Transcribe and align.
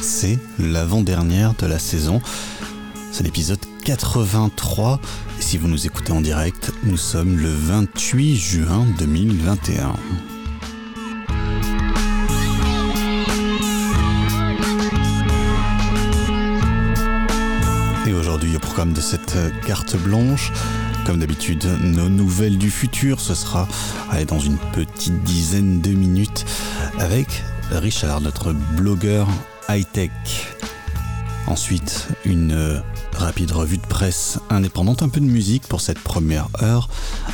C'est 0.00 0.38
l'avant-dernière 0.58 1.54
de 1.54 1.66
la 1.66 1.78
saison. 1.78 2.20
C'est 3.12 3.24
l'épisode 3.24 3.58
83. 3.84 5.00
Et 5.38 5.42
si 5.42 5.58
vous 5.58 5.68
nous 5.68 5.86
écoutez 5.86 6.12
en 6.12 6.20
direct, 6.20 6.72
nous 6.84 6.96
sommes 6.96 7.38
le 7.38 7.50
28 7.50 8.36
juin 8.36 8.86
2021. 8.98 9.94
Et 18.06 18.12
aujourd'hui, 18.12 18.56
au 18.56 18.60
programme 18.60 18.92
de 18.92 19.00
cette 19.00 19.36
carte 19.66 19.96
blanche, 19.96 20.52
comme 21.04 21.18
d'habitude, 21.18 21.64
nos 21.82 22.08
nouvelles 22.08 22.58
du 22.58 22.70
futur, 22.70 23.20
ce 23.20 23.34
sera 23.34 23.68
dans 24.28 24.40
une 24.40 24.58
petite 24.72 25.22
dizaine 25.22 25.80
de 25.80 25.90
minutes 25.90 26.44
avec 26.98 27.42
Richard, 27.70 28.20
notre 28.20 28.52
blogueur 28.52 29.28
high-tech. 29.68 30.10
Ensuite, 31.46 32.08
une 32.24 32.82
rapide 33.16 33.52
revue 33.52 33.78
de 33.78 33.86
presse 33.86 34.38
indépendante, 34.50 35.02
un 35.02 35.08
peu 35.08 35.20
de 35.20 35.26
musique 35.26 35.66
pour 35.66 35.80
cette 35.80 35.98
première 35.98 36.48
heure 36.62 36.88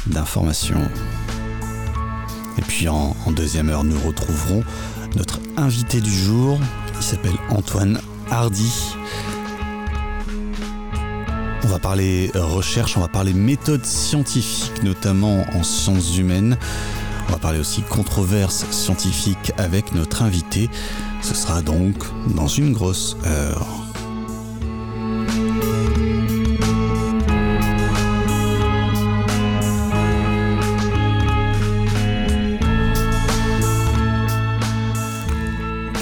d'information. 0.06 0.80
Et 2.58 2.62
puis 2.62 2.88
en, 2.88 3.14
deuxième 3.34 3.70
heure, 3.70 3.84
nous 3.84 3.98
retrouverons 4.00 4.62
notre 5.16 5.38
invité 5.56 6.00
du 6.00 6.12
jour. 6.12 6.58
Il 6.96 7.02
s'appelle 7.02 7.36
Antoine 7.50 8.00
Hardy. 8.30 8.72
On 11.64 11.68
va 11.68 11.78
parler 11.78 12.30
recherche, 12.34 12.96
on 12.96 13.00
va 13.00 13.08
parler 13.08 13.32
méthodes 13.32 13.86
scientifiques, 13.86 14.82
notamment 14.82 15.44
en 15.54 15.62
sciences 15.62 16.16
humaines. 16.16 16.58
On 17.32 17.36
va 17.36 17.40
parler 17.40 17.60
aussi 17.60 17.80
controverses 17.80 18.66
scientifiques 18.70 19.52
avec 19.56 19.94
notre 19.94 20.20
invité. 20.20 20.68
Ce 21.22 21.34
sera 21.34 21.62
donc 21.62 21.94
dans 22.34 22.46
une 22.46 22.74
grosse 22.74 23.16
heure. 23.24 23.66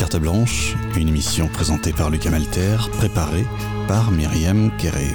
Carte 0.00 0.16
blanche, 0.16 0.74
une 0.96 1.06
émission 1.06 1.46
présentée 1.46 1.92
par 1.92 2.10
Lucas 2.10 2.30
Malter, 2.30 2.76
préparée 2.98 3.46
par 3.86 4.10
Myriam 4.10 4.72
Kéré. 4.78 5.06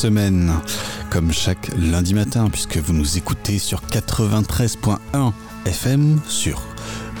Semaine, 0.00 0.52
comme 1.10 1.30
chaque 1.30 1.70
lundi 1.76 2.14
matin, 2.14 2.48
puisque 2.48 2.78
vous 2.78 2.94
nous 2.94 3.18
écoutez 3.18 3.58
sur 3.58 3.82
93.1 3.82 4.96
FM, 5.66 6.18
sur 6.26 6.62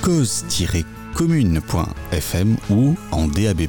cause-commune.fm 0.00 2.56
ou 2.70 2.96
en 3.12 3.28
DAB+, 3.28 3.66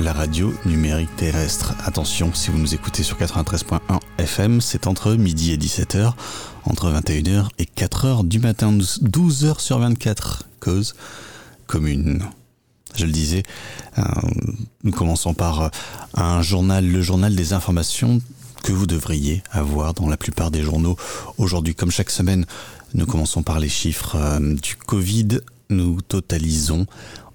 la 0.00 0.12
radio 0.12 0.52
numérique 0.66 1.14
terrestre. 1.14 1.76
Attention, 1.84 2.34
si 2.34 2.50
vous 2.50 2.58
nous 2.58 2.74
écoutez 2.74 3.04
sur 3.04 3.18
93.1 3.18 3.78
FM, 4.18 4.60
c'est 4.60 4.88
entre 4.88 5.14
midi 5.14 5.52
et 5.52 5.56
17h, 5.56 6.14
entre 6.64 6.90
21h 6.90 7.46
et 7.60 7.66
4h 7.66 8.26
du 8.26 8.40
matin, 8.40 8.72
12h 8.72 9.60
sur 9.60 9.78
24, 9.78 10.48
cause 10.58 10.96
commune 11.68 12.24
je 12.98 13.06
le 13.06 13.12
disais, 13.12 13.42
euh, 13.98 14.02
nous 14.82 14.92
commençons 14.92 15.32
par 15.32 15.62
euh, 15.62 15.68
un 16.14 16.42
journal, 16.42 16.86
le 16.86 17.00
journal 17.00 17.34
des 17.34 17.52
informations 17.52 18.20
que 18.64 18.72
vous 18.72 18.86
devriez 18.86 19.42
avoir 19.52 19.94
dans 19.94 20.08
la 20.08 20.16
plupart 20.16 20.50
des 20.50 20.62
journaux 20.62 20.96
aujourd'hui. 21.38 21.74
Comme 21.74 21.92
chaque 21.92 22.10
semaine, 22.10 22.44
nous 22.94 23.06
commençons 23.06 23.42
par 23.42 23.60
les 23.60 23.68
chiffres 23.68 24.16
euh, 24.16 24.54
du 24.56 24.74
Covid. 24.76 25.40
Nous 25.70 26.00
totalisons 26.00 26.86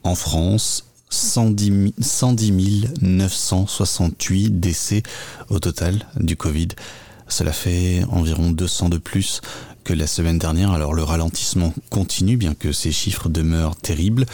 en 0.03 0.15
France 0.15 0.85
110, 1.09 1.93
110 1.99 2.87
968 3.01 4.59
décès 4.59 5.03
au 5.49 5.59
total 5.59 6.05
du 6.19 6.35
Covid. 6.35 6.69
Cela 7.29 7.53
fait 7.53 8.03
environ 8.09 8.51
200 8.51 8.89
de 8.89 8.97
plus 8.97 9.41
que 9.83 9.93
la 9.93 10.07
semaine 10.07 10.39
dernière. 10.39 10.71
Alors 10.71 10.93
le 10.93 11.03
ralentissement 11.03 11.73
continue, 11.89 12.37
bien 12.37 12.53
que 12.53 12.71
ces 12.71 12.91
chiffres 12.91 13.29
demeurent 13.29 13.75
terribles 13.75 14.25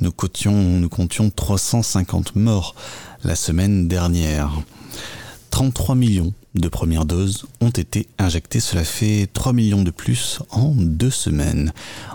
nous 0.00 0.12
comptions, 0.12 0.52
nous 0.52 0.88
comptions 0.88 1.30
350 1.30 2.36
morts 2.36 2.74
la 3.24 3.34
semaine 3.34 3.88
dernière. 3.88 4.52
33 5.50 5.94
millions 5.94 6.32
de 6.54 6.68
premières 6.68 7.04
doses 7.04 7.46
ont 7.60 7.70
été 7.70 8.06
injectées, 8.18 8.60
cela 8.60 8.84
fait 8.84 9.28
3 9.32 9.52
millions 9.52 9.82
de 9.82 9.90
plus 9.90 10.40
en 10.50 10.72
deux 10.74 11.10
semaines. 11.10 11.72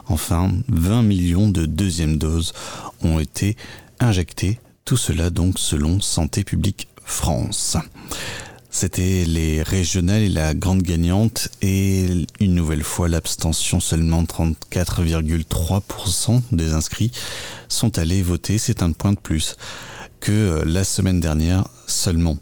Enfin, 0.08 0.52
20 0.70 1.02
millions 1.04 1.50
de 1.50 1.66
deuxièmes 1.66 2.18
doses 2.18 2.54
ont 3.02 3.20
été 3.20 3.58
injectées, 4.00 4.60
tout 4.86 4.98
cela 4.98 5.30
donc 5.30 5.60
selon 5.60 6.00
Santé 6.00 6.44
publique 6.44 6.88
France. 7.04 7.78
C'était 8.76 9.24
les 9.26 9.62
régionales 9.62 10.24
et 10.24 10.30
la 10.30 10.56
grande 10.56 10.82
gagnante 10.82 11.50
et 11.62 12.26
une 12.40 12.56
nouvelle 12.56 12.82
fois 12.82 13.08
l'abstention, 13.08 13.80
seulement 13.80 14.24
34,3% 14.24 16.42
des 16.52 16.74
inscrits 16.74 17.12
sont 17.70 18.00
allés 18.00 18.24
voter, 18.24 18.58
c'est 18.58 18.82
un 18.82 18.92
point 18.92 19.12
de 19.12 19.20
plus 19.20 19.58
que 20.20 20.64
la 20.66 20.84
semaine 20.84 21.20
dernière 21.20 21.66
seulement. 21.86 22.40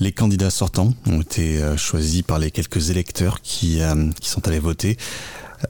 Les 0.00 0.10
candidats 0.10 0.50
sortants 0.50 0.92
ont 1.06 1.20
été 1.20 1.62
euh, 1.62 1.76
choisis 1.76 2.22
par 2.22 2.40
les 2.40 2.50
quelques 2.50 2.90
électeurs 2.90 3.40
qui, 3.40 3.80
euh, 3.80 4.10
qui 4.20 4.28
sont 4.28 4.48
allés 4.48 4.58
voter. 4.58 4.96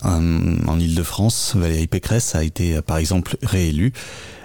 En 0.02 0.78
Ile-de-France, 0.78 1.56
Valérie 1.56 1.88
Pécresse 1.88 2.36
a 2.36 2.44
été 2.44 2.80
par 2.80 2.96
exemple 2.96 3.36
réélue 3.42 3.92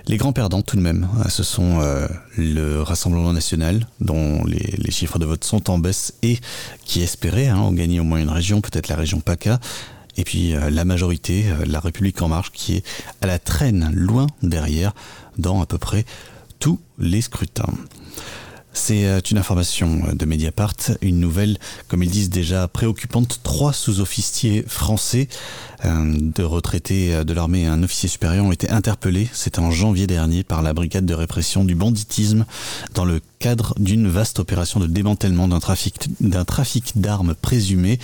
les 0.08 0.18
grands 0.18 0.34
perdants 0.34 0.62
tout 0.62 0.76
de 0.76 0.82
même, 0.82 1.08
hein, 1.18 1.30
ce 1.30 1.44
sont 1.44 1.80
euh, 1.82 2.08
le 2.38 2.82
Rassemblement 2.82 3.34
national, 3.34 3.88
dont 4.00 4.44
les, 4.46 4.92
chiffres 4.92 5.20
de 5.20 5.26
vote 5.26 5.44
sont 5.44 5.70
en 5.70 5.80
baisse 5.80 6.14
et 6.22 6.40
qui 6.86 7.02
espérait 7.02 7.48
hein, 7.48 7.72
gagner 7.74 8.00
au 8.00 8.04
moins 8.04 8.20
une 8.20 8.30
région, 8.30 8.62
peut-être 8.62 8.88
la 8.88 8.96
région 8.96 9.20
PACA. 9.20 9.60
Et 10.18 10.24
puis 10.24 10.56
euh, 10.56 10.70
la 10.70 10.86
majorité, 10.86 11.46
euh, 11.50 11.66
la 11.66 11.80
République 11.80 12.22
en 12.22 12.30
marche, 12.30 12.52
qui 12.52 12.76
est 12.76 12.84
à 13.22 13.28
la 13.28 13.40
traîne, 13.40 13.92
loin 13.94 14.28
derrière, 14.44 14.94
dans 15.38 15.62
à 15.62 15.66
peu 15.66 15.78
près 15.78 16.06
tous 16.60 16.80
les 17.00 17.22
scrutins. 17.22 17.74
C'est 18.76 19.06
euh, 19.06 19.22
une 19.32 19.38
information 19.38 20.02
de 20.14 20.26
Mediapart, 20.26 20.76
une 21.02 21.20
nouvelle, 21.20 21.58
comme 21.88 22.04
ils 22.04 22.12
disent 22.12 22.30
déjà, 22.30 22.68
préoccupante. 22.68 23.40
Trois 23.42 23.72
sous-officiers 23.72 24.66
français 24.68 25.30
euh, 25.86 26.14
de 26.20 26.44
retraités 26.44 27.16
euh, 27.16 27.24
de 27.24 27.34
l'armée 27.34 27.62
et 27.62 27.68
un 27.68 27.82
officier 27.84 28.10
supérieur 28.10 28.44
ont 28.46 28.52
été 28.52 28.70
interpellés, 28.70 29.30
c'était 29.32 29.60
en 29.60 29.72
janvier 29.72 30.08
dernier, 30.08 30.44
par 30.44 30.62
la 30.62 30.74
brigade 30.74 31.06
de 31.06 31.14
répression 31.14 31.64
du 31.64 31.74
banditisme 31.74 32.46
dans 32.94 33.06
le 33.06 33.22
cadre 33.40 33.74
d'une 33.80 34.10
vaste 34.10 34.40
opération 34.40 34.82
de 34.82 34.88
démantèlement 34.88 35.48
d'un 35.48 35.60
trafic 36.46 36.92
d'armes 36.96 37.34
présumé. 37.34 37.98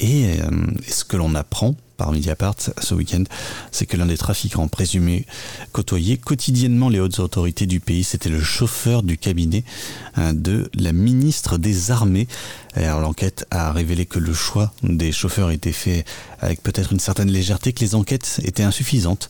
Et 0.00 0.38
ce 0.86 1.04
que 1.04 1.16
l'on 1.16 1.34
apprend 1.34 1.74
par 1.98 2.12
Mediapart 2.12 2.54
ce 2.80 2.94
week-end, 2.94 3.24
c'est 3.72 3.84
que 3.84 3.96
l'un 3.98 4.06
des 4.06 4.16
trafiquants 4.16 4.68
présumés 4.68 5.26
côtoyait 5.72 6.16
quotidiennement 6.16 6.88
les 6.88 7.00
hautes 7.00 7.18
autorités 7.18 7.66
du 7.66 7.80
pays. 7.80 8.04
C'était 8.04 8.30
le 8.30 8.40
chauffeur 8.40 9.02
du 9.02 9.18
cabinet 9.18 9.64
euh, 10.16 10.32
de 10.32 10.70
la 10.74 10.92
ministre 10.92 11.58
des 11.58 11.90
Armées. 11.90 12.28
Alors 12.74 13.00
l'enquête 13.00 13.44
a 13.50 13.72
révélé 13.72 14.06
que 14.06 14.20
le 14.20 14.32
choix 14.32 14.72
des 14.84 15.10
chauffeurs 15.10 15.50
était 15.50 15.72
fait 15.72 16.04
avec 16.40 16.62
peut-être 16.62 16.92
une 16.92 17.00
certaine 17.00 17.30
légèreté, 17.30 17.72
que 17.72 17.80
les 17.80 17.96
enquêtes 17.96 18.40
étaient 18.44 18.62
insuffisantes 18.62 19.28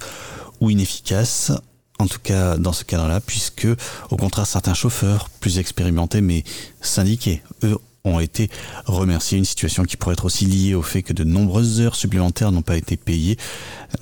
ou 0.61 0.71
inefficaces. 0.71 1.53
En 2.01 2.07
tout 2.07 2.21
cas, 2.23 2.59
dans 2.59 2.73
ce 2.73 2.85
cadre-là, 2.85 3.21
puisque, 3.21 3.67
au 4.11 4.17
contraire, 4.17 4.47
certains 4.47 4.75
chauffeurs 4.75 5.29
plus 5.41 5.59
expérimentés 5.59 6.21
mais 6.21 6.45
syndiqués, 6.81 7.43
eux, 7.65 7.77
ont 8.09 8.21
été 8.21 8.51
remerciés. 8.87 9.39
Une 9.39 9.45
situation 9.45 9.85
qui 9.85 9.97
pourrait 9.97 10.15
être 10.15 10.25
aussi 10.25 10.45
liée 10.45 10.75
au 10.75 10.83
fait 10.83 11.03
que 11.03 11.13
de 11.13 11.25
nombreuses 11.25 11.81
heures 11.81 11.95
supplémentaires 11.95 12.53
n'ont 12.53 12.63
pas 12.63 12.77
été 12.77 12.97
payées. 12.97 13.39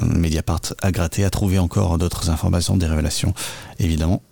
Euh, 0.02 0.06
Mediapart 0.06 0.60
a 0.82 0.92
gratté, 0.92 1.24
a 1.24 1.30
trouvé 1.30 1.58
encore 1.58 1.98
d'autres 1.98 2.30
informations, 2.30 2.76
des 2.76 2.86
révélations, 2.86 3.34
évidemment. 3.78 4.22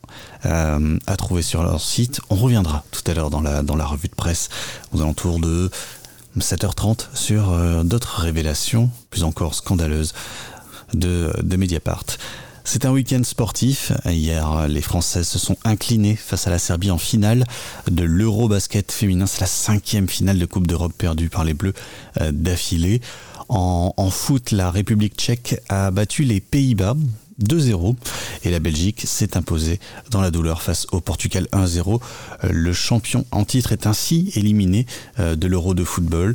à 0.44 1.16
trouver 1.16 1.42
sur 1.42 1.62
leur 1.62 1.80
site. 1.80 2.20
On 2.30 2.36
reviendra 2.36 2.84
tout 2.92 3.02
à 3.10 3.14
l'heure 3.14 3.30
dans 3.30 3.40
la, 3.40 3.62
dans 3.62 3.76
la 3.76 3.86
revue 3.86 4.08
de 4.08 4.14
presse 4.14 4.48
aux 4.92 5.00
alentours 5.00 5.40
de 5.40 5.70
7h30 6.38 7.06
sur 7.14 7.84
d'autres 7.84 8.20
révélations 8.20 8.90
plus 9.10 9.24
encore 9.24 9.54
scandaleuses 9.54 10.12
de, 10.92 11.32
de 11.42 11.56
Mediapart. 11.56 12.04
C'est 12.66 12.86
un 12.86 12.92
week-end 12.92 13.22
sportif. 13.22 13.92
Hier, 14.06 14.66
les 14.68 14.80
Françaises 14.80 15.28
se 15.28 15.38
sont 15.38 15.56
inclinées 15.64 16.16
face 16.16 16.46
à 16.46 16.50
la 16.50 16.58
Serbie 16.58 16.90
en 16.90 16.98
finale 16.98 17.44
de 17.90 18.02
l'Eurobasket 18.02 18.90
féminin. 18.90 19.26
C'est 19.26 19.42
la 19.42 19.46
cinquième 19.46 20.08
finale 20.08 20.38
de 20.38 20.46
Coupe 20.46 20.66
d'Europe 20.66 20.94
perdue 20.96 21.28
par 21.28 21.44
les 21.44 21.52
Bleus 21.52 21.74
euh, 22.20 22.32
d'affilée. 22.32 23.02
En, 23.50 23.92
en, 23.98 24.10
foot, 24.10 24.50
la 24.50 24.70
République 24.70 25.14
tchèque 25.14 25.60
a 25.68 25.90
battu 25.90 26.24
les 26.24 26.40
Pays-Bas 26.40 26.96
2-0 27.42 27.96
et 28.44 28.50
la 28.50 28.60
Belgique 28.60 29.02
s'est 29.04 29.36
imposée 29.36 29.78
dans 30.10 30.22
la 30.22 30.30
douleur 30.30 30.62
face 30.62 30.86
au 30.90 31.00
Portugal 31.00 31.46
1-0. 31.52 32.00
Euh, 32.44 32.48
le 32.50 32.72
champion 32.72 33.26
en 33.30 33.44
titre 33.44 33.72
est 33.72 33.86
ainsi 33.86 34.32
éliminé 34.36 34.86
euh, 35.18 35.36
de 35.36 35.46
l'Euro 35.46 35.74
de 35.74 35.84
football. 35.84 36.34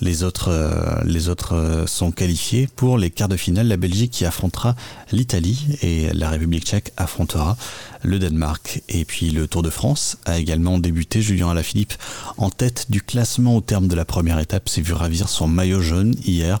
Les 0.00 0.22
autres, 0.22 0.48
euh, 0.50 1.02
les 1.04 1.28
autres 1.28 1.54
euh, 1.54 1.86
sont 1.86 2.12
qualifiés 2.12 2.68
pour 2.76 2.98
les 2.98 3.10
quarts 3.10 3.28
de 3.28 3.36
finale. 3.36 3.66
La 3.66 3.76
Belgique 3.76 4.12
qui 4.12 4.24
affrontera 4.24 4.76
l'Italie 5.10 5.76
et 5.82 6.12
la 6.12 6.30
République 6.30 6.64
tchèque 6.64 6.92
affrontera 6.96 7.56
le 8.02 8.18
Danemark. 8.18 8.82
Et 8.88 9.04
puis 9.04 9.30
le 9.30 9.48
Tour 9.48 9.62
de 9.62 9.70
France 9.70 10.18
a 10.24 10.38
également 10.38 10.78
débuté. 10.78 11.20
Julien 11.20 11.50
Alaphilippe 11.50 11.94
en 12.36 12.50
tête 12.50 12.86
du 12.90 13.02
classement 13.02 13.56
au 13.56 13.60
terme 13.60 13.88
de 13.88 13.96
la 13.96 14.04
première 14.04 14.38
étape 14.38 14.68
s'est 14.68 14.82
vu 14.82 14.92
ravir 14.92 15.28
son 15.28 15.48
maillot 15.48 15.80
jaune 15.80 16.14
hier 16.24 16.60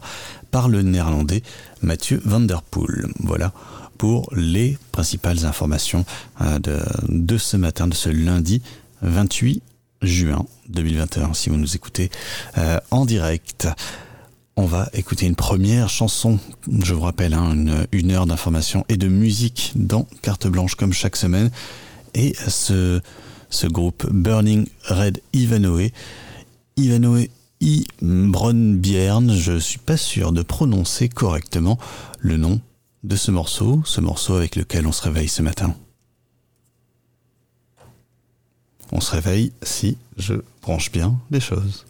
par 0.50 0.68
le 0.68 0.82
néerlandais 0.82 1.42
Mathieu 1.80 2.20
Van 2.24 2.40
Der 2.40 2.62
Poel. 2.62 3.06
Voilà 3.20 3.52
pour 3.98 4.28
les 4.34 4.78
principales 4.92 5.44
informations 5.44 6.04
euh, 6.40 6.58
de, 6.58 6.78
de 7.08 7.38
ce 7.38 7.56
matin, 7.56 7.86
de 7.86 7.94
ce 7.94 8.08
lundi 8.08 8.62
28 9.02 9.62
juin 10.02 10.46
2021, 10.68 11.34
si 11.34 11.50
vous 11.50 11.56
nous 11.56 11.76
écoutez 11.76 12.10
euh, 12.56 12.78
en 12.90 13.04
direct. 13.04 13.68
On 14.56 14.66
va 14.66 14.88
écouter 14.92 15.26
une 15.26 15.36
première 15.36 15.88
chanson, 15.88 16.40
je 16.82 16.92
vous 16.92 17.02
rappelle, 17.02 17.32
hein, 17.32 17.54
une, 17.54 17.86
une, 17.92 18.10
heure 18.10 18.26
d'information 18.26 18.84
et 18.88 18.96
de 18.96 19.06
musique 19.06 19.72
dans 19.76 20.06
Carte 20.22 20.48
Blanche 20.48 20.74
comme 20.74 20.92
chaque 20.92 21.16
semaine. 21.16 21.50
Et 22.14 22.34
ce, 22.48 23.00
ce 23.50 23.66
groupe 23.66 24.10
Burning 24.10 24.66
Red 24.88 25.20
Ivanoé, 25.32 25.92
Ivanoé 26.76 27.30
I. 27.60 27.86
Bronbjern, 28.02 29.34
je 29.34 29.58
suis 29.58 29.78
pas 29.78 29.96
sûr 29.96 30.32
de 30.32 30.42
prononcer 30.42 31.08
correctement 31.08 31.78
le 32.20 32.36
nom 32.36 32.60
de 33.04 33.16
ce 33.16 33.30
morceau, 33.30 33.82
ce 33.84 34.00
morceau 34.00 34.34
avec 34.34 34.56
lequel 34.56 34.86
on 34.86 34.92
se 34.92 35.02
réveille 35.02 35.28
ce 35.28 35.42
matin. 35.42 35.74
On 38.92 39.00
se 39.00 39.12
réveille 39.12 39.52
si 39.62 39.96
je 40.16 40.34
branche 40.62 40.90
bien 40.90 41.18
les 41.30 41.40
choses. 41.40 41.84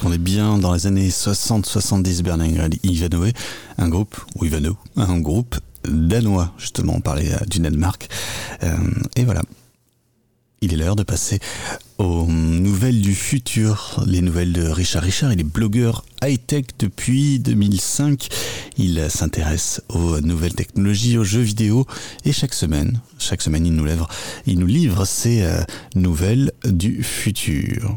Qu'on 0.00 0.12
est 0.12 0.18
bien 0.18 0.58
dans 0.58 0.72
les 0.72 0.86
années 0.86 1.08
60-70 1.08 2.22
Berlin 2.22 2.46
Ivanhoe, 2.82 3.32
un 3.78 3.88
groupe, 3.88 4.16
ou 4.36 4.44
Ivano, 4.44 4.76
un 4.96 5.18
groupe 5.20 5.56
danois, 5.84 6.52
justement, 6.58 6.94
on 6.96 7.00
parlait 7.00 7.30
du 7.48 7.60
Danemark. 7.60 8.08
et 9.16 9.24
voilà, 9.24 9.42
il 10.62 10.74
est 10.74 10.76
l'heure 10.76 10.96
de 10.96 11.02
passer 11.02 11.38
aux 11.96 12.26
nouvelles 12.26 13.00
du 13.00 13.14
futur, 13.14 14.02
les 14.06 14.20
nouvelles 14.20 14.52
de 14.52 14.66
Richard 14.66 15.02
Richard. 15.02 15.32
Il 15.32 15.40
est 15.40 15.44
blogueur 15.44 16.04
high-tech 16.22 16.66
depuis 16.78 17.38
2005. 17.38 18.28
Il 18.76 19.06
s'intéresse 19.10 19.80
aux 19.88 20.20
nouvelles 20.20 20.54
technologies, 20.54 21.16
aux 21.16 21.24
jeux 21.24 21.40
vidéo 21.40 21.86
et 22.26 22.32
chaque 22.32 22.54
semaine, 22.54 23.00
chaque 23.18 23.40
semaine, 23.40 23.64
il 23.66 23.74
nous 23.74 23.86
livre, 23.86 24.08
il 24.46 24.58
nous 24.58 24.66
livre 24.66 25.06
ses 25.06 25.42
euh, 25.42 25.62
nouvelles 25.94 26.52
du 26.66 27.02
futur. 27.02 27.96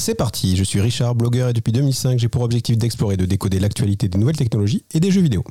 C'est 0.00 0.14
parti. 0.14 0.56
Je 0.56 0.64
suis 0.64 0.80
Richard, 0.80 1.14
blogueur 1.14 1.50
et 1.50 1.52
depuis 1.52 1.72
2005, 1.72 2.18
j'ai 2.18 2.28
pour 2.28 2.42
objectif 2.42 2.78
d'explorer 2.78 3.14
et 3.14 3.16
de 3.18 3.26
décoder 3.26 3.60
l'actualité 3.60 4.08
des 4.08 4.18
nouvelles 4.18 4.36
technologies 4.36 4.84
et 4.94 5.00
des 5.00 5.10
jeux 5.10 5.20
vidéo. 5.20 5.44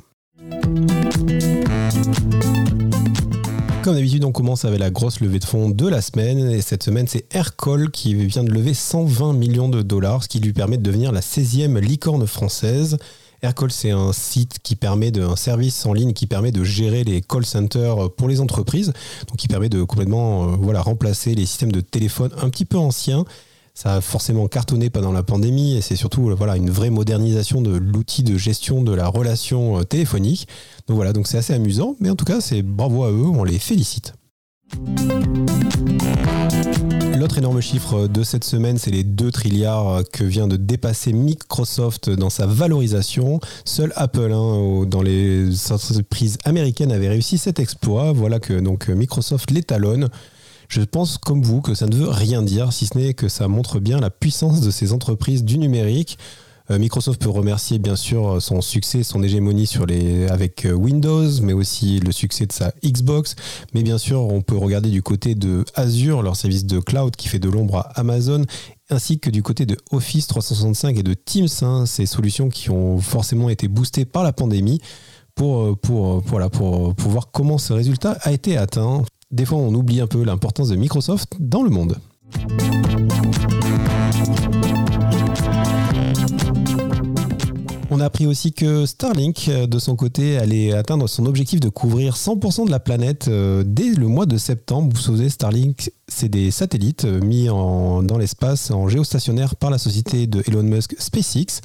Comme 3.82 3.94
d'habitude, 3.94 4.24
on 4.24 4.32
commence 4.32 4.64
avec 4.64 4.80
la 4.80 4.90
grosse 4.90 5.20
levée 5.20 5.38
de 5.38 5.44
fonds 5.44 5.70
de 5.70 5.88
la 5.88 6.02
semaine. 6.02 6.50
Et 6.50 6.60
cette 6.62 6.82
semaine, 6.82 7.06
c'est 7.06 7.32
Aircall 7.34 7.90
qui 7.90 8.14
vient 8.14 8.42
de 8.42 8.50
lever 8.50 8.74
120 8.74 9.32
millions 9.34 9.68
de 9.68 9.82
dollars, 9.82 10.24
ce 10.24 10.28
qui 10.28 10.40
lui 10.40 10.52
permet 10.52 10.76
de 10.76 10.82
devenir 10.82 11.12
la 11.12 11.20
16e 11.20 11.78
licorne 11.78 12.26
française. 12.26 12.98
Aircall, 13.42 13.70
c'est 13.70 13.92
un 13.92 14.12
site 14.12 14.58
qui 14.62 14.74
permet 14.74 15.12
de, 15.12 15.22
un 15.22 15.36
service 15.36 15.86
en 15.86 15.92
ligne 15.92 16.12
qui 16.12 16.26
permet 16.26 16.50
de 16.50 16.64
gérer 16.64 17.04
les 17.04 17.22
call 17.22 17.46
centers 17.46 18.10
pour 18.16 18.28
les 18.28 18.40
entreprises, 18.40 18.92
donc 19.28 19.38
qui 19.38 19.48
permet 19.48 19.68
de 19.68 19.82
complètement 19.84 20.48
euh, 20.52 20.80
remplacer 20.80 21.34
les 21.34 21.46
systèmes 21.46 21.72
de 21.72 21.80
téléphone 21.80 22.32
un 22.42 22.50
petit 22.50 22.64
peu 22.64 22.76
anciens 22.76 23.24
ça 23.74 23.94
a 23.94 24.00
forcément 24.00 24.48
cartonné 24.48 24.90
pendant 24.90 25.12
la 25.12 25.22
pandémie 25.22 25.76
et 25.76 25.80
c'est 25.80 25.96
surtout 25.96 26.34
voilà, 26.36 26.56
une 26.56 26.70
vraie 26.70 26.90
modernisation 26.90 27.62
de 27.62 27.76
l'outil 27.76 28.22
de 28.22 28.36
gestion 28.36 28.82
de 28.82 28.92
la 28.92 29.08
relation 29.08 29.78
euh, 29.78 29.84
téléphonique. 29.84 30.48
Donc 30.86 30.96
voilà, 30.96 31.12
donc 31.12 31.26
c'est 31.26 31.38
assez 31.38 31.54
amusant, 31.54 31.96
mais 32.00 32.10
en 32.10 32.16
tout 32.16 32.24
cas, 32.24 32.40
c'est 32.40 32.62
bravo 32.62 33.04
à 33.04 33.10
eux, 33.10 33.26
on 33.26 33.44
les 33.44 33.58
félicite. 33.58 34.14
L'autre 37.20 37.36
énorme 37.36 37.60
chiffre 37.60 38.06
de 38.06 38.22
cette 38.22 38.44
semaine, 38.44 38.78
c'est 38.78 38.90
les 38.90 39.04
2 39.04 39.30
trilliards 39.30 40.04
que 40.10 40.24
vient 40.24 40.48
de 40.48 40.56
dépasser 40.56 41.12
Microsoft 41.12 42.08
dans 42.08 42.30
sa 42.30 42.46
valorisation. 42.46 43.40
Seul 43.66 43.92
Apple, 43.94 44.32
hein, 44.32 44.86
dans 44.86 45.02
les 45.02 45.70
entreprises 45.70 46.38
américaines, 46.46 46.92
avait 46.92 47.10
réussi 47.10 47.36
cet 47.36 47.58
exploit. 47.58 48.12
Voilà 48.12 48.40
que 48.40 48.58
donc 48.58 48.88
Microsoft 48.88 49.50
l'étalonne. 49.50 50.08
Je 50.70 50.82
pense 50.82 51.18
comme 51.18 51.42
vous 51.42 51.60
que 51.60 51.74
ça 51.74 51.86
ne 51.86 51.96
veut 51.96 52.08
rien 52.08 52.42
dire, 52.42 52.72
si 52.72 52.86
ce 52.86 52.96
n'est 52.96 53.12
que 53.12 53.28
ça 53.28 53.48
montre 53.48 53.80
bien 53.80 53.98
la 53.98 54.08
puissance 54.08 54.60
de 54.60 54.70
ces 54.70 54.92
entreprises 54.92 55.42
du 55.42 55.58
numérique. 55.58 56.16
Euh, 56.70 56.78
Microsoft 56.78 57.20
peut 57.20 57.28
remercier 57.28 57.80
bien 57.80 57.96
sûr 57.96 58.40
son 58.40 58.60
succès, 58.60 59.02
son 59.02 59.20
hégémonie 59.24 59.68
avec 60.28 60.66
euh, 60.66 60.72
Windows, 60.72 61.28
mais 61.42 61.54
aussi 61.54 61.98
le 61.98 62.12
succès 62.12 62.46
de 62.46 62.52
sa 62.52 62.72
Xbox. 62.84 63.34
Mais 63.74 63.82
bien 63.82 63.98
sûr, 63.98 64.20
on 64.20 64.42
peut 64.42 64.56
regarder 64.56 64.90
du 64.90 65.02
côté 65.02 65.34
de 65.34 65.64
Azure, 65.74 66.22
leur 66.22 66.36
service 66.36 66.64
de 66.64 66.78
cloud 66.78 67.16
qui 67.16 67.26
fait 67.26 67.40
de 67.40 67.48
l'ombre 67.48 67.78
à 67.78 67.98
Amazon, 67.98 68.44
ainsi 68.90 69.18
que 69.18 69.28
du 69.28 69.42
côté 69.42 69.66
de 69.66 69.76
Office 69.90 70.28
365 70.28 70.96
et 70.96 71.02
de 71.02 71.14
Teams, 71.14 71.48
hein, 71.62 71.84
ces 71.84 72.06
solutions 72.06 72.48
qui 72.48 72.70
ont 72.70 73.00
forcément 73.00 73.48
été 73.48 73.66
boostées 73.66 74.04
par 74.04 74.22
la 74.22 74.32
pandémie 74.32 74.80
pour, 75.34 75.62
euh, 75.62 75.74
pour, 75.74 76.22
pour 76.22 77.10
voir 77.10 77.32
comment 77.32 77.58
ce 77.58 77.72
résultat 77.72 78.12
a 78.22 78.30
été 78.30 78.56
atteint 78.56 79.02
des 79.30 79.44
fois 79.44 79.58
on 79.58 79.74
oublie 79.74 80.00
un 80.00 80.06
peu 80.06 80.22
l'importance 80.24 80.68
de 80.68 80.76
Microsoft 80.76 81.34
dans 81.38 81.62
le 81.62 81.70
monde. 81.70 81.96
On 87.92 87.98
a 87.98 88.04
appris 88.04 88.26
aussi 88.26 88.52
que 88.52 88.86
Starlink, 88.86 89.48
euh, 89.48 89.66
de 89.66 89.80
son 89.80 89.96
côté, 89.96 90.38
allait 90.38 90.72
atteindre 90.72 91.08
son 91.08 91.26
objectif 91.26 91.58
de 91.58 91.68
couvrir 91.68 92.14
100% 92.14 92.66
de 92.66 92.70
la 92.70 92.78
planète 92.78 93.26
euh, 93.26 93.64
dès 93.66 93.90
le 93.90 94.06
mois 94.06 94.26
de 94.26 94.36
septembre. 94.36 94.92
Vous 94.94 95.00
savez, 95.00 95.28
Starlink, 95.28 95.90
c'est 96.06 96.28
des 96.28 96.52
satellites 96.52 97.04
euh, 97.04 97.20
mis 97.20 97.46
dans 97.46 98.16
l'espace 98.16 98.70
en 98.70 98.88
géostationnaire 98.88 99.56
par 99.56 99.70
la 99.70 99.78
société 99.78 100.28
de 100.28 100.40
Elon 100.46 100.62
Musk 100.62 100.94
SpaceX. 101.00 101.60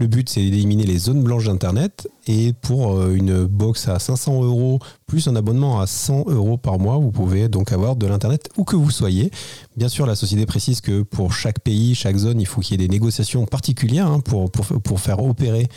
Le 0.00 0.06
but, 0.06 0.28
c'est 0.28 0.40
d'éliminer 0.40 0.84
les 0.84 0.98
zones 0.98 1.24
blanches 1.24 1.46
d'Internet. 1.46 2.08
Et 2.28 2.52
pour 2.52 2.92
euh, 2.92 3.14
une 3.14 3.46
box 3.46 3.88
à 3.88 3.98
500 3.98 4.44
euros, 4.44 4.78
plus 5.06 5.26
un 5.26 5.34
abonnement 5.34 5.80
à 5.80 5.88
100 5.88 6.26
euros 6.28 6.56
par 6.56 6.78
mois, 6.78 6.98
vous 6.98 7.10
pouvez 7.10 7.48
donc 7.48 7.72
avoir 7.72 7.96
de 7.96 8.06
l'Internet 8.06 8.48
où 8.56 8.62
que 8.62 8.76
vous 8.76 8.92
soyez. 8.92 9.32
Bien 9.76 9.88
sûr, 9.88 10.06
la 10.06 10.14
société 10.14 10.46
précise 10.46 10.80
que 10.80 11.02
pour 11.02 11.32
chaque 11.32 11.58
pays, 11.60 11.96
chaque 11.96 12.16
zone, 12.16 12.40
il 12.40 12.46
faut 12.46 12.60
qu'il 12.60 12.80
y 12.80 12.84
ait 12.84 12.86
des 12.86 12.92
négociations 12.92 13.44
particulières 13.46 14.06
hein, 14.06 14.20
pour, 14.20 15.00
faire 15.00 15.22
opérer 15.22 15.68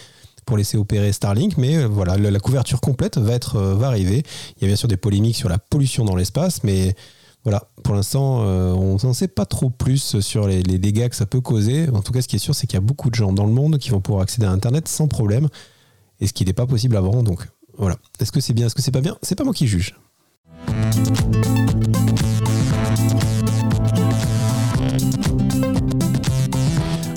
pour 0.45 0.57
laisser 0.57 0.75
opérer 0.75 1.13
Starlink, 1.13 1.57
mais 1.57 1.77
euh, 1.77 1.87
voilà, 1.87 2.17
la 2.17 2.39
couverture 2.39 2.81
complète 2.81 3.17
va, 3.17 3.35
euh, 3.55 3.75
va 3.75 3.87
arriver. 3.87 4.23
Il 4.57 4.63
y 4.63 4.65
a 4.65 4.67
bien 4.67 4.75
sûr 4.75 4.87
des 4.87 4.97
polémiques 4.97 5.35
sur 5.35 5.49
la 5.49 5.59
pollution 5.59 6.03
dans 6.03 6.15
l'espace, 6.15 6.63
mais 6.63 6.95
voilà, 7.43 7.63
pour 7.83 7.95
l'instant, 7.95 8.43
euh, 8.43 8.71
on 8.71 8.97
n'en 9.01 9.13
sait 9.13 9.27
pas 9.27 9.45
trop 9.45 9.71
plus 9.71 10.19
sur 10.19 10.47
les, 10.47 10.61
dégâts 10.61 11.09
que 11.09 11.15
ça 11.15 11.25
peut 11.25 11.41
causer. 11.41 11.89
En 11.89 12.01
tout 12.01 12.11
cas, 12.11 12.21
ce 12.21 12.27
qui 12.27 12.35
est 12.35 12.39
sûr, 12.39 12.53
c'est 12.53 12.67
qu'il 12.67 12.75
y 12.75 12.77
a 12.77 12.85
beaucoup 12.85 13.09
de 13.09 13.15
gens 13.15 13.33
dans 13.33 13.45
le 13.45 13.51
monde 13.51 13.79
qui 13.79 13.89
vont 13.89 13.99
pouvoir 13.99 14.21
accéder 14.21 14.45
à 14.45 14.51
Internet 14.51 14.87
sans 14.87 15.07
problème, 15.07 15.47
et 16.19 16.27
ce 16.27 16.33
qui 16.33 16.45
n'est 16.45 16.53
pas 16.53 16.67
possible 16.67 16.95
avant. 16.95 17.23
Donc 17.23 17.47
voilà. 17.77 17.97
Est-ce 18.19 18.31
que 18.31 18.41
c'est 18.41 18.53
bien, 18.53 18.67
est-ce 18.67 18.75
que 18.75 18.81
c'est 18.83 18.91
pas 18.91 19.01
bien? 19.01 19.17
C'est 19.23 19.35
pas 19.35 19.43
moi 19.43 19.53
qui 19.53 19.65
juge. 19.65 19.95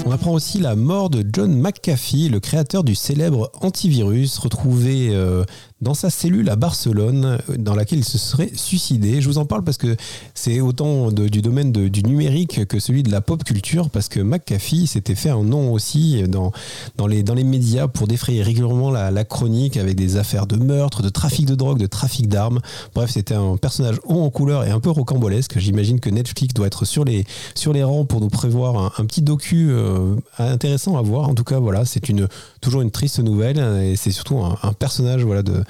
On 0.06 0.10
apprend 0.10 0.32
aussi 0.32 0.58
la 0.58 0.74
mort 0.74 1.10
de 1.10 1.24
John 1.30 1.54
McAfee, 1.54 2.30
le 2.30 2.40
créateur 2.40 2.82
du 2.82 2.94
célèbre 2.94 3.50
antivirus, 3.60 4.38
retrouvé 4.38 5.10
euh, 5.12 5.44
dans 5.80 5.94
sa 5.94 6.08
cellule 6.08 6.48
à 6.48 6.56
Barcelone 6.56 7.38
dans 7.58 7.74
laquelle 7.74 7.98
il 7.98 8.04
se 8.04 8.16
serait 8.16 8.50
suicidé. 8.54 9.20
Je 9.20 9.28
vous 9.28 9.38
en 9.38 9.44
parle 9.44 9.64
parce 9.64 9.76
que 9.76 9.96
c'est 10.32 10.60
autant 10.60 11.10
du 11.10 11.42
domaine 11.42 11.72
du 11.72 12.02
numérique 12.04 12.66
que 12.66 12.78
celui 12.78 13.02
de 13.02 13.10
la 13.10 13.20
pop 13.20 13.42
culture 13.44 13.90
parce 13.90 14.08
que 14.08 14.20
McAfee 14.20 14.86
s'était 14.86 15.14
fait 15.14 15.30
un 15.30 15.42
nom 15.42 15.72
aussi 15.72 16.22
dans, 16.28 16.52
dans, 16.96 17.06
les, 17.06 17.22
dans 17.22 17.34
les 17.34 17.44
médias 17.44 17.88
pour 17.88 18.06
défrayer 18.06 18.42
régulièrement 18.42 18.90
la, 18.90 19.24
chronique 19.24 19.76
avec 19.76 19.96
des 19.96 20.16
affaires 20.16 20.46
de 20.46 20.56
meurtre, 20.56 21.02
de 21.02 21.08
trafic 21.08 21.46
de 21.46 21.54
drogue, 21.54 21.78
de 21.78 21.86
trafic 21.86 22.28
d'armes. 22.28 22.60
Bref, 22.94 23.10
c'était 23.10 23.34
un 23.34 23.56
personnage 23.56 23.96
haut 24.04 24.22
en 24.22 24.30
couleur 24.30 24.64
et 24.64 24.70
un 24.70 24.80
peu 24.80 24.90
rocambolesque. 24.90 25.58
J'imagine 25.58 25.98
que 25.98 26.08
Netflix 26.08 26.54
doit 26.54 26.66
être 26.66 26.84
sur 26.84 27.04
les, 27.04 27.24
sur 27.54 27.72
les 27.72 27.82
rangs 27.82 28.04
pour 28.04 28.20
nous 28.20 28.28
prévoir 28.28 28.92
un, 28.98 29.04
petit 29.04 29.22
docu 29.22 29.68
euh, 29.70 30.14
intéressant 30.38 30.96
à 30.96 31.02
voir. 31.02 31.28
En 31.28 31.34
tout 31.34 31.44
cas, 31.44 31.58
voilà, 31.58 31.84
c'est 31.84 32.08
une, 32.08 32.28
toujours 32.60 32.80
une 32.80 32.90
triste 32.90 33.18
nouvelle 33.18 33.58
et 33.58 33.96
c'est 33.96 34.12
surtout 34.12 34.38
un, 34.38 34.56
un 34.62 34.72
personnage 34.72 35.24
voilà, 35.24 35.42
de, 35.42 35.64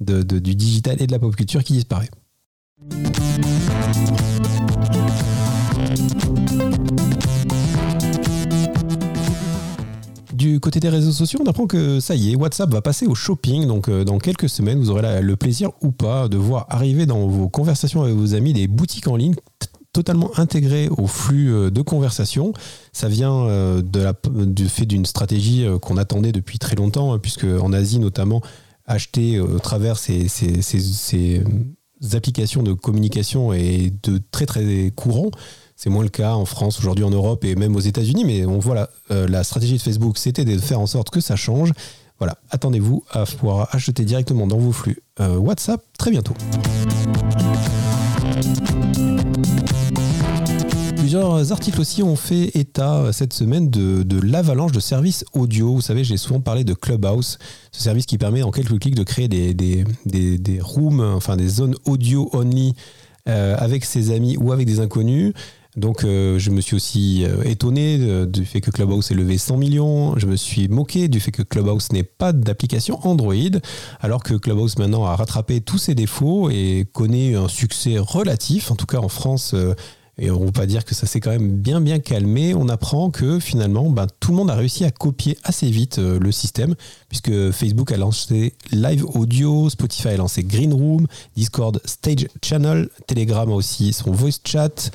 du 0.00 0.54
digital 0.54 1.00
et 1.00 1.06
de 1.06 1.12
la 1.12 1.18
pop 1.18 1.34
culture 1.34 1.62
qui 1.62 1.74
disparaît. 1.74 2.10
Du 10.34 10.60
côté 10.60 10.80
des 10.80 10.88
réseaux 10.88 11.12
sociaux, 11.12 11.40
on 11.42 11.48
apprend 11.48 11.66
que 11.66 12.00
ça 12.00 12.14
y 12.16 12.32
est, 12.32 12.36
WhatsApp 12.36 12.70
va 12.70 12.82
passer 12.82 13.06
au 13.06 13.14
shopping. 13.14 13.66
Donc, 13.66 13.88
euh, 13.88 14.04
dans 14.04 14.18
quelques 14.18 14.48
semaines, 14.48 14.78
vous 14.78 14.90
aurez 14.90 15.22
le 15.22 15.36
plaisir 15.36 15.70
ou 15.80 15.90
pas 15.90 16.28
de 16.28 16.36
voir 16.36 16.66
arriver 16.68 17.06
dans 17.06 17.26
vos 17.28 17.48
conversations 17.48 18.02
avec 18.02 18.14
vos 18.14 18.34
amis 18.34 18.52
des 18.52 18.66
boutiques 18.66 19.06
en 19.08 19.16
ligne 19.16 19.34
totalement 19.92 20.30
intégrées 20.36 20.88
au 20.98 21.06
flux 21.06 21.50
euh, 21.50 21.70
de 21.70 21.80
conversation. 21.80 22.52
Ça 22.92 23.08
vient 23.08 23.46
euh, 23.46 23.80
du 23.80 24.68
fait 24.68 24.86
d'une 24.86 25.06
stratégie 25.06 25.66
qu'on 25.80 25.96
attendait 25.96 26.32
depuis 26.32 26.58
très 26.58 26.74
longtemps, 26.76 27.14
hein, 27.14 27.18
puisque 27.18 27.44
en 27.44 27.72
Asie 27.72 28.00
notamment, 28.00 28.42
acheter 28.86 29.36
euh, 29.36 29.56
au 29.56 29.58
travers 29.58 29.98
ces, 29.98 30.26
euh, 31.14 31.44
applications 32.12 32.62
de 32.62 32.72
communication 32.72 33.52
est 33.52 33.92
de 34.04 34.20
très 34.30 34.46
très 34.46 34.92
courant. 34.94 35.30
C'est 35.76 35.90
moins 35.90 36.02
le 36.02 36.08
cas 36.08 36.34
en 36.34 36.44
France, 36.44 36.78
aujourd'hui 36.78 37.04
en 37.04 37.10
Europe 37.10 37.44
et 37.44 37.56
même 37.56 37.74
aux 37.74 37.80
États-Unis. 37.80 38.24
Mais 38.24 38.46
on 38.46 38.58
voit 38.58 38.88
euh, 39.10 39.26
la 39.26 39.42
stratégie 39.42 39.76
de 39.76 39.82
Facebook, 39.82 40.18
c'était 40.18 40.44
de 40.44 40.58
faire 40.58 40.80
en 40.80 40.86
sorte 40.86 41.10
que 41.10 41.20
ça 41.20 41.36
change. 41.36 41.72
Voilà, 42.18 42.38
attendez-vous 42.50 43.02
à 43.10 43.24
pouvoir 43.24 43.74
acheter 43.74 44.04
directement 44.04 44.46
dans 44.46 44.58
vos 44.58 44.72
flux 44.72 45.02
WhatsApp 45.18 45.82
très 45.98 46.12
bientôt. 46.12 46.34
Articles 51.16 51.80
aussi 51.80 52.02
ont 52.02 52.16
fait 52.16 52.50
état 52.56 52.96
euh, 52.96 53.12
cette 53.12 53.32
semaine 53.32 53.70
de, 53.70 54.20
l'avalanche 54.20 54.72
de 54.72 54.80
services 54.80 55.24
audio. 55.32 55.74
Vous 55.74 55.80
savez, 55.80 56.02
j'ai 56.02 56.16
souvent 56.16 56.40
parlé 56.40 56.64
de 56.64 56.74
Clubhouse, 56.74 57.38
ce 57.72 57.82
service 57.82 58.06
qui 58.06 58.18
permet 58.18 58.42
en 58.42 58.50
quelques 58.50 58.78
clics 58.80 58.94
de 58.94 59.02
créer 59.02 59.28
des, 59.28 60.60
rooms, 60.60 61.00
enfin 61.00 61.36
des 61.36 61.48
zones 61.48 61.74
audio 61.84 62.28
only 62.32 62.74
euh, 63.28 63.56
avec 63.58 63.84
ses 63.84 64.10
amis 64.10 64.36
ou 64.36 64.52
avec 64.52 64.66
des 64.66 64.80
inconnus. 64.80 65.32
Donc 65.76 66.02
je 66.02 66.50
me 66.50 66.60
suis 66.60 66.76
aussi 66.76 67.26
étonné 67.44 68.26
du 68.26 68.44
fait 68.44 68.60
que 68.60 68.70
Clubhouse 68.70 69.10
ait 69.10 69.14
levé 69.14 69.38
100 69.38 69.56
millions. 69.56 70.16
Je 70.16 70.26
me 70.26 70.36
suis 70.36 70.68
moqué 70.68 71.08
du 71.08 71.18
fait 71.18 71.32
que 71.32 71.42
Clubhouse 71.42 71.90
n'ait 71.90 72.04
pas 72.04 72.32
d'application 72.32 73.00
Android, 73.02 73.34
alors 74.00 74.22
que 74.22 74.34
Clubhouse 74.34 74.78
maintenant 74.78 75.04
a 75.04 75.16
rattrapé 75.16 75.60
tous 75.60 75.78
ses 75.78 75.96
défauts 75.96 76.48
et 76.48 76.86
connaît 76.92 77.34
un 77.34 77.48
succès 77.48 77.98
relatif. 77.98 78.70
En 78.70 78.76
tout 78.76 78.86
cas 78.86 78.98
en 78.98 79.08
France, 79.08 79.52
et 80.18 80.30
on 80.30 80.40
ne 80.40 80.46
va 80.46 80.52
pas 80.52 80.66
dire 80.66 80.84
que 80.84 80.94
ça 80.94 81.06
s'est 81.06 81.20
quand 81.20 81.30
même 81.30 81.56
bien 81.56 81.80
bien 81.80 81.98
calmé. 81.98 82.54
On 82.54 82.68
apprend 82.68 83.10
que 83.10 83.40
finalement, 83.40 83.90
ben, 83.90 84.06
tout 84.20 84.30
le 84.30 84.36
monde 84.36 84.50
a 84.50 84.54
réussi 84.54 84.84
à 84.84 84.90
copier 84.90 85.36
assez 85.42 85.68
vite 85.70 85.98
euh, 85.98 86.18
le 86.18 86.32
système, 86.32 86.74
puisque 87.08 87.50
Facebook 87.50 87.90
a 87.92 87.96
lancé 87.96 88.54
Live 88.70 89.04
Audio, 89.14 89.68
Spotify 89.70 90.08
a 90.08 90.16
lancé 90.16 90.44
Green 90.44 90.72
Room, 90.72 91.06
Discord 91.36 91.80
Stage 91.84 92.28
Channel, 92.42 92.88
Telegram 93.06 93.50
a 93.50 93.54
aussi 93.54 93.92
son 93.92 94.12
voice 94.12 94.40
chat. 94.44 94.90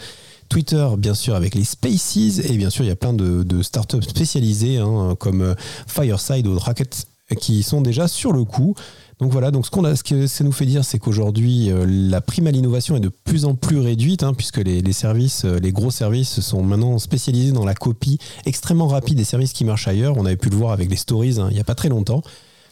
Twitter, 0.47 0.88
bien 0.97 1.13
sûr, 1.13 1.35
avec 1.35 1.53
les 1.53 1.63
Spaces, 1.63 2.17
et 2.17 2.57
bien 2.57 2.71
sûr, 2.71 2.83
il 2.83 2.88
y 2.88 2.91
a 2.91 2.95
plein 2.95 3.13
de, 3.13 3.61
startups 3.61 4.01
spécialisées, 4.01 4.77
hein, 4.77 5.15
comme 5.19 5.41
euh, 5.41 5.53
Fireside 5.85 6.47
ou 6.47 6.57
Rocket, 6.57 7.05
qui 7.39 7.61
sont 7.61 7.81
déjà 7.81 8.07
sur 8.07 8.31
le 8.31 8.43
coup. 8.43 8.73
Donc 9.19 9.33
voilà, 9.33 9.51
donc 9.51 9.65
ce, 9.65 9.71
qu'on 9.71 9.83
a, 9.83 9.97
ce 9.97 10.03
que 10.03 10.27
ça 10.27 10.45
nous 10.45 10.53
fait 10.53 10.65
dire, 10.65 10.85
c'est 10.85 10.97
qu'aujourd'hui, 10.97 11.69
euh, 11.69 11.85
la 11.85 12.21
prime 12.21 12.47
à 12.47 12.51
l'innovation 12.51 12.95
est 12.95 13.01
de 13.01 13.09
plus 13.09 13.43
en 13.43 13.53
plus 13.53 13.79
réduite, 13.79 14.23
hein, 14.23 14.33
puisque 14.33 14.59
les, 14.59 14.93
services, 14.93 15.43
euh, 15.43 15.59
les 15.59 15.73
gros 15.73 15.91
services 15.91 16.39
sont 16.39 16.63
maintenant 16.63 16.97
spécialisés 16.99 17.51
dans 17.51 17.65
la 17.65 17.73
copie 17.73 18.17
extrêmement 18.45 18.88
rapide 18.88 19.17
des 19.17 19.25
services 19.25 19.51
qui 19.51 19.65
marchent 19.65 19.89
ailleurs. 19.89 20.15
On 20.17 20.25
avait 20.25 20.38
pu 20.38 20.49
le 20.49 20.55
voir 20.55 20.71
avec 20.71 20.89
les 20.89 20.95
stories 20.95 21.35
hein, 21.39 21.47
il 21.51 21.55
n'y 21.55 21.59
a 21.59 21.65
pas 21.65 21.75
très 21.75 21.89
longtemps. 21.89 22.21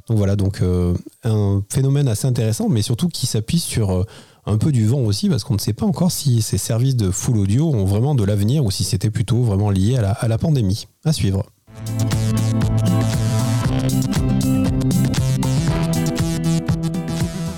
Donc 0.07 0.17
voilà, 0.17 0.37
donc 0.37 0.61
euh, 0.61 0.93
un 1.25 1.61
phénomène 1.69 2.07
assez 2.07 2.27
intéressant, 2.27 2.69
mais 2.69 2.81
surtout 2.81 3.09
qui 3.09 3.27
s'appuie 3.27 3.59
sur 3.59 4.05
un 4.45 4.57
peu 4.57 4.71
du 4.71 4.85
vent 4.85 5.01
aussi, 5.01 5.27
parce 5.27 5.43
qu'on 5.43 5.55
ne 5.55 5.59
sait 5.59 5.73
pas 5.73 5.85
encore 5.85 6.13
si 6.13 6.41
ces 6.41 6.57
services 6.57 6.95
de 6.95 7.11
full 7.11 7.37
audio 7.39 7.67
ont 7.67 7.83
vraiment 7.83 8.15
de 8.15 8.23
l'avenir 8.23 8.63
ou 8.63 8.71
si 8.71 8.85
c'était 8.85 9.09
plutôt 9.09 9.41
vraiment 9.41 9.69
lié 9.69 9.97
à 9.97 10.01
la, 10.01 10.11
à 10.11 10.29
la 10.29 10.37
pandémie. 10.37 10.87
À 11.03 11.11
suivre. 11.11 11.43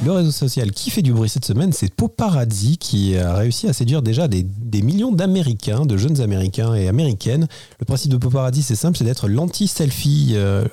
Le 0.02 0.14
réseau 0.14 0.32
social 0.32 0.72
qui 0.72 0.92
fait 0.92 1.02
du 1.02 1.12
bruit 1.12 1.28
cette 1.28 1.44
semaine, 1.44 1.74
c'est 1.74 1.94
Poparazzi 1.94 2.78
qui 2.78 3.18
a 3.18 3.36
réussi 3.36 3.68
à 3.68 3.74
séduire 3.74 4.02
déjà 4.02 4.30
des, 4.30 4.46
millions 4.82 5.12
d'Américains, 5.12 5.86
de 5.86 5.98
jeunes 5.98 6.22
Américains 6.22 6.74
et 6.74 6.88
Américaines. 6.88 7.48
Le 7.80 7.86
principe 7.86 8.12
de 8.12 8.18
Poparazzi, 8.18 8.64
c'est 8.64 8.76
simple, 8.76 8.98
c'est 8.98 9.04
d'être 9.04 9.28
l'anti-selfie 9.28 10.32
euh, 10.36 10.64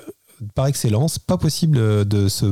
par 0.55 0.67
excellence. 0.67 1.19
Pas 1.19 1.37
possible 1.37 2.05
de 2.05 2.29
se, 2.29 2.45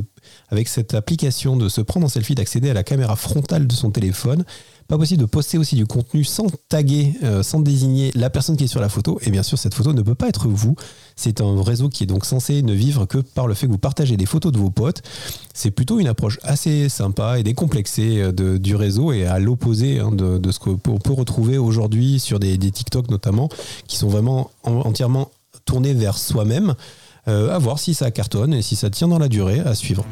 avec 0.50 0.68
cette 0.68 0.94
application 0.94 1.56
de 1.56 1.70
se 1.70 1.80
prendre 1.80 2.08
en 2.08 2.10
selfie, 2.10 2.36
d'accéder 2.36 2.70
à 2.70 2.74
la 2.74 2.84
caméra 2.84 3.16
frontale 3.16 3.68
de 3.68 3.74
son 3.74 3.92
téléphone. 3.92 4.44
Pas 4.90 4.98
possible 4.98 5.22
de 5.22 5.28
poster 5.28 5.58
aussi 5.58 5.76
du 5.76 5.86
contenu 5.86 6.26
sans 6.26 6.48
taguer, 6.68 7.14
euh, 7.24 7.42
sans 7.42 7.62
désigner 7.62 8.12
la 8.16 8.30
personne 8.30 8.58
qui 8.58 8.66
est 8.66 8.68
sur 8.68 8.82
la 8.82 8.90
photo. 8.90 9.18
Et 9.22 9.32
bien 9.32 9.44
sûr, 9.44 9.58
cette 9.58 9.74
photo 9.74 9.94
ne 9.94 10.02
peut 10.02 10.14
pas 10.14 10.28
être 10.28 10.50
vous. 10.50 10.76
C'est 11.16 11.42
un 11.42 11.62
réseau 11.64 11.90
qui 11.90 12.04
est 12.04 12.08
donc 12.08 12.26
censé 12.26 12.62
ne 12.62 12.74
vivre 12.74 13.06
que 13.06 13.18
par 13.20 13.48
le 13.48 13.54
fait 13.54 13.68
que 13.68 13.72
vous 13.72 13.78
partagez 13.78 14.18
des 14.18 14.26
photos 14.26 14.52
de 14.52 14.58
vos 14.58 14.70
potes. 14.70 15.02
C'est 15.54 15.72
plutôt 15.72 16.00
une 16.00 16.08
approche 16.08 16.40
assez 16.44 16.90
sympa 16.90 17.40
et 17.40 17.44
décomplexée 17.44 18.22
euh, 18.22 18.60
du 18.60 18.76
réseau 18.76 19.12
et 19.12 19.26
à 19.26 19.40
l'opposé 19.40 20.00
hein, 20.00 20.12
de, 20.12 20.52
ce 20.52 20.60
qu'on 20.60 20.78
peut 20.78 21.14
retrouver 21.14 21.58
aujourd'hui 21.58 22.20
sur 22.20 22.40
des, 22.40 22.58
TikTok 22.58 23.10
notamment, 23.10 23.50
qui 23.88 23.98
sont 23.98 24.10
vraiment 24.10 24.52
entièrement 24.64 25.32
tournés 25.66 25.94
vers 25.94 26.18
soi-même. 26.18 26.76
Euh, 27.28 27.56
à 27.56 27.58
voir 27.58 27.80
si 27.80 27.96
ça 27.96 28.12
cartonne 28.12 28.54
et 28.54 28.62
si 28.62 28.76
ça 28.76 28.92
tient 28.92 29.08
dans 29.08 29.18
la 29.18 29.28
durée, 29.28 29.60
à 29.60 29.74
suivre. 29.74 30.06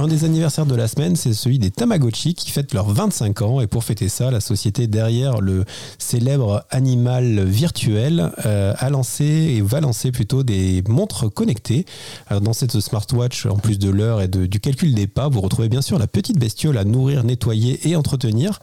Un 0.00 0.08
des 0.08 0.24
anniversaires 0.24 0.64
de 0.64 0.74
la 0.74 0.88
semaine, 0.88 1.14
c'est 1.14 1.34
celui 1.34 1.58
des 1.58 1.70
Tamagotchi 1.70 2.32
qui 2.32 2.50
fêtent 2.50 2.72
leurs 2.72 2.88
25 2.88 3.42
ans. 3.42 3.60
Et 3.60 3.66
pour 3.66 3.84
fêter 3.84 4.08
ça, 4.08 4.30
la 4.30 4.40
société 4.40 4.86
derrière 4.86 5.42
le 5.42 5.66
célèbre 5.98 6.64
animal 6.70 7.44
virtuel 7.44 8.32
euh, 8.46 8.72
a 8.78 8.88
lancé 8.88 9.24
et 9.26 9.60
va 9.60 9.82
lancer 9.82 10.10
plutôt 10.10 10.42
des 10.42 10.82
montres 10.88 11.30
connectées. 11.30 11.84
Alors 12.28 12.40
dans 12.40 12.54
cette 12.54 12.80
smartwatch, 12.80 13.44
en 13.44 13.58
plus 13.58 13.78
de 13.78 13.90
l'heure 13.90 14.22
et 14.22 14.28
du 14.28 14.58
calcul 14.58 14.94
des 14.94 15.06
pas, 15.06 15.28
vous 15.28 15.42
retrouvez 15.42 15.68
bien 15.68 15.82
sûr 15.82 15.98
la 15.98 16.06
petite 16.06 16.38
bestiole 16.38 16.78
à 16.78 16.84
nourrir, 16.84 17.22
nettoyer 17.22 17.86
et 17.86 17.94
entretenir. 17.94 18.58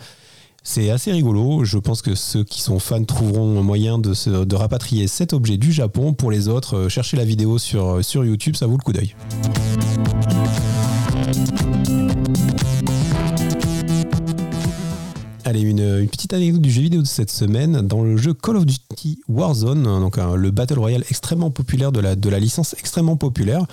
C'est 0.63 0.89
assez 0.89 1.11
rigolo. 1.11 1.65
Je 1.65 1.77
pense 1.77 2.01
que 2.01 2.15
ceux 2.15 2.45
qui 2.45 2.61
sont 2.61 2.79
fans 2.79 3.03
trouveront 3.03 3.61
moyen 3.61 3.99
de, 3.99 4.43
de 4.43 4.55
rapatrier 4.55 5.07
cet 5.07 5.33
objet 5.33 5.57
du 5.57 5.71
Japon. 5.71 6.13
Pour 6.13 6.31
les 6.31 6.47
autres, 6.47 6.77
euh, 6.77 6.89
cherchez 6.89 7.15
la 7.15 7.25
vidéo 7.25 7.59
sur, 7.59 8.03
sur 8.03 8.25
YouTube, 8.25 8.55
ça 8.55 8.65
vaut 8.65 8.77
le 8.77 8.83
coup 8.83 8.91
d'œil. 8.91 9.13
Une, 15.61 16.07
petite 16.07 16.33
anecdote 16.33 16.61
du 16.61 16.71
jeu 16.71 16.81
vidéo 16.81 17.01
de 17.01 17.07
cette 17.07 17.31
semaine. 17.31 17.81
Dans 17.81 18.03
le 18.03 18.17
jeu 18.17 18.33
Call 18.33 18.57
of 18.57 18.65
Duty 18.65 19.19
Warzone, 19.27 19.83
donc 19.83 20.17
le 20.17 20.51
Battle 20.51 20.79
Royale 20.79 21.03
extrêmement 21.09 21.51
populaire 21.51 21.91
de 21.91 21.99
la, 21.99 22.15
de 22.15 22.29
la 22.29 22.39
licence 22.39 22.75
extrêmement 22.79 23.17
populaire, 23.17 23.65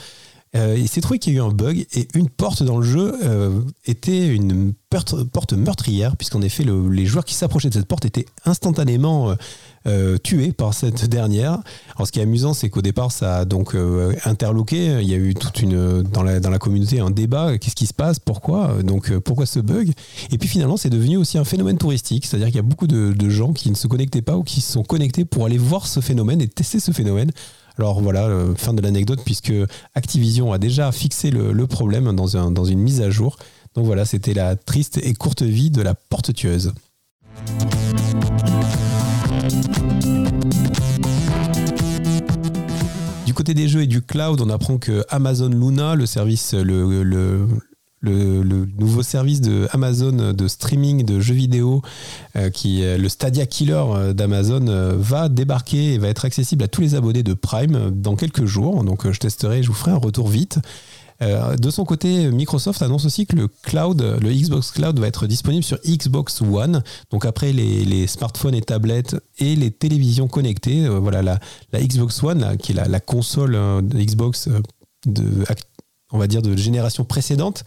euh, 0.56 0.76
il 0.78 0.88
s'est 0.88 1.00
trouvé 1.00 1.18
qu'il 1.18 1.32
y 1.32 1.36
a 1.36 1.40
eu 1.40 1.42
un 1.42 1.50
bug 1.50 1.84
et 1.94 2.06
une 2.14 2.28
porte 2.28 2.62
dans 2.62 2.78
le 2.78 2.84
jeu 2.84 3.14
euh, 3.24 3.60
était 3.86 4.28
une 4.28 4.72
porte, 4.88 5.52
meurtrière, 5.54 6.16
puisqu'en 6.16 6.40
effet, 6.42 6.64
les 6.64 7.06
joueurs 7.06 7.24
qui 7.24 7.34
s'approchaient 7.34 7.68
de 7.68 7.74
cette 7.74 7.86
porte 7.86 8.04
étaient 8.04 8.26
instantanément 8.44 9.34
euh, 9.88 10.18
tués 10.18 10.52
par 10.52 10.72
cette 10.72 11.06
dernière. 11.06 11.58
Alors, 11.96 12.06
ce 12.06 12.12
qui 12.12 12.20
est 12.20 12.22
amusant, 12.22 12.54
c'est 12.54 12.70
qu'au 12.70 12.82
départ, 12.82 13.10
ça 13.10 13.38
a 13.38 13.44
donc 13.44 13.74
interloqué. 14.24 15.00
Il 15.02 15.08
y 15.08 15.14
a 15.14 15.16
eu 15.16 15.34
toute 15.34 15.60
une 15.60 16.02
dans 16.02 16.22
la, 16.22 16.38
dans 16.38 16.50
la 16.50 16.60
communauté 16.60 17.00
un 17.00 17.10
débat. 17.10 17.58
Qu'est-ce 17.58 17.74
qui 17.74 17.86
se 17.86 17.94
passe? 17.94 18.20
Pourquoi? 18.20 18.82
Donc, 18.84 19.12
pourquoi 19.18 19.46
ce 19.46 19.58
bug? 19.58 19.90
Et 20.30 20.38
puis 20.38 20.48
finalement, 20.48 20.76
c'est 20.76 20.90
devenu 20.90 21.16
aussi 21.16 21.38
un 21.38 21.44
phénomène 21.44 21.76
touristique, 21.76 22.24
c'est-à-dire 22.24 22.46
qu'il 22.46 22.56
y 22.56 22.60
a 22.60 22.62
beaucoup 22.62 22.86
de, 22.86 23.12
de 23.12 23.28
gens 23.28 23.52
qui 23.52 23.70
ne 23.70 23.74
se 23.74 23.88
connectaient 23.88 24.22
pas 24.22 24.36
ou 24.36 24.44
qui 24.44 24.60
se 24.60 24.70
sont 24.70 24.84
connectés 24.84 25.24
pour 25.24 25.44
aller 25.44 25.58
voir 25.58 25.88
ce 25.88 25.98
phénomène 25.98 26.40
et 26.40 26.46
tester 26.46 26.78
ce 26.78 26.92
phénomène. 26.92 27.32
Alors 27.78 28.00
voilà, 28.00 28.26
euh, 28.26 28.54
fin 28.54 28.72
de 28.72 28.80
l'anecdote, 28.80 29.20
puisque 29.24 29.52
Activision 29.94 30.52
a 30.52 30.58
déjà 30.58 30.92
fixé 30.92 31.30
le, 31.30 31.66
problème 31.66 32.14
dans, 32.14 32.64
une 32.64 32.78
mise 32.78 33.00
à 33.00 33.10
jour. 33.10 33.36
Donc 33.74 33.84
voilà, 33.86 34.04
c'était 34.04 34.34
la 34.34 34.54
triste 34.54 34.98
et 35.02 35.12
courte 35.14 35.42
vie 35.42 35.70
de 35.70 35.82
la 35.82 35.94
porte 35.94 36.32
tueuse. 36.32 36.72
Du 43.26 43.34
côté 43.34 43.54
des 43.54 43.66
jeux 43.66 43.82
et 43.82 43.86
du 43.88 44.02
cloud, 44.02 44.40
on 44.40 44.50
apprend 44.50 44.78
que 44.78 45.04
Amazon 45.08 45.48
Luna, 45.48 45.96
le 45.96 46.06
service, 46.06 46.54
le, 46.54 47.48
nouveau 48.10 49.02
service 49.02 49.40
de 49.40 49.68
Amazon 49.72 50.32
de 50.32 50.48
streaming 50.48 51.04
de 51.04 51.20
jeux 51.20 51.34
vidéo, 51.34 51.82
euh, 52.36 52.50
qui 52.50 52.82
est 52.82 52.98
le 52.98 53.08
Stadia 53.08 53.46
Killer 53.46 53.82
euh, 53.88 54.12
d'Amazon, 54.12 54.66
euh, 54.68 54.94
va 54.96 55.28
débarquer 55.28 55.94
et 55.94 55.98
va 55.98 56.08
être 56.08 56.24
accessible 56.24 56.64
à 56.64 56.68
tous 56.68 56.80
les 56.80 56.94
abonnés 56.94 57.22
de 57.22 57.34
Prime 57.34 57.90
dans 57.90 58.16
quelques 58.16 58.44
jours. 58.44 58.84
Donc 58.84 59.10
je 59.10 59.18
testerai, 59.18 59.62
je 59.62 59.68
vous 59.68 59.74
ferai 59.74 59.92
un 59.92 59.96
retour 59.96 60.28
vite. 60.28 60.58
de 61.20 61.70
son 61.70 61.84
côté, 61.84 62.30
Microsoft 62.30 62.82
annonce 62.82 63.06
aussi 63.06 63.24
que 63.26 63.36
le 63.36 63.48
cloud, 63.48 64.02
le 64.20 64.32
Xbox 64.32 64.72
Cloud 64.72 64.98
va 64.98 65.06
être 65.06 65.26
disponible 65.26 65.64
sur 65.64 65.78
Xbox 65.86 66.42
One. 66.42 66.82
Donc 67.10 67.24
après 67.24 67.52
les, 67.52 68.06
smartphones 68.06 68.54
et 68.54 68.60
tablettes 68.60 69.16
et 69.38 69.56
les 69.56 69.70
télévisions 69.70 70.28
connectées, 70.28 70.88
voilà 70.88 71.22
la, 71.22 71.38
Xbox 71.72 72.22
One, 72.22 72.56
qui 72.58 72.72
est 72.72 72.88
la, 72.88 73.00
console 73.00 73.52
de 73.52 73.98
Xbox 73.98 74.48
de, 75.06 75.44
on 76.14 76.18
va 76.18 76.28
dire, 76.28 76.42
de 76.42 76.56
génération 76.56 77.04
précédente, 77.04 77.64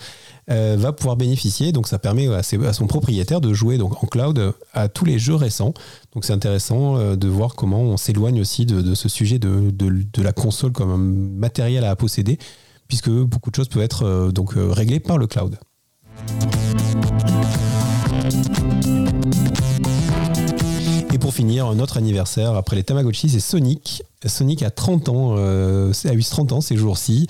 euh, 0.49 0.77
va 0.79 0.93
pouvoir 0.93 1.17
bénéficier. 1.17 1.73
Donc 1.73 1.87
ça 1.87 1.99
permet 1.99 2.27
à, 2.27 2.41
son 2.41 2.87
propriétaire 2.87 3.41
de 3.41 3.53
jouer 3.53 3.77
en 3.81 4.07
cloud 4.07 4.53
à 4.73 4.87
tous 4.87 5.03
les 5.03 5.19
jeux 5.19 5.35
récents. 5.35 5.73
Donc 6.13 6.23
c'est 6.23 6.33
intéressant 6.33 6.97
euh, 6.97 7.15
de 7.17 7.27
voir 7.27 7.55
comment 7.55 7.81
on 7.81 7.97
s'éloigne 7.97 8.39
aussi 8.39 8.65
de, 8.65 8.95
ce 8.95 9.09
sujet 9.09 9.37
de, 9.37 10.23
la 10.23 10.31
console 10.31 10.71
comme 10.71 10.89
un 10.89 10.97
matériel 10.97 11.83
à 11.83 11.95
posséder, 11.97 12.39
puisque 12.87 13.09
beaucoup 13.09 13.51
de 13.51 13.55
choses 13.55 13.67
peuvent 13.67 13.83
être 13.83 14.03
euh, 14.03 14.31
donc 14.31 14.53
réglées 14.55 15.01
par 15.01 15.17
le 15.17 15.27
cloud. 15.27 15.57
Et 21.13 21.17
pour 21.19 21.33
finir, 21.33 21.73
notre 21.75 21.97
anniversaire 21.97 22.55
après 22.55 22.77
les 22.77 22.83
Tamagotchi, 22.83 23.29
c'est 23.29 23.41
Sonic. 23.41 24.03
Sonic 24.25 24.63
a 24.63 24.69
30 24.69 25.09
ans, 25.09 25.35
a 25.35 26.13
eu 26.13 26.23
30 26.23 26.53
ans 26.53 26.61
ces 26.61 26.77
jours-ci. 26.77 27.27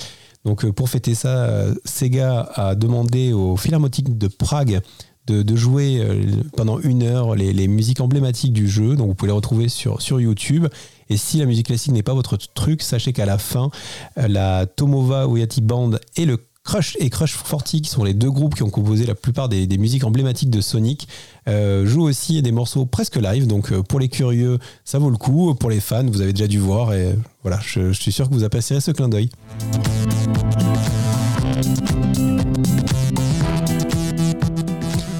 Donc 0.48 0.64
euh, 0.64 0.72
pour 0.72 0.90
fêter 0.90 1.14
ça, 1.14 1.46
euh, 1.50 1.76
Sega 1.84 2.50
a 2.56 2.74
demandé 2.74 3.34
au 3.34 3.58
Philharmonique 3.58 4.18
de 4.18 4.30
Prague 4.30 4.80
de, 5.28 5.56
jouer 5.58 6.00
euh, 6.00 6.42
pendant 6.56 6.80
une 6.80 7.04
heure 7.04 7.36
les, 7.36 7.68
musiques 7.68 8.00
emblématiques 8.00 8.54
du 8.54 8.70
jeu. 8.70 8.96
Donc 8.96 9.10
vous 9.10 9.14
pouvez 9.14 9.28
les 9.28 9.36
retrouver 9.36 9.68
sur, 9.68 10.02
sur 10.02 10.22
YouTube. 10.22 10.68
Et 11.10 11.18
si 11.18 11.40
la 11.40 11.46
musique 11.46 11.66
classique 11.66 11.92
n'est 11.92 12.02
pas 12.02 12.14
votre 12.14 12.38
truc, 12.38 12.82
sachez 12.82 13.12
qu'à 13.12 13.26
la 13.26 13.38
fin, 13.38 13.70
la 14.16 14.66
Tomova 14.66 15.28
Oyati 15.28 15.60
Band 15.60 15.92
et 16.16 16.26
le 16.26 16.38
Crush 16.68 16.98
et 17.00 17.10
Crush 17.10 17.38
40, 17.38 17.64
qui 17.64 17.86
sont 17.86 18.04
les 18.04 18.14
deux 18.14 18.30
groupes 18.30 18.54
qui 18.54 18.62
ont 18.62 18.70
composé 18.70 19.06
la 19.06 19.16
plupart 19.16 19.48
des, 19.48 19.66
musiques 19.78 20.04
emblématiques 20.04 20.50
de 20.50 20.60
Sonic, 20.60 21.08
jouent 21.48 22.04
aussi 22.04 22.42
des 22.42 22.52
morceaux 22.52 22.86
presque 22.86 23.16
live. 23.16 23.48
Donc 23.48 23.74
pour 23.84 24.02
les 24.02 24.10
curieux, 24.10 24.60
ça 24.84 25.00
vaut 25.00 25.10
le 25.10 25.16
coup. 25.16 25.56
Pour 25.56 25.70
les 25.70 25.80
fans, 25.80 26.06
vous 26.06 26.20
avez 26.20 26.34
déjà 26.34 26.48
dû 26.48 26.60
voir. 26.60 26.94
Et 26.94 27.16
voilà, 27.42 27.58
je, 27.66 27.94
je 27.94 28.02
suis 28.02 28.12
sûr 28.12 28.28
que 28.28 28.34
vous 28.34 28.44
apprécierez 28.44 28.82
ce 28.82 28.92
clin 28.92 29.08
d'œil. 29.08 29.30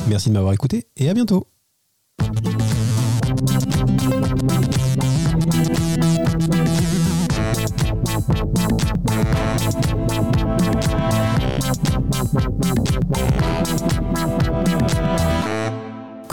Merci 0.10 0.28
de 0.28 0.34
m'avoir 0.34 0.54
écouté 0.54 0.88
et 0.98 1.10
à 1.10 1.14
bientôt. 1.14 1.48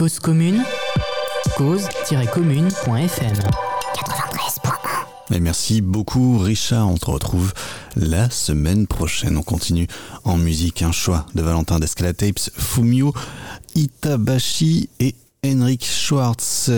Cause 0.05 0.19
commune, 0.19 0.62
cause-commune.fm. 1.57 3.37
Et 5.33 5.40
merci 5.40 5.81
beaucoup 5.81 6.37
Richard, 6.37 6.90
on 6.90 6.99
te 6.99 7.07
retrouve 7.07 7.55
la 7.97 8.29
semaine 8.29 8.87
prochaine. 8.87 9.38
On 9.38 9.43
continue 9.43 9.87
en 10.25 10.37
musique, 10.37 10.83
un 10.83 10.93
choix 10.93 11.25
de 11.35 11.40
Valentin 11.40 11.79
d'Escalatapes, 11.79 12.51
Fumio 12.55 13.14
Itabashi 13.75 14.90
et 15.01 15.14
Henrik 15.43 15.87
Schwartz. 15.87 16.71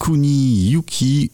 Kuni 0.00 0.68
Yuki. 0.68 1.30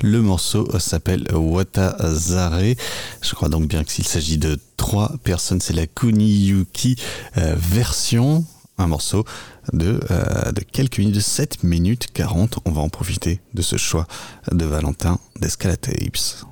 Le 0.00 0.22
morceau 0.22 0.68
s'appelle 0.78 1.26
Watazare. 1.34 2.76
Je 3.20 3.34
crois 3.34 3.48
donc 3.48 3.66
bien 3.66 3.82
qu'il 3.82 4.06
s'agit 4.06 4.38
de 4.38 4.60
trois 4.76 5.10
personnes. 5.24 5.60
C'est 5.60 5.74
la 5.74 5.88
Kuni 5.88 6.30
Yuki 6.30 6.94
euh, 7.38 7.56
version. 7.58 8.44
Un 8.82 8.88
morceau 8.88 9.24
de, 9.72 10.00
euh, 10.10 10.50
de 10.50 10.60
quelques 10.60 10.98
minutes, 10.98 11.14
de 11.14 11.20
7 11.20 11.62
minutes 11.62 12.08
40. 12.12 12.58
On 12.64 12.72
va 12.72 12.80
en 12.80 12.88
profiter 12.88 13.40
de 13.54 13.62
ce 13.62 13.76
choix 13.76 14.06
de 14.50 14.64
Valentin 14.64 15.20
d'Escalatapes. 15.40 16.44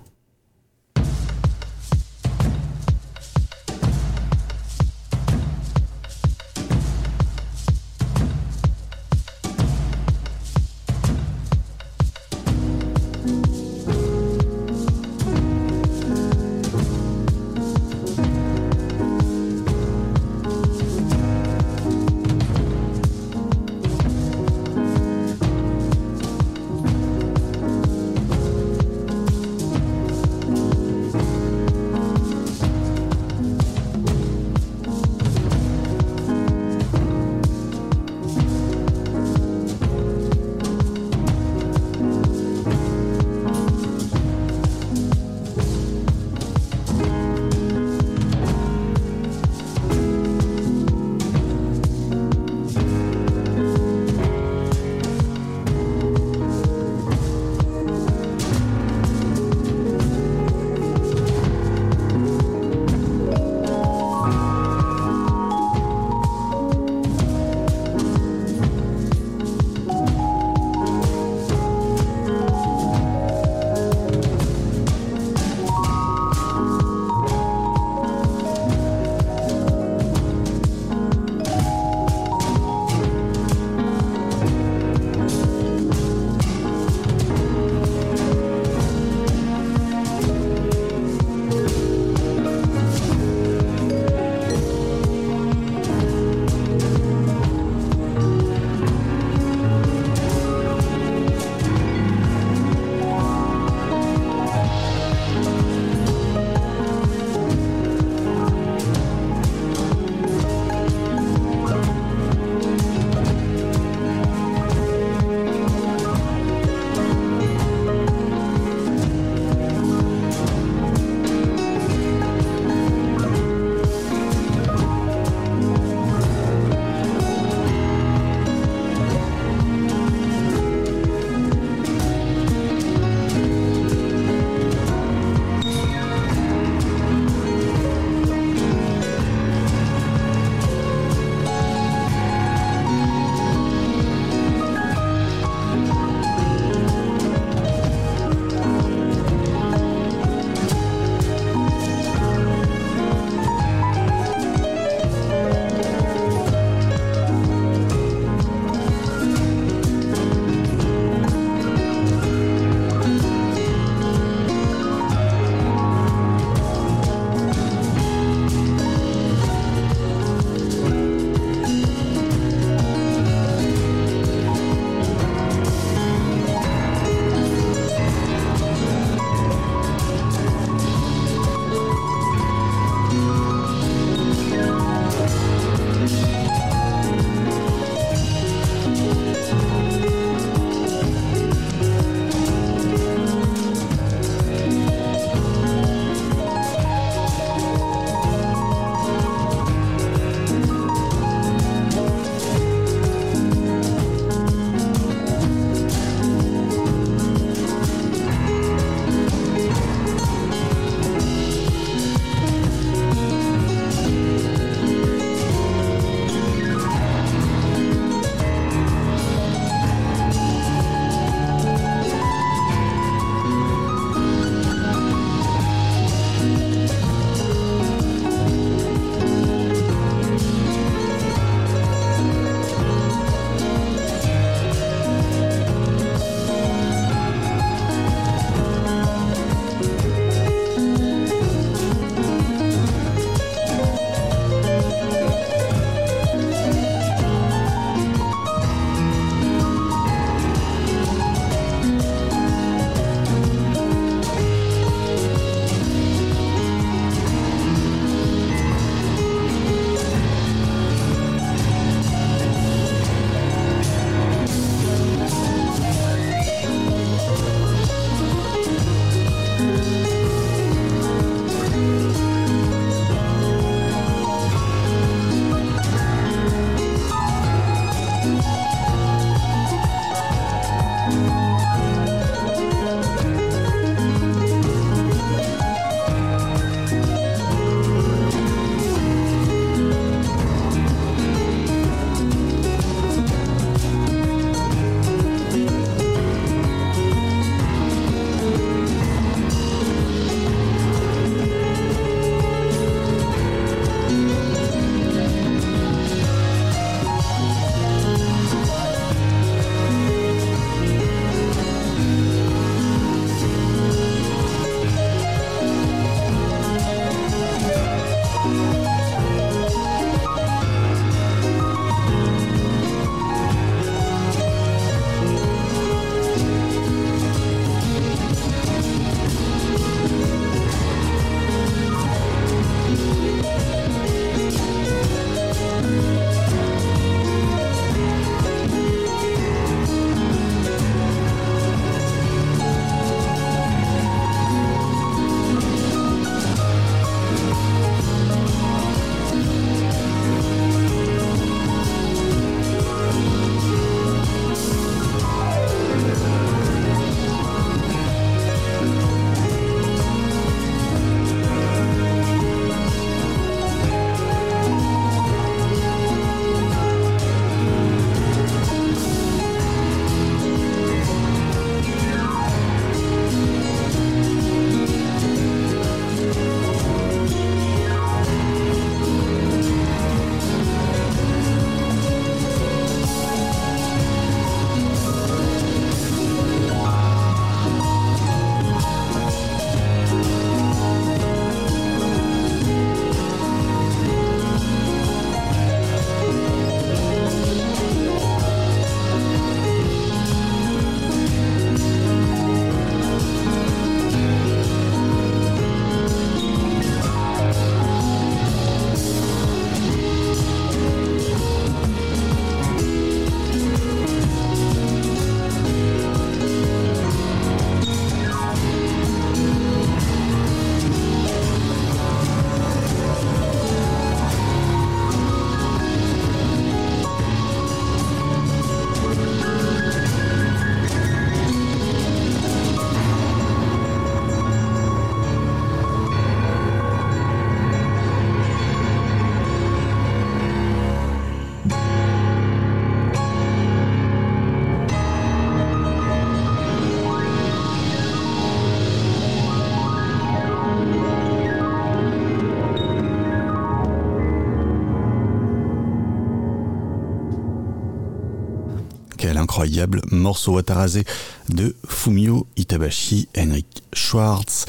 Morceau 460.11 460.55
Wataraze 460.55 461.03
de 461.49 461.75
Fumio 461.87 462.47
Itabashi, 462.57 463.29
Henrik 463.37 463.83
Schwartz 463.93 464.67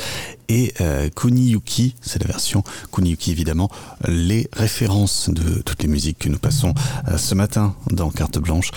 et 0.50 0.74
euh, 0.82 1.10
Kuniyuki, 1.10 1.96
c'est 2.02 2.22
la 2.22 2.28
version 2.28 2.64
Kuniyuki 2.92 3.32
évidemment, 3.32 3.70
les 4.08 4.50
références 4.54 5.30
de 5.30 5.62
toutes 5.62 5.84
les 5.84 5.88
musiques 5.88 6.20
que 6.20 6.30
nous 6.30 6.40
passons 6.40 6.74
euh, 7.08 7.18
ce 7.18 7.36
matin 7.36 7.76
dans 7.90 8.10
Carte 8.10 8.40
Blanche. 8.40 8.72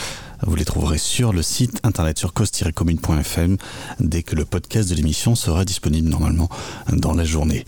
Vous 0.46 0.56
les 0.56 0.64
trouverez 0.64 0.98
sur 0.98 1.32
le 1.32 1.42
site 1.42 1.80
internet 1.82 2.18
sur 2.18 2.32
cause-commune.fm 2.32 3.56
dès 3.98 4.22
que 4.22 4.36
le 4.36 4.44
podcast 4.44 4.88
de 4.90 4.94
l'émission 4.94 5.34
sera 5.34 5.64
disponible 5.64 6.08
normalement 6.08 6.48
dans 6.92 7.14
la 7.14 7.24
journée. 7.24 7.64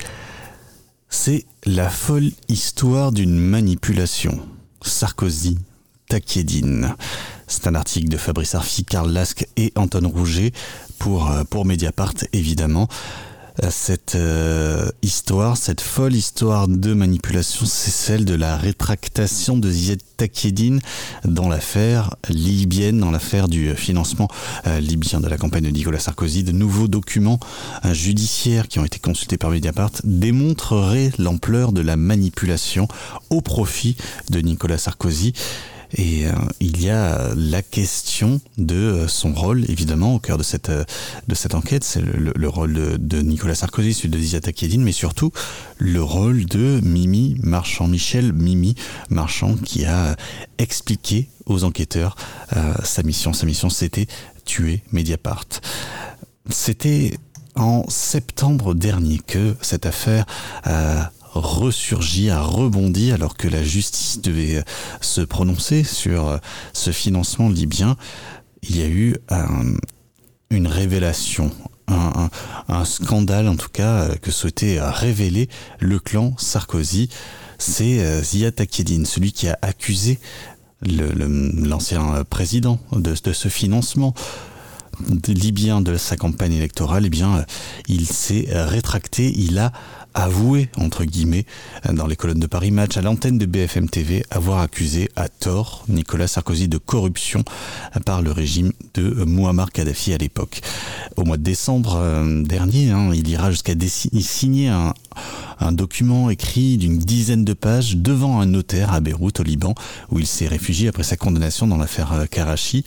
C'est 1.08 1.46
la 1.64 1.88
folle 1.88 2.30
histoire 2.48 3.12
d'une 3.12 3.38
manipulation. 3.38 4.38
Sarkozy, 4.82 5.58
Takedine. 6.08 6.94
C'est 7.46 7.66
un 7.68 7.74
article 7.74 8.08
de 8.08 8.16
Fabrice 8.16 8.54
Arfi, 8.54 8.84
Karl 8.84 9.10
Lasque 9.10 9.46
et 9.56 9.72
Anton 9.76 10.08
Rouget 10.08 10.52
pour, 10.98 11.30
euh, 11.30 11.44
pour 11.44 11.64
Mediapart 11.64 12.14
évidemment. 12.32 12.88
Euh, 13.62 13.68
cette 13.70 14.16
euh, 14.16 14.90
histoire, 15.00 15.56
cette 15.56 15.80
folle 15.80 16.14
histoire 16.14 16.68
de 16.68 16.92
manipulation, 16.92 17.64
c'est 17.64 17.90
celle 17.90 18.24
de 18.24 18.34
la 18.34 18.56
rétractation 18.56 19.56
de 19.56 19.70
Ziad 19.70 20.00
Takedine 20.16 20.80
dans 21.24 21.48
l'affaire 21.48 22.16
libyenne, 22.28 22.98
dans 22.98 23.10
l'affaire 23.10 23.48
du 23.48 23.74
financement 23.74 24.28
libyen 24.80 25.20
de 25.20 25.28
la 25.28 25.38
campagne 25.38 25.64
de 25.64 25.70
Nicolas 25.70 26.00
Sarkozy. 26.00 26.42
De 26.42 26.52
nouveaux 26.52 26.88
documents 26.88 27.38
judiciaires 27.92 28.68
qui 28.68 28.78
ont 28.78 28.84
été 28.84 28.98
consultés 28.98 29.38
par 29.38 29.50
Mediapart 29.50 29.92
démontreraient 30.04 31.12
l'ampleur 31.18 31.72
de 31.72 31.80
la 31.80 31.96
manipulation 31.96 32.88
au 33.30 33.40
profit 33.40 33.96
de 34.30 34.40
Nicolas 34.40 34.78
Sarkozy. 34.78 35.32
Et 35.96 36.26
euh, 36.26 36.32
il 36.60 36.82
y 36.82 36.90
a 36.90 37.30
la 37.34 37.62
question 37.62 38.40
de 38.58 38.74
euh, 38.74 39.08
son 39.08 39.32
rôle, 39.32 39.64
évidemment, 39.70 40.14
au 40.14 40.18
cœur 40.18 40.36
de 40.36 40.42
cette, 40.42 40.68
euh, 40.68 40.84
de 41.26 41.34
cette 41.34 41.54
enquête. 41.54 41.84
C'est 41.84 42.02
le, 42.02 42.48
rôle 42.48 42.98
de, 42.98 43.22
Nicolas 43.22 43.54
Sarkozy, 43.54 43.94
celui 43.94 44.10
de 44.10 44.18
Zizata 44.18 44.52
Kedine, 44.52 44.82
mais 44.82 44.92
surtout 44.92 45.32
le 45.78 46.02
rôle 46.02 46.44
de 46.44 46.80
Mimi 46.82 47.36
Marchand, 47.42 47.88
Michel 47.88 48.34
Mimi 48.34 48.74
Marchand, 49.08 49.56
qui 49.56 49.86
a 49.86 50.16
expliqué 50.58 51.28
aux 51.46 51.64
enquêteurs 51.64 52.16
sa 52.82 53.02
mission. 53.02 53.32
Sa 53.32 53.46
mission, 53.46 53.70
c'était 53.70 54.06
tuer 54.44 54.82
Mediapart. 54.92 55.46
C'était 56.50 57.18
en 57.54 57.88
septembre 57.88 58.74
dernier 58.74 59.18
que 59.18 59.56
cette 59.60 59.86
affaire 59.86 60.26
ressurgi, 61.40 62.30
a 62.30 62.40
rebondi 62.40 63.12
alors 63.12 63.36
que 63.36 63.48
la 63.48 63.62
justice 63.62 64.20
devait 64.20 64.62
se 65.00 65.20
prononcer 65.20 65.84
sur 65.84 66.28
euh, 66.28 66.38
ce 66.72 66.90
financement 66.90 67.48
libyen. 67.48 67.96
Il 68.62 68.76
y 68.76 68.82
a 68.82 68.88
eu 68.88 69.16
une 70.50 70.66
révélation, 70.66 71.50
un, 71.88 72.84
scandale 72.84 73.48
en 73.48 73.56
tout 73.56 73.68
cas 73.72 74.02
euh, 74.02 74.14
que 74.16 74.30
souhaitait 74.30 74.78
révéler 74.80 75.48
le 75.78 75.98
clan 75.98 76.34
Sarkozy. 76.36 77.08
C'est 77.58 78.00
euh, 78.00 78.22
Ziad 78.22 78.54
Takedine, 78.54 79.06
celui 79.06 79.32
qui 79.32 79.48
a 79.48 79.58
accusé 79.62 80.18
l'ancien 80.82 82.22
président 82.28 82.78
de, 82.92 83.14
de, 83.22 83.32
ce 83.32 83.48
financement 83.48 84.14
libyen 85.26 85.80
de 85.80 85.96
sa 85.96 86.16
campagne 86.16 86.52
électorale. 86.52 87.06
Eh 87.06 87.10
bien, 87.10 87.44
il 87.88 88.06
s'est 88.06 88.46
rétracté, 88.50 89.32
il 89.36 89.58
a 89.58 89.72
avoué, 90.16 90.70
entre 90.78 91.04
guillemets, 91.04 91.44
dans 91.92 92.06
les 92.06 92.16
colonnes 92.16 92.40
de 92.40 92.46
Paris 92.46 92.70
Match, 92.70 92.96
à 92.96 93.02
l'antenne 93.02 93.38
de 93.38 93.46
BFM 93.46 93.88
TV, 93.88 94.24
avoir 94.30 94.60
accusé 94.60 95.10
à 95.14 95.28
tort 95.28 95.84
Nicolas 95.88 96.26
Sarkozy 96.26 96.68
de 96.68 96.78
corruption 96.78 97.44
par 98.04 98.22
le 98.22 98.32
régime 98.32 98.72
de 98.94 99.24
Muammar 99.24 99.70
Kadhafi 99.70 100.14
à 100.14 100.18
l'époque. 100.18 100.62
Au 101.16 101.24
mois 101.24 101.36
de 101.36 101.42
décembre 101.42 101.96
euh, 101.96 102.42
dernier, 102.42 102.90
hein, 102.90 103.10
il 103.14 103.28
ira 103.28 103.50
jusqu'à 103.50 103.74
signer 103.88 104.68
un, 104.68 104.92
document 105.72 106.30
écrit 106.30 106.78
d'une 106.78 106.98
dizaine 106.98 107.44
de 107.44 107.52
pages 107.52 107.96
devant 107.96 108.40
un 108.40 108.46
notaire 108.46 108.92
à 108.92 109.00
Beyrouth, 109.00 109.40
au 109.40 109.42
Liban, 109.42 109.74
où 110.10 110.18
il 110.18 110.26
s'est 110.26 110.46
réfugié 110.46 110.88
après 110.88 111.02
sa 111.02 111.16
condamnation 111.16 111.66
dans 111.66 111.76
l'affaire 111.76 112.12
euh, 112.12 112.26
Karachi. 112.26 112.84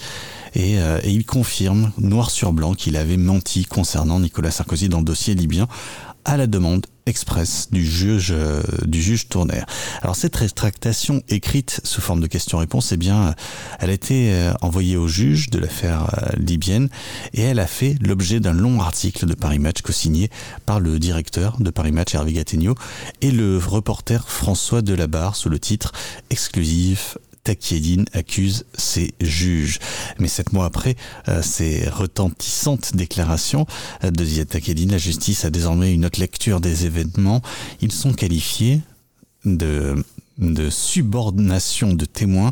Euh, 0.58 1.00
et, 1.04 1.12
il 1.12 1.26
confirme, 1.26 1.92
noir 2.00 2.32
sur 2.32 2.54
blanc, 2.54 2.74
qu'il 2.74 2.98
avait 2.98 3.18
menti 3.18 3.66
concernant 3.66 4.20
Nicolas 4.20 4.52
Sarkozy 4.52 4.90
dans 4.90 5.00
le 5.00 5.06
dossier 5.06 5.36
libyen 5.36 5.68
à 6.26 6.38
la 6.38 6.48
demande 6.48 6.86
express 7.10 7.68
du 7.72 7.86
juge 7.86 8.32
euh. 8.32 8.62
Alors 10.02 10.16
cette 10.16 10.36
rétractation 10.36 11.22
écrite 11.28 11.82
sous 11.84 12.02
forme 12.02 12.22
de 12.22 12.28
question-réponse, 12.28 12.92
eh 12.92 12.98
bien, 12.98 13.36
elle 13.80 13.90
a 13.90 13.94
été 13.94 14.34
euh, 14.34 14.54
envoyée 14.62 14.96
au 14.96 15.08
juge 15.08 15.50
de 15.50 15.60
l'affaire 15.60 16.14
euh, 16.14 16.36
libyenne 16.38 16.90
et 17.34 17.42
elle 17.42 17.60
a 17.60 17.68
fait 17.68 17.96
l'objet 18.02 18.40
d'un 18.40 18.54
long 18.54 18.82
article 18.82 19.26
de 19.26 19.34
Paris 19.34 19.60
Match 19.60 19.82
co-signé 19.82 20.30
par 20.66 20.80
le 20.80 21.00
directeur 21.00 21.58
de 21.60 21.70
Paris 21.70 21.92
Match 21.92 22.14
Hervé 22.14 22.34
Gattegno 22.34 22.76
et 23.22 23.32
le 23.32 23.58
reporter 23.58 24.30
François 24.30 24.82
Delabarre 24.82 25.36
sous 25.36 25.50
le 25.50 25.60
titre 25.60 25.92
exclusif 26.30 27.18
Takiedine 27.44 28.06
accuse 28.14 28.66
ses 28.78 29.14
juges. 29.22 29.80
Mais 30.20 30.28
sept 30.28 30.54
mois 30.54 30.66
après 30.66 30.96
euh, 31.28 31.42
ces 31.42 31.88
retentissantes 31.90 32.96
déclarations 32.96 33.66
euh, 34.04 34.12
de 34.12 34.24
Ziad 34.24 34.48
Takiedine, 34.48 34.92
la 34.92 34.98
justice 34.98 35.46
a 35.46 35.50
désormais 35.50 35.94
une 35.94 36.06
autre 36.06 36.20
lecture 36.20 36.60
des 36.60 36.86
événements. 36.86 37.42
Ils 37.82 37.92
sont 37.92 38.14
qualifiés 38.14 38.82
de, 39.46 40.04
de 40.38 40.70
subordination 40.70 41.94
de 41.94 42.06
témoins 42.06 42.52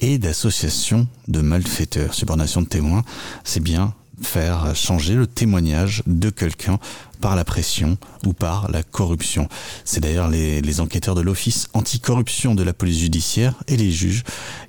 et 0.00 0.18
d'association 0.18 1.08
de 1.28 1.40
malfaiteurs. 1.40 2.14
Subordination 2.14 2.62
de 2.62 2.68
témoins, 2.68 3.04
c'est 3.44 3.62
bien 3.62 3.94
faire 4.22 4.74
changer 4.74 5.14
le 5.14 5.26
témoignage 5.26 6.02
de 6.06 6.30
quelqu'un 6.30 6.78
par 7.20 7.36
la 7.36 7.44
pression 7.44 7.98
ou 8.24 8.32
par 8.32 8.70
la 8.70 8.82
corruption. 8.82 9.48
C'est 9.84 10.00
d'ailleurs 10.00 10.28
les, 10.28 10.80
enquêteurs 10.80 11.14
de 11.14 11.20
l'Office 11.20 11.68
anticorruption 11.72 12.54
de 12.54 12.62
la 12.62 12.72
police 12.72 12.98
judiciaire 12.98 13.54
et 13.68 13.76
les 13.76 13.90
juges 13.90 14.24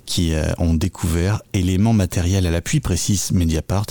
qui 0.06 0.34
euh, 0.34 0.54
ont 0.58 0.74
découvert 0.74 1.42
éléments 1.54 1.94
matériels 1.94 2.48
à 2.48 2.52
l'appui, 2.52 2.80
précise 2.80 3.32
Mediapart, 3.32 3.88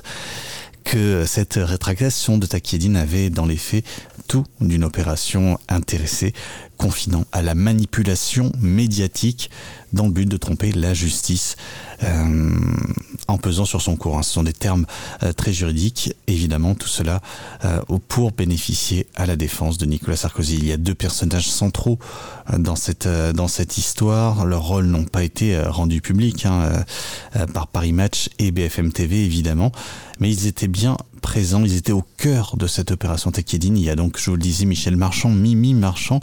que 0.84 1.24
cette 1.26 1.58
rétractation 1.60 2.38
de 2.38 2.46
Takiedine 2.46 2.96
avait 2.96 3.28
dans 3.28 3.46
les 3.46 3.56
faits 3.56 3.84
tout 4.28 4.44
d'une 4.60 4.84
opération 4.84 5.58
intéressée 5.68 6.32
confinant 6.76 7.24
à 7.32 7.42
la 7.42 7.54
manipulation 7.54 8.52
médiatique 8.60 9.50
dans 9.92 10.06
le 10.06 10.12
but 10.12 10.28
de 10.28 10.36
tromper 10.36 10.72
la 10.72 10.94
justice 10.94 11.56
euh, 12.02 12.50
en 13.28 13.38
pesant 13.38 13.64
sur 13.64 13.80
son 13.80 13.96
cours. 13.96 14.18
Hein. 14.18 14.22
Ce 14.22 14.32
sont 14.32 14.42
des 14.42 14.52
termes 14.52 14.86
euh, 15.22 15.32
très 15.32 15.52
juridiques, 15.52 16.14
évidemment, 16.26 16.74
tout 16.74 16.88
cela 16.88 17.20
euh, 17.64 17.80
pour 18.08 18.32
bénéficier 18.32 19.06
à 19.16 19.26
la 19.26 19.36
défense 19.36 19.78
de 19.78 19.86
Nicolas 19.86 20.16
Sarkozy. 20.16 20.56
Il 20.56 20.66
y 20.66 20.72
a 20.72 20.76
deux 20.76 20.94
personnages 20.94 21.48
centraux 21.48 21.98
dans 22.56 22.76
cette, 22.76 23.08
dans 23.08 23.48
cette 23.48 23.78
histoire. 23.78 24.44
Leurs 24.44 24.62
rôles 24.62 24.86
n'ont 24.86 25.04
pas 25.04 25.24
été 25.24 25.58
rendus 25.60 26.00
publics 26.00 26.46
hein, 26.46 26.84
par 27.52 27.66
Paris 27.66 27.92
Match 27.92 28.28
et 28.38 28.50
BFM 28.50 28.92
TV, 28.92 29.24
évidemment, 29.24 29.72
mais 30.20 30.30
ils 30.30 30.46
étaient 30.46 30.68
bien 30.68 30.96
présents, 31.16 31.64
ils 31.64 31.76
étaient 31.76 31.92
au 31.92 32.04
cœur 32.16 32.56
de 32.56 32.66
cette 32.66 32.90
opération 32.90 33.30
Takedine. 33.30 33.76
Il 33.76 33.84
y 33.84 33.90
a 33.90 33.96
donc, 33.96 34.18
je 34.18 34.30
vous 34.30 34.36
le 34.36 34.42
disais, 34.42 34.64
Michel 34.64 34.96
Marchand, 34.96 35.30
Mimi 35.30 35.74
Marchand, 35.74 36.20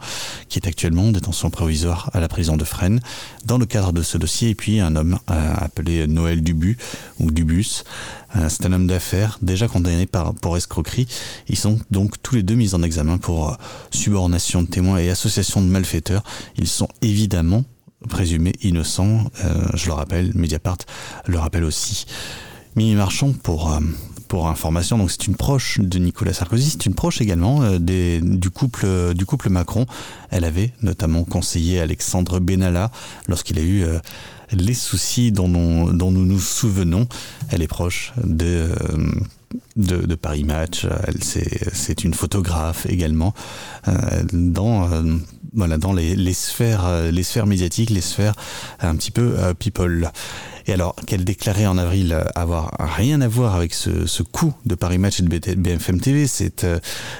qui 0.49 0.60
est 0.60 0.67
actuellement 0.67 1.08
en 1.08 1.12
détention 1.12 1.49
provisoire 1.49 2.10
à 2.13 2.19
la 2.19 2.27
prison 2.27 2.58
de 2.58 2.63
Fresnes, 2.63 2.99
dans 3.45 3.58
le 3.58 3.65
cadre 3.65 3.91
de 3.91 4.01
ce 4.01 4.17
dossier, 4.17 4.49
et 4.49 4.56
puis 4.56 4.79
un 4.79 4.95
homme 4.95 5.19
euh, 5.29 5.53
appelé 5.58 6.08
Noël 6.08 6.41
Dubu, 6.41 6.77
ou 7.19 7.32
Dubus. 7.32 7.84
Euh, 8.36 8.47
c'est 8.49 8.65
un 8.65 8.73
homme 8.73 8.88
d'affaires, 8.88 9.38
déjà 9.41 9.67
condamné 9.67 10.06
par, 10.06 10.34
pour 10.34 10.58
escroquerie. 10.58 11.08
Ils 11.47 11.58
sont 11.58 11.79
donc 11.91 12.21
tous 12.23 12.36
les 12.36 12.43
deux 12.43 12.56
mis 12.56 12.73
en 12.73 12.84
examen 12.84 13.17
pour 13.17 13.51
euh, 13.51 13.56
subordination 13.91 14.63
de 14.63 14.67
témoins 14.67 14.97
et 14.97 15.10
association 15.10 15.62
de 15.62 15.67
malfaiteurs. 15.67 16.23
Ils 16.58 16.67
sont 16.67 16.88
évidemment 17.01 17.63
présumés 18.10 18.53
innocents. 18.62 19.32
je 19.73 19.86
le 19.88 19.93
rappelle, 19.93 20.32
Mediapart 20.36 20.79
le 21.25 21.39
rappelle 21.39 21.63
aussi. 21.63 22.06
Mimi 22.75 22.95
Marchand, 22.95 23.32
pour 23.32 23.79
pour 24.34 24.48
information, 24.48 24.98
donc 24.98 25.12
c'est 25.12 25.28
une 25.28 25.36
proche 25.36 25.80
de 25.80 26.00
Nicolas 26.00 26.34
Sarkozy, 26.34 26.72
c'est 26.72 26.88
une 26.88 26.96
proche 26.96 27.22
également 27.22 27.62
euh, 27.62 27.78
du, 27.78 28.50
couple, 28.50 29.13
du 29.13 29.28
couple 29.28 29.50
Macron. 29.52 29.86
Elle 30.32 30.43
avait 30.43 30.74
notamment 30.82 31.24
conseillé 31.24 31.80
Alexandre 31.80 32.39
Benalla 32.39 32.89
lorsqu'il 33.28 33.60
a 33.60 33.62
eu 33.62 33.84
euh, 33.84 34.00
les 34.52 34.74
soucis 34.74 35.32
dont, 35.32 35.47
dont, 35.47 36.10
nous 36.10 36.26
nous 36.26 36.39
souvenons. 36.39 37.07
Elle 37.49 37.62
est 37.62 37.68
proche 37.68 38.12
de, 38.24 38.72
euh, 38.72 39.12
de, 39.76 40.16
Paris 40.16 40.45
Match, 40.45 40.88
c'est 41.22 42.03
une 42.03 42.16
photographe 42.16 42.88
également. 42.89 43.36
dans, 44.34 44.89
voilà, 45.53 45.78
dans 45.78 45.93
les, 45.93 46.34
sphères, 46.34 46.86
euh, 46.86 47.12
les 47.12 47.24
sphères 47.24 47.45
médiatiques, 47.45 47.89
les 47.89 48.01
sphères 48.01 48.34
un 48.80 48.95
petit 48.95 49.12
peu 49.12 49.36
euh, 49.38 49.53
people. 49.53 50.12
Et 50.68 50.74
alors 50.74 50.95
qu'elle 51.07 51.24
déclarait 51.24 51.66
en 51.66 51.78
avril 51.78 52.18
avoir 52.36 52.76
rien 52.80 53.22
à 53.22 53.28
voir 53.28 53.55
avec 53.55 53.74
ce, 53.74 54.05
ce 54.05 54.24
coup 54.24 54.53
de 54.66 54.76
Paris 54.76 54.97
Match 54.97 55.20
et 55.20 55.24
de 55.24 55.55
BFM 55.55 55.99
TV, 55.99 56.28
cette, 56.28 56.66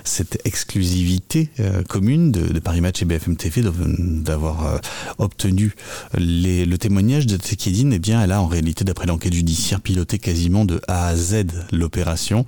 cette 0.04 0.40
exclusivité 0.46 1.50
commune 1.90 2.32
de, 2.32 2.60
Paris 2.60 2.82
Match 2.82 3.02
et 3.02 3.06
BFM 3.06 3.36
TV 3.36 3.62
d'avoir 3.62 4.80
obtenu 5.18 5.76
le 6.14 6.76
témoignage 6.78 7.28
de 7.28 7.36
Tekedine, 7.36 7.94
eh 7.94 8.00
bien 8.00 8.22
elle 8.24 8.32
a 8.32 8.42
en 8.42 8.48
réalité, 8.48 8.86
d'après 8.86 9.08
l'enquête 9.08 9.34
judiciaire, 9.34 9.82
piloté 9.82 10.20
quasiment 10.20 10.66
de 10.66 10.82
A 10.88 11.08
à 11.08 11.16
Z 11.16 11.46
l'opération. 11.72 12.46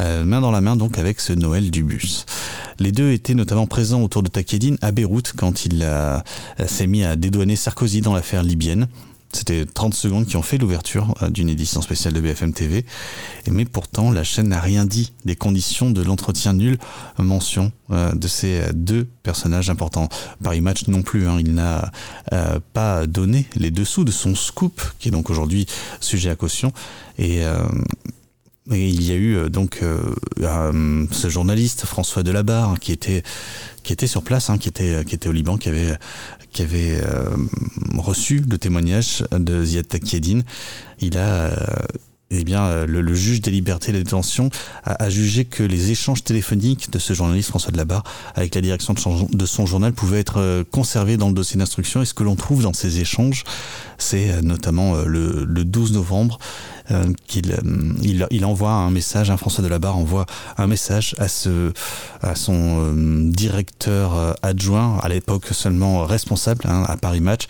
Euh, 0.00 0.24
main 0.24 0.40
dans 0.40 0.50
la 0.50 0.60
main 0.60 0.76
donc 0.76 0.98
avec 0.98 1.20
ce 1.20 1.32
Noël 1.32 1.70
du 1.70 1.82
bus. 1.84 2.24
Les 2.78 2.92
deux 2.92 3.12
étaient 3.12 3.34
notamment 3.34 3.66
présents 3.66 4.02
autour 4.02 4.22
de 4.22 4.28
Takedine 4.28 4.78
à 4.80 4.90
Beyrouth 4.90 5.32
quand 5.36 5.66
il 5.66 5.86
s'est 6.66 6.86
mis 6.86 7.04
à 7.04 7.16
dédouaner 7.16 7.56
Sarkozy 7.56 8.00
dans 8.00 8.14
l'affaire 8.14 8.42
libyenne. 8.42 8.88
C'était 9.32 9.64
30 9.64 9.94
secondes 9.94 10.26
qui 10.26 10.36
ont 10.36 10.42
fait 10.42 10.58
l'ouverture 10.58 11.14
euh, 11.22 11.30
d'une 11.30 11.48
édition 11.48 11.80
spéciale 11.82 12.14
de 12.14 12.20
BFM 12.20 12.52
TV. 12.52 12.84
Mais 13.50 13.64
pourtant, 13.64 14.10
la 14.10 14.24
chaîne 14.24 14.48
n'a 14.48 14.60
rien 14.60 14.84
dit 14.84 15.12
des 15.24 15.36
conditions 15.36 15.90
de 15.90 16.02
l'entretien 16.02 16.52
nul, 16.52 16.78
mention 17.18 17.72
euh, 17.90 18.12
de 18.12 18.28
ces 18.28 18.62
deux 18.74 19.08
personnages 19.22 19.70
importants. 19.70 20.08
Paris 20.42 20.60
Match 20.60 20.86
non 20.88 21.02
plus, 21.02 21.28
hein. 21.28 21.38
il 21.40 21.54
n'a 21.54 21.90
pas 22.72 23.06
donné 23.06 23.46
les 23.56 23.70
dessous 23.70 24.04
de 24.04 24.10
son 24.10 24.34
scoop, 24.34 24.80
qui 24.98 25.08
est 25.08 25.10
donc 25.10 25.30
aujourd'hui 25.30 25.66
sujet 26.00 26.30
à 26.30 26.36
caution. 26.36 26.72
Et 27.18 27.42
il 28.70 29.02
y 29.02 29.10
a 29.10 29.14
eu 29.14 29.36
euh, 29.36 29.48
donc 29.48 29.80
euh, 29.82 31.06
ce 31.10 31.28
journaliste 31.28 31.84
François 31.84 32.22
Delabarre 32.22 32.78
qui 32.78 32.92
était 32.92 33.22
qui 33.82 33.92
était 33.92 34.06
sur 34.06 34.22
place, 34.22 34.50
hein, 34.50 34.58
qui 34.58 34.68
était 34.68 35.04
qui 35.04 35.14
était 35.14 35.28
au 35.28 35.32
Liban, 35.32 35.56
qui 35.56 35.68
avait 35.68 35.98
euh, 37.00 37.36
reçu 37.96 38.44
le 38.48 38.58
témoignage 38.58 39.24
de 39.32 39.64
Ziad 39.64 39.88
Takiedine. 39.88 40.44
Il 41.00 41.18
a 41.18 41.50
eh 42.40 42.44
bien, 42.44 42.86
le, 42.86 43.14
juge 43.14 43.40
des 43.40 43.50
libertés 43.50 43.90
et 43.90 43.92
de 43.92 43.98
la 43.98 44.04
détention 44.04 44.50
a, 44.84 45.10
jugé 45.10 45.44
que 45.44 45.62
les 45.62 45.90
échanges 45.90 46.24
téléphoniques 46.24 46.90
de 46.90 46.98
ce 46.98 47.12
journaliste 47.12 47.50
François 47.50 47.72
Delabarre 47.72 48.04
avec 48.34 48.54
la 48.54 48.60
direction 48.60 48.94
de, 48.94 49.36
de 49.36 49.46
son 49.46 49.66
journal 49.66 49.92
pouvaient 49.92 50.20
être 50.20 50.64
conservés 50.70 51.16
dans 51.16 51.28
le 51.28 51.34
dossier 51.34 51.58
d'instruction. 51.58 52.02
Et 52.02 52.04
ce 52.06 52.14
que 52.14 52.22
l'on 52.22 52.36
trouve 52.36 52.62
dans 52.62 52.72
ces 52.72 53.00
échanges, 53.00 53.44
c'est 53.98 54.42
notamment 54.42 54.96
le, 55.02 55.44
le 55.44 55.64
12 55.64 55.92
novembre 55.92 56.38
euh, 56.90 57.12
qu'il 57.28 57.52
euh, 57.52 58.26
il, 58.30 58.44
envoie 58.44 58.72
un 58.72 58.90
message, 58.90 59.30
un 59.30 59.36
François 59.36 59.62
Delabarre 59.62 59.96
envoie 59.96 60.26
un 60.58 60.66
message 60.66 61.14
à 61.18 61.28
ce 61.28 61.72
à 62.22 62.34
son 62.34 62.54
euh, 62.56 63.30
directeur 63.30 64.36
adjoint, 64.42 64.98
à 65.00 65.08
l'époque 65.08 65.46
seulement 65.52 66.04
responsable 66.04 66.64
hein, 66.66 66.84
à 66.88 66.96
Paris 66.96 67.20
Match, 67.20 67.46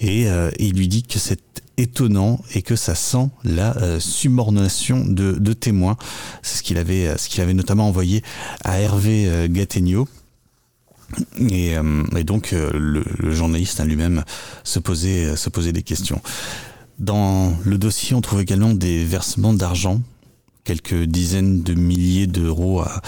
et, 0.00 0.26
il 0.58 0.74
lui 0.74 0.88
dit 0.88 1.02
que 1.02 1.18
c'est 1.18 1.40
étonnant 1.78 2.40
et 2.54 2.62
que 2.62 2.76
ça 2.76 2.94
sent 2.94 3.28
la 3.44 3.76
euh, 3.78 4.00
subordination 4.00 5.04
de, 5.06 5.52
témoins. 5.54 5.96
C'est 6.42 6.58
ce 6.58 6.62
qu'il 6.62 6.76
avait, 6.76 7.16
ce 7.16 7.28
qu'il 7.28 7.40
avait 7.40 7.54
notamment 7.54 7.88
envoyé 7.88 8.22
à 8.64 8.78
Hervé 8.80 9.26
euh, 9.26 9.48
Gattegno. 9.48 10.06
Et, 11.48 11.74
donc 12.24 12.50
le, 12.50 13.02
le, 13.18 13.34
journaliste 13.34 13.80
hein, 13.80 13.86
lui-même 13.86 14.24
se 14.62 14.78
posait, 14.78 15.36
se 15.36 15.48
posait 15.48 15.72
des 15.72 15.82
questions. 15.82 16.20
Dans 16.98 17.54
le 17.64 17.78
dossier, 17.78 18.14
on 18.14 18.20
trouve 18.20 18.42
également 18.42 18.74
des 18.74 19.06
versements 19.06 19.54
d'argent, 19.54 20.02
quelques 20.68 21.04
dizaines 21.04 21.62
de 21.62 21.72
milliers 21.72 22.26
d'euros 22.26 22.82
à, 22.82 23.00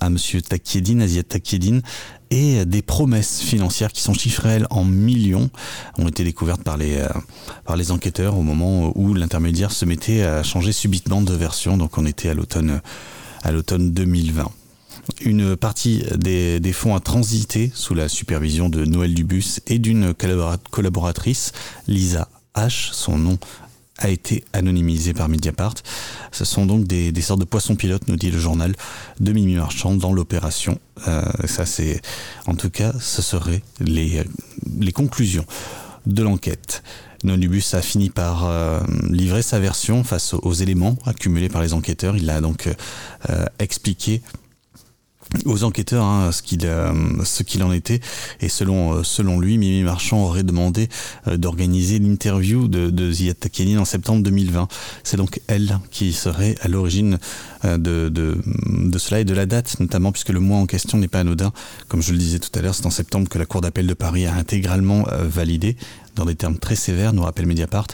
à, 0.00 0.08
Monsieur 0.08 0.40
Takiedine, 0.40 1.02
Aziat 1.02 1.22
Takiedine, 1.22 1.82
et 2.30 2.64
des 2.64 2.80
promesses 2.80 3.42
financières 3.42 3.92
qui 3.92 4.00
sont 4.00 4.14
chiffrées 4.14 4.62
en 4.70 4.82
millions 4.82 5.50
ont 5.98 6.08
été 6.08 6.24
découvertes 6.24 6.62
par 6.62 6.78
les 6.78 6.96
euh, 6.96 7.08
par 7.66 7.76
les 7.76 7.90
enquêteurs 7.90 8.38
au 8.38 8.42
moment 8.42 8.90
où 8.94 9.12
l'intermédiaire 9.12 9.70
se 9.70 9.84
mettait 9.84 10.22
à 10.22 10.42
changer 10.42 10.72
subitement 10.72 11.20
de 11.20 11.34
version. 11.34 11.76
Donc 11.76 11.98
on 11.98 12.06
était 12.06 12.30
à 12.30 12.34
l'automne 12.34 12.80
à 13.42 13.52
l'automne 13.52 13.90
2020. 13.92 14.50
Une 15.20 15.56
partie 15.56 16.04
des, 16.16 16.58
des, 16.58 16.72
fonds 16.72 16.96
a 16.96 17.00
transité 17.00 17.70
sous 17.74 17.94
la 17.94 18.08
supervision 18.08 18.70
de 18.70 18.86
Noël 18.86 19.12
Dubus 19.12 19.60
et 19.66 19.78
d'une 19.78 20.14
collaboratrice, 20.70 21.52
Lisa 21.86 22.28
H, 22.56 22.88
son 22.92 23.18
nom 23.18 23.38
a 23.98 24.08
été 24.08 24.44
anonymisé 24.52 25.14
par 25.14 25.28
Mediapart. 25.28 25.74
Ce 26.32 26.44
sont 26.44 26.66
donc 26.66 26.84
des, 26.84 27.12
des 27.12 27.22
sortes 27.22 27.40
de 27.40 27.44
poissons 27.44 27.76
pilotes, 27.76 28.08
nous 28.08 28.16
dit 28.16 28.30
le 28.30 28.38
journal, 28.38 28.74
de 29.20 29.32
Mimi 29.32 29.54
Marchand 29.54 29.94
dans 29.94 30.12
l'opération. 30.12 30.78
Euh, 31.08 31.22
ça, 31.46 31.66
c'est, 31.66 32.00
en 32.46 32.54
tout 32.54 32.70
cas, 32.70 32.92
ce 33.00 33.22
seraient 33.22 33.62
les, 33.80 34.22
les 34.78 34.92
conclusions 34.92 35.46
de 36.06 36.22
l'enquête. 36.22 36.82
Nonubus 37.24 37.74
a 37.74 37.82
fini 37.82 38.10
par 38.10 38.44
euh, 38.46 38.80
livrer 39.10 39.42
sa 39.42 39.58
version 39.58 40.04
face 40.04 40.34
aux, 40.34 40.40
aux, 40.40 40.52
éléments 40.52 40.96
accumulés 41.06 41.48
par 41.48 41.62
les 41.62 41.72
enquêteurs. 41.72 42.16
Il 42.16 42.28
a 42.30 42.40
donc 42.40 42.68
euh, 43.30 43.46
expliqué 43.58 44.22
aux 45.44 45.64
enquêteurs 45.64 46.04
hein, 46.04 46.32
ce 46.32 46.42
qu'il 46.42 46.60
euh, 46.64 46.92
ce 47.24 47.42
qu'il 47.42 47.62
en 47.62 47.72
était. 47.72 48.00
Et 48.40 48.48
selon 48.48 48.94
euh, 48.94 49.02
selon 49.02 49.38
lui 49.38 49.58
Mimi 49.58 49.82
Marchand 49.82 50.22
aurait 50.24 50.42
demandé 50.42 50.88
euh, 51.28 51.36
d'organiser 51.36 51.98
l'interview 51.98 52.68
de, 52.68 52.90
de 52.90 53.10
Ziad 53.12 53.36
en 53.78 53.84
septembre 53.84 54.22
2020 54.22 54.68
c'est 55.02 55.16
donc 55.16 55.40
elle 55.46 55.78
qui 55.90 56.12
serait 56.12 56.56
à 56.60 56.68
l'origine 56.68 57.18
de 57.64 58.98
cela 58.98 59.20
et 59.20 59.24
de 59.24 59.34
la 59.34 59.46
date 59.46 59.78
notamment 59.80 60.12
puisque 60.12 60.28
le 60.30 60.40
mois 60.40 60.58
en 60.58 60.66
question 60.66 60.98
n'est 60.98 61.08
pas 61.08 61.20
anodin. 61.20 61.52
Comme 61.88 62.02
je 62.02 62.12
le 62.12 62.18
disais 62.18 62.38
tout 62.38 62.50
à 62.58 62.62
l'heure 62.62 62.74
c'est 62.74 62.86
en 62.86 62.90
septembre 62.90 63.28
que 63.28 63.38
la 63.38 63.46
cour 63.46 63.60
d'appel 63.60 63.86
de 63.86 63.94
Paris 63.94 64.26
a 64.26 64.34
intégralement 64.34 65.04
validé 65.28 65.76
dans 66.16 66.24
des 66.24 66.34
termes 66.34 66.58
très 66.58 66.74
sévères 66.74 67.12
nous 67.12 67.22
rappelle 67.22 67.46
Mediapart 67.46 67.86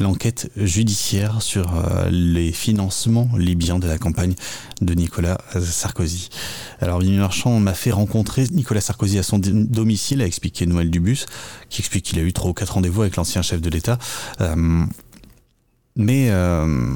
l'enquête 0.00 0.50
judiciaire 0.56 1.42
sur 1.42 1.74
euh, 1.74 2.08
les 2.08 2.52
financements 2.52 3.28
libyens 3.36 3.80
de 3.80 3.88
la 3.88 3.98
campagne 3.98 4.34
de 4.80 4.94
Nicolas 4.94 5.38
Sarkozy. 5.60 6.28
Alors 6.80 7.00
Mimi 7.00 7.16
Marchand 7.16 7.58
m'a 7.58 7.74
fait 7.74 7.90
rencontrer 7.90 8.44
Nicolas 8.52 8.80
Sarkozy 8.80 9.18
à 9.18 9.24
son 9.24 9.40
domicile, 9.40 10.22
a 10.22 10.26
expliqué 10.26 10.66
Noël 10.66 10.90
Dubus, 10.90 11.26
qui 11.68 11.80
explique 11.80 12.04
qu'il 12.04 12.18
a 12.20 12.22
eu 12.22 12.32
trois 12.32 12.50
ou 12.50 12.54
quatre 12.54 12.74
rendez-vous 12.74 13.02
avec 13.02 13.16
l'ancien 13.16 13.42
chef 13.42 13.60
de 13.60 13.70
l'État. 13.70 13.98
Euh, 14.40 14.84
mais 15.98 16.28
euh, 16.30 16.94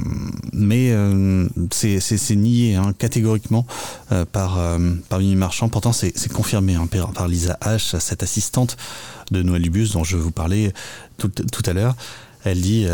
mais 0.53 0.92
euh, 0.92 1.48
c'est 1.70 2.36
nié 2.36 2.76
hein, 2.76 2.94
catégoriquement 2.96 3.66
euh, 4.12 4.24
par 4.24 4.59
euh, 4.59 4.78
par 5.09 5.18
Mimi 5.18 5.36
Marchand. 5.36 5.68
Pourtant, 5.68 5.92
c'est 5.92 6.32
confirmé 6.32 6.76
hein, 6.76 6.86
par, 6.86 7.28
Lisa 7.28 7.59
H, 7.62 7.98
cette 7.98 8.22
assistante 8.22 8.76
de 9.30 9.42
Noël 9.42 9.62
Dubus 9.62 9.92
dont 9.92 10.05
je 10.05 10.16
vous 10.16 10.30
parlais 10.30 10.72
tout, 11.18 11.28
tout 11.28 11.62
à 11.66 11.72
l'heure. 11.72 11.96
Elle 12.44 12.61
dit, 12.61 12.86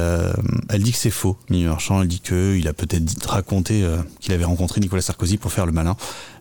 elle 0.68 0.82
dit 0.82 0.92
que 0.92 0.98
c'est 0.98 1.08
faux. 1.10 1.38
Mimi 1.48 1.64
Marchand, 1.64 2.02
elle 2.02 2.08
dit 2.08 2.20
qu'il 2.20 2.68
a 2.68 2.74
peut-être 2.74 3.26
raconté 3.30 3.82
qu'il 4.20 4.34
avait 4.34 4.44
rencontré 4.44 4.78
Nicolas 4.78 5.00
Sarkozy 5.00 5.38
pour 5.38 5.52
faire 5.52 5.64
le 5.64 5.72
malin, 5.72 5.96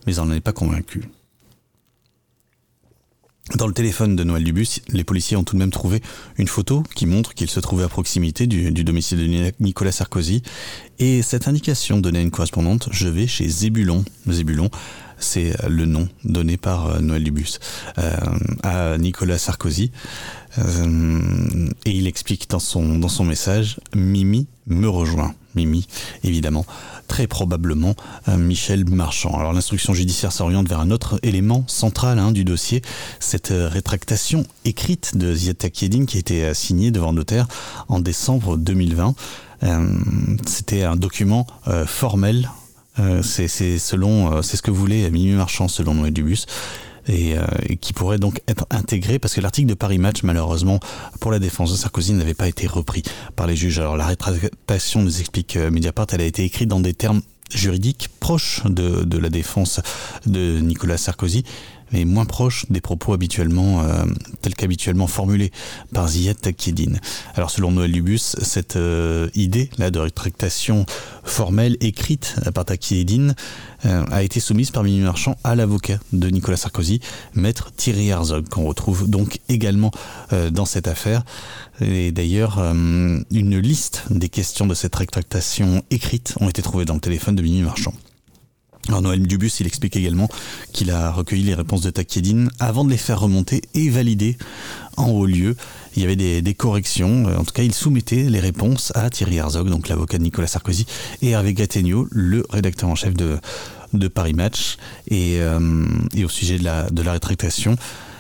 mais 0.06 0.16
elle 0.16 0.26
n'en 0.26 0.34
est 0.34 0.42
pas 0.42 0.52
convaincu. 0.52 1.04
Dans 3.56 3.66
le 3.68 3.74
téléphone 3.74 4.18
de 4.18 4.24
Noël 4.26 4.44
Dubus, 4.44 4.82
les 4.90 5.06
policiers 5.06 5.38
ont 5.38 5.44
tout 5.44 5.54
de 5.54 5.60
même 5.60 5.72
trouvé 5.72 6.02
une 6.38 6.50
photo 6.50 6.84
qui 6.96 7.06
montre 7.06 7.34
qu'il 7.34 7.50
se 7.50 7.62
trouvait 7.62 7.86
à 7.86 7.88
proximité 7.88 8.46
du, 8.46 8.72
domicile 8.84 9.20
de 9.20 9.54
Nicolas 9.62 9.94
Sarkozy. 9.94 10.44
Et 11.00 11.22
cette 11.22 11.48
indication 11.48 11.98
donnait 11.98 12.22
une 12.22 12.32
correspondante, 12.32 12.90
je 12.92 13.08
vais 13.08 13.26
chez 13.26 13.48
Zébulon. 13.48 14.04
Zébulon, 14.28 14.70
c'est 15.20 15.56
le 15.68 15.86
nom 15.86 16.08
donné 16.24 16.58
par 16.58 16.88
euh, 16.88 17.00
Noël 17.00 17.24
Dubus 17.24 17.60
euh, 17.98 18.16
à 18.64 18.98
Nicolas 18.98 19.38
Sarkozy. 19.38 19.92
Euh, 20.60 21.70
et 21.86 21.92
il 21.92 22.08
explique 22.08 22.50
dans 22.50 22.60
son, 22.60 23.26
message, 23.26 23.80
Mimi 23.96 24.48
me 24.68 24.88
rejoint. 24.90 25.34
Mimi, 25.56 25.88
évidemment, 26.24 26.66
très 27.08 27.26
probablement 27.26 27.96
euh, 28.28 28.38
Michel 28.38 28.88
Marchand. 28.88 29.38
Alors 29.38 29.54
l'instruction 29.54 29.94
judiciaire 29.94 30.32
s'oriente 30.32 30.68
vers 30.68 30.80
un 30.80 30.92
autre 30.92 31.20
élément 31.24 31.64
central 31.68 32.20
hein, 32.20 32.32
du 32.32 32.44
dossier, 32.44 32.82
cette 33.20 33.52
euh, 33.52 33.68
rétractation 33.68 34.46
écrite 34.66 35.18
de 35.18 35.34
Ziad 35.34 35.58
Takiedine 35.58 36.06
qui 36.06 36.18
a 36.18 36.20
été 36.20 36.44
euh, 36.44 36.54
signée 36.54 36.92
devant 36.92 37.14
notaire 37.14 37.48
en 37.88 38.00
décembre 38.00 38.58
2020. 38.58 39.16
Euh, 39.64 39.88
C'était 40.46 40.84
un 40.84 40.96
document 40.96 41.48
euh, 41.68 41.86
formel, 41.88 42.50
euh, 43.00 43.22
c'est 43.22 43.48
selon, 43.48 44.42
c'est 44.42 44.58
ce 44.58 44.62
que 44.62 44.72
voulait 44.72 45.10
Mimi 45.10 45.32
Marchand 45.32 45.68
selon 45.68 45.94
Noé 45.94 46.12
Dubus 46.12 46.46
et, 47.08 47.38
euh, 47.38 47.46
et 47.68 47.78
qui 47.78 47.94
pourrait 47.94 48.20
donc 48.20 48.42
être 48.48 48.66
intégré 48.70 49.20
parce 49.20 49.34
que 49.34 49.42
l'article 49.42 49.70
de 49.70 49.74
Paris 49.74 49.98
Match 49.98 50.24
malheureusement 50.24 50.80
pour 51.20 51.32
la 51.32 51.40
défense 51.40 51.72
de 51.72 51.78
Sarkozy 51.78 52.14
n'avait 52.14 52.34
pas 52.34 52.48
été 52.48 52.68
repris 52.68 53.04
par 53.36 53.48
les 53.48 53.56
juges. 53.56 53.80
Alors 53.80 53.98
la 53.98 54.06
rétractation 54.06 55.02
nous 55.02 55.20
explique 55.20 55.56
euh, 55.58 55.72
Mediapart, 55.72 56.08
elle 56.12 56.22
a 56.22 56.26
été 56.26 56.44
écrite 56.44 56.70
dans 56.70 56.80
des 56.80 56.94
termes 56.94 57.22
juridiques 57.54 58.10
proches 58.20 58.62
de 58.66 59.18
la 59.18 59.30
défense 59.30 59.80
de 60.26 60.60
Nicolas 60.60 60.98
Sarkozy 60.98 61.46
mais 61.92 62.06
moins 62.06 62.26
proche 62.26 62.66
des 62.70 62.82
propos 62.82 63.14
habituellement 63.14 63.82
euh, 63.82 64.06
tels 64.42 64.56
qu'habituellement 64.56 65.08
formulés 65.08 65.52
par 65.94 66.08
Ziad 66.08 66.40
Takieddine. 66.40 67.00
Alors 67.36 67.50
selon 67.50 67.72
Noël 67.72 67.92
Dubus, 67.92 68.36
cette 68.42 68.76
euh, 68.76 69.30
idée 69.36 69.70
là 69.78 69.92
de 69.92 70.00
rétractation 70.00 70.86
formelle 71.24 71.78
écrite 71.82 72.36
par 72.54 72.66
Takieddine 72.66 73.36
euh, 73.86 74.04
a 74.12 74.24
été 74.24 74.40
soumise 74.40 74.72
par 74.72 74.84
Mimi 74.84 75.02
Marchand 75.02 75.38
à 75.44 75.56
l'avocat 75.56 76.00
de 76.14 76.30
Nicolas 76.30 76.58
Sarkozy, 76.58 77.00
maître 77.34 77.72
Thierry 77.76 78.10
Herzog, 78.10 78.50
qu'on 78.50 78.66
retrouve 78.66 79.10
donc 79.10 79.40
également 79.50 79.92
dans 80.52 80.66
cette 80.66 80.88
affaire. 80.88 81.24
Et 81.82 82.12
d'ailleurs, 82.12 82.60
une 82.60 83.60
liste 83.60 84.04
des 84.10 84.30
questions 84.30 84.66
de 84.66 84.74
cette 84.74 84.96
rétractation 84.96 85.84
écrite 85.92 86.34
ont 86.40 86.50
été 86.50 86.62
trouvées 86.62 86.86
dans 86.86 86.96
le 86.96 87.00
téléphone 87.00 87.36
de 87.36 87.42
Mimi 87.42 87.62
Marchand. 87.62 87.94
Alors 88.88 89.02
Noël 89.02 89.26
Dubus, 89.26 89.52
il 89.60 89.68
explique 89.68 89.96
également 89.96 90.30
qu'il 90.72 90.92
a 90.92 91.12
recueilli 91.12 91.44
les 91.44 91.54
réponses 91.54 91.82
de 91.82 91.90
Takedine 91.90 92.50
avant 92.60 92.86
de 92.86 92.90
les 92.90 92.98
faire 92.98 93.20
remonter 93.20 93.62
et 93.74 93.90
valider 93.90 94.38
en 94.96 95.10
haut 95.10 95.26
lieu. 95.26 95.56
Il 95.96 96.02
y 96.02 96.06
avait 96.06 96.16
des, 96.16 96.54
corrections, 96.54 97.26
en 97.26 97.44
tout 97.44 97.54
cas 97.54 97.64
il 97.64 97.74
soumettait 97.74 98.24
les 98.30 98.40
réponses 98.40 98.92
à 98.96 99.10
Thierry 99.10 99.38
Herzog, 99.38 99.70
donc 99.70 99.90
l'avocat 99.90 100.18
de 100.18 100.24
Nicolas 100.24 100.48
Sarkozy, 100.48 100.86
et 101.22 101.32
Hervé 101.32 101.54
Gattegno, 101.54 102.08
le 102.12 102.46
rédacteur 102.50 102.90
en 102.90 102.96
chef 102.96 103.14
de, 103.14 103.38
de 103.94 104.08
Paris 104.08 104.34
Match. 104.34 104.78
Et, 105.10 105.38
euh, 105.40 105.86
au 106.24 106.30
sujet 106.30 106.58
de 106.58 106.64
la, 106.64 106.90
de 106.90 107.02
la 107.02 107.14
rétractation, 107.14 107.76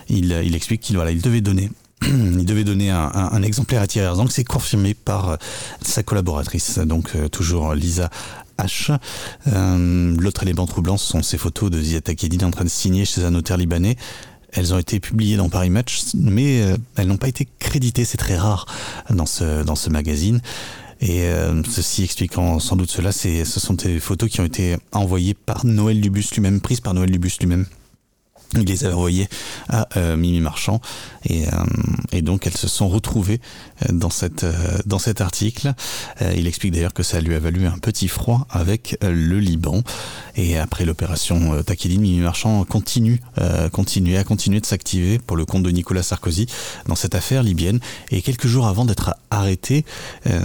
il, 0.09 0.31
il 0.43 0.55
explique 0.55 0.81
qu'il 0.81 0.95
voilà, 0.95 1.11
il 1.11 1.21
devait 1.21 1.41
donner 1.41 1.69
il 2.03 2.45
devait 2.45 2.63
donner 2.63 2.91
un, 2.91 3.41
exemplaire 3.41 3.81
à 3.81 3.87
Thierry 3.87 4.07
Herzog, 4.07 4.29
c'est 4.29 4.43
confirmé 4.43 4.93
par 4.93 5.37
sa 5.81 6.03
collaboratrice, 6.03 6.77
donc 6.79 7.15
euh, 7.15 7.27
toujours 7.27 7.73
Lisa 7.73 8.11
Euh, 9.47 10.15
l'autre 10.19 10.43
élément 10.43 10.65
troublant, 10.65 10.97
ce 10.97 11.05
sont 11.05 11.23
ces 11.23 11.37
photos 11.37 11.69
de 11.69 11.81
Ziad 11.81 12.03
Takedi 12.03 12.43
en 12.43 12.51
train 12.51 12.63
de 12.63 12.69
signer 12.69 13.05
chez 13.05 13.23
un 13.23 13.31
notaire 13.31 13.57
libanais. 13.57 13.95
Elles 14.53 14.73
ont 14.73 14.79
été 14.79 14.99
publiées 14.99 15.37
dans 15.37 15.49
Paris 15.49 15.69
Match, 15.69 16.01
mais 16.15 16.61
euh, 16.61 16.77
elles 16.95 17.07
n'ont 17.07 17.17
pas 17.17 17.27
été 17.27 17.47
créditées. 17.59 18.05
C'est 18.05 18.17
très 18.17 18.37
rare 18.37 18.65
dans 19.09 19.25
ce, 19.25 19.63
dans 19.63 19.75
ce 19.75 19.89
magazine. 19.89 20.41
Et 20.99 21.23
euh, 21.25 21.61
ceci 21.63 22.03
expliquant 22.03 22.59
sans 22.59 22.75
doute 22.75 22.89
cela, 22.89 23.11
ce 23.11 23.43
sont 23.45 23.75
des 23.75 23.99
photos 23.99 24.29
qui 24.29 24.41
ont 24.41 24.45
été 24.45 24.77
envoyées 24.91 25.35
par 25.35 25.65
Noël 25.65 26.01
Dubus 26.01 26.25
lui-même, 26.33 26.59
prises 26.59 26.81
par 26.81 26.93
Noël 26.93 27.11
Dubus 27.11 27.37
lui-même. 27.39 27.65
Il 28.53 28.65
les 28.65 28.85
a 28.85 28.95
envoyées 28.95 29.27
à 29.69 29.87
Mimi 30.15 30.39
Marchand 30.39 30.79
et, 31.27 31.45
et, 32.11 32.21
donc 32.21 32.47
elles 32.47 32.55
se 32.55 32.67
sont 32.67 32.87
retrouvées 32.87 33.41
dans, 33.89 34.09
cette, 34.09 34.45
dans 34.85 34.99
cet 34.99 35.21
article. 35.21 35.73
il 36.35 36.47
explique 36.47 36.73
d'ailleurs 36.73 36.93
que 36.93 37.03
ça 37.03 37.19
lui 37.19 37.35
a 37.35 37.39
valu 37.39 37.65
un 37.67 37.77
petit 37.77 38.07
froid 38.07 38.47
avec 38.49 38.97
le 39.01 39.39
Liban. 39.39 39.83
Et 40.37 40.57
après 40.57 40.85
l'opération 40.85 41.53
euh, 41.53 41.63
Mimi 41.85 42.19
Marchand 42.19 42.63
continue, 42.63 43.19
euh, 43.39 43.69
continue, 43.69 44.17
a 44.17 44.23
continué 44.23 44.59
de 44.59 44.65
s'activer 44.65 45.19
pour 45.19 45.35
le 45.35 45.45
compte 45.45 45.63
de 45.63 45.71
Nicolas 45.71 46.03
Sarkozy 46.03 46.45
dans 46.87 46.95
cette 46.95 47.15
affaire 47.15 47.43
libyenne. 47.43 47.79
Et 48.11 48.21
quelques 48.21 48.47
jours 48.47 48.67
avant 48.67 48.85
d'être 48.85 49.15
arrêtée, 49.31 49.83
euh, 50.27 50.39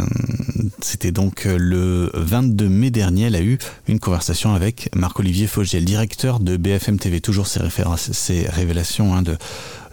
c'était 0.80 1.12
donc 1.12 1.44
le 1.44 2.10
22 2.14 2.68
mai 2.68 2.90
dernier, 2.90 3.24
elle 3.24 3.36
a 3.36 3.42
eu 3.42 3.58
une 3.86 4.00
conversation 4.00 4.54
avec 4.54 4.88
Marc-Olivier 4.94 5.46
Fogiel, 5.46 5.84
directeur 5.84 6.40
de 6.40 6.56
BFM 6.56 6.98
TV, 6.98 7.20
toujours 7.20 7.46
ses, 7.46 7.60
ces 7.96 8.48
révélations 8.48 9.14
hein, 9.14 9.22
de, 9.22 9.36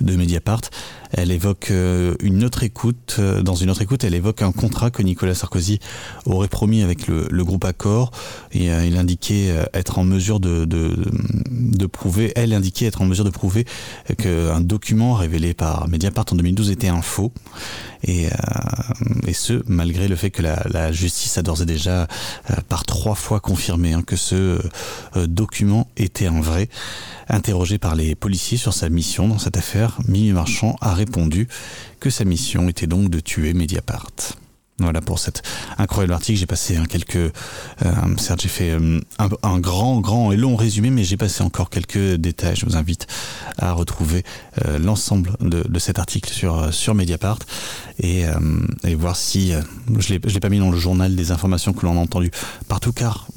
de 0.02 0.16
Mediapart. 0.16 0.62
Elle 1.12 1.32
évoque 1.32 1.72
euh, 1.72 2.16
une 2.22 2.44
autre 2.44 2.64
écoute. 2.64 3.16
Euh, 3.20 3.42
dans 3.42 3.56
une 3.56 3.70
autre 3.70 3.82
écoute, 3.82 4.04
elle 4.04 4.14
évoque 4.14 4.42
un 4.42 4.52
contrat 4.52 4.92
que 4.92 5.02
Nicolas 5.02 5.34
Sarkozy 5.34 5.80
aurait 6.26 6.48
promis 6.48 6.84
avec 6.84 7.08
le, 7.08 7.44
groupe 7.44 7.66
Accor. 7.66 8.12
Et 8.52 8.72
euh, 8.72 8.86
il 8.86 8.96
indiquait 8.98 9.56
être 9.74 9.98
en 9.98 10.04
mesure 10.04 10.40
de, 10.40 10.68
prouver, 11.92 12.32
elle 12.36 12.54
indiquait 12.54 12.86
être 12.86 13.02
en 13.02 13.06
mesure 13.06 13.26
de 13.26 13.30
prouver 13.32 13.66
qu'un 14.18 14.62
document 14.62 15.14
révélé 15.14 15.54
par 15.54 15.88
Mediapart 15.88 16.26
en 16.32 16.36
2012 16.36 16.70
était 16.70 16.90
un 16.90 17.02
faux. 17.02 17.32
Et, 18.04 18.28
et 19.28 19.34
ce, 19.34 19.62
malgré 19.68 20.08
le 20.08 20.16
fait 20.16 20.30
que 20.30 20.42
la, 20.42 20.92
justice 20.92 21.38
a 21.38 21.42
d'ores 21.42 21.64
et 21.64 21.66
déjà 21.66 22.08
par 22.70 22.86
trois 22.86 23.16
fois 23.16 23.40
confirmé 23.40 23.94
hein, 23.94 24.04
que 24.04 24.16
ce 24.16 24.60
document 25.16 25.88
était 25.98 26.28
un 26.28 26.40
vrai. 26.40 26.70
Interrogé 27.28 27.78
par 27.78 27.96
les 27.96 28.16
policiers 28.16 28.58
sur 28.58 28.74
sa 28.74 28.90
mission 28.90 29.28
dans 29.28 29.38
cette 29.38 29.58
affaire, 29.58 29.89
Mimi 30.08 30.32
Marchand 30.32 30.76
a 30.82 30.94
répondu 30.94 31.48
que 32.00 32.10
sa 32.10 32.26
mission 32.26 32.70
était 32.70 32.88
donc 32.88 33.10
de 33.10 33.20
tuer 33.20 33.54
Mediapart. 33.54 34.36
Voilà 34.80 35.02
pour 35.02 35.20
cet 35.20 35.44
incroyable 35.78 36.14
article. 36.14 36.40
J'ai 36.40 36.46
passé 36.46 36.80
quelques, 36.90 37.16
euh, 37.16 37.32
certes 38.18 38.42
j'ai 38.42 38.48
fait 38.48 38.72
euh, 38.72 39.00
un, 39.44 39.60
grand, 39.60 40.00
grand 40.00 40.32
et 40.32 40.38
long 40.38 40.56
résumé, 40.56 40.90
mais 40.90 41.04
j'ai 41.04 41.18
passé 41.18 41.44
encore 41.44 41.70
quelques 41.70 42.16
détails. 42.16 42.56
Je 42.56 42.66
vous 42.66 42.78
invite 42.78 43.08
à 43.58 43.74
retrouver 43.74 44.24
euh, 44.66 44.80
l'ensemble 44.80 45.36
de, 45.42 45.80
cet 45.80 46.00
article 46.00 46.32
sur 46.72 46.96
Mediapart 46.96 47.40
et, 48.02 48.26
voir 48.96 49.16
si 49.16 49.54
je 49.98 50.14
l'ai 50.14 50.40
pas 50.40 50.50
mis 50.50 50.60
dans 50.60 50.72
le 50.72 50.78
journal 50.78 51.16
des 51.16 51.32
informations 51.32 51.74
que 51.74 51.86
l'on 51.86 51.98
a 51.98 52.02
entendues 52.02 52.32
partout, 52.68 52.92
car 52.92 53.28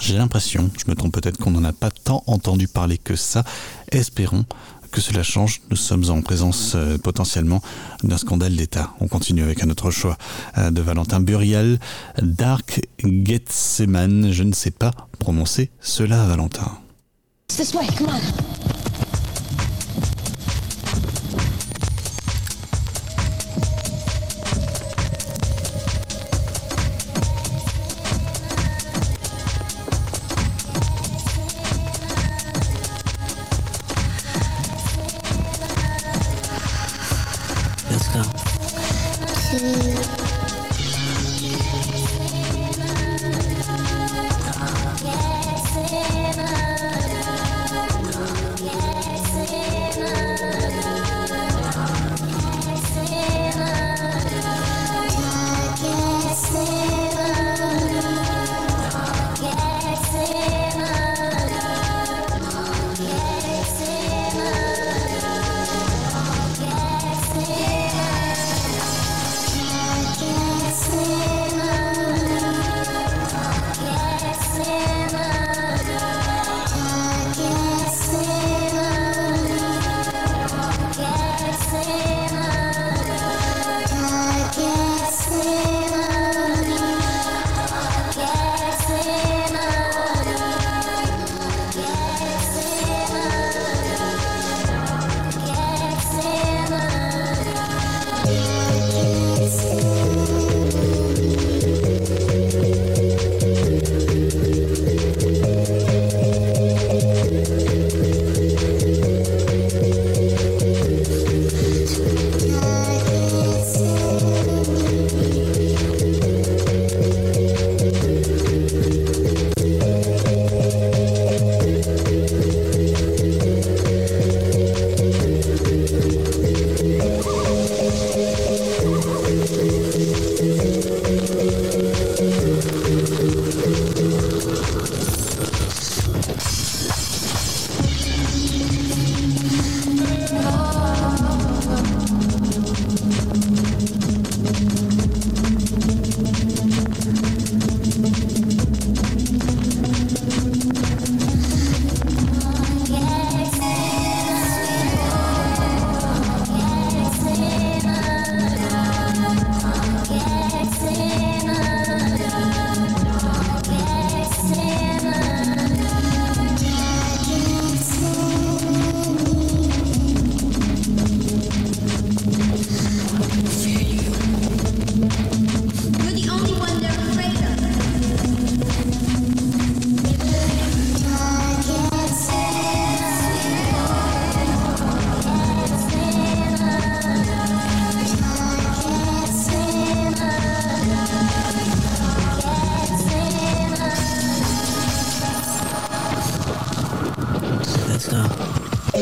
j'ai 0.00 0.16
l'impression, 0.16 0.70
je 0.78 0.90
me 0.90 0.96
trompe 0.96 1.12
peut-être 1.12 1.36
qu'on 1.36 1.50
n'en 1.50 1.64
a 1.64 1.72
pas 1.72 1.90
tant 1.90 2.24
entendu 2.26 2.66
parler 2.66 2.98
que 2.98 3.14
ça. 3.14 3.44
Espérons 3.90 4.44
que 4.92 5.00
cela 5.00 5.22
change. 5.24 5.62
Nous 5.70 5.76
sommes 5.76 6.08
en 6.10 6.22
présence 6.22 6.74
euh, 6.76 6.98
potentiellement 6.98 7.60
d'un 8.04 8.18
scandale 8.18 8.54
d'État. 8.54 8.92
On 9.00 9.08
continue 9.08 9.42
avec 9.42 9.64
un 9.64 9.70
autre 9.70 9.90
choix 9.90 10.16
euh, 10.58 10.70
de 10.70 10.80
Valentin 10.80 11.18
Burial. 11.20 11.80
Dark 12.20 12.80
Gethsemane. 13.02 14.30
Je 14.30 14.44
ne 14.44 14.52
sais 14.52 14.70
pas 14.70 14.92
prononcer 15.18 15.70
cela, 15.80 16.24
Valentin. 16.26 16.70
Monster. 18.00 18.91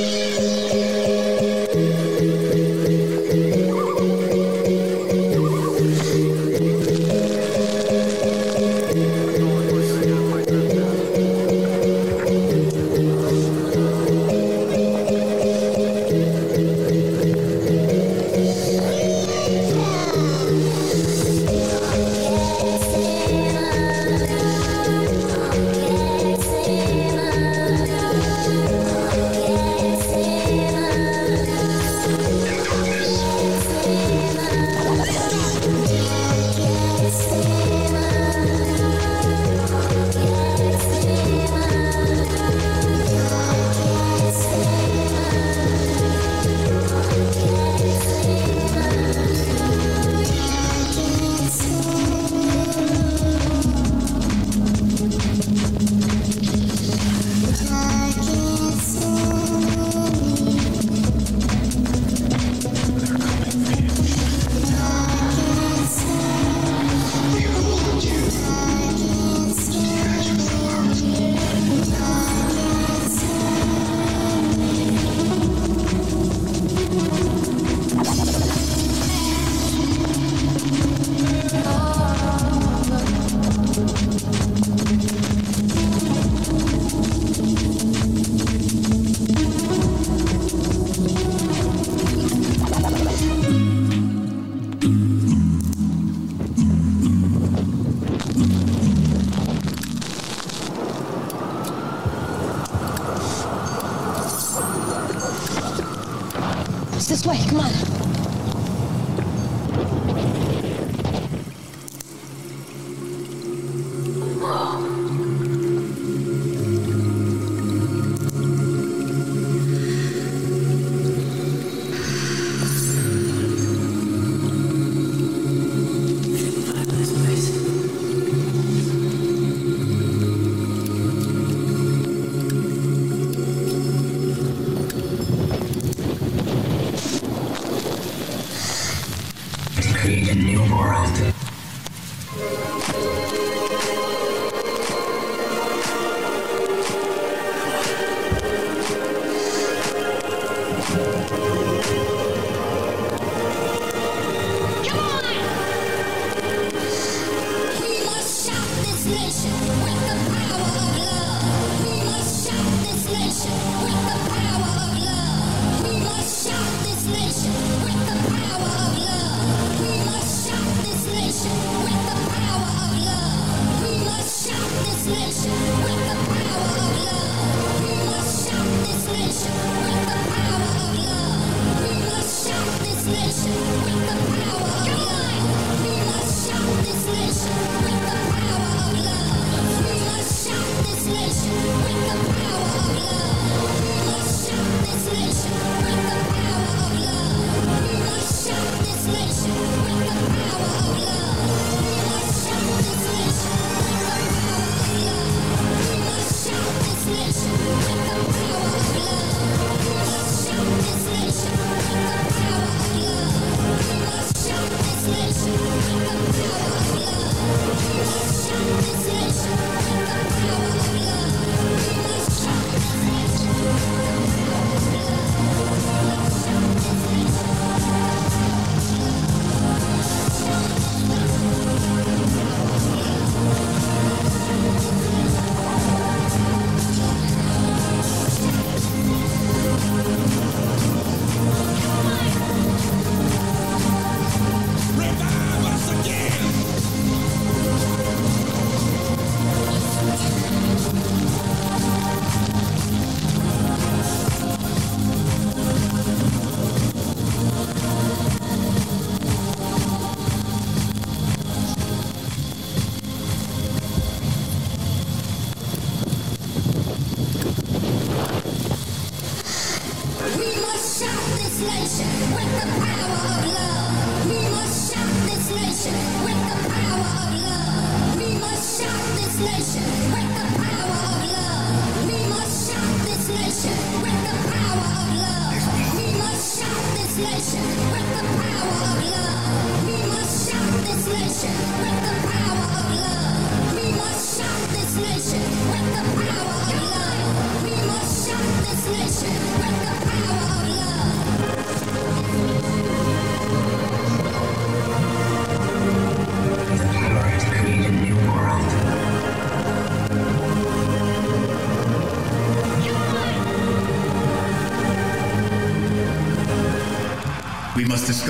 It's 0.03 0.30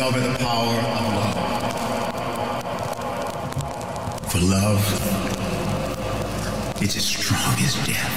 discover 0.01 0.20
the 0.26 0.38
power 0.38 0.78
of 0.96 1.05
love. 1.14 1.36
For 4.32 4.40
love 4.40 4.82
is 6.82 6.96
as 6.96 7.05
strong 7.05 7.55
as 7.59 7.74
death. 7.86 8.14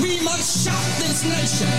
We 0.00 0.22
must 0.24 0.64
shock 0.64 0.86
this 1.00 1.22
nation 1.22 1.71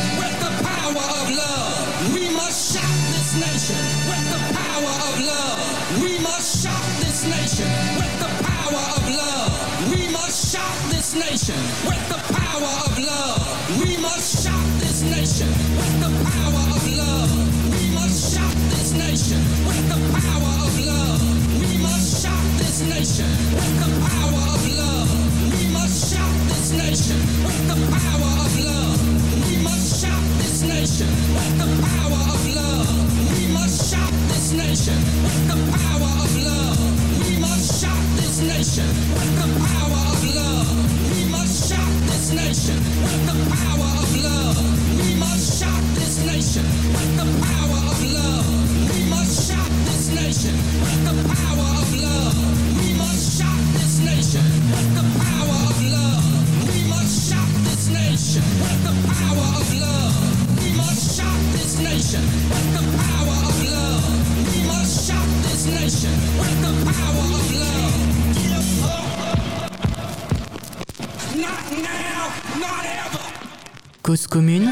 commune, 74.33 74.71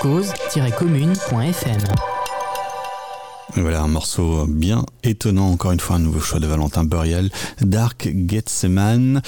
cause-commune.fm. 0.00 1.80
Voilà 3.56 3.82
un 3.82 3.88
morceau 3.88 4.46
bien 4.46 4.86
étonnant, 5.02 5.50
encore 5.50 5.72
une 5.72 5.80
fois 5.80 5.96
un 5.96 5.98
nouveau 5.98 6.20
choix 6.20 6.38
de 6.38 6.46
Valentin 6.46 6.84
Burial, 6.84 7.30
Dark 7.60 8.08
Gethsemane. 8.28 9.22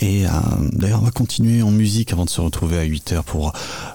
Et 0.00 0.26
euh, 0.26 0.30
d'ailleurs 0.72 1.00
on 1.00 1.04
va 1.04 1.12
continuer 1.12 1.62
en 1.62 1.70
musique 1.70 2.12
avant 2.12 2.24
de 2.24 2.30
se 2.30 2.40
retrouver 2.40 2.76
à 2.76 2.84
8h 2.84 3.22
pour, 3.22 3.52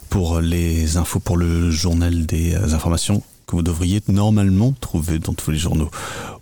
pour 0.09 0.39
les 0.39 0.95
infos, 0.95 1.19
pour 1.19 1.35
le 1.35 1.69
journal 1.69 2.25
des 2.25 2.55
informations 2.55 3.21
que 3.45 3.57
vous 3.57 3.61
devriez 3.61 4.01
normalement 4.07 4.73
trouver 4.79 5.19
dans 5.19 5.33
tous 5.33 5.51
les 5.51 5.57
journaux 5.57 5.91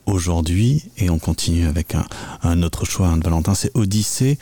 aujourd'hui. 0.06 0.84
Et 1.00 1.10
on 1.10 1.18
continue 1.18 1.66
avec 1.66 1.96
un, 2.44 2.62
autre 2.62 2.86
choix 2.86 3.08
hein, 3.08 3.18
de 3.18 3.24
Valentin, 3.24 3.56
c'est 3.56 3.76
Odyssée. 3.76 4.38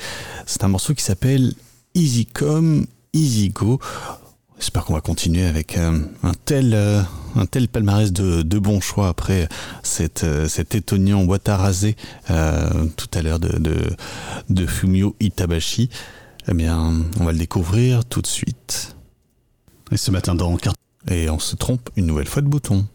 C'est 0.45 0.65
un 0.65 0.67
morceau 0.67 0.93
qui 0.93 1.05
s'appelle 1.05 1.53
Easy 1.95 2.25
Come, 3.11 3.21
Easy 3.21 3.49
Go. 3.49 3.79
J'espère 4.57 4.85
qu'on 4.85 4.93
va 4.93 5.01
continuer 5.01 5.45
avec 5.45 5.77
euh, 5.77 5.99
un 6.23 6.33
tel 6.45 6.73
euh, 6.73 7.01
un 7.35 7.45
tel 7.45 7.69
palmarès 7.69 8.11
de, 8.11 8.41
de 8.41 8.59
bons 8.59 8.81
choix 8.81 9.07
après 9.07 9.47
cette, 9.83 10.23
euh, 10.23 10.47
cet 10.47 10.75
étonnant 10.75 11.23
boîte 11.23 11.47
à 11.47 11.57
raser 11.57 11.95
tout 12.27 13.07
à 13.13 13.21
l'heure 13.21 13.39
de, 13.39 13.57
de, 13.57 13.75
de 14.49 14.65
Fumio 14.65 15.15
Itabashi. 15.19 15.89
Eh 16.47 16.53
bien, 16.53 16.93
on 17.19 17.25
va 17.25 17.31
le 17.31 17.37
découvrir 17.37 18.05
tout 18.05 18.21
de 18.21 18.27
suite. 18.27 18.95
Et 19.91 19.97
ce 19.97 20.11
matin 20.11 20.35
dans 20.35 20.55
Carte. 20.57 20.77
Et 21.09 21.29
on 21.29 21.39
se 21.39 21.55
trompe 21.55 21.89
une 21.95 22.05
nouvelle 22.07 22.27
fois 22.27 22.41
de 22.41 22.47
bouton. 22.47 22.85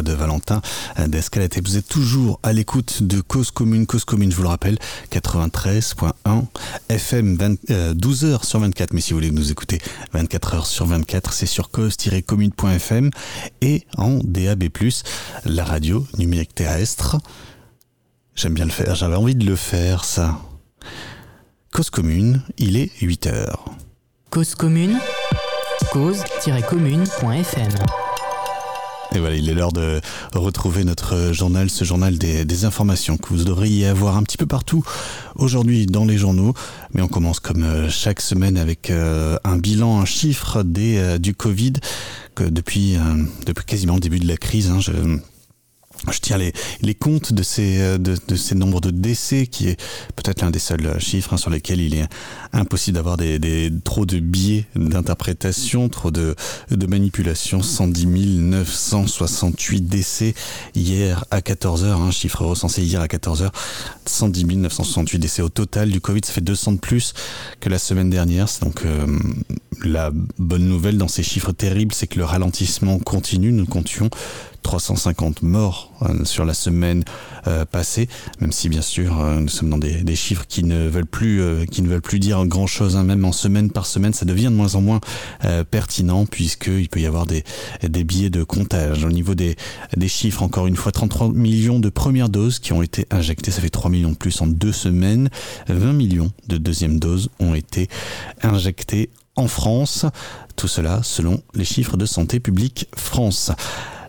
De 0.00 0.12
Valentin 0.12 0.62
euh, 0.98 1.06
d'Escalade. 1.06 1.52
Vous 1.62 1.76
êtes 1.76 1.88
toujours 1.88 2.40
à 2.42 2.54
l'écoute 2.54 3.02
de 3.02 3.20
Cause 3.20 3.50
Commune. 3.50 3.86
Cause 3.86 4.06
Commune, 4.06 4.30
je 4.30 4.36
vous 4.36 4.42
le 4.42 4.48
rappelle, 4.48 4.78
93.1 5.10 6.44
FM 6.88 7.36
12h 7.36 8.46
sur 8.46 8.60
24. 8.60 8.94
Mais 8.94 9.02
si 9.02 9.12
vous 9.12 9.18
voulez 9.18 9.30
nous 9.30 9.50
écouter 9.50 9.78
24 10.12 10.56
h 10.56 10.64
sur 10.64 10.86
24, 10.86 11.34
c'est 11.34 11.46
sur 11.46 11.70
cause-commune.fm 11.70 13.10
et 13.60 13.84
en 13.98 14.18
DAB+, 14.24 14.64
la 15.44 15.64
radio 15.64 16.06
numérique 16.16 16.54
terrestre. 16.54 17.18
J'aime 18.34 18.54
bien 18.54 18.64
le 18.64 18.70
faire, 18.70 18.94
j'avais 18.94 19.16
envie 19.16 19.34
de 19.34 19.44
le 19.44 19.56
faire, 19.56 20.04
ça. 20.04 20.38
Cause 21.72 21.90
Commune, 21.90 22.42
il 22.58 22.76
est 22.76 22.90
8 23.00 23.26
heures. 23.26 23.64
Cause 24.30 24.54
commune, 24.54 24.98
cause-commune.fm. 25.92 28.01
Et 29.14 29.18
voilà, 29.18 29.36
il 29.36 29.48
est 29.48 29.54
l'heure 29.54 29.72
de 29.72 30.00
retrouver 30.34 30.84
notre 30.84 31.32
journal, 31.32 31.68
ce 31.68 31.84
journal 31.84 32.16
des, 32.16 32.44
des, 32.44 32.64
informations 32.64 33.16
que 33.16 33.28
vous 33.28 33.44
devriez 33.44 33.86
avoir 33.86 34.16
un 34.16 34.22
petit 34.22 34.38
peu 34.38 34.46
partout 34.46 34.84
aujourd'hui 35.34 35.86
dans 35.86 36.04
les 36.04 36.16
journaux. 36.16 36.54
Mais 36.94 37.02
on 37.02 37.08
commence 37.08 37.40
comme 37.40 37.62
euh, 37.62 37.90
chaque 37.90 38.20
semaine 38.20 38.56
avec 38.56 38.90
euh, 38.90 39.36
un 39.44 39.58
bilan, 39.58 40.00
un 40.00 40.04
chiffre 40.04 40.62
des, 40.62 40.96
euh, 40.96 41.18
du 41.18 41.34
Covid 41.34 41.74
que 42.34 42.44
depuis, 42.44 42.96
depuis 43.44 43.66
quasiment 43.66 43.94
le 43.94 44.00
début 44.00 44.18
de 44.18 44.26
la 44.26 44.38
crise. 44.38 44.70
Hein, 44.70 44.80
je, 44.80 44.92
je 46.10 46.18
tiens 46.18 46.38
les, 46.38 46.52
les 46.80 46.94
comptes 46.94 47.32
de 47.32 47.42
ces, 47.42 47.80
euh, 47.80 47.98
de, 47.98 48.16
de, 48.26 48.34
ces 48.34 48.54
nombres 48.54 48.80
de 48.80 48.90
décès, 48.90 49.46
qui 49.46 49.68
est 49.68 49.80
peut-être 50.16 50.42
l'un 50.42 50.50
des 50.50 50.58
seuls 50.58 51.00
chiffres 51.00 51.34
hein, 51.34 51.36
sur 51.36 51.50
lesquels 51.50 51.80
il 51.80 51.94
est 51.94 52.08
impossible 52.52 52.96
d'avoir 52.96 53.16
des, 53.16 53.38
des, 53.38 53.70
trop 53.84 54.06
de 54.06 54.18
biais 54.18 54.66
d'interprétation, 54.74 55.88
trop 55.88 56.10
de, 56.10 56.34
de 56.70 56.86
manipulation. 56.86 57.62
110 57.62 58.06
968 58.06 59.82
décès 59.82 60.34
hier 60.74 61.24
à 61.30 61.40
14h, 61.40 61.84
hein, 61.84 62.10
chiffre 62.10 62.44
recensé 62.44 62.82
hier 62.82 63.00
à 63.00 63.06
14h. 63.06 63.50
110 64.06 64.44
968 64.44 65.18
décès 65.18 65.42
au 65.42 65.48
total 65.48 65.90
du 65.90 66.00
Covid, 66.00 66.20
ça 66.24 66.32
fait 66.32 66.40
200 66.40 66.72
de 66.72 66.78
plus 66.78 67.14
que 67.60 67.68
la 67.68 67.78
semaine 67.78 68.10
dernière. 68.10 68.48
Donc 68.60 68.84
euh, 68.84 69.06
la 69.84 70.10
bonne 70.38 70.66
nouvelle 70.66 70.98
dans 70.98 71.08
ces 71.08 71.22
chiffres 71.22 71.52
terribles, 71.52 71.94
c'est 71.94 72.06
que 72.06 72.18
le 72.18 72.24
ralentissement 72.24 72.98
continue. 72.98 73.52
Nous 73.52 73.66
comptions 73.66 74.10
350 74.62 75.42
morts 75.42 75.92
euh, 76.02 76.24
sur 76.24 76.44
la 76.44 76.54
semaine 76.54 77.04
euh, 77.46 77.64
passée, 77.64 78.08
même 78.40 78.52
si 78.52 78.68
bien 78.68 78.82
sûr 78.82 79.20
euh, 79.20 79.40
nous 79.40 79.48
sommes 79.48 79.70
dans 79.70 79.78
des, 79.78 80.02
des, 80.02 80.16
chiffres 80.16 80.46
qui 80.48 80.64
ne 80.64 80.88
veulent 80.88 81.06
plus, 81.06 81.42
qui 81.70 81.82
ne 81.82 81.88
veulent 81.88 82.02
plus 82.02 82.18
dire 82.18 82.44
grand 82.46 82.66
chose, 82.66 82.96
hein, 82.96 83.04
même 83.04 83.24
en 83.24 83.32
semaine 83.32 83.70
par 83.70 83.86
semaine, 83.86 84.12
ça 84.12 84.24
devient 84.24 84.44
de 84.44 84.50
moins 84.50 84.74
en 84.74 84.80
moins 84.80 85.00
pertinent 85.70 86.26
puisqu'il 86.26 86.88
peut 86.88 87.00
y 87.00 87.06
avoir 87.06 87.26
des, 87.26 87.44
des 87.82 88.04
billets 88.04 88.30
de 88.30 88.44
comptage. 88.44 89.04
Au 89.04 89.10
niveau 89.10 89.34
des, 89.34 89.56
des 89.96 90.08
chiffres, 90.08 90.42
encore 90.42 90.66
une 90.66 90.76
fois, 90.76 90.92
33 90.92 91.30
millions 91.30 91.80
de 91.80 91.88
premières 91.88 92.28
doses 92.28 92.58
qui 92.58 92.72
ont 92.72 92.82
été 92.82 93.06
injectées, 93.10 93.50
ça 93.50 93.60
fait 93.60 93.70
3 93.70 93.90
millions 93.90 94.10
de 94.10 94.16
plus 94.16 94.40
en 94.40 94.46
deux 94.46 94.72
semaines, 94.72 95.30
20 95.68 95.92
millions 95.92 96.30
de 96.48 96.56
deuxièmes 96.56 96.98
doses 96.98 97.30
ont 97.40 97.54
été 97.54 97.88
injectées 98.42 99.10
en 99.36 99.48
France. 99.48 100.06
Tout 100.56 100.68
cela 100.68 101.02
selon 101.02 101.42
les 101.54 101.64
chiffres 101.64 101.96
de 101.96 102.06
Santé 102.06 102.40
publique 102.40 102.88
France. 102.96 103.50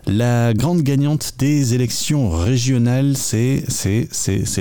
La 0.06 0.52
grande 0.52 0.82
gagnante 0.82 1.34
des 1.38 1.74
élections 1.74 2.28
régionales, 2.28 3.16
c'est 3.16 3.64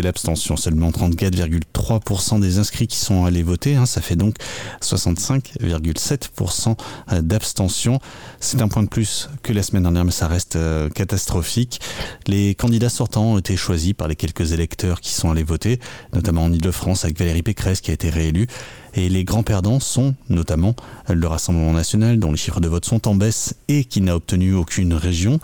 l'abstention. 0.01 0.55
Seulement 0.55 0.89
34,3% 0.89 2.39
des 2.39 2.59
inscrits 2.59 2.87
qui 2.87 2.95
sont 2.97 3.25
allés 3.25 3.43
voter. 3.43 3.75
Hein, 3.75 3.85
ça 3.85 3.99
fait 3.99 4.15
donc 4.15 4.35
65,7% 4.81 6.77
d'abstention. 7.21 7.99
C'est 8.39 8.61
un 8.61 8.69
point 8.69 8.83
de 8.83 8.87
plus 8.87 9.29
que 9.41 9.51
la 9.51 9.63
semaine 9.63 9.83
dernière, 9.83 10.05
mais 10.05 10.11
ça 10.11 10.27
reste 10.27 10.55
euh, 10.55 10.89
catastrophique. 10.89 11.81
Les 12.25 12.55
candidats 12.55 12.87
sortants 12.89 13.33
ont 13.33 13.37
été 13.37 13.57
choisis 13.57 13.91
par 13.93 14.07
les 14.07 14.15
quelques 14.15 14.53
électeurs 14.53 15.01
qui 15.01 15.11
sont 15.11 15.29
allés 15.29 15.43
voter, 15.43 15.81
notamment 16.13 16.45
en 16.45 16.53
Ile-de-France 16.53 17.03
avec 17.03 17.19
Valérie 17.19 17.43
Pécresse 17.43 17.81
qui 17.81 17.91
a 17.91 17.93
été 17.93 18.09
réélue. 18.09 18.47
Et 18.95 19.09
les 19.09 19.23
grands 19.23 19.43
perdants 19.43 19.79
sont 19.79 20.15
notamment 20.29 20.75
le 21.09 21.27
Rassemblement 21.27 21.73
national, 21.73 22.19
dont 22.19 22.31
les 22.31 22.37
chiffres 22.37 22.59
de 22.59 22.67
vote 22.67 22.85
sont 22.85 23.07
en 23.07 23.15
baisse 23.15 23.55
et 23.67 23.85
qui 23.85 24.01
n'a 24.01 24.15
obtenu 24.15 24.53
aucune 24.53 24.93
région, 24.93 25.39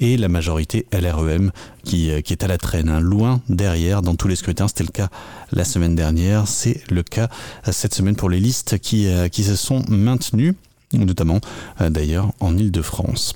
et 0.00 0.16
la 0.16 0.28
majorité 0.28 0.86
LREM 0.92 1.50
qui, 1.84 2.10
qui 2.22 2.32
est 2.32 2.44
à 2.44 2.46
la 2.46 2.58
traîne, 2.58 2.88
hein, 2.88 3.00
loin 3.00 3.40
derrière 3.48 4.02
dans 4.02 4.14
tous 4.14 4.28
les 4.28 4.36
scrutins. 4.36 4.68
C'était 4.68 4.84
le 4.84 4.90
cas 4.90 5.08
la 5.52 5.64
semaine 5.64 5.94
dernière, 5.94 6.46
c'est 6.46 6.82
le 6.90 7.02
cas 7.02 7.28
cette 7.70 7.94
semaine 7.94 8.16
pour 8.16 8.28
les 8.28 8.40
listes 8.40 8.78
qui, 8.78 9.08
qui 9.32 9.44
se 9.44 9.56
sont 9.56 9.82
maintenues, 9.88 10.54
notamment 10.92 11.40
d'ailleurs 11.80 12.32
en 12.40 12.56
Ile-de-France. 12.56 13.34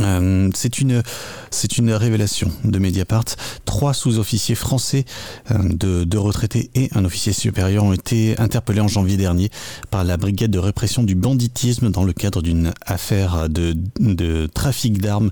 Euh, 0.00 0.50
c'est 0.54 0.78
une 0.78 1.02
c'est 1.50 1.78
une 1.78 1.92
révélation 1.92 2.50
de 2.64 2.78
Mediapart. 2.78 3.24
Trois 3.64 3.94
sous-officiers 3.94 4.54
français 4.54 5.04
euh, 5.50 6.04
de, 6.04 6.18
retraités 6.18 6.70
et 6.74 6.88
un 6.94 7.04
officier 7.04 7.32
supérieur 7.32 7.84
ont 7.84 7.92
été 7.92 8.38
interpellés 8.38 8.80
en 8.80 8.88
janvier 8.88 9.16
dernier 9.16 9.50
par 9.90 10.04
la 10.04 10.16
brigade 10.16 10.50
de 10.50 10.58
répression 10.58 11.02
du 11.02 11.14
banditisme 11.14 11.90
dans 11.90 12.04
le 12.04 12.12
cadre 12.12 12.42
d'une 12.42 12.72
affaire 12.86 13.48
de, 13.48 13.74
de 14.00 14.46
trafic 14.46 14.98
d'armes 15.00 15.30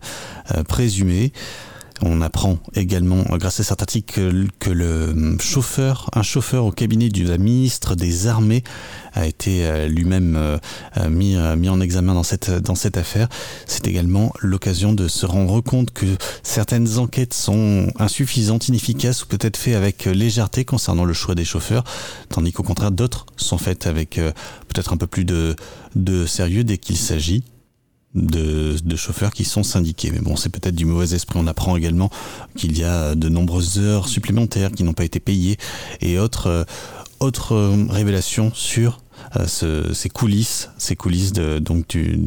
euh, 0.55 0.63
présumée. 0.63 1.33
On 2.03 2.23
apprend 2.23 2.59
également, 2.75 3.23
grâce 3.33 3.61
à 3.61 3.63
cet 3.63 3.83
article, 3.83 4.47
que, 4.59 4.71
le 4.71 5.37
chauffeur, 5.39 6.09
un 6.15 6.23
chauffeur 6.23 6.65
au 6.65 6.73
cabinet 6.73 7.09
du 7.09 7.25
ministre 7.27 7.95
des 7.95 8.27
Armées, 8.27 8.65
a 9.13 9.27
été 9.27 9.89
lui-même 9.89 10.59
mis, 11.11 11.37
mis 11.57 11.69
en 11.69 11.81
examen 11.81 12.15
dans 12.15 12.23
cette, 12.23 12.97
affaire. 12.97 13.29
C'est 13.67 13.87
également 13.87 14.33
l'occasion 14.41 14.93
de 14.93 15.09
se 15.09 15.27
rendre 15.27 15.61
compte 15.61 15.91
que 15.91 16.07
certaines 16.43 16.99
enquêtes 16.99 17.35
sont 17.35 17.89
insuffisantes, 17.99 18.69
inefficaces 18.69 19.25
ou 19.25 19.27
peut-être 19.27 19.57
faites 19.57 19.77
avec 19.77 20.07
légèreté 20.07 20.65
concernant 20.65 21.05
le 21.05 21.13
choix 21.13 21.35
des 21.35 21.45
chauffeurs, 21.45 21.85
tandis 22.31 22.53
qu'au 22.53 22.63
contraire 22.63 22.93
d'autres 22.93 23.27
sont 23.37 23.59
faites 23.59 23.87
avec 23.87 24.15
peut-être 24.15 24.93
un 24.93 24.97
peu 24.97 25.07
plus 25.07 25.25
de 25.25 26.27
sérieux 26.27 26.65
dès 26.65 26.79
qu'il 26.79 26.97
s'agit 26.97 27.45
de, 28.15 28.97
chauffeurs 28.97 29.33
qui 29.33 29.45
sont 29.45 29.63
syndiqués. 29.63 30.11
Mais 30.13 30.21
bon, 30.21 30.37
c'est 30.37 30.49
peut-être 30.49 30.75
du 30.75 30.85
mauvais 30.85 31.15
esprit. 31.15 31.39
On 31.39 31.47
apprend 31.47 31.77
également 31.77 32.11
qu'il 32.57 32.77
y 32.77 32.85
a 32.85 33.15
de 33.15 33.29
nombreuses 33.29 33.79
heures 33.79 34.09
supplémentaires 34.09 34.73
qui 34.73 34.85
n'ont 34.85 34.93
pas 34.93 35.05
été 35.05 35.21
payées 35.21 35.57
et 36.01 36.19
autres, 36.19 36.49
euh, 36.49 36.65
autres 37.21 37.55
euh, 37.55 37.87
révélations 37.89 38.53
sur 38.55 39.01
ce, 39.47 39.93
ces 39.93 40.09
coulisses, 40.09 40.71
ces 40.79 40.97
coulisses 40.97 41.33
de, 41.33 41.59
donc 41.59 41.89
du, 41.89 42.19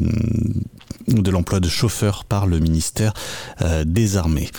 de 1.08 1.32
l'emploi 1.32 1.60
de 1.60 1.68
chauffeurs 1.68 2.24
par 2.26 2.47
le 2.47 2.60
ministère 2.60 3.14
euh, 3.62 3.84
des 3.86 4.18
Armées. 4.18 4.49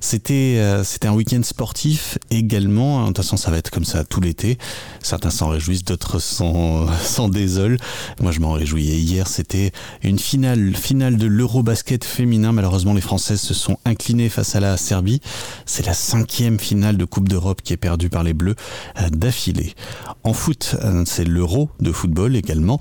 C'était 0.00 0.56
euh, 0.58 0.84
c'était 0.84 1.08
un 1.08 1.12
week-end 1.12 1.42
sportif 1.42 2.18
également. 2.30 3.02
De 3.02 3.06
toute 3.08 3.18
façon, 3.18 3.36
ça 3.36 3.50
va 3.50 3.58
être 3.58 3.70
comme 3.70 3.84
ça 3.84 4.04
tout 4.04 4.20
l'été. 4.20 4.58
Certains 5.00 5.30
s'en 5.30 5.48
réjouissent, 5.48 5.84
d'autres 5.84 6.18
s'en 6.18 6.88
désolent. 7.28 7.78
Moi, 8.20 8.32
je 8.32 8.40
m'en 8.40 8.52
réjouis. 8.52 8.84
hier, 8.84 9.28
c'était 9.28 9.72
une 10.02 10.18
finale 10.18 10.74
finale 10.74 11.16
de 11.16 11.26
l'Eurobasket 11.26 12.04
féminin. 12.04 12.52
Malheureusement, 12.52 12.94
les 12.94 13.00
Françaises 13.00 13.40
se 13.40 13.54
sont 13.54 13.78
inclinées 13.84 14.28
face 14.28 14.54
à 14.54 14.60
la 14.60 14.76
Serbie. 14.76 15.20
C'est 15.66 15.86
la 15.86 15.94
cinquième 15.94 16.58
finale 16.58 16.96
de 16.96 17.04
Coupe 17.04 17.28
d'Europe 17.28 17.62
qui 17.62 17.72
est 17.72 17.78
perdue 17.78 18.10
par 18.10 18.22
les 18.22 18.34
Bleus 18.34 18.56
euh, 18.98 19.08
d'affilée. 19.10 19.74
En 20.24 20.32
foot, 20.32 20.76
c'est 21.04 21.24
l'Euro 21.24 21.70
de 21.80 21.91
football 21.92 22.36
également 22.36 22.80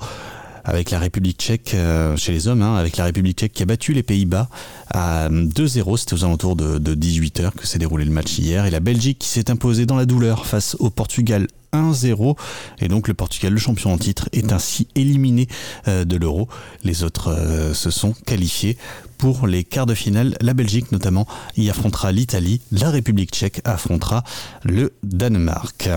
avec 0.64 0.92
la 0.92 1.00
République 1.00 1.38
tchèque 1.40 1.74
euh, 1.74 2.16
chez 2.18 2.32
les 2.32 2.48
hommes, 2.48 2.62
hein, 2.62 2.76
avec 2.76 2.98
la 2.98 3.06
République 3.06 3.38
tchèque 3.38 3.54
qui 3.54 3.64
a 3.64 3.66
battu 3.66 3.94
les 3.94 4.04
Pays-Bas 4.04 4.50
à 4.94 5.30
2-0. 5.30 5.98
C'était 5.98 6.14
aux 6.14 6.24
alentours 6.24 6.56
de, 6.56 6.78
de 6.78 6.96
18h 6.96 7.52
que 7.52 7.66
s'est 7.66 7.80
déroulé 7.80 8.06
le 8.06 8.12
match 8.12 8.38
hier. 8.38 8.66
Et 8.66 8.72
la 8.72 8.80
Belgique 8.80 9.20
qui 9.20 9.28
s'est 9.28 9.50
imposée 9.50 9.86
dans 9.86 9.96
la 9.96 10.06
douleur 10.06 10.46
face 10.46 10.76
au 10.80 10.90
Portugal 10.90 11.48
1-0 11.74 12.36
et 12.80 12.88
donc 12.88 13.08
le 13.08 13.14
Portugal, 13.14 13.54
le 13.54 13.60
champion 13.60 13.94
en 13.94 13.98
titre, 13.98 14.30
est 14.34 14.52
ainsi 14.52 14.88
éliminé 14.96 15.48
euh, 15.88 16.06
de 16.06 16.18
l'Euro. 16.18 16.48
Les 16.84 17.04
autres 17.04 17.30
euh, 17.30 17.74
se 17.74 17.90
sont 17.90 18.14
qualifiés 18.26 18.78
pour 19.22 19.46
les 19.46 19.64
quarts 19.64 19.86
de 19.86 19.94
finale. 19.94 20.36
La 20.42 20.56
Belgique 20.56 20.92
notamment 20.92 21.28
y 21.56 21.70
affrontera 21.70 22.12
l'Italie, 22.12 22.60
la 22.72 22.90
République 22.90 23.30
tchèque 23.30 23.62
affrontera 23.66 24.24
le 24.64 24.94
Danemark. 25.04 25.92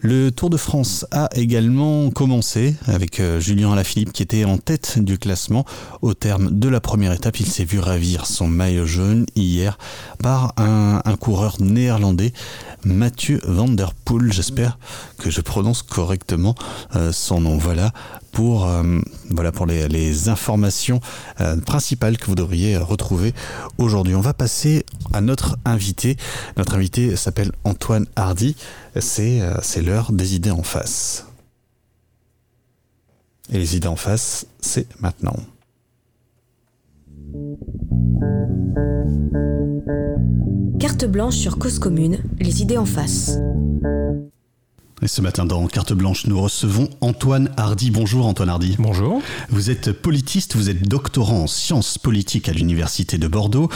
Le 0.00 0.30
Tour 0.30 0.50
de 0.50 0.58
France 0.58 1.06
a 1.12 1.30
également 1.34 2.10
commencé 2.10 2.74
avec 2.86 3.20
euh, 3.20 3.40
Julien 3.40 3.72
Alaphilippe 3.72 4.12
qui 4.12 4.22
était 4.22 4.44
en 4.44 4.58
tête 4.58 4.98
du 4.98 5.16
classement. 5.16 5.64
Au 6.02 6.12
terme 6.12 6.50
de 6.50 6.68
la 6.68 6.80
première 6.80 7.12
étape, 7.12 7.40
il 7.40 7.46
s'est 7.46 7.64
vu 7.64 7.78
ravir 7.78 8.26
son 8.26 8.48
maillot 8.48 8.84
jaune 8.84 9.24
hier 9.34 9.78
par 10.18 10.52
un, 10.58 11.00
coureur 11.18 11.56
néerlandais, 11.60 12.34
Mathieu 12.84 13.40
Van 13.44 13.68
Der 13.68 13.94
Poel. 13.94 14.30
J'espère 14.30 14.78
que 15.16 15.30
je 15.30 15.40
prononce 15.40 15.82
correctement 15.82 16.54
euh, 16.96 17.12
son 17.12 17.40
nom. 17.40 17.56
Voilà 17.56 17.92
pour, 18.32 18.66
euh, 18.66 18.82
voilà 19.30 19.52
pour 19.52 19.66
les, 19.66 20.28
informations 20.28 21.00
euh, 21.40 21.56
principales 21.56 22.18
que 22.18 22.26
vous 22.26 22.34
devriez 22.34 22.76
retrouver 22.76 23.34
aujourd'hui. 23.78 24.14
On 24.14 24.20
va 24.20 24.34
passer 24.34 24.84
à 25.12 25.20
notre 25.20 25.56
invité. 25.64 26.16
Notre 26.56 26.74
invité 26.74 27.14
s'appelle 27.16 27.52
Antoine 27.64 28.06
Hardy. 28.16 28.56
C'est 28.98 29.40
euh, 29.40 29.82
l'heure 29.82 30.12
des 30.12 30.34
idées 30.34 30.50
en 30.50 30.62
face. 30.62 31.26
Et 33.52 33.58
les 33.58 33.76
idées 33.76 33.88
en 33.88 33.96
face, 33.96 34.46
c'est 34.60 34.86
maintenant. 35.00 35.36
Carte 40.78 41.04
blanche 41.04 41.34
sur 41.34 41.58
cause 41.58 41.78
commune, 41.78 42.18
les 42.40 42.62
idées 42.62 42.78
en 42.78 42.86
face. 42.86 43.38
Et 45.04 45.08
ce 45.08 45.20
matin, 45.20 45.44
dans 45.46 45.66
Carte 45.66 45.92
Blanche, 45.94 46.26
nous 46.28 46.40
recevons 46.40 46.88
Antoine 47.00 47.50
Hardy. 47.56 47.90
Bonjour 47.90 48.24
Antoine 48.24 48.48
Hardy. 48.48 48.76
Bonjour. 48.78 49.20
Vous 49.48 49.68
êtes 49.68 49.90
politiste, 49.90 50.54
vous 50.54 50.70
êtes 50.70 50.86
doctorant 50.88 51.40
en 51.40 51.46
sciences 51.48 51.98
politiques 51.98 52.48
à 52.48 52.52
l'Université 52.52 53.18
de 53.18 53.26
Bordeaux. 53.26 53.68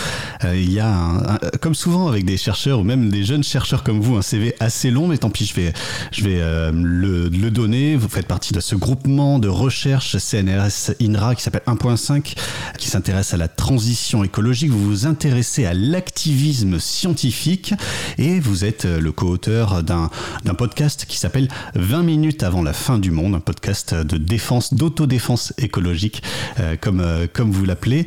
Euh, 0.45 0.57
il 0.57 0.72
y 0.72 0.79
a, 0.79 0.87
un- 0.89 1.24
un- 1.35 1.39
comme 1.61 1.74
souvent 1.74 2.07
avec 2.07 2.24
des 2.27 2.37
chercheurs 2.37 2.79
ou 2.79 2.85
même 2.85 3.11
des 3.11 3.24
jeunes 3.24 3.43
chercheurs 3.43 3.83
comme 3.83 3.99
vous, 4.01 4.14
un 4.14 4.22
CV 4.22 4.55
assez 4.61 4.93
long, 4.93 5.09
mais 5.09 5.18
tant 5.18 5.29
pis, 5.31 5.47
je 5.47 5.55
vais, 5.55 5.72
je 6.12 6.22
vais 6.22 6.41
euh, 6.41 6.70
le, 6.72 7.29
le 7.29 7.51
donner. 7.51 7.97
Vous 7.97 8.09
faites 8.09 8.29
partie 8.29 8.53
de 8.53 8.61
ce 8.61 8.77
groupement 8.77 9.41
de 9.41 9.49
recherche 9.49 10.16
CNRS 10.18 10.93
INRA 11.03 11.35
qui 11.35 11.43
s'appelle 11.43 11.62
1.5, 11.66 12.35
qui 12.79 12.89
s'intéresse 12.89 13.35
à 13.35 13.37
la 13.37 13.49
transition 13.49 14.22
écologique. 14.22 14.70
Vous 14.70 14.85
vous 14.85 15.07
intéressez 15.07 15.64
à 15.66 15.74
l'activisme 15.74 16.79
scientifique 16.79 17.74
et 18.16 18.39
vous 18.39 18.64
êtes 18.64 18.85
euh, 18.85 19.01
le 19.01 19.11
co-auteur 19.11 19.83
d'un 19.83 20.09
podcast 20.57 21.05
qui 21.09 21.16
s'appelle 21.19 21.49
20 21.75 22.03
minutes 22.03 22.43
avant 22.43 22.62
la 22.62 22.73
fin 22.73 22.99
du 22.99 23.11
monde, 23.11 23.35
un 23.35 23.41
podcast 23.41 23.95
de 23.95 24.17
défense, 24.17 24.75
d'autodéfense 24.75 25.53
écologique, 25.59 26.23
euh, 26.61 26.77
comme, 26.81 27.01
euh, 27.01 27.27
comme 27.33 27.51
vous 27.51 27.64
l'appelez. 27.64 28.07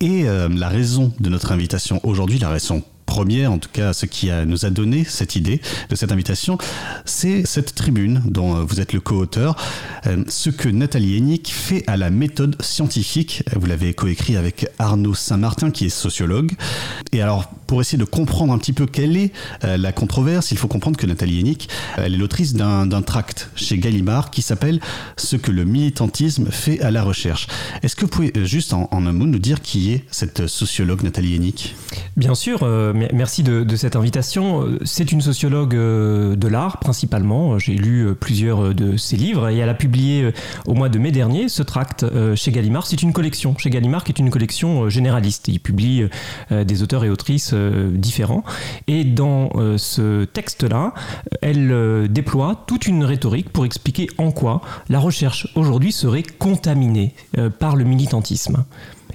Et 0.00 0.28
euh, 0.28 0.48
la 0.48 0.68
raison 0.68 1.12
de 1.20 1.28
notre 1.28 1.52
invitation 1.52 2.00
aujourd'hui, 2.02 2.38
la 2.38 2.48
raison 2.48 2.82
première, 3.06 3.50
en 3.50 3.58
tout 3.58 3.68
cas 3.72 3.92
ce 3.92 4.06
qui 4.06 4.30
nous 4.46 4.64
a 4.64 4.70
donné 4.70 5.02
cette 5.02 5.34
idée 5.34 5.60
de 5.88 5.96
cette 5.96 6.12
invitation, 6.12 6.58
c'est 7.04 7.44
cette 7.44 7.74
tribune 7.74 8.22
dont 8.24 8.64
vous 8.64 8.80
êtes 8.80 8.92
le 8.92 9.00
co-auteur, 9.00 9.56
ce 10.28 10.48
que 10.48 10.68
Nathalie 10.68 11.16
Hennick 11.16 11.52
fait 11.52 11.82
à 11.88 11.96
la 11.96 12.10
méthode 12.10 12.54
scientifique. 12.62 13.42
Vous 13.56 13.66
l'avez 13.66 13.94
coécrit 13.94 14.36
avec 14.36 14.68
Arnaud 14.78 15.14
Saint-Martin 15.14 15.72
qui 15.72 15.86
est 15.86 15.88
sociologue. 15.88 16.52
Et 17.10 17.20
alors, 17.20 17.52
pour 17.70 17.80
essayer 17.80 17.98
de 17.98 18.04
comprendre 18.04 18.52
un 18.52 18.58
petit 18.58 18.72
peu 18.72 18.86
quelle 18.86 19.16
est 19.16 19.30
euh, 19.62 19.76
la 19.76 19.92
controverse, 19.92 20.50
il 20.50 20.56
faut 20.58 20.66
comprendre 20.66 20.96
que 20.96 21.06
Nathalie 21.06 21.38
Hennick, 21.38 21.68
euh, 21.98 22.02
elle 22.04 22.14
est 22.14 22.16
l'autrice 22.16 22.52
d'un 22.52 23.02
tract 23.02 23.48
chez 23.54 23.78
Gallimard 23.78 24.32
qui 24.32 24.42
s'appelle 24.42 24.80
Ce 25.16 25.36
que 25.36 25.52
le 25.52 25.64
militantisme 25.64 26.50
fait 26.50 26.80
à 26.80 26.90
la 26.90 27.04
recherche. 27.04 27.46
Est-ce 27.84 27.94
que 27.94 28.00
vous 28.00 28.10
pouvez 28.10 28.32
euh, 28.36 28.44
juste 28.44 28.72
en, 28.72 28.88
un 28.90 29.12
mot 29.12 29.26
nous 29.26 29.38
dire 29.38 29.60
qui 29.62 29.92
est 29.92 30.02
cette 30.10 30.48
sociologue 30.48 31.04
Nathalie 31.04 31.36
Hennick? 31.36 31.76
Bien 32.16 32.34
sûr, 32.34 32.66
mer- 32.66 33.10
merci 33.14 33.44
de, 33.44 33.62
de 33.62 33.76
cette 33.76 33.94
invitation. 33.94 34.66
C'est 34.84 35.12
une 35.12 35.20
sociologue 35.20 35.70
de 35.74 36.48
l'art 36.48 36.80
principalement. 36.80 37.56
J'ai 37.60 37.74
lu 37.74 38.16
plusieurs 38.18 38.74
de 38.74 38.96
ses 38.96 39.16
livres 39.16 39.48
et 39.48 39.58
elle 39.58 39.68
a 39.68 39.74
publié 39.74 40.32
au 40.66 40.74
mois 40.74 40.88
de 40.88 40.98
mai 40.98 41.12
dernier 41.12 41.48
ce 41.48 41.62
tract 41.62 42.04
chez 42.34 42.50
Gallimard. 42.50 42.88
C'est 42.88 43.02
une 43.02 43.12
collection 43.12 43.56
chez 43.56 43.70
Gallimard 43.70 44.02
qui 44.02 44.10
est 44.10 44.18
une 44.18 44.30
collection 44.30 44.88
généraliste. 44.90 45.46
Il 45.46 45.60
publie 45.60 46.02
des 46.50 46.82
auteurs 46.82 47.04
et 47.04 47.10
autrices 47.10 47.54
euh, 47.60 47.90
différents. 47.90 48.42
Et 48.86 49.04
dans 49.04 49.50
euh, 49.54 49.78
ce 49.78 50.24
texte-là, 50.24 50.94
elle 51.42 51.70
euh, 51.72 52.08
déploie 52.08 52.64
toute 52.66 52.86
une 52.86 53.04
rhétorique 53.04 53.50
pour 53.50 53.64
expliquer 53.64 54.08
en 54.18 54.32
quoi 54.32 54.62
la 54.88 54.98
recherche 54.98 55.48
aujourd'hui 55.54 55.92
serait 55.92 56.22
contaminée 56.22 57.14
par 57.58 57.76
le 57.76 57.84
militantisme. 57.84 58.64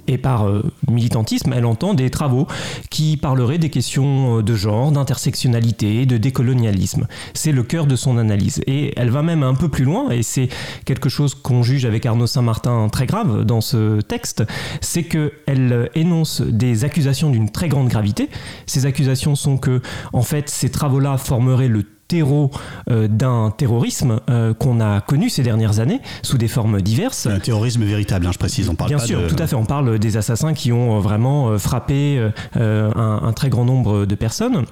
Et 0.08 0.18
par 0.18 0.46
euh, 0.46 0.62
militantisme, 0.90 1.52
elle 1.52 1.66
entend 1.66 1.94
des 1.94 2.10
travaux 2.10 2.46
qui 2.90 3.16
parleraient 3.16 3.58
des 3.58 3.70
questions 3.70 4.38
euh, 4.38 4.42
de 4.42 4.54
genre, 4.54 4.92
d'intersectionnalité, 4.92 6.06
de 6.06 6.16
décolonialisme. 6.16 7.06
C'est 7.34 7.52
le 7.52 7.62
cœur 7.62 7.86
de 7.86 7.96
son 7.96 8.18
analyse. 8.18 8.60
Et 8.66 8.92
elle 8.96 9.10
va 9.10 9.22
même 9.22 9.42
un 9.42 9.54
peu 9.54 9.68
plus 9.68 9.84
loin, 9.84 10.10
et 10.10 10.22
c'est 10.22 10.48
quelque 10.84 11.08
chose 11.08 11.34
qu'on 11.34 11.62
juge 11.62 11.84
avec 11.84 12.06
Arnaud 12.06 12.26
Saint-Martin 12.26 12.88
très 12.88 13.06
grave 13.06 13.44
dans 13.44 13.60
ce 13.60 14.00
texte, 14.00 14.44
c'est 14.80 15.04
qu'elle 15.04 15.72
euh, 15.72 15.86
énonce 15.94 16.40
des 16.40 16.84
accusations 16.84 17.30
d'une 17.30 17.50
très 17.50 17.68
grande 17.68 17.88
gravité. 17.88 18.28
Ces 18.66 18.86
accusations 18.86 19.34
sont 19.34 19.56
que, 19.56 19.80
en 20.12 20.22
fait, 20.22 20.48
ces 20.48 20.70
travaux-là 20.70 21.18
formeraient 21.18 21.68
le 21.68 21.84
terreau 22.08 22.50
euh, 22.90 23.08
d'un 23.08 23.52
terrorisme 23.56 24.20
euh, 24.30 24.54
qu'on 24.54 24.80
a 24.80 25.00
connu 25.00 25.30
ces 25.30 25.42
dernières 25.42 25.80
années 25.80 26.00
sous 26.22 26.38
des 26.38 26.48
formes 26.48 26.80
diverses. 26.80 27.26
Un 27.26 27.38
terrorisme 27.38 27.84
véritable, 27.84 28.26
hein, 28.26 28.32
je 28.32 28.38
précise, 28.38 28.68
on 28.68 28.74
parle 28.74 28.90
Bien 28.90 28.98
pas 28.98 29.06
sûr, 29.06 29.22
de... 29.22 29.28
tout 29.28 29.36
à 29.38 29.46
fait. 29.46 29.56
On 29.56 29.64
parle 29.64 29.98
des 29.98 30.16
assassins 30.16 30.54
qui 30.54 30.72
ont 30.72 30.96
euh, 30.96 31.00
vraiment 31.00 31.58
frappé 31.58 32.18
euh, 32.56 32.92
un, 32.94 33.20
un 33.22 33.32
très 33.32 33.48
grand 33.48 33.64
nombre 33.64 34.06
de 34.06 34.14
personnes. 34.14 34.64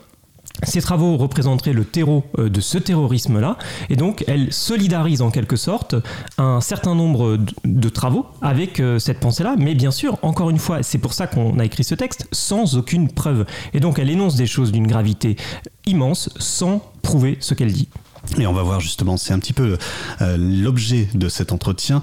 Ces 0.62 0.80
travaux 0.80 1.16
représenteraient 1.16 1.72
le 1.72 1.84
terreau 1.84 2.24
de 2.38 2.60
ce 2.60 2.78
terrorisme-là, 2.78 3.58
et 3.90 3.96
donc 3.96 4.24
elle 4.28 4.52
solidarise 4.52 5.20
en 5.20 5.30
quelque 5.30 5.56
sorte 5.56 5.96
un 6.38 6.60
certain 6.60 6.94
nombre 6.94 7.38
de, 7.64 7.88
travaux 7.88 8.26
avec 8.40 8.80
cette 8.98 9.18
pensée-là, 9.18 9.56
mais 9.58 9.74
bien 9.74 9.90
sûr, 9.90 10.16
encore 10.22 10.50
une 10.50 10.58
fois, 10.58 10.82
c'est 10.82 10.98
pour 10.98 11.12
ça 11.12 11.26
qu'on 11.26 11.58
a 11.58 11.64
écrit 11.64 11.82
ce 11.82 11.94
texte, 11.94 12.28
sans 12.30 12.76
aucune 12.76 13.08
preuve. 13.08 13.46
Et 13.72 13.80
donc 13.80 13.98
elle 13.98 14.10
énonce 14.10 14.36
des 14.36 14.46
choses 14.46 14.70
d'une 14.70 14.86
gravité 14.86 15.36
immense 15.86 16.30
sans 16.38 16.82
prouver 17.04 17.36
ce 17.40 17.54
qu'elle 17.54 17.72
dit. 17.72 17.88
Et 18.38 18.46
on 18.46 18.52
va 18.52 18.62
voir 18.62 18.80
justement, 18.80 19.16
c'est 19.16 19.32
un 19.32 19.38
petit 19.38 19.52
peu 19.52 19.76
euh, 20.22 20.36
l'objet 20.38 21.08
de 21.14 21.28
cet 21.28 21.52
entretien, 21.52 22.00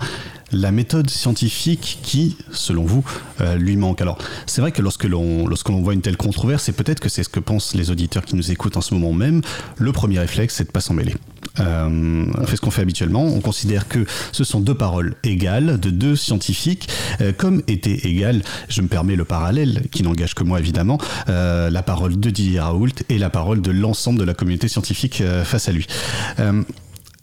la 0.52 0.72
méthode 0.72 1.10
scientifique 1.10 1.99
qui, 2.04 2.38
selon 2.52 2.86
vous, 2.86 3.04
euh, 3.41 3.56
lui 3.56 3.76
manque. 3.76 4.02
Alors, 4.02 4.18
c'est 4.45 4.62
vrai 4.62 4.72
que 4.72 4.82
lorsque 4.82 5.06
l'on 5.06 5.47
voit 5.82 5.93
une 5.93 6.02
telle 6.02 6.18
controverse, 6.18 6.70
et 6.70 6.74
peut-être 6.74 6.99
que 6.99 7.10
c'est 7.10 7.24
ce 7.24 7.30
que 7.30 7.39
pensent 7.39 7.74
les 7.74 7.89
auditeurs 7.89 8.24
qui 8.24 8.36
nous 8.36 8.52
écoutent 8.52 8.78
en 8.78 8.82
ce 8.82 8.93
moment 8.93 9.14
même, 9.14 9.41
le 9.78 9.91
premier 9.91 10.20
réflexe, 10.20 10.56
c'est 10.56 10.66
de 10.66 10.72
pas 10.72 10.82
s'en 10.82 10.93
mêler. 10.93 11.16
Euh, 11.60 12.26
fait 12.45 12.56
ce 12.56 12.62
qu'on 12.62 12.72
fait 12.72 12.82
habituellement, 12.82 13.26
on 13.26 13.41
considère 13.41 13.88
que 13.88 14.06
ce 14.32 14.43
sont 14.43 14.60
deux 14.60 14.74
paroles 14.74 15.16
égales 15.24 15.80
de 15.80 15.89
deux 15.89 16.16
scientifiques, 16.16 16.88
euh, 17.20 17.34
comme 17.36 17.62
était 17.68 18.08
égale, 18.08 18.41
je 18.70 18.82
me 18.82 18.88
permets 18.88 19.16
le 19.16 19.26
parallèle, 19.26 19.84
qui 19.91 20.04
n'engage 20.04 20.34
que 20.34 20.43
moi 20.43 20.60
évidemment, 20.60 20.97
euh, 21.30 21.70
la 21.70 21.84
parole 21.84 22.20
de 22.20 22.30
Didier 22.30 22.62
Raoult 22.62 22.93
et 23.10 23.18
la 23.18 23.30
parole 23.30 23.62
de 23.62 23.72
l'ensemble 23.72 24.20
de 24.20 24.24
la 24.24 24.34
communauté 24.34 24.68
scientifique 24.68 25.24
face 25.43 25.68
à 25.68 25.72
lui. 25.72 25.88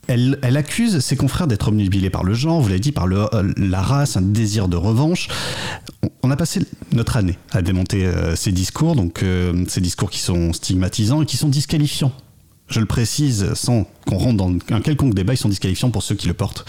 Elle, 0.07 0.39
accuse 0.57 1.01
ses 1.01 1.17
confrères 1.17 1.47
d'être 1.47 1.69
omnubilés 1.69 2.11
par 2.11 2.25
le 2.25 2.33
genre, 2.33 2.61
vous 2.61 2.69
l'avez 2.69 2.81
dit, 2.81 2.93
par 2.93 3.07
la 3.07 3.83
race, 3.83 4.17
un 4.17 4.23
désir 4.23 4.69
de 4.69 4.77
revanche. 4.77 5.29
On- 6.23 6.31
a 6.31 6.37
passé 6.37 6.61
notre 6.93 7.17
année 7.17 7.39
à 7.53 7.63
démonter 7.63 8.11
ces 8.35 8.53
discours, 8.53 8.95
donc 8.95 9.25
ces 9.69 9.81
discours 9.81 10.11
qui 10.11 10.21
sont 10.21 10.53
stigmatisants 10.53 11.23
et 11.23 11.27
qui 11.27 11.37
sont 11.37 11.49
disqualifiants. 11.49 12.13
Je 12.69 12.81
le 12.81 12.87
précise 12.87 13.55
sans 13.55 13.87
qu'on 14.07 14.19
rentre 14.19 14.37
dans 14.37 14.53
un 14.71 14.81
quelconque 14.81 15.15
débat, 15.15 15.33
ils 15.35 15.39
sont 15.39 15.49
disqualifiants 15.49 15.91
pour 15.91 16.03
ceux 16.03 16.15
qui 16.15 16.29
le 16.29 16.35
portent. 16.35 16.65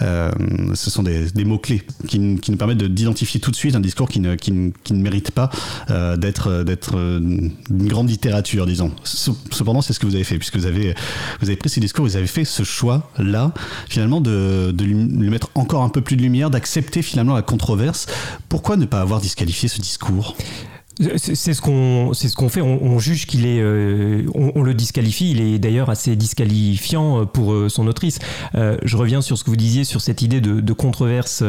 Euh, 0.00 0.30
ce 0.74 0.90
sont 0.90 1.02
des, 1.02 1.44
mots-clés 1.44 1.82
qui, 2.08 2.18
nous 2.18 2.38
permettent 2.56 2.78
de- 2.78 2.86
d'identifier 2.86 3.40
tout 3.40 3.50
de 3.50 3.56
suite 3.56 3.74
un 3.74 3.80
discours 3.80 4.08
qui 4.08 4.20
ne, 4.20 4.34
qui 4.36 4.52
mérite 4.92 5.30
pas 5.32 5.50
euh, 5.90 6.16
d'être 6.16 6.48
euh, 6.96 7.18
une 7.20 7.88
grande 7.88 8.08
littérature, 8.08 8.66
disons. 8.66 8.92
Ce- 9.04 9.30
Cependant, 9.50 9.82
c'est 9.82 9.92
ce 9.92 9.98
que 10.00 10.06
vous 10.06 10.14
avez 10.14 10.24
fait, 10.24 10.38
puisque 10.38 10.56
vous 10.56 10.66
avez, 10.66 10.94
vous 11.40 11.48
avez 11.48 11.56
pris 11.56 11.68
ces 11.68 11.80
discours, 11.80 12.04
vous 12.04 12.16
avez 12.16 12.26
fait 12.28 12.44
ce 12.44 12.62
choix-là, 12.62 13.52
finalement, 13.88 14.20
de, 14.20 14.70
de 14.72 14.84
lui 14.84 14.94
mettre 15.30 15.50
encore 15.54 15.82
un 15.82 15.88
peu 15.88 16.00
plus 16.00 16.16
de 16.16 16.22
lumière, 16.22 16.50
d'accepter 16.50 17.02
finalement 17.02 17.34
la 17.34 17.42
controverse. 17.42 18.06
Pourquoi 18.48 18.76
ne 18.76 18.84
pas 18.86 19.00
avoir 19.00 19.20
disqualifié 19.20 19.68
ce 19.68 19.80
discours? 19.80 20.36
C'est 21.16 21.54
ce 21.54 21.60
qu'on 21.60 22.48
fait. 22.48 22.60
On, 22.60 22.98
juge 22.98 23.26
qu'il 23.26 23.46
est, 23.46 23.60
euh, 23.60 24.24
on, 24.34 24.62
le 24.62 24.74
disqualifie. 24.74 25.30
Il 25.30 25.40
est 25.40 25.58
d'ailleurs 25.58 25.88
assez 25.88 26.14
disqualifiant 26.14 27.20
euh, 27.20 27.24
pour 27.24 27.52
euh, 27.52 27.68
son 27.68 27.86
autrice. 27.86 28.18
Je 28.54 28.96
reviens 28.96 29.22
sur 29.22 29.38
ce 29.38 29.44
que 29.44 29.50
vous 29.50 29.56
disiez 29.56 29.84
sur 29.84 30.00
cette 30.00 30.22
idée 30.22 30.40
de, 30.40 30.72
controverse 30.72 31.42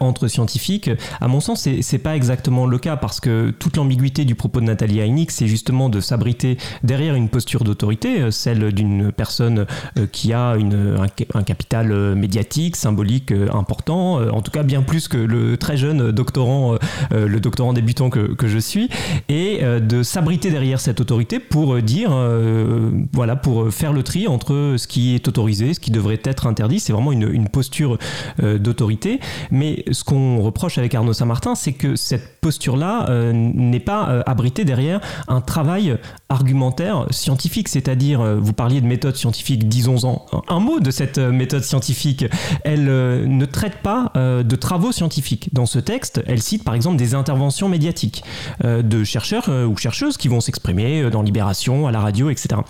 entre 0.00 0.26
scientifiques. 0.26 0.90
À 1.20 1.28
mon 1.28 1.40
sens, 1.40 1.60
c'est 1.62 1.82
c'est 1.82 1.98
pas 1.98 2.16
exactement 2.16 2.66
le 2.66 2.78
cas 2.78 2.96
parce 2.96 3.20
que 3.20 3.50
toute 3.50 3.76
l'ambiguïté 3.76 4.24
du 4.24 4.34
propos 4.34 4.60
de 4.60 4.64
Nathalie 4.64 5.00
Heineck, 5.00 5.30
c'est 5.30 5.46
justement 5.46 5.88
de 5.88 6.00
s'abriter 6.00 6.56
derrière 6.82 7.14
une 7.14 7.28
posture 7.28 7.62
d'autorité, 7.62 8.30
celle 8.30 8.72
d'une 8.72 9.12
personne 9.12 9.66
qui 10.12 10.32
a 10.32 10.56
une, 10.56 10.96
un, 10.98 11.06
ca- 11.06 11.26
un 11.34 11.42
capital 11.42 12.14
médiatique, 12.14 12.74
symbolique 12.76 13.32
important, 13.52 14.14
en 14.14 14.40
tout 14.40 14.50
cas 14.50 14.62
bien 14.62 14.82
plus 14.82 15.08
que 15.08 15.18
le 15.18 15.56
très 15.56 15.76
jeune 15.76 16.10
doctorant, 16.10 16.76
le 17.10 17.38
doctorant 17.40 17.72
débutant 17.72 18.10
que 18.10 18.48
je 18.48 18.58
suis, 18.58 18.83
et 19.28 19.58
euh, 19.62 19.80
de 19.80 20.02
s'abriter 20.02 20.50
derrière 20.50 20.80
cette 20.80 21.00
autorité 21.00 21.38
pour 21.38 21.74
euh, 21.74 21.82
dire, 21.82 22.10
euh, 22.12 22.90
voilà, 23.12 23.36
pour 23.36 23.72
faire 23.72 23.92
le 23.92 24.02
tri 24.02 24.26
entre 24.28 24.74
ce 24.76 24.86
qui 24.86 25.14
est 25.14 25.26
autorisé, 25.28 25.74
ce 25.74 25.80
qui 25.80 25.90
devrait 25.90 26.20
être 26.24 26.46
interdit. 26.46 26.80
C'est 26.80 26.92
vraiment 26.92 27.12
une, 27.12 27.44
posture 27.48 27.98
d'autorité. 28.42 29.20
Mais 29.50 29.84
ce 29.90 30.02
qu'on 30.02 30.40
reproche 30.40 30.78
avec 30.78 30.94
Arnaud 30.94 31.12
Saint-Martin, 31.12 31.54
c'est 31.54 31.72
que 31.72 31.94
cette 31.94 32.33
posture-là 32.44 33.06
euh, 33.08 33.32
n'est 33.32 33.80
pas 33.80 34.10
euh, 34.10 34.22
abritée 34.26 34.66
derrière 34.66 35.00
un 35.28 35.40
travail 35.40 35.96
argumentaire 36.28 37.06
scientifique, 37.08 37.68
c'est-à-dire, 37.68 38.20
euh, 38.20 38.36
vous 38.38 38.52
parliez 38.52 38.82
de 38.82 38.86
méthode 38.86 39.16
scientifique, 39.16 39.66
disons-en 39.66 40.26
un 40.48 40.60
mot 40.60 40.78
de 40.78 40.90
cette 40.90 41.16
euh, 41.16 41.32
méthode 41.32 41.62
scientifique. 41.62 42.26
Elle 42.62 42.90
euh, 42.90 43.26
ne 43.26 43.46
traite 43.46 43.76
pas 43.82 44.12
euh, 44.16 44.42
de 44.42 44.56
travaux 44.56 44.92
scientifiques. 44.92 45.54
Dans 45.54 45.64
ce 45.64 45.78
texte, 45.78 46.22
elle 46.26 46.42
cite 46.42 46.64
par 46.64 46.74
exemple 46.74 46.98
des 46.98 47.14
interventions 47.14 47.70
médiatiques 47.70 48.22
euh, 48.62 48.82
de 48.82 49.04
chercheurs 49.04 49.48
euh, 49.48 49.64
ou 49.64 49.78
chercheuses 49.78 50.18
qui 50.18 50.28
vont 50.28 50.42
s'exprimer 50.42 51.00
euh, 51.00 51.10
dans 51.10 51.22
Libération, 51.22 51.86
à 51.86 51.92
la 51.92 52.00
radio, 52.00 52.28
etc. 52.28 52.60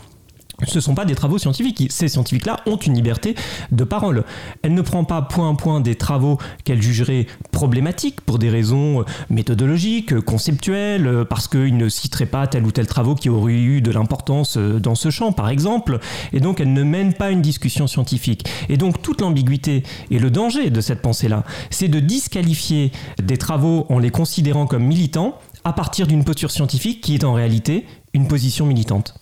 ce 0.67 0.77
ne 0.77 0.81
sont 0.81 0.95
pas 0.95 1.05
des 1.05 1.15
travaux 1.15 1.39
scientifiques. 1.39 1.87
Ces 1.91 2.09
scientifiques-là 2.09 2.61
ont 2.67 2.77
une 2.77 2.95
liberté 2.95 3.35
de 3.73 3.85
parole. 3.85 4.25
Elle 4.63 4.75
ne 4.75 4.83
prend 4.83 5.05
pas 5.05 5.23
point 5.23 5.51
à 5.51 5.55
point 5.55 5.81
des 5.81 5.95
travaux 5.95 6.39
qu'elle 6.65 6.83
jugerait 6.83 7.27
problématiques 7.53 8.21
pour 8.21 8.39
des 8.39 8.51
raisons 8.51 9.01
euh, 9.01 9.05
méthodologiques, 9.31 10.13
euh, 10.13 10.21
conceptuelles, 10.21 11.07
euh, 11.07 11.25
parce 11.25 11.49
qu'ils 11.49 11.77
ne 11.77 11.89
citeraient 11.89 12.27
pas 12.27 12.47
tel 12.47 12.65
ou 12.65 12.73
tel 12.73 12.87
travaux 12.87 13.15
qui 13.15 13.29
aurait 13.29 13.55
eu 13.55 13.81
de 13.81 13.91
l'importance 13.91 14.57
dans 14.57 14.95
ce 14.95 15.11
champ, 15.11 15.33
par 15.33 15.49
exemple. 15.49 15.99
Et 16.33 16.41
donc, 16.41 16.61
elle 16.61 16.73
ne 16.73 16.83
mène 16.83 17.15
pas 17.15 17.31
une 17.31 17.43
discussion 17.43 17.87
scientifique. 17.87 18.47
Et 18.69 18.77
donc, 18.77 19.03
toute 19.03 19.21
l'ambiguïté 19.21 19.83
et 20.11 20.19
le 20.19 20.31
danger 20.31 20.71
de 20.71 20.81
cette 20.81 21.03
pensée-là, 21.03 21.45
c'est 21.71 21.89
de 21.89 22.01
disqualifier 22.01 22.93
des 23.23 23.37
travaux 23.37 23.87
en 23.89 23.99
les 23.99 24.11
considérant 24.11 24.67
comme 24.67 24.85
militants 24.85 25.39
à 25.65 25.73
partir 25.73 26.07
d'une 26.07 26.25
posture 26.25 26.51
scientifique 26.51 27.01
qui 27.01 27.15
est 27.15 27.25
en 27.25 27.33
réalité 27.33 27.87
une 28.13 28.29
position 28.29 28.67
militante. 28.67 29.15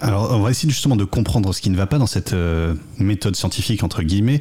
Alors, 0.00 0.30
on 0.32 0.40
va 0.40 0.50
essayer 0.50 0.70
justement 0.70 0.96
de 0.96 1.04
comprendre 1.04 1.52
ce 1.52 1.60
qui 1.60 1.70
ne 1.70 1.76
va 1.76 1.86
pas 1.86 1.98
dans 1.98 2.06
cette 2.06 2.32
euh, 2.32 2.74
méthode 2.98 3.36
scientifique, 3.36 3.82
entre 3.82 4.02
guillemets. 4.02 4.40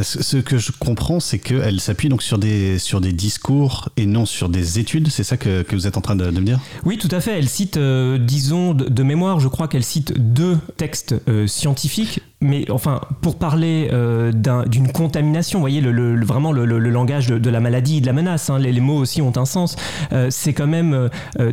Ce 0.00 0.38
que 0.38 0.56
je 0.56 0.72
comprends, 0.72 1.20
c'est 1.20 1.38
qu'elle 1.38 1.78
s'appuie 1.78 2.08
donc 2.08 2.22
sur 2.22 2.38
des, 2.38 2.78
sur 2.78 3.02
des 3.02 3.12
discours 3.12 3.90
et 3.98 4.06
non 4.06 4.24
sur 4.24 4.48
des 4.48 4.78
études. 4.78 5.08
C'est 5.08 5.22
ça 5.22 5.36
que, 5.36 5.60
que 5.60 5.76
vous 5.76 5.86
êtes 5.86 5.98
en 5.98 6.00
train 6.00 6.16
de, 6.16 6.24
me 6.30 6.40
dire? 6.40 6.60
Oui, 6.86 6.96
tout 6.96 7.10
à 7.10 7.20
fait. 7.20 7.38
Elle 7.38 7.48
cite, 7.48 7.76
euh, 7.76 8.16
disons, 8.16 8.72
de, 8.72 9.02
mémoire, 9.02 9.38
je 9.38 9.48
crois 9.48 9.68
qu'elle 9.68 9.84
cite 9.84 10.18
deux 10.18 10.56
textes 10.78 11.14
euh, 11.28 11.46
scientifiques. 11.46 12.20
Mais 12.40 12.68
enfin, 12.70 13.02
pour 13.20 13.38
parler 13.38 13.90
euh, 13.92 14.32
d'un- 14.32 14.64
d'une 14.64 14.90
contamination, 14.90 15.58
vous 15.58 15.62
voyez, 15.62 15.80
le, 15.82 16.24
vraiment 16.24 16.52
le, 16.52 16.64
langage 16.64 17.26
de, 17.28 17.50
la 17.50 17.60
maladie 17.60 17.98
et 17.98 18.00
de 18.00 18.06
la 18.06 18.14
menace, 18.14 18.48
hein, 18.50 18.58
les, 18.58 18.80
mots 18.80 18.96
aussi 18.96 19.20
ont 19.20 19.36
un 19.36 19.44
sens. 19.44 19.76
Euh, 20.12 20.28
c'est 20.30 20.54
quand 20.54 20.66
même 20.66 21.10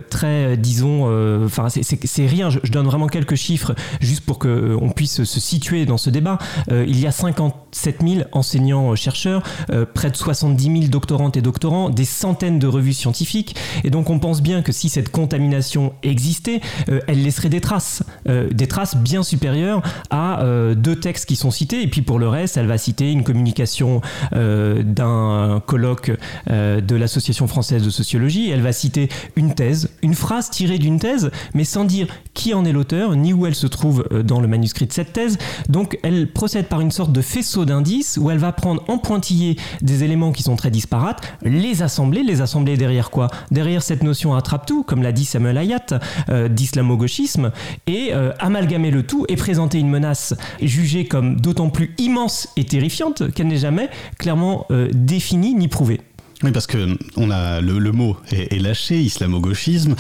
très, 0.09 0.55
disons, 0.55 1.03
enfin, 1.45 1.67
c'est- 1.69 2.25
rien. 2.25 2.49
Je, 2.49 2.59
je 2.63 2.71
donne 2.71 2.85
vraiment 2.85 3.07
quelques 3.07 3.35
chiffres 3.35 3.75
juste 3.99 4.21
pour 4.21 4.39
qu'on 4.39 4.91
puisse 4.95 5.23
se 5.25 5.39
situer 5.41 5.85
dans 5.85 5.97
ce 5.97 6.09
débat. 6.09 6.37
Il 6.71 6.99
y 6.99 7.05
a 7.05 7.11
57 7.11 7.97
000 8.01 8.21
enseignants-chercheurs, 8.31 9.43
euh, 9.71 9.85
près 9.91 10.09
de 10.09 10.15
70 10.15 10.63
000 10.63 10.75
doctorantes 10.87 11.37
et 11.37 11.41
doctorants, 11.41 11.89
des 11.89 12.05
centaines 12.05 12.59
de 12.59 12.67
revues 12.67 12.93
scientifiques. 12.93 13.55
Et 13.83 13.89
donc 13.89 14.09
on 14.09 14.19
pense 14.19 14.41
bien 14.41 14.61
que 14.61 14.71
si 14.71 14.89
cette 14.89 15.09
contamination 15.09 15.93
existait, 16.03 16.61
euh, 16.89 16.99
elle 17.07 17.23
laisserait 17.23 17.49
des 17.49 17.61
traces, 17.61 18.03
euh, 18.27 18.49
des 18.51 18.67
traces 18.67 18.95
bien 18.95 19.23
supérieures 19.23 19.81
à 20.09 20.41
euh, 20.41 20.75
deux 20.75 20.95
textes 20.95 21.25
qui 21.25 21.35
sont 21.35 21.51
cités. 21.51 21.81
Et 21.81 21.87
puis 21.87 22.01
pour 22.01 22.19
le 22.19 22.27
reste, 22.27 22.57
elle 22.57 22.67
va 22.67 22.77
citer 22.77 23.11
une 23.11 23.23
communication 23.23 24.01
euh, 24.33 24.83
d'un 24.83 25.61
colloque 25.65 26.11
euh, 26.49 26.81
de 26.81 26.95
l'Association 26.95 27.47
française 27.47 27.83
de 27.83 27.89
sociologie. 27.89 28.49
Elle 28.49 28.61
va 28.61 28.71
citer 28.71 29.09
une 29.35 29.53
thèse, 29.53 29.89
une 30.01 30.13
phrase 30.15 30.49
tirée 30.49 30.77
d'une 30.77 30.99
thèse, 30.99 31.31
mais 31.53 31.63
sans 31.63 31.85
dire 31.85 32.07
qui 32.33 32.53
en 32.53 32.65
est 32.65 32.71
l'auteur, 32.71 33.15
ni 33.15 33.33
où 33.33 33.45
elle 33.45 33.55
se 33.55 33.67
trouve 33.67 34.05
euh, 34.11 34.23
dans 34.23 34.39
le 34.39 34.47
manuscrit 34.47 34.85
de 34.85 34.93
cette 34.93 35.13
thèse. 35.13 35.37
Donc 35.67 35.99
elle 36.03 36.31
procède 36.31 36.67
par 36.67 36.81
une 36.81 36.91
sorte 36.91 37.11
de 37.11 37.21
faisceau 37.21 37.65
d'indices 37.65 38.17
où 38.19 38.29
elle 38.29 38.37
va 38.37 38.51
prendre 38.51 38.83
en 38.87 38.97
pointillé 38.97 39.57
des 39.81 40.03
éléments 40.03 40.31
qui 40.31 40.43
sont 40.43 40.55
très 40.55 40.71
disparates, 40.71 41.21
les 41.41 41.81
assembler, 41.81 42.23
les 42.23 42.41
assembler 42.41 42.77
derrière 42.77 43.09
quoi? 43.09 43.29
Derrière 43.51 43.81
cette 43.81 44.03
notion 44.03 44.35
attrape-tout, 44.35 44.83
comme 44.83 45.01
l'a 45.01 45.11
dit 45.11 45.25
Samuel 45.25 45.57
Hayat, 45.57 45.99
euh, 46.29 46.47
d'islamo-gauchisme, 46.47 47.51
et 47.87 48.09
euh, 48.13 48.31
amalgamer 48.39 48.91
le 48.91 49.03
tout 49.03 49.25
et 49.27 49.35
présenter 49.35 49.79
une 49.79 49.89
menace 49.89 50.33
jugée 50.61 51.05
comme 51.05 51.39
d'autant 51.39 51.69
plus 51.69 51.93
immense 51.97 52.49
et 52.57 52.65
terrifiante 52.65 53.31
qu'elle 53.33 53.47
n'est 53.47 53.57
jamais 53.57 53.89
clairement 54.17 54.65
euh, 54.71 54.89
définie 54.93 55.55
ni 55.55 55.67
prouvée. 55.67 56.01
Oui, 56.43 56.51
parce 56.51 56.67
que 56.67 56.97
on 57.17 57.31
a 57.31 57.59
le, 57.59 57.91
mot 57.91 58.15
est, 58.31 58.61
lâché, 58.61 59.01
islamo-gauchisme. 59.01 59.95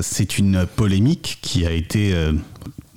C'est 0.00 0.38
une 0.38 0.64
polémique 0.64 1.38
qui 1.42 1.66
a 1.66 1.72
été, 1.72 2.14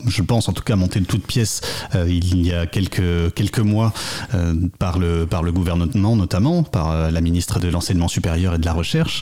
je 0.07 0.21
pense 0.21 0.49
en 0.49 0.53
tout 0.53 0.63
cas, 0.63 0.75
montée 0.75 0.99
de 0.99 1.05
toutes 1.05 1.25
pièces 1.25 1.61
euh, 1.95 2.05
il 2.09 2.45
y 2.45 2.53
a 2.53 2.65
quelques, 2.65 3.33
quelques 3.33 3.59
mois 3.59 3.93
euh, 4.33 4.53
par, 4.79 4.99
le, 4.99 5.25
par 5.25 5.43
le 5.43 5.51
gouvernement, 5.51 6.15
notamment 6.15 6.63
par 6.63 6.91
euh, 6.91 7.11
la 7.11 7.21
ministre 7.21 7.59
de 7.59 7.67
l'Enseignement 7.67 8.07
supérieur 8.07 8.55
et 8.55 8.57
de 8.57 8.65
la 8.65 8.73
Recherche. 8.73 9.21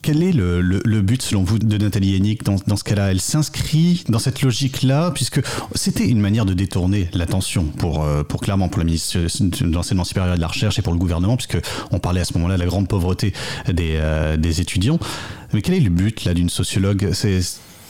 Quel 0.00 0.22
est 0.22 0.32
le, 0.32 0.60
le- 0.60 1.02
but, 1.02 1.22
selon 1.22 1.42
vous, 1.42 1.58
de 1.58 1.76
Nathalie 1.76 2.14
Hennig 2.14 2.42
dans, 2.44 2.56
dans 2.66 2.76
ce 2.76 2.84
cas-là? 2.84 3.10
Elle 3.10 3.20
s'inscrit 3.20 4.04
dans 4.08 4.20
cette 4.20 4.42
logique-là, 4.42 5.10
puisque 5.10 5.40
c'était 5.74 6.06
une 6.06 6.20
manière 6.20 6.44
de 6.44 6.54
détourner 6.54 7.08
l'attention 7.14 7.64
pour, 7.64 8.06
pour 8.28 8.40
clairement 8.40 8.68
pour 8.68 8.78
la 8.78 8.84
ministre 8.84 9.18
de 9.18 9.74
l'Enseignement 9.74 10.04
supérieur 10.04 10.34
et 10.34 10.36
de 10.36 10.40
la 10.40 10.46
Recherche 10.46 10.78
et 10.78 10.82
pour 10.82 10.92
le 10.92 10.98
gouvernement, 10.98 11.36
puisque 11.36 11.58
on 11.90 11.98
parlait 11.98 12.20
à 12.20 12.24
ce 12.24 12.34
moment-là 12.34 12.54
de 12.54 12.60
la 12.60 12.66
grande 12.66 12.86
pauvreté 12.86 13.32
des, 13.66 14.00
des 14.38 14.60
étudiants. 14.60 15.00
Mais 15.52 15.62
quel 15.62 15.74
est 15.74 15.80
le 15.80 15.90
but 15.90 16.24
là 16.24 16.32
d'une 16.32 16.50
sociologue? 16.50 17.10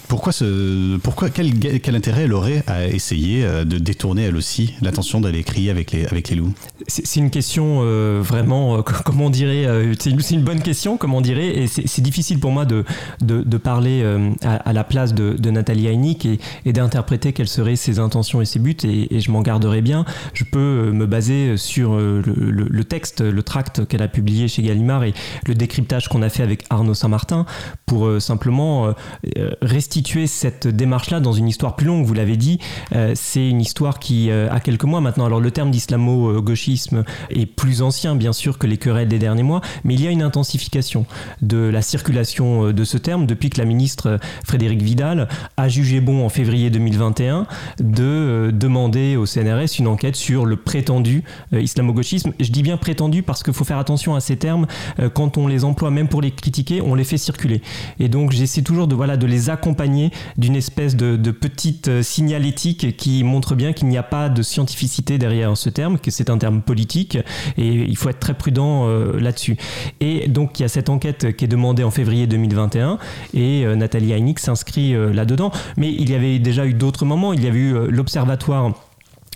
Pourquoi 0.08 0.32
ce, 0.32 0.96
pourquoi 0.98 1.30
quel, 1.30 1.58
quel 1.58 1.94
intérêt 1.94 2.24
elle 2.24 2.32
aurait 2.32 2.62
à 2.66 2.86
essayer 2.86 3.44
euh, 3.44 3.64
de 3.64 3.78
détourner 3.78 4.24
elle 4.24 4.36
aussi 4.36 4.74
l'attention 4.82 5.20
d'aller 5.20 5.42
crier 5.44 5.70
avec 5.70 5.92
les 5.92 6.06
avec 6.06 6.30
les 6.30 6.36
loups? 6.36 6.52
C'est 6.86 7.20
une 7.20 7.30
question 7.30 7.80
euh, 7.82 8.20
vraiment, 8.22 8.78
euh, 8.78 8.82
comment 8.82 9.26
on 9.26 9.30
dirait, 9.30 9.66
c'est 9.98 10.10
une, 10.10 10.42
bonne 10.42 10.62
question, 10.62 10.96
comment 10.96 11.18
on 11.18 11.20
dirait, 11.20 11.48
et 11.48 11.66
c'est 11.66 12.00
difficile 12.00 12.40
pour 12.40 12.50
moi 12.50 12.64
de, 12.64 12.84
de, 13.20 13.56
parler 13.58 14.04
à, 14.42 14.72
la 14.72 14.84
place 14.84 15.12
de, 15.12 15.50
Nathalie 15.50 15.86
Heineck 15.86 16.26
et, 16.26 16.72
d'interpréter 16.72 17.32
quelles 17.32 17.48
seraient 17.48 17.76
ses 17.76 17.98
intentions 17.98 18.40
et 18.40 18.44
ses 18.44 18.58
buts, 18.58 18.76
et, 18.84 19.20
je 19.20 19.30
m'en 19.30 19.42
garderai 19.42 19.82
bien. 19.82 20.04
Je 20.32 20.44
peux 20.44 20.90
me 20.92 21.06
baser 21.06 21.56
sur 21.56 21.96
le, 21.96 22.82
texte, 22.84 23.20
le 23.20 23.42
tract 23.42 23.86
qu'elle 23.86 24.02
a 24.02 24.08
publié 24.08 24.48
chez 24.48 24.62
Gallimard 24.62 25.04
et 25.04 25.12
le 25.46 25.54
décryptage 25.54 26.08
qu'on 26.08 26.22
a 26.22 26.28
fait 26.28 26.42
avec 26.42 26.64
Arnaud 26.70 26.94
Saint-Martin 26.94 27.44
pour 27.86 28.08
simplement 28.20 28.94
euh, 29.36 29.50
restituer 29.98 30.28
cette 30.28 30.68
démarche-là 30.68 31.18
dans 31.18 31.32
une 31.32 31.48
histoire 31.48 31.74
plus 31.74 31.84
longue. 31.84 32.04
Vous 32.04 32.14
l'avez 32.14 32.36
dit, 32.36 32.60
euh, 32.94 33.14
c'est 33.16 33.48
une 33.48 33.60
histoire 33.60 33.98
qui 33.98 34.30
euh, 34.30 34.48
a 34.48 34.60
quelques 34.60 34.84
mois 34.84 35.00
maintenant. 35.00 35.26
Alors 35.26 35.40
le 35.40 35.50
terme 35.50 35.72
d'islamo-gauchisme 35.72 37.02
est 37.30 37.46
plus 37.46 37.82
ancien, 37.82 38.14
bien 38.14 38.32
sûr, 38.32 38.58
que 38.58 38.68
les 38.68 38.76
querelles 38.76 39.08
des 39.08 39.18
derniers 39.18 39.42
mois, 39.42 39.60
mais 39.82 39.94
il 39.94 40.00
y 40.00 40.06
a 40.06 40.12
une 40.12 40.22
intensification 40.22 41.04
de 41.42 41.56
la 41.56 41.82
circulation 41.82 42.66
euh, 42.66 42.72
de 42.72 42.84
ce 42.84 42.96
terme 42.96 43.26
depuis 43.26 43.50
que 43.50 43.58
la 43.58 43.64
ministre 43.64 44.20
Frédérique 44.44 44.82
Vidal 44.82 45.26
a 45.56 45.68
jugé 45.68 46.00
bon 46.00 46.24
en 46.24 46.28
février 46.28 46.70
2021 46.70 47.48
de 47.80 48.52
demander 48.54 49.16
au 49.16 49.26
CNRS 49.26 49.80
une 49.80 49.88
enquête 49.88 50.14
sur 50.14 50.46
le 50.46 50.54
prétendu 50.54 51.24
islamo-gauchisme. 51.52 52.34
Je 52.38 52.52
dis 52.52 52.62
bien 52.62 52.76
prétendu 52.76 53.24
parce 53.24 53.42
qu'il 53.42 53.52
faut 53.52 53.64
faire 53.64 53.78
attention 53.78 54.14
à 54.14 54.20
ces 54.20 54.36
termes. 54.36 54.68
Quand 55.14 55.38
on 55.38 55.48
les 55.48 55.64
emploie, 55.64 55.90
même 55.90 56.06
pour 56.06 56.22
les 56.22 56.30
critiquer, 56.30 56.80
on 56.80 56.94
les 56.94 57.04
fait 57.04 57.18
circuler. 57.18 57.62
Et 57.98 58.08
donc 58.08 58.30
j'essaie 58.30 58.62
toujours 58.62 58.86
de, 58.86 58.94
voilà, 58.94 59.16
de 59.16 59.26
les 59.26 59.50
accompagner 59.50 59.87
d'une 60.36 60.56
espèce 60.56 60.96
de, 60.96 61.30
petite 61.30 61.88
euh, 61.88 62.02
signalétique 62.02 62.96
qui 62.96 63.22
montre 63.22 63.54
bien 63.54 63.72
qu'il 63.72 63.88
n'y 63.88 63.98
a 63.98 64.02
pas 64.02 64.28
de 64.28 64.42
scientificité 64.42 65.18
derrière 65.18 65.56
ce 65.56 65.68
terme, 65.68 65.98
que 65.98 66.10
c'est 66.10 66.30
un 66.30 66.38
terme 66.38 66.62
politique 66.62 67.18
et 67.56 67.68
il 67.68 67.96
faut 67.96 68.08
être 68.08 68.18
très 68.18 68.34
prudent 68.34 68.86
euh, 68.86 69.20
là-dessus. 69.20 69.56
Et 70.00 70.28
donc 70.28 70.58
il 70.58 70.62
y 70.62 70.64
a 70.64 70.68
cette 70.68 70.88
enquête 70.88 71.36
qui 71.36 71.44
est 71.44 71.48
demandée 71.48 71.84
en 71.84 71.90
février 71.90 72.26
2021 72.26 72.98
et 73.34 73.64
euh, 73.64 73.76
Nathalie 73.76 74.12
Heineck 74.12 74.38
s'inscrit 74.38 74.94
là-dedans. 75.12 75.50
Mais 75.76 75.92
il 75.92 76.10
y 76.10 76.14
avait 76.14 76.38
déjà 76.38 76.66
eu 76.66 76.74
d'autres 76.74 77.04
moments. 77.04 77.32
Il 77.32 77.44
y 77.44 77.46
avait 77.46 77.58
eu 77.58 77.90
l'observatoire 77.90 78.72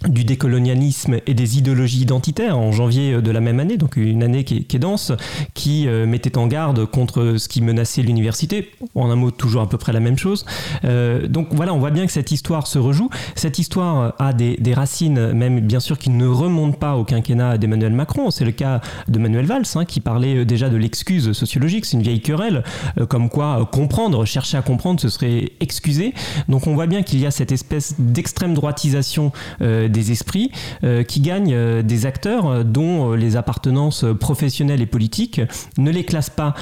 du 0.09 0.25
décolonialisme 0.25 1.19
et 1.27 1.35
des 1.35 1.59
idéologies 1.59 2.03
identitaires 2.03 2.59
en 2.59 2.73
janvier 2.73 3.21
de 3.21 3.31
la 3.31 3.41
même 3.41 3.61
année, 3.61 3.77
donc 3.77 3.97
une 3.97 4.23
année 4.23 4.45
qui 4.45 4.57
est, 4.57 4.79
dense, 4.79 5.13
qui 5.55 5.87
euh, 5.87 6.07
mettait 6.07 6.39
en 6.39 6.47
garde 6.47 6.87
contre 6.87 7.37
ce 7.39 7.49
qui 7.49 7.61
menaçait 7.61 8.03
l'université. 8.03 8.71
En 8.95 9.11
un 9.11 9.17
mot, 9.17 9.31
toujours 9.31 9.63
à 9.63 9.69
peu 9.69 9.79
près 9.79 9.93
la 9.93 10.01
même 10.01 10.19
chose. 10.19 10.45
Euh, 10.85 11.27
donc 11.29 11.49
voilà, 11.53 11.75
on 11.75 11.79
voit 11.79 11.91
bien 11.91 12.07
que 12.07 12.13
cette 12.13 12.33
histoire 12.33 12.67
se 12.67 12.79
rejoue. 12.79 13.11
Cette 13.35 13.59
histoire 13.59 14.15
a 14.19 14.33
des, 14.33 14.57
des 14.57 14.75
racines, 14.75 15.33
même 15.33 15.61
bien 15.61 15.81
sûr, 15.81 15.99
qui 15.99 16.11
ne 16.11 16.27
remontent 16.27 16.79
pas 16.79 16.97
au 16.97 17.05
quinquennat 17.05 17.59
d'Emmanuel 17.59 17.93
Macron. 17.93 18.31
C'est 18.31 18.45
le 18.45 18.53
cas 18.53 18.81
de 19.09 19.19
Manuel 19.19 19.47
Valls, 19.47 19.65
hein, 19.75 19.85
qui 19.85 20.01
parlait 20.01 20.37
euh, 20.39 20.45
déjà 20.45 20.69
de 20.69 20.77
l'excuse 20.77 21.33
sociologique. 21.33 21.85
C'est 21.85 21.97
une 21.97 22.03
vieille 22.03 22.21
querelle, 22.21 22.63
euh, 22.99 23.07
comme 23.07 23.29
quoi 23.29 23.61
euh, 23.61 23.65
comprendre, 23.65 24.25
chercher 24.25 24.57
à 24.57 24.63
comprendre, 24.63 25.01
ce 25.01 25.09
serait 25.09 25.53
excuser. 25.61 26.15
Donc 26.49 26.67
on 26.67 26.75
voit 26.75 26.87
bien 26.87 27.03
qu'il 27.03 27.21
y 27.21 27.27
a 27.27 27.31
cette 27.31 27.53
espèce 27.53 27.95
d'extrême 27.99 28.55
droitisation 28.55 29.33
euh, 29.61 29.89
des 29.93 30.11
esprits 30.11 30.51
euh, 30.83 31.05
qui 31.05 31.21
gagnent 31.21 31.55
euh, 31.55 31.83
des 31.83 32.07
acteurs 32.07 32.47
euh, 32.47 32.65
dont 32.65 33.13
les 33.13 33.37
appartenances 33.37 34.05
professionnelles 34.19 34.81
et 34.81 34.87
politiques 34.87 35.41
ne 35.79 35.91
les 35.91 36.05
classent 36.05 36.31
pas 36.31 36.55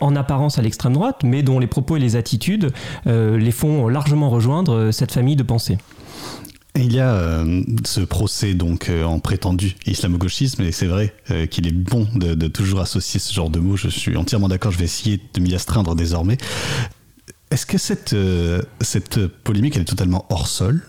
en 0.00 0.16
apparence 0.16 0.58
à 0.58 0.62
l'extrême 0.62 0.94
droite, 0.94 1.20
mais 1.22 1.42
dont 1.42 1.58
les 1.58 1.66
propos 1.66 1.96
et 1.96 2.00
les 2.00 2.16
attitudes 2.16 2.72
les 3.06 3.50
font 3.50 3.88
largement 3.88 4.30
rejoindre 4.30 4.90
cette 4.90 5.12
famille 5.12 5.36
de 5.36 5.42
pensée. 5.42 5.78
Il 6.74 6.92
y 6.92 7.00
a 7.00 7.44
ce 7.84 8.00
procès 8.00 8.54
donc 8.54 8.90
en 9.04 9.18
prétendu 9.18 9.74
islamo-gauchisme 9.86 10.62
et 10.62 10.72
c'est 10.72 10.86
vrai 10.86 11.14
qu'il 11.50 11.66
est 11.66 11.72
bon 11.72 12.06
de, 12.14 12.34
de 12.34 12.48
toujours 12.48 12.80
associer 12.80 13.20
ce 13.20 13.32
genre 13.32 13.50
de 13.50 13.58
mots. 13.58 13.76
Je 13.76 13.88
suis 13.88 14.16
entièrement 14.16 14.48
d'accord. 14.48 14.72
Je 14.72 14.78
vais 14.78 14.84
essayer 14.84 15.20
de 15.34 15.40
m'y 15.40 15.54
astreindre 15.54 15.94
désormais. 15.94 16.38
Est-ce 17.50 17.66
que 17.66 17.78
cette 17.78 18.16
cette 18.80 19.26
polémique 19.26 19.76
elle 19.76 19.82
est 19.82 19.86
totalement 19.86 20.26
hors 20.30 20.46
sol? 20.46 20.82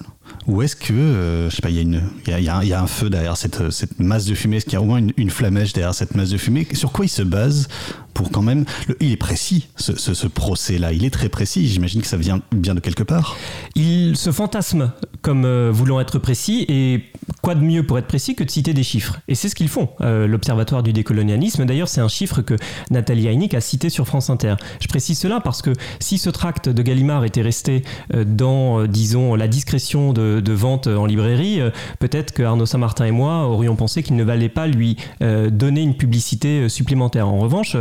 Ou 0.50 0.62
est-ce 0.62 0.76
que 0.76 0.94
euh, 0.94 1.50
je 1.50 1.56
sais 1.56 1.62
pas 1.62 1.70
il 1.70 1.78
y 1.78 2.32
a 2.34 2.40
y 2.40 2.44
y 2.68 2.74
a 2.74 2.82
un- 2.82 2.88
feu 2.88 3.10
derrière 3.10 3.38
cette 3.38 3.70
cette 3.72 4.00
masse 4.00 4.26
de 4.26 4.36
fumée? 4.36 4.58
Est-ce 4.58 4.66
qu'il 4.66 4.74
y 4.74 4.78
a 4.78 4.82
au 4.82 4.86
moins 4.86 4.98
une, 4.98 5.14
une 5.18 5.30
flamèche 5.30 5.74
derrière 5.74 5.94
cette 5.94 6.16
masse 6.16 6.30
de 6.30 6.38
fumée? 6.38 6.68
Sur 6.74 6.92
quoi 6.92 7.06
il 7.06 7.10
se 7.10 7.22
base 7.22 7.68
pour 8.14 8.32
quand 8.32 8.42
même. 8.42 8.66
il 9.00 9.12
est 9.14 9.18
précis, 9.18 9.68
ce, 9.78 9.96
ce- 9.96 10.28
procès-là? 10.28 10.92
Il 10.92 11.06
est 11.06 11.10
très 11.10 11.30
précis. 11.30 11.68
J'imagine 11.68 12.02
que 12.02 12.08
ça 12.08 12.18
vient 12.18 12.42
bien 12.52 12.76
de 12.76 12.80
quelque 12.82 13.04
part. 13.04 13.38
Il 13.76 14.18
se 14.18 14.32
fantasme 14.32 14.92
comme 15.22 15.46
euh, 15.46 15.70
voulant 15.72 16.00
être 16.02 16.18
précis, 16.20 16.66
et 16.68 17.04
quoi 17.42 17.56
de 17.56 17.62
mieux 17.62 17.84
pour 17.86 17.98
être 17.98 18.08
précis 18.08 18.36
que 18.36 18.44
de 18.44 18.50
citer 18.50 18.74
des 18.74 18.84
chiffres? 18.84 19.20
Et 19.30 19.36
c'est 19.36 19.48
ce 19.50 19.56
qu'ils 19.56 19.70
font, 19.70 19.90
euh, 20.02 20.28
l'Observatoire 20.28 20.84
du 20.84 20.92
décolonialisme. 20.94 21.66
D'ailleurs, 21.66 21.88
c'est 21.88 22.02
un 22.02 22.08
chiffre 22.10 22.42
que 22.42 22.56
Nathalie 22.92 23.28
Heineck 23.28 23.54
a 23.54 23.62
cité 23.62 23.90
sur 23.90 24.06
France 24.06 24.30
Inter. 24.30 24.56
Je 24.82 24.88
précise 24.88 25.18
cela 25.20 25.40
parce 25.40 25.62
que 25.62 25.72
si 26.00 26.18
ce 26.18 26.30
tract 26.30 26.68
de 26.70 26.82
Gallimard 26.82 27.24
était 27.26 27.42
resté 27.42 27.84
euh, 28.14 28.26
dans, 28.26 28.82
euh, 28.82 28.88
disons, 28.88 29.36
la 29.36 29.48
discrétion 29.48 30.12
de, 30.14 30.39
de 30.42 30.54
vente 30.54 30.88
en 30.88 31.06
librairie, 31.06 31.62
euh, 31.62 31.70
peut-être 32.00 32.34
que 32.34 32.44
Arnaud 32.44 32.66
Saint-Martin 32.66 33.06
et 33.06 33.12
moi 33.12 33.48
aurions 33.48 33.76
pensé 33.76 34.04
qu'il 34.04 34.16
ne 34.16 34.24
valait 34.24 34.50
pas 34.50 34.68
lui 34.68 34.98
euh, 35.22 35.50
donner 35.50 35.82
une 35.82 35.96
publicité 35.96 36.62
euh, 36.62 36.70
supplémentaire. 36.70 37.28
En 37.28 37.40
revanche, 37.40 37.76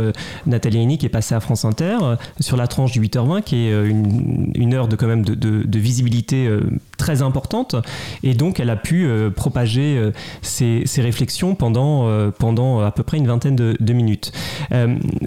Nathalie 0.45 0.79
Heineck 0.79 1.03
est 1.03 1.09
passée 1.09 1.35
à 1.35 1.39
France 1.39 1.65
Inter 1.65 1.97
sur 2.39 2.57
la 2.57 2.67
tranche 2.67 2.91
du 2.91 3.01
8h20, 3.01 3.43
qui 3.43 3.67
est 3.67 3.71
une, 3.71 4.73
heure 4.73 4.87
de 4.87 4.95
quand 4.95 5.07
même 5.07 5.23
de, 5.23 5.79
visibilité 5.79 6.49
très 6.99 7.23
importante, 7.23 7.75
et 8.21 8.35
donc 8.35 8.59
elle 8.59 8.69
a 8.69 8.75
pu 8.75 9.07
euh, 9.07 9.31
propager 9.31 9.97
euh, 9.97 10.11
ses, 10.43 10.83
ses 10.85 11.01
réflexions 11.01 11.55
pendant, 11.55 12.07
euh, 12.07 12.29
pendant 12.29 12.81
à 12.81 12.91
peu 12.91 13.01
près 13.01 13.17
une 13.17 13.25
vingtaine 13.25 13.55
de, 13.55 13.75
de 13.79 13.93
minutes. 13.93 14.31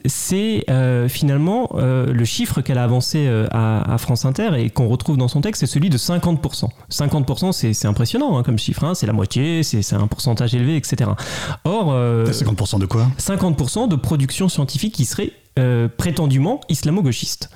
C'est 0.07 0.65
finalement 1.09 1.71
le 1.75 2.25
chiffre 2.25 2.61
qu'elle 2.61 2.79
a 2.79 2.85
avancé 2.85 3.27
à, 3.51 3.95
à 3.95 3.99
France 3.99 4.25
Inter 4.25 4.51
et 4.59 4.71
qu'on 4.71 4.87
retrouve 4.87 5.17
dans 5.17 5.29
son 5.29 5.41
texte, 5.41 5.61
c'est 5.61 5.67
celui 5.67 5.89
de 5.89 5.97
50%. 5.97 6.69
50%, 6.91 7.73
c'est 7.73 7.89
impressionnant 7.89 8.37
hein, 8.37 8.43
comme 8.43 8.59
chiffre, 8.59 8.85
hein, 8.85 8.95
c'est 8.95 9.07
la 9.07 9.13
moitié, 9.15 9.63
c'est 9.63 9.95
un 9.95 10.07
pourcentage 10.07 10.55
élevé, 10.55 10.77
etc. 10.77 11.11
Or, 11.65 11.93
euh, 11.93 12.27
50% 12.27 12.79
de 12.79 12.87
quoi? 12.87 13.09
50% 13.19 13.89
de 13.89 13.97
production 13.97 14.49
scientifique 14.49 14.95
qui 14.95 15.07
serait 15.07 15.33
prétendument 15.99 16.61
islamo-gauchiste. 16.69 17.51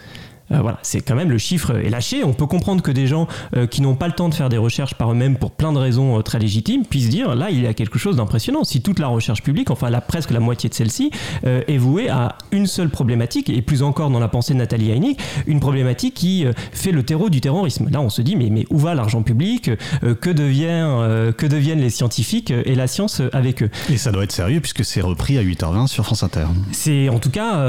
Euh, 0.53 0.61
voilà, 0.61 0.79
c'est 0.83 1.01
quand 1.01 1.15
même 1.15 1.31
le 1.31 1.39
chiffre 1.39 1.77
est 1.77 1.91
lâché. 1.91 2.25
On 2.25 2.33
peut 2.33 2.47
comprendre 2.47 2.83
que 2.83 2.91
des 2.91 3.07
gens 3.07 3.27
euh, 3.57 3.67
qui 3.67 3.83
n'ont 3.83 3.95
pas 3.95 4.07
le 4.07 4.13
temps 4.13 4.29
de 4.29 4.35
faire 4.35 4.49
des 4.49 4.59
recherches 4.59 4.95
par 4.95 5.11
eux-mêmes 5.11 5.37
pour 5.37 5.51
plein 5.51 5.73
de 5.73 5.79
raisons 5.79 6.19
euh, 6.19 6.23
très 6.23 6.39
légitimes 6.39 6.85
puissent 6.85 7.09
dire 7.09 7.35
là 7.35 7.51
il 7.51 7.63
y 7.63 7.67
a 7.67 7.75
quelque 7.75 7.99
chose 7.99 8.17
d'impressionnant. 8.17 8.65
Si 8.65 8.81
toute 8.81 8.99
la 8.99 9.09
recherche 9.09 9.43
publique, 9.43 9.71
enfin 9.71 9.91
la 9.91 10.01
presque 10.01 10.31
la 10.31 10.41
moitié 10.41 10.69
de 10.69 10.75
celle-ci, 10.75 11.11
est 11.45 11.79
vouée 11.79 12.09
à 12.09 12.37
une 12.53 12.67
seule 12.67 12.89
problématique 12.89 13.51
et 13.51 13.63
plus 13.63 13.83
encore 13.83 14.11
dans 14.11 14.19
la 14.19 14.29
pensée 14.29 14.53
de 14.53 14.59
Nathalie 14.59 14.91
Heineck, 14.91 15.19
une 15.47 15.61
problématique 15.61 16.15
qui 16.15 16.45
fait 16.73 16.93
le 16.93 17.03
terreau 17.03 17.31
du 17.31 17.41
terrorisme. 17.41 17.89
Là, 17.91 18.01
on 18.01 18.11
se 18.11 18.23
dit 18.23 18.37
mais 18.37 18.51
mais 18.51 18.67
où 18.71 18.79
va 18.79 18.95
l'argent 18.95 19.23
public? 19.23 19.71
Que 20.01 20.31
devient 20.31 21.33
que 21.37 21.47
deviennent 21.47 21.81
les 21.81 21.91
scientifiques 21.91 22.51
et 22.51 22.75
la 22.75 22.87
science 22.87 23.23
avec 23.33 23.63
eux? 23.63 23.71
Et 23.91 23.97
ça 23.97 24.13
doit 24.13 24.25
être 24.25 24.33
sérieux 24.33 24.61
puisque 24.61 24.85
c'est 24.85 25.01
repris 25.01 25.39
à 25.39 25.43
8h20 25.43 25.87
sur 25.87 26.05
France 26.05 26.23
Inter. 26.23 26.47
c'est 26.73 27.09
en 27.09 27.19
tout 27.19 27.31
cas 27.31 27.65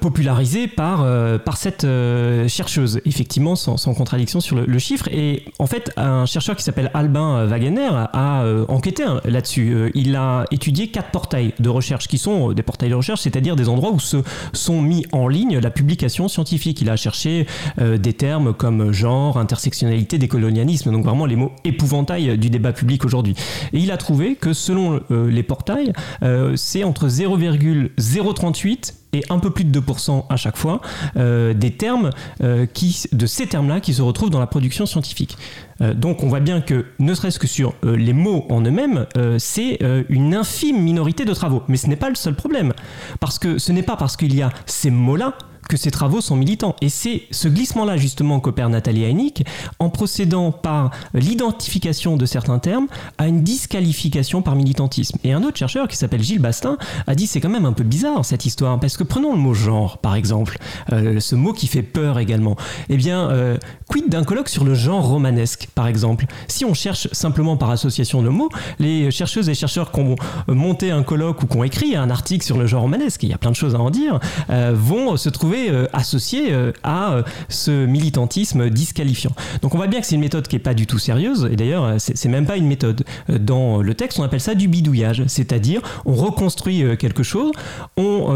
popularisé 0.00 0.68
par, 0.68 1.06
par 1.40 1.56
cette 1.56 1.86
euh, 2.18 2.48
chercheuse, 2.48 3.00
effectivement, 3.04 3.56
sans, 3.56 3.76
contradiction 3.94 4.40
sur 4.40 4.56
le, 4.56 4.78
chiffre. 4.78 5.08
Et 5.08 5.44
en 5.58 5.66
fait, 5.66 5.92
un 5.96 6.26
chercheur 6.26 6.56
qui 6.56 6.62
s'appelle 6.62 6.90
Albin 6.94 7.44
Wagener 7.46 7.90
a 8.12 8.42
euh, 8.42 8.64
enquêté 8.68 9.02
hein, 9.02 9.20
là-dessus. 9.24 9.72
Euh, 9.72 9.90
il 9.94 10.14
a 10.16 10.44
étudié 10.50 10.88
quatre 10.88 11.10
portails 11.10 11.54
de 11.58 11.68
recherche 11.68 12.08
qui 12.08 12.18
sont 12.18 12.50
euh, 12.50 12.54
des 12.54 12.62
portails 12.62 12.90
de 12.90 12.94
recherche, 12.94 13.22
c'est-à-dire 13.22 13.56
des 13.56 13.68
endroits 13.68 13.90
où 13.90 14.00
se 14.00 14.18
sont 14.52 14.82
mis 14.82 15.06
en 15.12 15.28
ligne 15.28 15.58
la 15.58 15.70
publication 15.70 16.28
scientifique. 16.28 16.80
Il 16.80 16.90
a 16.90 16.96
cherché 16.96 17.46
euh, 17.80 17.98
des 17.98 18.12
termes 18.12 18.54
comme 18.54 18.92
genre, 18.92 19.38
intersectionnalité, 19.38 20.18
décolonialisme, 20.18 20.92
donc 20.92 21.04
vraiment 21.04 21.26
les 21.26 21.36
mots 21.36 21.52
épouvantail 21.64 22.38
du 22.38 22.50
débat 22.50 22.72
public 22.72 23.04
aujourd'hui. 23.04 23.34
Et 23.72 23.78
il 23.78 23.90
a 23.90 23.96
trouvé 23.96 24.34
que 24.34 24.52
selon 24.52 25.00
euh, 25.10 25.30
les 25.30 25.42
portails, 25.42 25.92
euh, 26.22 26.54
c'est 26.56 26.84
entre 26.84 27.08
0,038 27.08 28.94
et 29.12 29.24
un 29.30 29.38
peu 29.38 29.50
plus 29.50 29.64
de 29.64 29.80
2% 29.80 30.24
à 30.28 30.36
chaque 30.36 30.56
fois 30.56 30.80
euh, 31.16 31.54
des 31.54 31.72
termes 31.72 32.10
euh, 32.42 32.66
qui, 32.66 33.04
de 33.12 33.26
ces 33.26 33.46
termes-là 33.46 33.80
qui 33.80 33.94
se 33.94 34.02
retrouvent 34.02 34.30
dans 34.30 34.40
la 34.40 34.46
production 34.46 34.86
scientifique. 34.86 35.36
Euh, 35.80 35.94
donc 35.94 36.22
on 36.22 36.28
voit 36.28 36.40
bien 36.40 36.60
que 36.60 36.86
ne 36.98 37.14
serait-ce 37.14 37.38
que 37.38 37.46
sur 37.46 37.74
les 37.82 38.12
mots 38.12 38.46
en 38.50 38.62
eux-mêmes, 38.62 39.06
c'est 39.38 39.78
une 40.08 40.34
infime 40.34 40.82
minorité 40.82 41.24
de 41.24 41.32
travaux. 41.32 41.62
Mais 41.68 41.76
ce 41.76 41.86
n'est 41.86 41.96
pas 41.96 42.08
le 42.08 42.14
seul 42.14 42.34
problème. 42.34 42.72
Parce 43.20 43.38
que 43.38 43.58
ce 43.58 43.72
n'est 43.72 43.82
pas 43.82 43.96
parce 43.96 44.16
qu'il 44.16 44.34
y 44.34 44.42
a 44.42 44.50
ces 44.66 44.90
mots-là 44.90 45.34
que 45.68 45.76
ces 45.76 45.90
travaux 45.90 46.20
sont 46.20 46.36
militants. 46.36 46.76
Et 46.80 46.88
c'est 46.88 47.22
ce 47.30 47.48
glissement-là 47.48 47.96
justement 47.96 48.40
qu'opère 48.40 48.68
Nathalie 48.68 49.04
Heineck 49.04 49.44
en 49.78 49.90
procédant 49.90 50.52
par 50.52 50.90
l'identification 51.14 52.16
de 52.16 52.26
certains 52.26 52.58
termes 52.58 52.86
à 53.18 53.28
une 53.28 53.42
disqualification 53.42 54.42
par 54.42 54.54
militantisme. 54.56 55.18
Et 55.24 55.32
un 55.32 55.42
autre 55.42 55.56
chercheur 55.56 55.88
qui 55.88 55.96
s'appelle 55.96 56.22
Gilles 56.22 56.40
Bastin 56.40 56.78
a 57.06 57.14
dit 57.14 57.26
c'est 57.26 57.40
quand 57.40 57.48
même 57.48 57.64
un 57.64 57.72
peu 57.72 57.84
bizarre 57.84 58.24
cette 58.24 58.46
histoire 58.46 58.78
parce 58.80 58.96
que 58.96 59.04
prenons 59.04 59.32
le 59.32 59.38
mot 59.38 59.54
genre 59.54 59.98
par 59.98 60.14
exemple, 60.14 60.58
euh, 60.92 61.20
ce 61.20 61.34
mot 61.34 61.52
qui 61.52 61.66
fait 61.66 61.82
peur 61.82 62.18
également. 62.18 62.56
Eh 62.88 62.96
bien, 62.96 63.30
euh, 63.30 63.56
quid 63.88 64.08
d'un 64.08 64.24
colloque 64.24 64.48
sur 64.48 64.64
le 64.64 64.74
genre 64.74 65.06
romanesque 65.06 65.68
par 65.74 65.86
exemple? 65.86 66.26
Si 66.46 66.64
on 66.64 66.74
cherche 66.74 67.08
simplement 67.12 67.56
par 67.56 67.70
association 67.70 68.22
de 68.22 68.28
mots, 68.28 68.50
les 68.78 69.10
chercheuses 69.10 69.48
et 69.48 69.54
chercheurs 69.54 69.92
qui 69.92 70.00
ont 70.00 70.16
monté 70.48 70.90
un 70.90 71.02
colloque 71.02 71.42
ou 71.42 71.46
qui 71.46 71.56
ont 71.56 71.64
écrit 71.64 71.96
un 71.96 72.10
article 72.10 72.44
sur 72.44 72.58
le 72.58 72.66
genre 72.66 72.82
romanesque, 72.82 73.22
il 73.22 73.30
y 73.30 73.32
a 73.32 73.38
plein 73.38 73.50
de 73.50 73.56
choses 73.56 73.74
à 73.74 73.80
en 73.80 73.90
dire, 73.90 74.20
euh, 74.50 74.72
vont 74.74 75.16
se 75.16 75.28
trouver 75.28 75.47
euh, 75.56 75.86
associés 75.92 76.52
euh, 76.52 76.72
à 76.82 77.12
euh, 77.12 77.22
ce 77.48 77.86
militantisme 77.86 78.70
disqualifiant. 78.70 79.32
Donc 79.62 79.74
on 79.74 79.78
voit 79.78 79.86
bien 79.86 80.00
que 80.00 80.06
c'est 80.06 80.14
une 80.14 80.20
méthode 80.20 80.46
qui 80.46 80.56
n'est 80.56 80.62
pas 80.62 80.74
du 80.74 80.86
tout 80.86 80.98
sérieuse, 80.98 81.48
et 81.50 81.56
d'ailleurs 81.56 81.94
c'est 81.98 82.28
même 82.28 82.46
pas 82.46 82.56
une 82.56 82.66
méthode. 82.66 83.04
Dans 83.28 83.82
le 83.82 83.94
texte 83.94 84.18
on 84.18 84.22
appelle 84.22 84.40
ça 84.40 84.54
du 84.54 84.68
bidouillage, 84.68 85.22
c'est-à-dire 85.26 85.80
on 86.04 86.14
reconstruit 86.14 86.96
quelque 86.98 87.22
chose, 87.22 87.52
on 87.96 88.32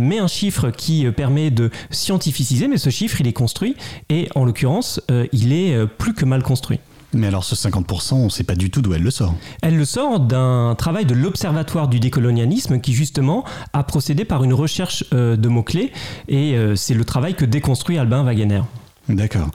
met 0.00 0.18
un 0.18 0.26
chiffre 0.26 0.70
qui 0.70 1.06
permet 1.10 1.50
de 1.50 1.70
scientificiser, 1.90 2.68
mais 2.68 2.78
ce 2.78 2.90
chiffre 2.90 3.20
il 3.20 3.26
est 3.26 3.32
construit, 3.32 3.76
et 4.08 4.28
en 4.34 4.44
l'occurrence 4.44 5.00
il 5.32 5.52
est 5.52 5.86
plus 5.86 6.14
que 6.14 6.24
mal 6.24 6.42
construit. 6.42 6.80
Mais 7.14 7.28
alors 7.28 7.44
ce 7.44 7.54
50%, 7.54 8.14
on 8.14 8.24
ne 8.24 8.28
sait 8.28 8.44
pas 8.44 8.54
du 8.56 8.70
tout 8.70 8.82
d'où 8.82 8.92
elle 8.94 9.02
le 9.02 9.10
sort. 9.10 9.34
Elle 9.62 9.76
le 9.76 9.84
sort 9.84 10.20
d'un 10.20 10.74
travail 10.76 11.04
de 11.06 11.14
l'Observatoire 11.14 11.88
du 11.88 12.00
décolonialisme 12.00 12.80
qui 12.80 12.92
justement 12.92 13.44
a 13.72 13.82
procédé 13.84 14.24
par 14.24 14.44
une 14.44 14.52
recherche 14.54 15.04
euh, 15.12 15.36
de 15.36 15.48
mots-clés 15.48 15.92
et 16.28 16.56
euh, 16.56 16.74
c'est 16.76 16.94
le 16.94 17.04
travail 17.04 17.34
que 17.34 17.44
déconstruit 17.44 17.98
Albin 17.98 18.22
Wagener. 18.24 18.62
D'accord. 19.08 19.50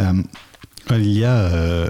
Euh, 0.00 0.12
il 0.90 1.12
y 1.12 1.24
a 1.24 1.32
euh, 1.34 1.88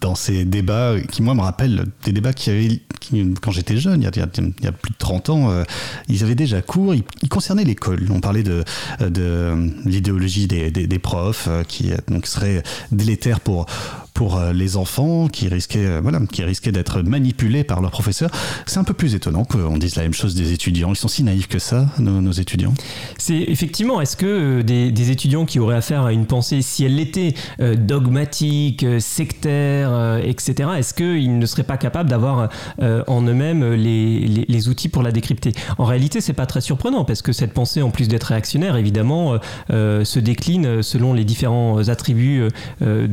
dans 0.00 0.16
ces 0.16 0.44
débats 0.44 0.94
qui, 1.12 1.22
moi, 1.22 1.34
me 1.34 1.42
rappellent 1.42 1.84
des 2.04 2.10
débats 2.12 2.32
qui 2.32 2.50
avaient, 2.50 2.80
qui, 3.00 3.34
quand 3.40 3.52
j'étais 3.52 3.76
jeune, 3.76 4.02
il 4.02 4.04
y, 4.04 4.08
a, 4.08 4.10
il 4.38 4.44
y 4.64 4.66
y 4.66 4.72
plus 4.72 4.90
de 4.90 4.96
30 4.98 5.30
ans, 5.30 5.50
euh, 5.50 5.62
ils 6.08 6.24
avaient 6.24 6.34
déjà 6.34 6.60
cours, 6.60 6.92
ils, 6.94 7.04
ils 7.22 7.28
concernaient 7.28 7.62
l'école. 7.64 8.04
On 8.10 8.18
parlait 8.20 8.42
de, 8.42 8.64
de 9.00 9.70
l'idéologie 9.84 10.48
des, 10.48 10.72
des- 10.72 10.88
des 10.88 10.98
profs 10.98 11.46
euh, 11.48 11.62
qui 11.62 11.90
donc, 12.08 12.26
serait 12.26 12.64
délétère 12.90 13.38
pour, 13.38 13.66
pour 14.14 14.36
euh, 14.36 14.52
les 14.52 14.76
enfants, 14.76 15.28
qui 15.28 15.48
risquaient, 15.48 15.86
euh, 15.86 16.00
voilà, 16.00 16.20
qui 16.30 16.42
risquaient 16.44 16.72
d'être 16.72 17.02
manipulés 17.02 17.64
par 17.64 17.80
leurs 17.80 17.90
professeurs. 17.90 18.30
C'est 18.66 18.78
un 18.78 18.84
peu 18.84 18.94
plus 18.94 19.14
étonnant 19.14 19.44
qu'on 19.44 19.78
dise 19.78 19.96
la 19.96 20.02
même 20.02 20.12
chose 20.12 20.34
des 20.34 20.52
étudiants. 20.52 20.90
Ils 20.90 20.96
sont 20.96 21.08
si 21.08 21.22
naïfs 21.22 21.48
que 21.48 21.58
ça, 21.58 21.86
nos, 21.98 22.32
étudiants? 22.32 22.74
C'est 23.18 23.38
effectivement, 23.38 24.00
est-ce 24.00 24.16
que 24.16 24.60
euh, 24.60 24.62
des, 24.62 25.10
étudiants 25.10 25.44
qui 25.44 25.58
auraient 25.58 25.76
affaire 25.76 26.04
à 26.04 26.12
une 26.12 26.26
pensée, 26.26 26.62
si 26.62 26.84
elle 26.84 26.96
l'était, 26.96 27.34
dogmatique, 27.58 28.86
sectaire, 29.00 30.20
etc., 30.22 30.70
est-ce 30.78 30.94
qu'ils 30.94 31.38
ne 31.38 31.46
seraient 31.46 31.64
pas 31.64 31.76
capables 31.76 32.08
d'avoir 32.08 32.48
en 32.80 33.22
eux-mêmes 33.22 33.72
les, 33.72 34.68
outils 34.68 34.88
pour 34.88 35.02
la 35.02 35.10
décrypter? 35.10 35.52
En 35.78 35.84
réalité, 35.84 36.20
c'est 36.20 36.32
pas 36.32 36.46
très 36.46 36.60
surprenant, 36.60 37.04
parce 37.04 37.22
que 37.22 37.32
cette 37.32 37.52
pensée, 37.52 37.82
en 37.82 37.90
plus 37.90 38.06
d'être 38.06 38.24
réactionnaire, 38.24 38.76
évidemment, 38.76 39.38
se 39.68 40.18
décline 40.18 40.82
selon 40.82 41.12
les 41.12 41.24
différents 41.24 41.88
attributs 41.88 42.48
de, 42.80 43.08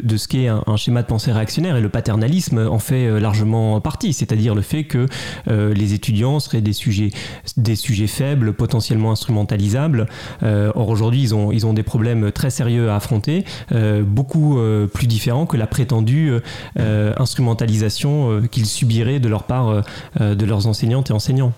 de 0.00 0.16
ce 0.16 0.26
qu'est 0.26 0.35
un, 0.44 0.76
schéma 0.76 1.02
de 1.02 1.06
pensée 1.06 1.32
réactionnaire, 1.32 1.76
et 1.76 1.80
le 1.80 1.88
paternalisme 1.88 2.58
en 2.58 2.78
fait 2.78 3.06
euh, 3.06 3.20
largement 3.20 3.80
partie, 3.80 4.12
c'est-à-dire 4.12 4.54
le 4.54 4.62
fait 4.62 4.84
que 4.84 5.06
euh, 5.48 5.72
les 5.74 5.94
étudiants 5.94 6.40
seraient 6.40 6.60
des 6.60 6.72
sujets, 6.72 7.10
des 7.56 7.76
sujets 7.76 8.06
faibles, 8.06 8.52
potentiellement 8.52 9.10
instrumentalisables. 9.10 10.06
Euh, 10.42 10.72
or 10.74 10.88
aujourd'hui, 10.88 11.22
ils 11.22 11.34
ont, 11.34 11.52
ils 11.52 11.66
ont 11.66 11.72
des 11.72 11.82
problèmes 11.82 12.32
très 12.32 12.50
sérieux 12.50 12.90
à 12.90 12.96
affronter, 12.96 13.44
beaucoup 14.02 14.58
plus 14.92 15.06
différents 15.06 15.46
que 15.46 15.56
la 15.56 15.66
prétendue 15.66 16.32
instrumentalisation 16.76 18.42
qu'ils 18.50 18.66
subiraient 18.66 19.20
de 19.20 19.28
leur 19.28 19.44
part 19.44 19.82
de 20.20 20.44
leurs 20.44 20.66
enseignantes 20.66 21.10
et 21.10 21.12
enseignants. 21.12 21.52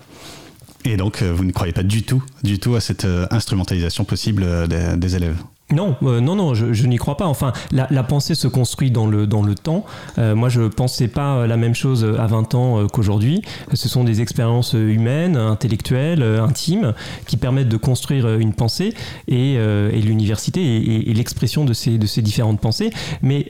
Et 0.85 0.97
donc, 0.97 1.23
vous 1.23 1.43
ne 1.43 1.51
croyez 1.51 1.73
pas 1.73 1.83
du 1.83 2.03
tout, 2.03 2.23
du 2.43 2.59
tout 2.59 2.75
à 2.75 2.81
cette 2.81 3.07
instrumentalisation 3.31 4.03
possible 4.05 4.45
des 4.67 5.15
élèves? 5.15 5.37
Non, 5.71 5.95
euh, 6.01 6.19
non, 6.19 6.35
non, 6.35 6.55
je, 6.55 6.73
je 6.73 6.87
n'y 6.87 6.97
crois 6.97 7.15
pas. 7.15 7.27
Enfin, 7.27 7.53
la, 7.71 8.03
pensée 8.03 8.33
se 8.33 8.47
construit 8.47 8.89
dans 8.89 9.05
le, 9.05 9.27
dans 9.27 9.43
le 9.43 9.53
temps. 9.53 9.85
Euh, 10.17 10.33
moi, 10.33 10.49
je 10.49 10.61
pensais 10.61 11.07
pas 11.07 11.45
la 11.45 11.57
même 11.57 11.75
chose 11.75 12.05
à 12.17 12.25
20 12.25 12.55
ans 12.55 12.79
euh, 12.79 12.87
qu'aujourd'hui. 12.87 13.43
Ce 13.73 13.87
sont 13.87 14.03
des 14.03 14.21
expériences 14.21 14.73
humaines, 14.73 15.37
intellectuelles, 15.37 16.23
intimes, 16.23 16.93
qui 17.27 17.37
permettent 17.37 17.69
de 17.69 17.77
construire 17.77 18.27
une 18.37 18.53
pensée 18.53 18.95
et, 19.27 19.57
l'université 19.93 21.09
et, 21.09 21.13
l'expression 21.13 21.65
de 21.65 21.73
ces, 21.73 21.97
de 21.97 22.07
ces 22.07 22.21
différentes 22.21 22.59
pensées. 22.59 22.89
Mais 23.21 23.49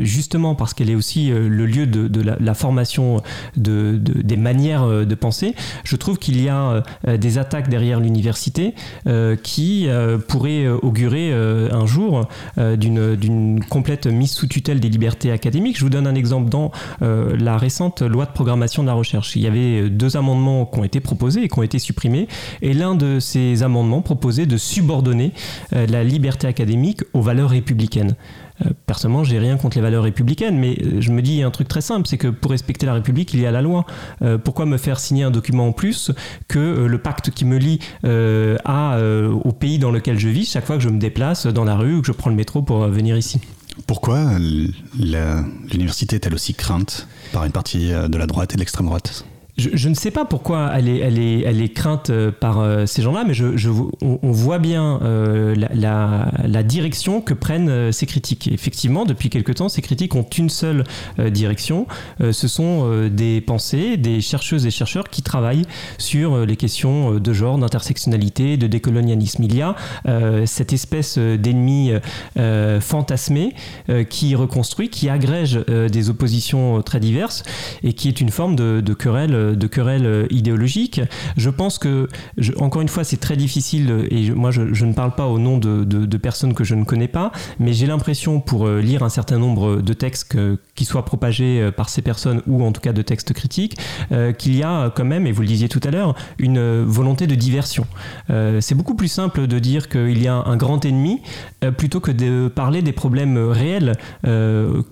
justement, 0.00 0.54
parce 0.54 0.74
qu'elle 0.74 0.90
est 0.90 0.94
aussi 0.94 1.30
le 1.30 1.66
lieu 1.66 1.86
de, 1.86 2.20
la, 2.20 2.54
formation 2.54 3.22
de, 3.56 3.98
de, 4.00 4.22
des 4.22 4.36
manières 4.36 4.86
de 4.86 5.14
penser, 5.14 5.54
je 5.84 5.96
trouve 5.96 6.18
qu'il 6.18 6.42
y 6.42 6.48
a 6.48 6.82
des 7.06 7.38
attaques 7.38 7.68
derrière 7.68 8.00
l'université 8.00 8.74
qui 9.42 9.88
pourraient 10.28 10.68
augurer 10.68 11.32
un 11.70 11.86
jour 11.86 12.28
euh, 12.58 12.76
d'une 12.76 13.64
complète 13.64 14.06
mise 14.06 14.32
sous 14.32 14.46
tutelle 14.46 14.80
des 14.80 14.88
libertés 14.88 15.30
académiques. 15.30 15.78
Je 15.78 15.84
vous 15.84 15.90
donne 15.90 16.06
un 16.06 16.14
exemple 16.14 16.48
dans 16.48 16.70
euh, 17.02 17.36
la 17.38 17.56
récente 17.56 18.02
loi 18.02 18.26
de 18.26 18.32
programmation 18.32 18.82
de 18.82 18.88
la 18.88 18.94
recherche. 18.94 19.36
Il 19.36 19.42
y 19.42 19.46
avait 19.46 19.88
deux 19.88 20.16
amendements 20.16 20.66
qui 20.66 20.78
ont 20.78 20.84
été 20.84 21.00
proposés 21.00 21.42
et 21.44 21.48
qui 21.48 21.58
ont 21.58 21.62
été 21.62 21.78
supprimés. 21.78 22.28
Et 22.60 22.72
l'un 22.72 22.94
de 22.94 23.20
ces 23.20 23.62
amendements 23.62 24.02
proposait 24.02 24.46
de 24.46 24.56
subordonner 24.56 25.32
la 25.72 26.04
liberté 26.04 26.46
académique 26.46 27.00
aux 27.12 27.22
valeurs 27.22 27.50
républicaines. 27.50 28.14
Euh, 28.60 28.70
personnellement, 28.86 29.24
j'ai 29.24 29.38
rien 29.38 29.56
contre 29.56 29.76
les 29.76 29.82
valeurs 29.82 30.04
républicaines, 30.04 30.58
mais 30.58 30.78
euh, 30.82 31.00
je 31.00 31.10
me 31.10 31.22
dis 31.22 31.42
un 31.42 31.50
truc 31.50 31.68
très 31.68 31.80
simple, 31.80 32.06
c'est 32.06 32.18
que 32.18 32.28
pour 32.28 32.50
respecter 32.50 32.86
la 32.86 32.94
République, 32.94 33.32
il 33.34 33.40
y 33.40 33.46
a 33.46 33.50
la 33.50 33.62
loi. 33.62 33.86
Euh, 34.22 34.38
pourquoi 34.38 34.66
me 34.66 34.76
faire 34.76 35.00
signer 35.00 35.24
un 35.24 35.30
document 35.30 35.68
en 35.68 35.72
plus 35.72 36.12
que 36.48 36.86
le 36.86 36.98
pacte 36.98 37.30
qui 37.30 37.44
me 37.44 37.58
lie 37.58 37.78
au 38.04 39.52
pays 39.52 39.78
dans 39.78 39.90
lequel 39.90 40.18
je 40.18 40.28
vis 40.28 40.50
chaque 40.50 40.66
fois 40.66 40.76
que 40.76 40.82
je 40.82 40.88
me 40.88 40.98
déplace 40.98 41.46
dans 41.46 41.64
la 41.64 41.76
rue 41.76 41.96
ou 41.96 42.00
que 42.00 42.06
je 42.06 42.12
prends 42.12 42.30
le 42.30 42.36
métro 42.36 42.62
pour 42.62 42.86
venir 42.88 43.16
ici? 43.16 43.40
Pourquoi 43.86 44.38
l'université 44.38 46.16
est-elle 46.16 46.34
aussi 46.34 46.54
crainte 46.54 47.08
par 47.32 47.44
une 47.44 47.52
partie 47.52 47.90
de 47.90 48.18
la 48.18 48.26
droite 48.26 48.52
et 48.52 48.56
de 48.56 48.60
l'extrême 48.60 48.86
droite? 48.86 49.24
Je, 49.58 49.88
ne 49.88 49.94
sais 49.94 50.10
pas 50.10 50.24
pourquoi 50.24 50.70
elle 50.74 50.88
est, 50.88 51.74
crainte 51.74 52.08
euh, 52.08 52.32
par 52.32 52.60
euh, 52.60 52.86
ces 52.86 53.02
gens-là, 53.02 53.24
mais 53.26 53.34
on, 54.00 54.32
voit 54.32 54.58
bien 54.58 54.98
euh, 55.02 55.54
la, 55.54 56.62
direction 56.62 57.20
que 57.20 57.34
prennent 57.34 57.92
ces 57.92 58.06
critiques. 58.06 58.48
Effectivement, 58.48 59.04
depuis 59.04 59.28
quelque 59.28 59.52
temps, 59.52 59.68
ces 59.68 59.82
critiques 59.82 60.14
ont 60.14 60.26
une 60.38 60.48
seule 60.48 60.84
direction. 61.18 61.86
Ce 62.20 62.48
sont 62.48 63.08
des 63.08 63.40
pensées, 63.40 63.96
des 63.96 64.20
chercheuses 64.20 64.64
et 64.64 64.70
chercheurs 64.70 65.08
qui 65.08 65.22
travaillent 65.22 65.66
sur 65.98 66.46
les 66.46 66.56
questions 66.56 67.18
de 67.18 67.32
genre, 67.32 67.58
d'intersectionnalité, 67.58 68.56
de 68.56 68.66
décolonialisme. 68.68 69.42
Il 69.42 69.56
y 69.56 69.62
a 69.62 69.74
cette 70.46 70.72
espèce 70.72 71.18
d'ennemi 71.18 71.92
fantasmé 72.80 73.54
qui 74.08 74.34
reconstruit, 74.34 74.88
qui 74.88 75.08
agrège 75.08 75.58
des 75.66 76.10
oppositions 76.10 76.80
très 76.82 77.00
diverses 77.00 77.42
et 77.82 77.92
qui 77.92 78.08
est 78.08 78.20
une 78.20 78.30
forme 78.30 78.54
de 78.56 78.94
querelle 78.94 79.41
de 79.42 79.66
querelles 79.66 80.26
idéologiques. 80.30 81.00
Je 81.36 81.50
pense 81.50 81.78
que, 81.78 82.08
encore 82.56 82.82
une 82.82 82.88
fois, 82.88 83.04
c'est 83.04 83.18
très 83.18 83.36
difficile, 83.36 84.06
et 84.10 84.24
je, 84.24 84.32
moi 84.32 84.50
je, 84.50 84.84
ne 84.84 84.92
parle 84.92 85.14
pas 85.14 85.26
au 85.26 85.38
nom 85.38 85.58
de, 85.58 86.16
personnes 86.16 86.54
que 86.54 86.62
je 86.64 86.74
ne 86.74 86.84
connais 86.84 87.08
pas, 87.08 87.32
mais 87.58 87.72
j'ai 87.72 87.86
l'impression, 87.86 88.40
pour 88.40 88.66
euh, 88.66 88.80
lire 88.80 89.02
un 89.02 89.08
certain 89.08 89.38
nombre 89.38 89.80
de 89.80 89.92
textes 89.92 90.36
qui 90.74 90.84
soient 90.84 91.04
propagés 91.04 91.60
euh, 91.60 91.70
par 91.72 91.88
ces 91.88 92.02
personnes, 92.02 92.42
ou 92.46 92.64
en 92.64 92.72
tout 92.72 92.80
cas 92.80 92.92
de 92.92 93.02
textes 93.02 93.32
critiques, 93.32 93.76
euh, 94.12 94.32
qu'il 94.32 94.54
y 94.54 94.62
a 94.62 94.90
quand 94.90 95.04
même, 95.04 95.26
et 95.26 95.32
vous 95.32 95.42
le 95.42 95.48
disiez 95.48 95.68
tout 95.68 95.80
à 95.84 95.90
l'heure, 95.90 96.14
une 96.38 96.82
volonté 96.82 97.26
de 97.26 97.34
diversion. 97.34 97.86
Euh, 98.30 98.60
c'est 98.60 98.74
beaucoup 98.74 98.94
plus 98.94 99.08
simple 99.08 99.46
de 99.46 99.58
dire 99.58 99.88
qu'il 99.88 100.22
y 100.22 100.28
a 100.28 100.34
un 100.34 100.56
grand 100.56 100.84
ennemi, 100.84 101.20
euh, 101.64 101.70
plutôt 101.70 102.00
que 102.00 102.10
de 102.10 102.48
parler 102.48 102.82
des 102.82 102.92
problèmes 102.92 103.38
réels 103.38 103.96
euh, 104.26 104.82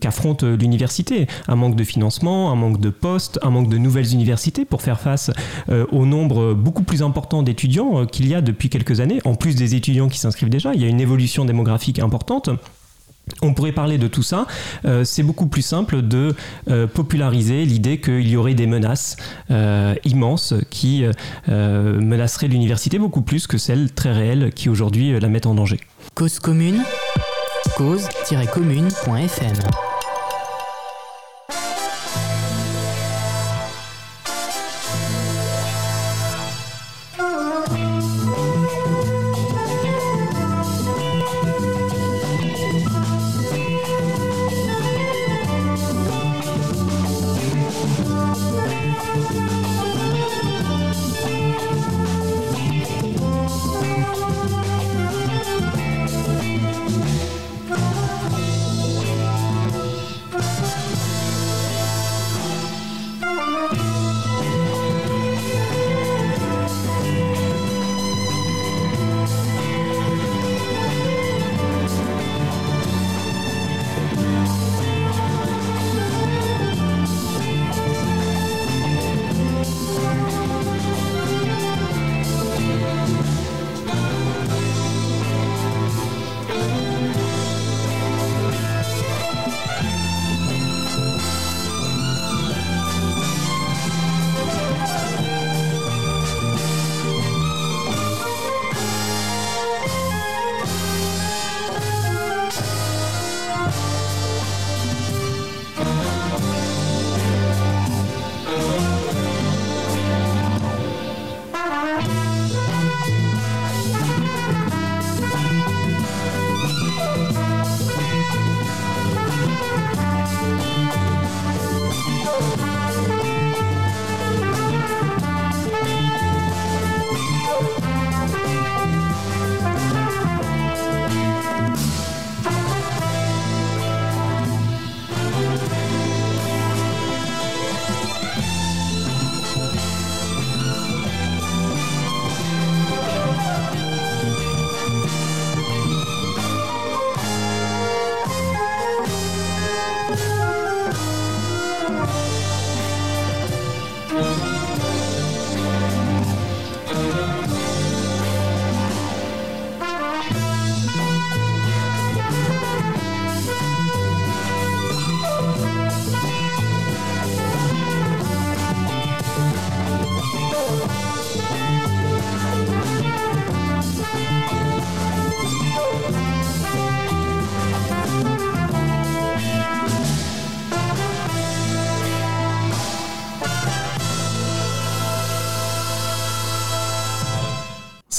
qu'affronte 0.00 0.42
l'université. 0.42 1.26
Un 1.48 1.56
manque 1.56 1.76
de 1.76 1.84
financement, 1.84 2.50
un 2.50 2.56
manque 2.56 2.80
de 2.80 2.90
postes, 2.90 3.38
un 3.42 3.50
manque 3.50 3.68
de 3.68 3.73
de 3.74 3.78
nouvelles 3.78 4.12
universités 4.12 4.64
pour 4.64 4.82
faire 4.82 5.00
face 5.00 5.30
euh, 5.68 5.84
au 5.90 6.06
nombre 6.06 6.54
beaucoup 6.54 6.84
plus 6.84 7.02
important 7.02 7.42
d'étudiants 7.42 8.02
euh, 8.02 8.06
qu'il 8.06 8.28
y 8.28 8.34
a 8.34 8.40
depuis 8.40 8.68
quelques 8.68 9.00
années, 9.00 9.20
en 9.24 9.34
plus 9.34 9.56
des 9.56 9.74
étudiants 9.74 10.08
qui 10.08 10.18
s'inscrivent 10.18 10.48
déjà. 10.48 10.74
Il 10.74 10.80
y 10.80 10.84
a 10.84 10.88
une 10.88 11.00
évolution 11.00 11.44
démographique 11.44 11.98
importante. 11.98 12.50
On 13.40 13.54
pourrait 13.54 13.72
parler 13.72 13.96
de 13.96 14.06
tout 14.06 14.22
ça. 14.22 14.46
Euh, 14.84 15.02
c'est 15.02 15.22
beaucoup 15.22 15.46
plus 15.46 15.62
simple 15.62 16.02
de 16.02 16.34
populariser 16.92 17.64
l'idée 17.64 17.98
qu'il 17.98 18.28
y 18.28 18.36
aurait 18.36 18.54
des 18.54 18.66
menaces 18.66 19.16
immenses 20.04 20.54
qui 20.70 21.04
menaceraient 21.48 22.48
l'université 22.48 22.98
beaucoup 22.98 23.22
plus 23.22 23.46
que 23.46 23.56
celles 23.56 23.92
très 23.92 24.12
réelles 24.12 24.52
qui 24.52 24.68
aujourd'hui 24.68 25.18
la 25.18 25.28
mettent 25.28 25.46
en 25.46 25.54
danger. 25.54 25.80
Cause 26.14 26.38
commune, 26.38 26.82
cause-commune.fm 27.76 29.93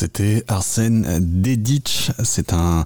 c'était 0.06 0.44
Arsène 0.48 1.18
Dedic. 1.20 2.12
C'est 2.24 2.54
un, 2.54 2.86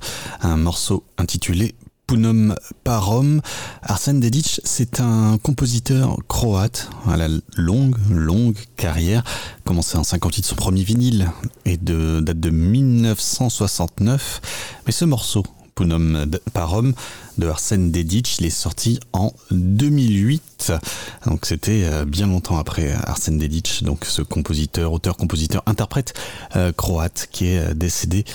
morceau 0.55 1.03
intitulé 1.17 1.75
Punum 2.07 2.55
Parom. 2.85 3.41
Arsène 3.81 4.21
Dedic, 4.21 4.61
c'est 4.63 5.01
un 5.01 5.37
compositeur 5.37 6.15
croate 6.29 6.89
à 7.09 7.17
la 7.17 7.27
longue, 7.57 7.97
longue 8.09 8.57
carrière. 8.77 9.25
Commencé 9.65 9.97
en 9.97 10.05
58 10.05 10.45
son 10.45 10.55
premier 10.55 10.83
vinyle 10.83 11.29
et 11.65 11.75
de, 11.75 12.21
date 12.21 12.39
de 12.39 12.51
1969. 12.51 14.79
Mais 14.85 14.93
ce 14.93 15.03
morceau, 15.03 15.43
Punum 15.79 16.25
Parom, 16.53 16.93
de 17.37 17.47
Arsène 17.47 17.89
Dedic, 17.89 18.39
il 18.39 18.45
est 18.45 18.49
sorti 18.49 18.99
en 19.13 19.31
2008. 19.51 20.73
Donc 21.25 21.45
c'était 21.45 21.85
euh, 21.85 22.03
bien 22.03 22.27
longtemps 22.27 22.57
après 22.57 22.91
Arsène 22.91 23.37
Dedic, 23.37 23.85
donc 23.85 24.03
ce 24.03 24.21
compositeur, 24.21 24.91
auteur, 24.91 25.15
compositeur, 25.15 25.63
interprète 25.67 26.13
euh, 26.57 26.73
croate 26.73 27.29
qui 27.31 27.47
est 27.47 27.73
décédé 27.73 28.25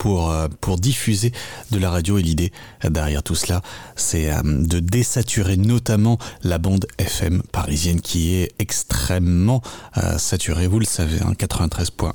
pour, 0.00 0.34
pour 0.62 0.78
diffuser 0.78 1.30
de 1.70 1.78
la 1.78 1.90
radio 1.90 2.16
et 2.16 2.22
l'idée 2.22 2.52
derrière 2.88 3.22
tout 3.22 3.34
cela, 3.34 3.60
c'est 3.96 4.30
de 4.42 4.80
désaturer 4.80 5.58
notamment 5.58 6.18
la 6.42 6.58
bande 6.58 6.86
FM 6.98 7.42
parisienne 7.52 8.00
qui 8.00 8.34
est 8.34 8.52
extrêmement 8.58 9.62
euh, 9.96 10.18
saturée, 10.18 10.66
vous 10.66 10.78
le 10.78 10.86
savez, 10.86 11.18
hein, 11.20 11.32
93.1 11.38 12.12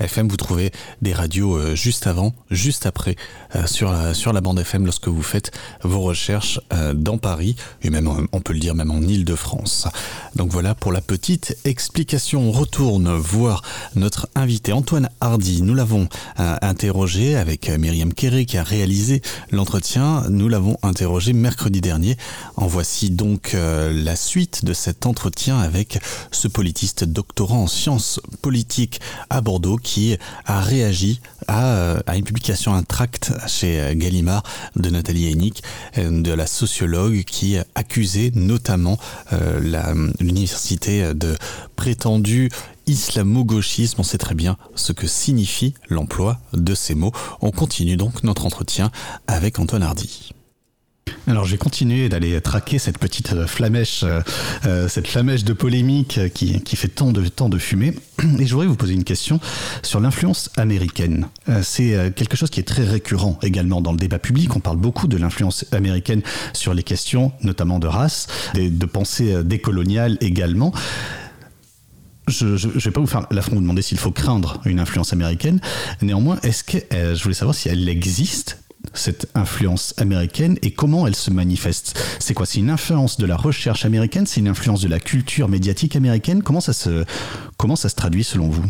FM, 0.00 0.28
vous 0.28 0.36
trouvez 0.36 0.72
des 1.02 1.12
radios 1.12 1.56
euh, 1.56 1.74
juste 1.74 2.06
avant, 2.06 2.34
juste 2.50 2.86
après 2.86 3.16
euh, 3.54 3.66
sur, 3.66 3.92
la, 3.92 4.14
sur 4.14 4.32
la 4.32 4.40
bande 4.40 4.58
FM 4.58 4.84
lorsque 4.84 5.08
vous 5.08 5.22
faites 5.22 5.52
vos 5.82 6.00
recherches 6.00 6.60
dans 6.94 7.18
Paris 7.18 7.56
et 7.82 7.90
même 7.90 8.08
on 8.32 8.40
peut 8.40 8.52
le 8.52 8.58
dire 8.58 8.74
même 8.74 8.90
en 8.90 9.00
Ile-de-France. 9.00 9.88
Donc 10.36 10.50
voilà 10.50 10.74
pour 10.74 10.92
la 10.92 11.00
petite 11.00 11.56
explication. 11.64 12.48
On 12.48 12.52
retourne 12.52 13.12
voir 13.14 13.62
notre 13.94 14.28
invité 14.34 14.72
Antoine 14.72 15.08
Hardy. 15.20 15.62
Nous 15.62 15.74
l'avons 15.74 16.08
interrogé 16.36 17.19
avec 17.20 17.68
Myriam 17.68 18.14
Kerry 18.14 18.46
qui 18.46 18.56
a 18.56 18.62
réalisé 18.62 19.20
l'entretien. 19.50 20.24
Nous 20.30 20.48
l'avons 20.48 20.76
interrogé 20.82 21.32
mercredi 21.32 21.80
dernier. 21.80 22.16
En 22.56 22.66
voici 22.66 23.10
donc 23.10 23.54
la 23.54 24.16
suite 24.16 24.64
de 24.64 24.72
cet 24.72 25.06
entretien 25.06 25.58
avec 25.58 25.98
ce 26.30 26.48
politiste 26.48 27.04
doctorant 27.04 27.62
en 27.62 27.66
sciences 27.66 28.20
politiques 28.42 29.00
à 29.28 29.40
Bordeaux 29.40 29.76
qui 29.76 30.16
a 30.46 30.60
réagi 30.60 31.20
à, 31.46 31.98
à 32.06 32.16
une 32.16 32.24
publication, 32.24 32.74
un 32.74 32.82
tract 32.82 33.32
chez 33.46 33.92
Gallimard 33.96 34.42
de 34.76 34.88
Nathalie 34.88 35.30
Hennig, 35.30 35.60
de 35.96 36.32
la 36.32 36.46
sociologue 36.46 37.24
qui 37.24 37.56
accusait 37.74 38.32
notamment 38.34 38.98
euh, 39.32 40.10
l'université 40.20 41.14
de 41.14 41.36
prétendu 41.76 42.50
islamo-gauchisme, 42.86 44.00
on 44.00 44.02
sait 44.02 44.18
très 44.18 44.34
bien 44.34 44.56
ce 44.74 44.92
que 44.92 45.06
signifie 45.06 45.74
l'emploi 45.88 46.40
de 46.52 46.74
ces 46.74 46.94
mots. 46.94 47.12
On 47.40 47.50
continue 47.50 47.96
donc 47.96 48.22
notre 48.24 48.46
entretien 48.46 48.90
avec 49.26 49.58
Antoine 49.58 49.82
Hardy. 49.82 50.32
Alors 51.26 51.44
j'ai 51.44 51.58
continué 51.58 52.08
d'aller 52.08 52.40
traquer 52.40 52.78
cette 52.78 52.98
petite 52.98 53.46
flamèche, 53.46 54.04
euh, 54.64 54.88
cette 54.88 55.06
flamèche 55.06 55.44
de 55.44 55.52
polémique 55.52 56.18
qui, 56.34 56.76
fait 56.76 56.88
tant 56.88 57.12
de, 57.12 57.58
fumée. 57.58 57.94
Et 58.38 58.46
je 58.46 58.52
voudrais 58.52 58.66
vous 58.66 58.76
poser 58.76 58.94
une 58.94 59.04
question 59.04 59.38
sur 59.82 60.00
l'influence 60.00 60.50
américaine. 60.56 61.28
Euh, 61.48 61.60
c'est 61.62 62.12
quelque 62.14 62.36
chose 62.36 62.50
qui 62.50 62.60
est 62.60 62.64
très 62.64 62.84
récurrent 62.84 63.38
également 63.42 63.80
dans 63.80 63.92
le 63.92 63.98
débat 63.98 64.18
public. 64.18 64.56
On 64.56 64.60
parle 64.60 64.78
beaucoup 64.78 65.08
de 65.08 65.16
l'influence 65.16 65.64
américaine 65.72 66.22
sur 66.52 66.74
les 66.74 66.82
questions, 66.82 67.32
notamment 67.42 67.78
de 67.78 67.86
race, 67.86 68.26
de 68.54 68.86
pensée 68.86 69.44
décoloniale 69.44 70.16
également 70.20 70.72
je 72.30 72.46
ne 72.46 72.80
vais 72.80 72.90
pas 72.90 73.00
vous 73.00 73.06
faire 73.06 73.26
l'affront 73.30 73.52
de 73.52 73.56
vous 73.56 73.62
demander 73.62 73.82
s'il 73.82 73.98
faut 73.98 74.10
craindre 74.10 74.60
une 74.64 74.80
influence 74.80 75.12
américaine. 75.12 75.60
Néanmoins, 76.02 76.38
est-ce 76.42 76.64
que 76.64 76.78
euh, 76.92 77.14
je 77.14 77.22
voulais 77.22 77.34
savoir 77.34 77.54
si 77.54 77.68
elle 77.68 77.88
existe 77.88 78.58
cette 78.92 79.28
influence 79.34 79.94
américaine 79.98 80.58
et 80.62 80.72
comment 80.72 81.06
elle 81.06 81.14
se 81.14 81.30
manifeste. 81.30 81.98
C'est 82.18 82.34
quoi? 82.34 82.46
C'est 82.46 82.58
une 82.58 82.70
influence 82.70 83.18
de 83.18 83.26
la 83.26 83.36
recherche 83.36 83.84
américaine? 83.84 84.26
C'est 84.26 84.40
une 84.40 84.48
influence 84.48 84.80
de 84.80 84.88
la 84.88 84.98
culture 84.98 85.48
médiatique 85.48 85.96
américaine? 85.96 86.42
Comment 86.42 86.60
ça 86.60 86.72
se, 86.72 87.04
comment 87.56 87.76
ça 87.76 87.88
se 87.88 87.94
traduit 87.94 88.24
selon 88.24 88.48
vous? 88.48 88.64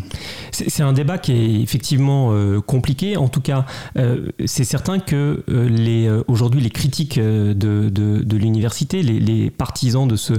C'est 0.51 0.83
un 0.83 0.93
débat 0.93 1.17
qui 1.17 1.31
est 1.31 1.61
effectivement 1.61 2.29
euh, 2.31 2.61
compliqué. 2.61 3.17
En 3.17 3.29
tout 3.29 3.41
cas, 3.41 3.65
euh, 3.97 4.27
c'est 4.45 4.63
certain 4.63 4.99
que 4.99 5.43
euh, 5.49 5.69
les, 5.69 6.09
aujourd'hui, 6.27 6.61
les 6.61 6.69
critiques 6.69 7.19
de, 7.19 7.53
de, 7.53 8.37
l'université, 8.37 9.01
les, 9.03 9.19
les, 9.19 9.49
partisans 9.49 10.07
de 10.07 10.15
ce 10.15 10.33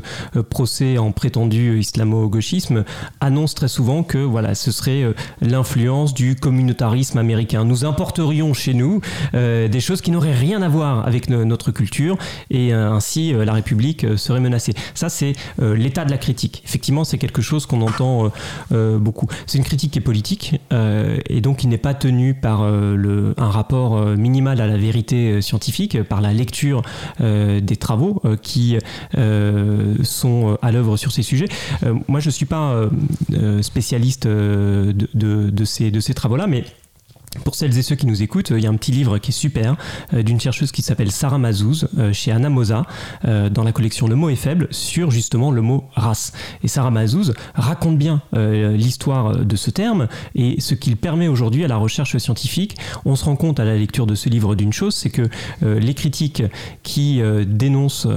procès 0.51 0.99
en 0.99 1.13
prétendu 1.13 1.79
islamo-gauchisme, 1.79 2.85
annoncent 3.21 3.55
très 3.55 3.69
souvent 3.69 4.03
que 4.03 4.19
voilà, 4.19 4.55
ce 4.55 4.71
serait 4.71 5.15
l'influence 5.41 6.15
du 6.15 6.37
communautarisme 6.37 7.19
américain. 7.19 7.65
Nous 7.65 7.85
importerions 7.85 8.55
chez 8.55 8.75
nous 8.75 9.01
des 9.73 9.81
choses 9.81 10.01
qui 10.01 10.11
n'auraient 10.11 10.35
rien 10.35 10.63
à 10.63 10.69
voir 10.69 11.07
avec 11.07 11.29
notre 11.29 11.73
culture 11.73 12.17
et 12.51 12.73
ainsi 12.73 13.33
la 13.33 13.53
République 13.53 14.07
serait 14.17 14.41
menacée. 14.41 14.75
Ça, 14.95 15.09
c'est 15.09 15.33
l'état 15.59 16.05
de 16.05 16.11
la 16.11 16.19
critique. 16.19 16.63
Effectivement, 16.65 17.05
c'est 17.05 17.19
quelque 17.19 17.43
chose 17.43 17.67
qu'on 17.67 17.83
entend 17.83 18.31
euh, 18.73 18.99
beaucoup. 18.99 19.27
C'est 19.47 19.59
une 19.59 19.65
critique 19.65 19.93
qui 19.93 19.99
est 19.99 20.03
politique 20.03 20.61
euh, 20.73 21.19
et 21.29 21.41
donc 21.41 21.65
il 21.65 21.69
n'est 21.69 21.79
pas 21.79 21.95
tenu 21.95 22.35
par 22.35 22.63
euh, 22.63 23.35
un 23.37 23.51
rapport 23.51 23.99
minimal 24.17 24.61
à 24.61 24.67
la 24.67 24.77
vérité 24.77 25.41
scientifique, 25.41 26.03
par 26.03 26.21
la 26.21 26.33
lecture 26.33 26.83
des 27.21 27.77
travaux 27.77 28.23
qui 28.43 28.79
sont 30.03 30.59
à 30.63 30.73
l'œuvre 30.73 30.97
sur 30.97 31.13
ces 31.13 31.23
sujets. 31.23 31.49
moi, 32.09 32.21
je 32.21 32.29
ne 32.29 32.31
suis 32.31 32.47
pas 32.47 32.75
spécialiste 33.61 34.27
de 34.27 35.65
ces 35.65 36.15
travaux-là, 36.15 36.47
mais 36.47 36.65
pour 37.45 37.55
celles 37.55 37.77
et 37.79 37.83
ceux 37.83 37.97
qui 37.97 38.07
nous 38.07 38.23
écoutent, 38.23 38.51
il 38.51 38.63
y 38.63 38.67
a 38.67 38.71
un 38.71 38.77
petit 38.77 38.93
livre 38.93 39.19
qui 39.19 39.31
est 39.31 39.35
super 39.35 39.77
euh, 40.13 40.23
d'une 40.23 40.41
chercheuse 40.41 40.71
qui 40.71 40.83
s'appelle 40.83 41.11
Sarah 41.11 41.39
Mazouz 41.39 41.89
euh, 41.99 42.13
chez 42.13 42.31
Anna 42.31 42.51
Moza 42.51 42.85
euh, 43.25 43.49
dans 43.49 43.65
la 43.65 43.73
collection 43.73 44.07
Le 44.07 44.17
mot 44.17 44.29
est 44.29 44.37
faible 44.37 44.69
sur 44.71 45.11
justement 45.11 45.51
le 45.51 45.63
mot 45.63 45.85
race. 45.95 46.33
Et 46.63 46.69
Sarah 46.69 46.91
Mazouz 46.91 47.35
raconte 47.55 47.99
bien 47.99 48.23
l'histoire 48.33 49.37
de 49.37 49.57
ce 49.57 49.71
terme 49.71 50.09
et 50.35 50.61
ce 50.61 50.75
qu'il 50.75 50.97
permet 50.97 51.29
aujourd'hui 51.29 51.65
à 51.65 51.69
la 51.69 51.77
recherche 51.77 52.17
scientifique. 52.19 52.77
On 53.05 53.17
se 53.17 53.25
rend 53.25 53.37
compte 53.37 53.61
à 53.61 53.65
la 53.65 53.77
lecture 53.77 54.07
de 54.07 54.15
ce 54.15 54.29
livre 54.29 54.55
d'une 54.55 54.73
chose, 54.73 54.95
c'est 54.95 55.11
que 55.11 55.29
les 55.63 55.95
critiques 55.95 56.43
qui 56.83 57.21
dénoncent 57.47 58.09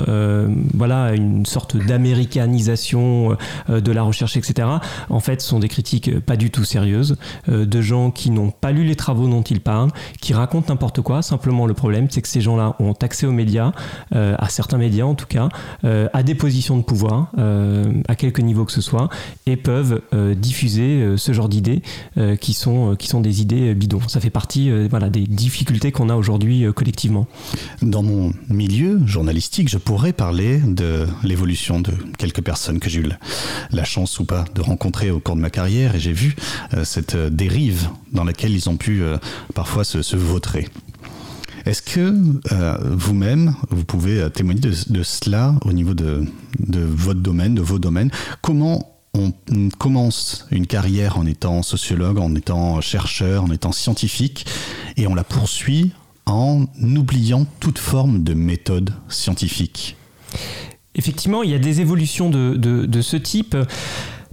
voilà 0.74 1.14
une 1.14 1.46
sorte 1.46 1.78
d'américanisation 1.78 3.38
de 3.70 3.92
la 3.92 4.04
recherche, 4.04 4.38
etc., 4.38 4.68
en 5.10 5.20
fait, 5.20 5.42
sont 5.42 5.60
des 5.60 5.70
critiques 5.70 6.20
pas 6.20 6.38
du 6.38 6.52
tout 6.52 6.64
sérieuses 6.64 7.18
de 7.48 7.82
gens 7.82 8.12
qui 8.12 8.32
n'ont 8.32 8.52
pas 8.52 8.72
lu 8.72 8.84
les 8.84 8.96
travaux 9.06 9.27
dont 9.27 9.44
ils 9.44 9.61
parlent, 9.61 9.91
qui 10.19 10.34
racontent 10.34 10.73
n'importe 10.73 11.02
quoi. 11.02 11.22
Simplement, 11.22 11.68
le 11.68 11.76
problème, 11.76 12.07
c'est 12.10 12.23
que 12.23 12.27
ces 12.27 12.41
gens-là 12.41 12.76
ont 12.80 12.94
accès 12.94 13.27
aux 13.27 13.32
médias, 13.32 13.72
euh, 14.15 14.36
à 14.40 14.49
certains 14.49 14.80
médias 14.80 15.06
en 15.06 15.14
tout 15.14 15.27
cas, 15.27 15.49
euh, 15.84 16.07
à 16.14 16.23
des 16.23 16.34
positions 16.34 16.76
de 16.76 16.82
pouvoir, 16.82 17.27
euh, 17.38 17.84
à 18.07 18.15
quelque 18.15 18.41
niveau 18.41 18.65
que 18.65 18.72
ce 18.72 18.82
soit, 18.82 19.10
et 19.45 19.57
peuvent 19.57 20.02
diffuser 20.38 21.18
ce 21.18 21.34
genre 21.34 21.49
d'idées 21.49 21.82
qui, 22.41 22.53
sont, 22.53 22.95
qui 22.95 23.07
sont 23.07 23.22
des 23.22 23.41
idées 23.41 23.76
bidons. 23.76 24.02
Ça 24.07 24.19
fait 24.19 24.32
partie 24.32 24.72
voilà, 24.88 25.10
des 25.10 25.26
difficultés 25.27 25.91
qu'on 25.91 26.10
a 26.10 26.15
aujourd'hui 26.15 26.65
collectivement. 26.76 27.27
Dans 27.82 28.02
mon 28.02 28.32
milieu 28.49 29.02
journalistique, 29.06 29.69
je 29.69 29.77
pourrais 29.77 30.14
parler 30.14 30.60
de 30.60 31.06
l'évolution 31.23 31.80
de 31.80 31.91
quelques 32.18 32.41
personnes 32.41 32.80
que 32.80 32.90
j'ai 32.90 33.02
eu 33.02 33.10
la 33.72 33.84
chance 33.84 34.19
ou 34.19 34.26
pas 34.26 34.45
de 34.56 34.61
rencontrer 34.61 35.11
au 35.11 35.19
cours 35.19 35.36
de 35.36 35.41
ma 35.41 35.52
carrière, 35.52 35.95
et 35.95 35.99
j'ai 35.99 36.14
vu 36.14 36.36
cette 36.84 37.15
dérive 37.15 37.90
dans 38.11 38.23
laquelle 38.23 38.53
ils 38.53 38.69
ont 38.69 38.77
pu 38.77 38.95
euh, 39.02 39.18
parfois 39.54 39.84
se, 39.84 40.16
vautrer. 40.16 40.68
Est-ce 41.66 41.82
que 41.82 42.14
euh, 42.52 42.78
vous-même, 42.84 43.56
vous 43.70 43.86
pouvez 43.86 44.30
témoigner 44.32 44.62
de, 44.62 45.04
cela 45.04 45.56
au 45.66 45.74
niveau 45.74 45.94
de, 45.94 46.26
votre 46.70 47.22
domaine, 47.22 47.56
de 47.56 47.62
vos 47.62 47.80
domaines? 47.80 48.12
Comment 48.42 48.92
on 49.14 49.32
commence 49.78 50.46
une 50.52 50.68
carrière 50.68 51.18
en 51.18 51.26
étant 51.26 51.64
sociologue, 51.64 52.20
en 52.20 52.36
étant 52.36 52.82
chercheur, 52.82 53.44
en 53.44 53.52
étant 53.52 53.72
scientifique, 53.72 54.46
et 54.98 55.08
on 55.08 55.16
la 55.16 55.24
poursuit 55.24 55.92
en 56.26 56.66
oubliant 56.82 57.46
toute 57.60 57.80
forme 57.80 58.24
de 58.24 58.34
méthode 58.34 58.94
scientifique? 59.08 59.96
Effectivement, 60.94 61.44
il 61.44 61.50
y 61.50 61.56
a 61.56 61.60
des 61.60 61.82
évolutions 61.82 62.30
de 62.30 63.02
ce 63.02 63.18
type. 63.18 63.56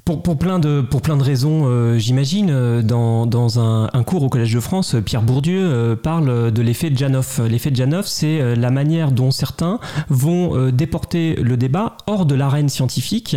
Pour, 0.05 0.21
plein 0.37 0.59
de, 0.59 0.81
pour 0.81 1.01
plein 1.01 1.17
de 1.17 1.23
raisons, 1.23 1.63
euh, 1.67 1.97
j'imagine, 1.97 2.51
euh, 2.51 2.83
dans, 2.83 3.25
dans 3.25 3.61
un, 3.61 3.89
cours 4.03 4.25
au 4.25 4.29
Collège 4.29 4.53
de 4.53 4.59
France, 4.59 4.97
Pierre 5.05 5.23
Bourdieu 5.23 5.61
euh, 5.63 5.95
parle 5.95 6.51
de 6.51 6.63
l'effet 6.63 6.91
de 6.91 6.99
Janov. 6.99 7.47
L'effet 7.49 7.71
de 7.71 7.77
Janov, 7.77 8.07
c'est 8.07 8.57
la 8.57 8.71
manière 8.71 9.13
dont 9.13 9.31
certains 9.31 9.79
vont 10.09 10.71
déporter 10.71 11.37
le 11.37 11.57
débat 11.57 11.97
hors 12.09 12.27
de 12.27 12.35
l'arène 12.35 12.69
scientifique 12.69 13.37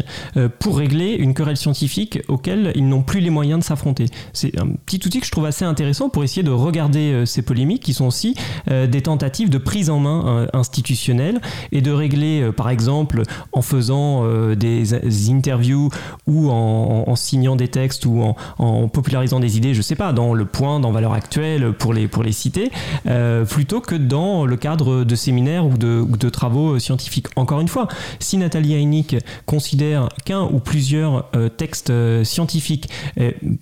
pour 0.59 0.77
régler 0.77 1.11
une 1.13 1.33
querelle 1.33 1.57
scientifique 1.57 2.19
auquel 2.27 2.71
ils 2.75 2.87
n'ont 2.87 3.03
plus 3.03 3.19
les 3.19 3.29
moyens 3.29 3.59
de 3.59 3.63
s'affronter. 3.63 4.07
C'est 4.33 4.59
un 4.59 4.67
petit 4.85 4.99
outil 5.05 5.19
que 5.19 5.25
je 5.25 5.31
trouve 5.31 5.45
assez 5.45 5.65
intéressant 5.65 6.09
pour 6.09 6.23
essayer 6.23 6.43
de 6.43 6.51
regarder 6.51 7.25
ces 7.25 7.41
polémiques 7.41 7.83
qui 7.83 7.93
sont 7.93 8.07
aussi 8.07 8.35
des 8.67 9.01
tentatives 9.01 9.49
de 9.49 9.57
prise 9.57 9.89
en 9.89 9.99
main 9.99 10.47
institutionnelle 10.53 11.41
et 11.71 11.81
de 11.81 11.91
régler, 11.91 12.49
par 12.55 12.69
exemple, 12.69 13.21
en 13.51 13.61
faisant 13.61 14.25
des 14.55 15.29
interviews 15.31 15.89
ou 16.27 16.49
en 16.49 16.54
en, 16.55 17.15
signant 17.15 17.55
des 17.55 17.67
textes 17.67 18.05
ou 18.05 18.21
en, 18.57 18.87
popularisant 18.87 19.39
des 19.39 19.57
idées, 19.57 19.73
je 19.73 19.81
sais 19.81 19.95
pas, 19.95 20.13
dans 20.13 20.33
le 20.33 20.45
point, 20.45 20.79
dans 20.79 20.91
Valeurs 20.91 21.13
Actuelles, 21.13 21.73
pour 21.73 21.93
les, 21.93 22.07
pour 22.07 22.23
les 22.23 22.31
citer, 22.31 22.71
euh, 23.07 23.45
plutôt 23.45 23.81
que 23.81 23.95
dans 23.95 24.45
le 24.45 24.55
cadre 24.57 25.03
de 25.03 25.15
séminaires 25.15 25.65
ou 25.65 25.77
de, 25.77 26.05
de 26.07 26.29
travaux 26.29 26.79
scientifiques. 26.79 27.27
Encore 27.35 27.61
une 27.61 27.67
fois, 27.67 27.87
si 28.19 28.37
Nathalie 28.37 28.73
Heineck 28.73 29.17
considère 29.45 30.09
qu'un 30.25 30.43
ou 30.43 30.59
plusieurs 30.59 31.29
euh, 31.35 31.49
textes 31.49 31.89
euh, 31.89 32.23
scientifiques, 32.23 32.89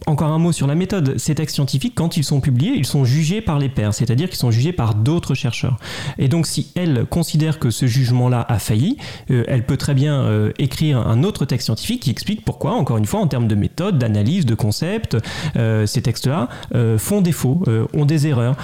encore 0.05 0.29
un 0.29 0.39
mot 0.39 0.51
sur 0.51 0.67
la 0.67 0.75
méthode, 0.75 1.17
ces 1.17 1.35
textes 1.35 1.55
scientifiques, 1.55 1.93
quand 1.95 2.17
ils 2.17 2.23
sont 2.23 2.41
publiés, 2.41 2.73
ils 2.75 2.85
sont 2.85 3.05
jugés 3.05 3.41
par 3.41 3.59
les 3.59 3.69
pairs, 3.69 3.93
c'est-à-dire 3.93 4.29
qu'ils 4.29 4.37
sont 4.37 4.51
jugés 4.51 4.73
par 4.73 4.95
d'autres 4.95 5.33
chercheurs. 5.33 5.77
Et 6.17 6.27
donc 6.27 6.47
si 6.47 6.71
elle 6.75 7.05
considère 7.05 7.59
que 7.59 7.69
ce 7.69 7.85
jugement-là 7.85 8.45
a 8.47 8.59
failli, 8.59 8.97
elle 9.29 9.65
peut 9.65 9.77
très 9.77 9.93
bien 9.93 10.51
écrire 10.57 10.97
un 10.97 11.23
autre 11.23 11.45
texte 11.45 11.65
scientifique 11.65 12.03
qui 12.03 12.11
explique 12.11 12.43
pourquoi, 12.43 12.75
encore 12.83 12.97
une 12.97 13.05
fois, 13.05 13.21
en 13.21 13.27
termes 13.27 13.47
de 13.47 13.55
méthode, 13.55 13.97
d'analyse, 13.97 14.45
de 14.45 14.55
concept, 14.55 15.15
euh, 15.55 15.85
ces 15.85 16.01
textes-là 16.01 16.49
euh, 16.75 16.97
font 16.97 17.21
défaut, 17.21 17.63
euh, 17.69 17.85
ont 17.93 18.03
des 18.03 18.27
erreurs. 18.27 18.57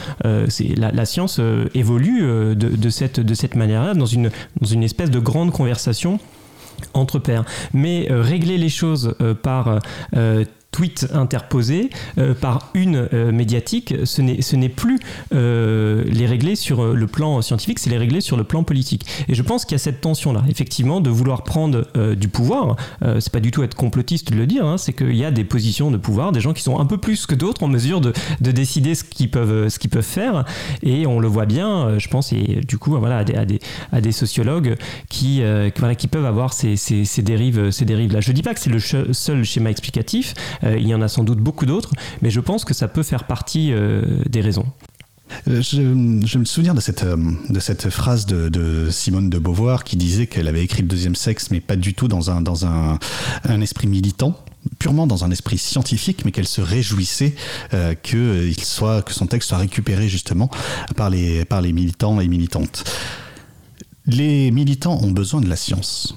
c'est 0.50 0.76
la, 0.76 0.92
la, 0.92 1.06
science 1.06 1.40
évolue 1.74 2.22
de, 2.22 2.54
de, 2.56 2.90
cette, 2.90 3.22
de 3.22 3.34
cette 3.34 3.56
manière-là, 3.56 3.94
dans 3.94 4.06
une, 4.06 4.30
dans 4.60 4.68
une 4.68 4.84
espèce 4.84 5.10
de 5.10 5.20
grande 5.20 5.52
conversation 5.52 6.20
entre 6.94 7.18
pairs. 7.18 7.46
Mais 7.74 8.08
régler 8.10 8.58
les 8.58 8.70
choses 8.70 9.16
par 9.42 9.80
tweet 10.72 11.08
interposé 11.14 11.90
euh, 12.18 12.34
par 12.34 12.70
une 12.74 13.08
euh, 13.14 13.32
médiatique, 13.32 13.94
ce 14.06 14.22
n'est, 14.22 14.70
plus 14.70 15.00
euh, 15.34 16.04
les 16.06 16.26
régler 16.26 16.56
sur 16.56 16.94
le 16.94 17.08
plan 17.08 17.42
scientifique, 17.42 17.80
c'est 17.80 17.90
les 17.90 17.98
régler 17.98 18.22
sur 18.22 18.38
le 18.38 18.44
plan 18.44 18.64
politique. 18.64 19.06
Et 19.28 19.36
je 19.36 19.42
pense 19.42 19.66
qu'il 19.66 19.74
y 19.74 19.76
a 19.76 19.80
cette 19.80 20.02
tension-là, 20.02 20.44
effectivement, 20.48 21.02
de 21.02 21.10
vouloir 21.10 21.44
prendre 21.44 21.88
du 22.16 22.28
pouvoir. 22.28 22.76
c'est 23.20 23.32
pas 23.32 23.40
du 23.40 23.52
tout 23.52 23.64
être 23.64 23.76
complotiste 23.76 24.32
de 24.32 24.38
le 24.38 24.46
dire, 24.46 24.66
hein, 24.66 24.78
c'est 24.78 24.94
qu'il 24.94 25.16
y 25.16 25.26
a 25.26 25.32
des 25.32 25.44
positions 25.44 25.92
de 25.92 25.98
pouvoir, 25.98 26.32
des 26.32 26.40
gens 26.40 26.54
qui 26.54 26.62
sont 26.62 26.80
un 26.80 26.86
peu 26.86 26.98
plus 26.98 27.26
que 27.26 27.36
d'autres 27.36 27.64
en 27.64 27.68
mesure 27.68 28.02
de, 28.02 28.14
de 28.42 28.52
décider 28.52 28.96
ce 28.96 29.04
qu'ils 29.04 29.32
peuvent, 29.32 29.70
ce 29.70 29.80
qu'ils 29.80 29.90
peuvent 29.90 30.04
faire. 30.04 30.46
Et 30.84 31.08
on 31.08 31.20
le 31.20 31.28
voit 31.28 31.46
bien, 31.46 31.98
je 31.98 32.08
pense, 32.08 32.32
et 32.32 32.62
du 32.68 32.78
coup, 32.78 32.98
voilà, 32.98 33.20
à 33.20 33.24
des, 33.24 33.36
à 33.36 33.46
des, 33.46 33.60
à 33.92 34.02
des 34.02 34.12
sociologues 34.12 34.76
qui, 35.10 35.42
voilà, 35.78 35.96
qui 35.96 36.08
peuvent 36.08 36.26
avoir 36.26 36.54
ces, 36.54 36.76
ces, 36.76 37.06
ces 37.06 37.22
dérives, 37.22 37.72
ces 37.72 37.86
dérives-là. 37.86 38.22
Je 38.22 38.32
dis 38.32 38.44
pas 38.44 38.54
que 38.54 38.60
c'est 38.60 38.70
le 38.70 38.80
seul 38.80 39.44
schéma 39.44 39.72
explicatif. 39.72 40.34
Euh, 40.64 40.78
il 40.78 40.88
y 40.88 40.94
en 40.94 41.02
a 41.02 41.08
sans 41.08 41.24
doute 41.24 41.40
beaucoup 41.40 41.66
d'autres, 41.66 41.92
mais 42.22 42.30
je 42.30 42.40
pense 42.40 42.66
que 42.66 42.74
ça 42.74 42.88
peut 42.88 43.04
faire 43.04 43.26
partie 43.26 43.72
euh, 43.72 44.24
des 44.30 44.42
raisons. 44.42 44.66
Euh, 45.48 45.62
je, 45.62 45.82
me 45.82 46.46
souviens 46.46 46.74
de 46.74 46.82
cette, 46.82 47.06
de 47.06 47.60
cette 47.60 47.90
phrase 47.90 48.26
de, 48.26 48.90
Simone 48.90 49.30
de 49.30 49.38
Beauvoir 49.38 49.84
qui 49.84 49.96
disait 49.96 50.28
qu'elle 50.28 50.48
avait 50.48 50.64
écrit 50.64 50.82
le 50.82 50.88
deuxième 50.88 51.16
sexe, 51.16 51.52
mais 51.52 51.60
pas 51.60 51.76
du 51.76 51.94
tout 51.94 52.08
dans 52.08 52.32
un, 52.32 52.42
dans 52.42 52.66
un, 52.66 52.98
un 53.44 53.62
esprit 53.62 53.88
militant 53.88 54.36
purement 54.78 55.08
dans 55.08 55.24
un 55.24 55.32
esprit 55.32 55.58
scientifique, 55.58 56.26
mais 56.26 56.32
qu'elle 56.32 56.48
se 56.48 56.60
réjouissait 56.60 57.34
que, 57.72 58.46
il 58.46 58.62
soit, 58.62 59.02
que 59.02 59.14
son 59.14 59.26
texte 59.26 59.50
soit 59.50 59.58
récupéré 59.58 60.10
justement 60.10 60.50
par 60.98 61.10
les, 61.10 61.46
par 61.46 61.62
les 61.62 61.72
militants 61.72 62.20
et 62.20 62.28
militantes. 62.28 62.84
Les 64.06 64.52
militants 64.52 65.00
ont 65.02 65.12
besoin 65.12 65.40
de 65.40 65.48
la 65.48 65.56
science. 65.56 66.16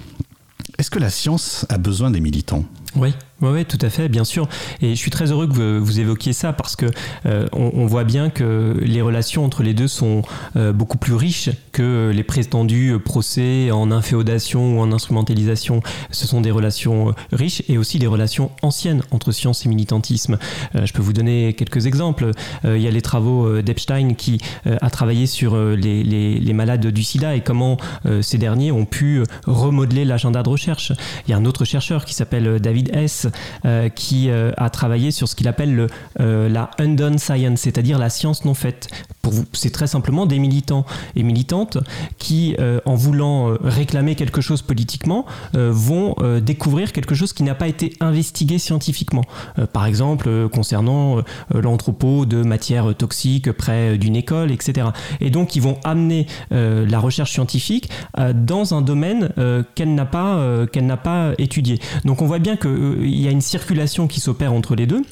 Est-ce 0.78 0.90
que 0.90 0.98
la 0.98 1.10
science 1.10 1.66
a 1.68 1.78
besoin 1.78 2.10
des 2.10 2.20
militants? 2.20 2.64
Oui. 2.96 3.14
Oui, 3.42 3.64
tout 3.64 3.78
à 3.80 3.90
fait, 3.90 4.08
bien 4.08 4.22
sûr. 4.22 4.48
Et 4.82 4.90
je 4.90 4.94
suis 4.94 5.10
très 5.10 5.32
heureux 5.32 5.48
que 5.48 5.78
vous, 5.78 5.98
évoquiez 5.98 6.32
ça 6.32 6.52
parce 6.52 6.76
que 6.76 6.86
euh, 7.26 7.48
on, 7.52 7.86
voit 7.86 8.04
bien 8.04 8.30
que 8.30 8.78
les 8.80 9.02
relations 9.02 9.44
entre 9.44 9.64
les 9.64 9.74
deux 9.74 9.88
sont 9.88 10.22
euh, 10.54 10.72
beaucoup 10.72 10.96
plus 10.96 11.14
riches 11.14 11.50
que 11.72 12.12
les 12.14 12.22
prétendus 12.22 12.96
procès 13.04 13.72
en 13.72 13.90
inféodation 13.90 14.78
ou 14.78 14.80
en 14.80 14.92
instrumentalisation. 14.92 15.82
Ce 16.12 16.28
sont 16.28 16.40
des 16.40 16.52
relations 16.52 17.08
euh, 17.08 17.12
riches 17.32 17.64
et 17.68 17.78
aussi 17.78 17.98
des 17.98 18.06
relations 18.06 18.52
anciennes 18.62 19.02
entre 19.10 19.32
science 19.32 19.66
et 19.66 19.68
militantisme. 19.68 20.38
je 20.74 20.92
peux 20.92 21.02
vous 21.02 21.12
donner 21.12 21.54
quelques 21.54 21.86
exemples. 21.86 22.30
il 22.64 22.80
y 22.80 22.86
a 22.86 22.90
les 22.90 23.02
travaux 23.02 23.60
d'Epstein 23.60 24.14
qui 24.14 24.40
a 24.64 24.90
travaillé 24.90 25.26
sur 25.26 25.56
les, 25.56 26.04
les, 26.04 26.52
malades 26.52 26.86
du 26.86 27.02
sida 27.02 27.34
et 27.34 27.40
comment 27.40 27.76
ces 28.20 28.38
derniers 28.38 28.70
ont 28.70 28.84
pu 28.84 29.22
remodeler 29.46 30.04
l'agenda 30.04 30.42
de 30.42 30.48
recherche. 30.48 30.61
Il 30.66 31.30
y 31.30 31.32
a 31.32 31.36
un 31.36 31.44
autre 31.44 31.64
chercheur 31.64 32.04
qui 32.04 32.14
s'appelle 32.14 32.60
David 32.60 32.94
Hess 32.94 33.26
euh, 33.64 33.88
qui 33.88 34.30
euh, 34.30 34.52
a 34.56 34.70
travaillé 34.70 35.10
sur 35.10 35.28
ce 35.28 35.34
qu'il 35.34 35.48
appelle 35.48 35.74
le, 35.74 35.86
euh, 36.20 36.48
la 36.48 36.70
undone 36.78 37.18
science, 37.18 37.60
c'est-à-dire 37.60 37.98
la 37.98 38.10
science 38.10 38.44
non 38.44 38.54
faite. 38.54 38.88
C'est 39.52 39.70
très 39.70 39.86
simplement 39.86 40.26
des 40.26 40.38
militants 40.38 40.84
et 41.14 41.22
militantes 41.22 41.78
qui, 42.18 42.56
en 42.84 42.94
voulant 42.96 43.56
réclamer 43.62 44.16
quelque 44.16 44.40
chose 44.40 44.62
politiquement, 44.62 45.26
vont 45.54 46.16
découvrir 46.42 46.92
quelque 46.92 47.14
chose 47.14 47.32
qui 47.32 47.44
n'a 47.44 47.54
pas 47.54 47.68
été 47.68 47.94
investigué 48.00 48.58
scientifiquement. 48.58 49.22
par 49.72 49.86
exemple, 49.86 50.48
concernant 50.48 51.22
l'entrepôt 51.54 52.26
de 52.26 52.42
matières 52.42 52.96
toxiques 52.96 53.52
près 53.52 53.96
d'une 53.96 54.16
école, 54.16 54.50
etc. 54.50 54.88
Et 55.20 55.30
donc, 55.30 55.54
ils 55.54 55.62
vont 55.62 55.78
amener 55.84 56.26
la 56.50 56.98
recherche 56.98 57.30
scientifique 57.30 57.90
dans 58.34 58.74
un 58.74 58.82
domaine 58.82 59.30
qu'elle 59.76 59.94
n'a 59.94 60.06
pas, 60.06 60.51
qu'elle 60.72 60.86
n'a 60.86 60.96
pas 60.96 61.32
étudié. 61.38 61.78
Donc, 62.04 62.22
on 62.22 62.26
voit 62.26 62.38
bien 62.38 62.56
qu'il 62.56 63.20
y 63.20 63.28
a 63.28 63.30
une 63.30 63.40
circulation 63.40 64.06
qui 64.08 64.20
s'opère 64.20 64.52
entre 64.52 64.74
les 64.74 64.86
deux 64.86 65.02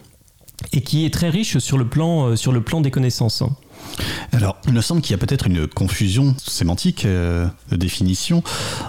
et 0.72 0.82
qui 0.82 1.04
est 1.04 1.10
très 1.12 1.30
riche 1.30 1.58
sur 1.58 1.78
le 1.78 1.86
plan, 1.86 2.28
euh, 2.28 2.36
sur 2.36 2.52
le 2.52 2.60
plan 2.60 2.80
des 2.80 2.90
connaissances. 2.90 3.42
Alors, 4.32 4.56
il 4.66 4.72
me 4.72 4.80
semble 4.80 5.00
qu'il 5.00 5.12
y 5.12 5.14
a 5.14 5.18
peut-être 5.18 5.46
une 5.46 5.66
confusion 5.66 6.34
sémantique 6.38 7.04
euh, 7.04 7.46
de 7.70 7.76
définition 7.76 8.42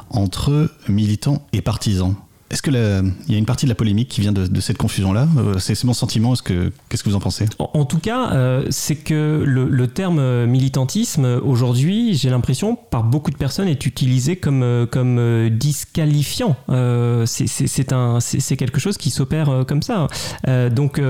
entre 0.10 0.69
militants 0.88 1.48
et 1.53 1.61
partisans. 1.61 2.15
Est-ce 2.52 2.61
qu'il 2.61 2.73
y 2.73 3.36
a 3.36 3.38
une 3.38 3.45
partie 3.45 3.65
de 3.65 3.69
la 3.69 3.76
polémique 3.76 4.10
qui 4.10 4.19
vient 4.19 4.34
de, 4.34 4.60
cette 4.60 4.78
confusion-là 4.78 5.26
euh, 5.38 5.57
C'est 5.57 5.82
mon 5.86 5.94
sentiment. 5.94 6.34
Est-ce 6.34 6.44
que 6.44 6.73
qu'est-ce 6.90 7.02
que 7.02 7.10
vous 7.10 7.15
en 7.15 7.22
pensez? 7.22 7.45
En, 7.60 7.86
tout 7.86 7.99
cas, 7.99 8.34
euh, 8.34 8.65
c'est 8.69 8.98
que 8.98 9.44
le, 9.45 9.88
terme 9.88 10.45
militantisme 10.45 11.40
aujourd'hui, 11.44 12.14
j'ai 12.14 12.30
l'impression, 12.30 12.76
par 12.76 13.03
beaucoup 13.03 13.32
de 13.32 13.38
personnes, 13.38 13.69
est 13.69 13.86
utilisé 13.86 14.36
comme 14.36 14.88
comme 14.91 15.49
disqualifiant. 15.49 16.57
Euh, 16.69 17.26
c'est 17.26 18.57
quelque 18.57 18.82
chose 18.82 18.98
qui 18.98 19.11
s'opère 19.11 19.64
comme 19.65 19.82
ça. 19.82 20.07
donc, 20.69 21.02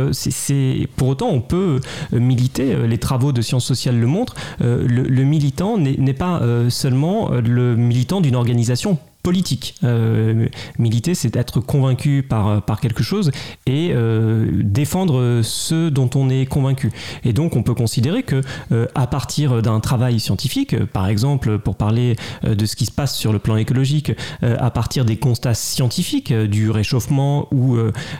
pour 0.95 1.07
autant, 1.07 1.29
on 1.29 1.41
peut 1.41 1.81
militer. 2.11 2.87
Les 2.87 2.99
travaux 2.99 3.31
de 3.31 3.41
sciences 3.41 3.65
sociales 3.65 3.99
le 3.99 4.07
montrent. 4.07 4.35
le, 4.59 4.85
le 4.85 5.23
militant 5.23 5.79
n'est 5.79 6.13
pas 6.13 6.41
seulement 6.69 7.31
le 7.31 7.75
militant 7.75 8.21
d'une 8.21 8.35
organisation 8.35 8.99
politique. 9.23 9.75
Euh, 9.83 10.47
militer, 10.79 11.15
c'est 11.15 11.35
être 11.35 11.59
convaincu 11.59 12.23
par, 12.27 12.63
par 12.63 12.79
quelque 12.79 13.03
chose 13.03 13.31
et 13.65 13.91
euh, 13.93 14.49
défendre 14.63 15.41
ce 15.43 15.89
dont 15.89 16.09
on 16.15 16.29
est 16.29 16.45
convaincu. 16.45 16.91
Et 17.23 17.33
donc, 17.33 17.55
on 17.55 17.63
peut 17.63 17.73
considérer 17.73 18.23
que 18.23 18.41
euh, 18.71 18.87
à 18.95 19.07
partir 19.07 19.61
d'un 19.61 19.79
travail 19.79 20.19
scientifique, 20.19 20.75
par 20.85 21.07
exemple, 21.07 21.59
pour 21.59 21.75
parler 21.75 22.15
de 22.43 22.65
ce 22.65 22.75
qui 22.75 22.85
se 22.85 22.91
passe 22.91 23.15
sur 23.15 23.33
le 23.33 23.39
plan 23.39 23.57
écologique, 23.57 24.11
à 24.41 24.71
partir 24.71 25.05
des 25.05 25.17
constats 25.17 25.53
scientifiques 25.53 26.33
du 26.33 26.69
réchauffement 26.69 27.47
ou 27.51 27.77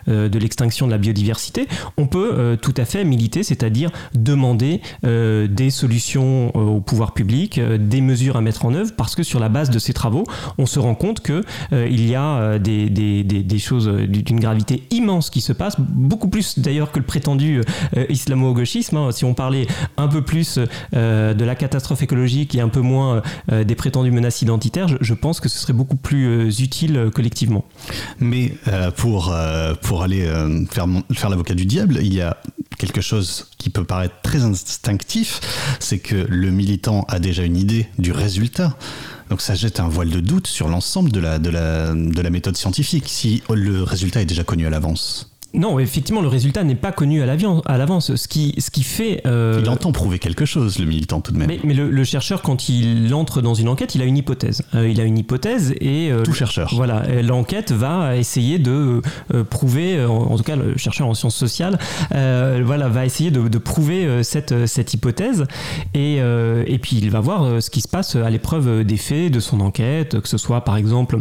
de 0.08 0.40
l'extinction 0.40 0.86
de 0.88 0.92
la 0.92 0.98
biodiversité, 0.98 1.68
on 1.98 2.08
peut 2.08 2.58
tout 2.62 2.74
à 2.78 2.86
fait 2.86 3.04
militer, 3.04 3.44
c'est-à-dire 3.44 3.92
demander 4.14 4.82
des 5.04 5.70
solutions 5.70 6.56
au 6.56 6.82
pouvoir 6.82 7.14
public, 7.14 7.60
des 7.60 8.02
mesures 8.02 8.38
à 8.38 8.42
mettre 8.42 8.66
en 8.66 8.74
œuvre, 8.74 8.92
parce 8.96 9.16
que 9.16 9.24
sur 9.24 9.40
la 9.40 9.50
base 9.50 9.70
de 9.70 9.80
ces 9.80 9.94
travaux, 9.94 10.24
on 10.58 10.66
se 10.66 10.80
rend 10.80 10.91
compte 10.96 11.22
que 11.22 11.44
euh, 11.74 11.88
il 11.90 12.08
y 12.08 12.16
a 12.16 12.24
euh, 12.24 12.60
des, 12.60 12.90
des, 12.90 13.24
des, 13.24 13.60
choses 13.60 13.88
euh, 13.88 14.08
d'une 14.08 14.40
gravité 14.40 14.84
immense 14.92 15.30
qui 15.30 15.42
se 15.42 15.54
passent, 15.54 15.80
beaucoup 15.80 16.30
plus 16.30 16.60
d'ailleurs 16.60 16.92
que 16.92 17.00
le 17.00 17.06
prétendu 17.06 17.62
euh, 17.98 18.06
islamo-gauchisme. 18.10 18.98
hein. 18.98 19.12
Si 19.12 19.26
on 19.26 19.34
parlait 19.34 19.68
un 19.98 20.08
peu 20.08 20.22
plus 20.22 20.58
de 20.94 21.44
la 21.44 21.56
catastrophe 21.56 22.02
écologique 22.04 22.56
et 22.56 22.62
un 22.62 22.70
peu 22.70 22.82
moins 22.82 23.22
des 23.50 23.76
prétendues 23.76 24.12
menaces 24.12 24.42
identitaires, 24.42 24.88
je, 24.88 24.98
je 25.00 25.14
pense 25.14 25.40
que 25.40 25.50
ce 25.50 25.60
serait 25.60 25.74
beaucoup 25.74 25.96
plus 25.96 26.60
utile 26.60 27.10
collectivement. 27.14 27.66
Mais 28.20 28.54
pour, 28.98 29.34
pour 29.82 30.04
aller 30.04 30.28
faire, 30.70 30.86
faire 31.14 31.30
l'avocat 31.30 31.54
du 31.54 31.66
diable, 31.66 32.00
il 32.02 32.14
y 32.14 32.22
a 32.22 32.38
quelque 32.78 33.02
chose 33.02 33.48
qui 33.58 33.70
peut 33.70 33.84
paraître 33.84 34.16
très 34.24 34.44
instinctif, 34.44 35.40
c'est 35.80 36.00
que 36.00 36.16
le 36.30 36.52
militant 36.52 37.06
a 37.08 37.20
déjà 37.20 37.44
une 37.44 37.58
idée 37.58 37.88
du 38.00 38.12
résultat. 38.12 38.76
Donc 39.32 39.40
ça 39.40 39.56
jette 39.56 39.80
un 39.80 39.88
voile 39.88 40.10
de 40.10 40.20
doute 40.20 40.46
sur 40.46 40.68
l'ensemble 40.68 41.10
de 41.10 41.22
la, 41.22 41.40
de, 41.40 41.50
la, 41.50 41.94
de 41.94 42.22
la 42.22 42.30
méthode 42.30 42.58
scientifique, 42.58 43.06
si 43.08 43.42
le 43.50 43.82
résultat 43.82 44.22
est 44.22 44.26
déjà 44.26 44.44
connu 44.44 44.68
à 44.68 44.70
l'avance. 44.70 45.31
Non, 45.54 45.80
effectivement, 45.80 46.22
le 46.22 46.30
résultat 46.30 46.64
n'est 46.64 46.76
pas 46.76 46.92
connu 46.92 47.22
à 47.22 47.26
l'avance. 47.78 48.16
Ce 48.16 48.28
qui, 48.28 48.56
ce 48.58 48.72
qui 48.72 48.84
fait. 48.84 49.22
euh, 49.26 49.60
Il 49.62 49.70
entend 49.70 49.92
prouver 49.92 50.18
quelque 50.18 50.46
chose, 50.46 50.80
le 50.80 50.86
militant, 50.86 51.20
tout 51.20 51.32
de 51.34 51.38
même. 51.38 51.48
Mais, 51.48 51.60
mais 51.64 51.74
le, 51.74 51.90
le 51.90 52.04
chercheur, 52.06 52.42
quand 52.42 52.70
il 52.70 53.14
entre 53.14 53.42
dans 53.42 53.54
une 53.54 53.68
enquête, 53.68 53.94
il 53.96 54.02
a 54.02 54.06
une 54.06 54.18
hypothèse. 54.18 54.64
Euh, 54.76 54.88
il 54.90 55.02
a 55.02 55.04
une 55.04 55.18
hypothèse 55.18 55.74
et 55.82 56.10
euh, 56.12 56.24
Tout 56.24 56.34
chercheur. 56.34 56.72
Voilà, 56.74 57.04
l'enquête 57.22 57.72
va 57.74 58.16
essayer 58.16 58.60
de 58.60 59.02
prouver, 59.50 60.04
en, 60.06 60.14
en 60.14 60.38
tout 60.38 60.44
cas 60.44 60.56
le 60.56 60.78
chercheur 60.78 61.08
en 61.08 61.14
sciences 61.14 61.36
sociales, 61.36 61.78
voilà, 62.12 62.88
va 62.88 63.06
essayer 63.06 63.32
de, 63.32 63.48
de 63.48 63.58
prouver 63.58 64.24
cette, 64.24 64.66
cette 64.68 64.94
hypothèse 64.94 65.46
et, 65.94 66.16
et 66.18 66.80
puis 66.80 66.98
il 66.98 67.10
va 67.10 67.20
voir 67.20 67.62
ce 67.62 67.70
qui 67.70 67.82
se 67.82 67.88
passe 67.88 68.16
à 68.16 68.30
l'épreuve 68.30 68.84
des 68.84 68.98
faits 68.98 69.32
de 69.32 69.40
son 69.40 69.60
enquête, 69.60 70.20
que 70.22 70.28
ce 70.30 70.38
soit 70.38 70.62
par 70.62 70.78
exemple 70.78 71.18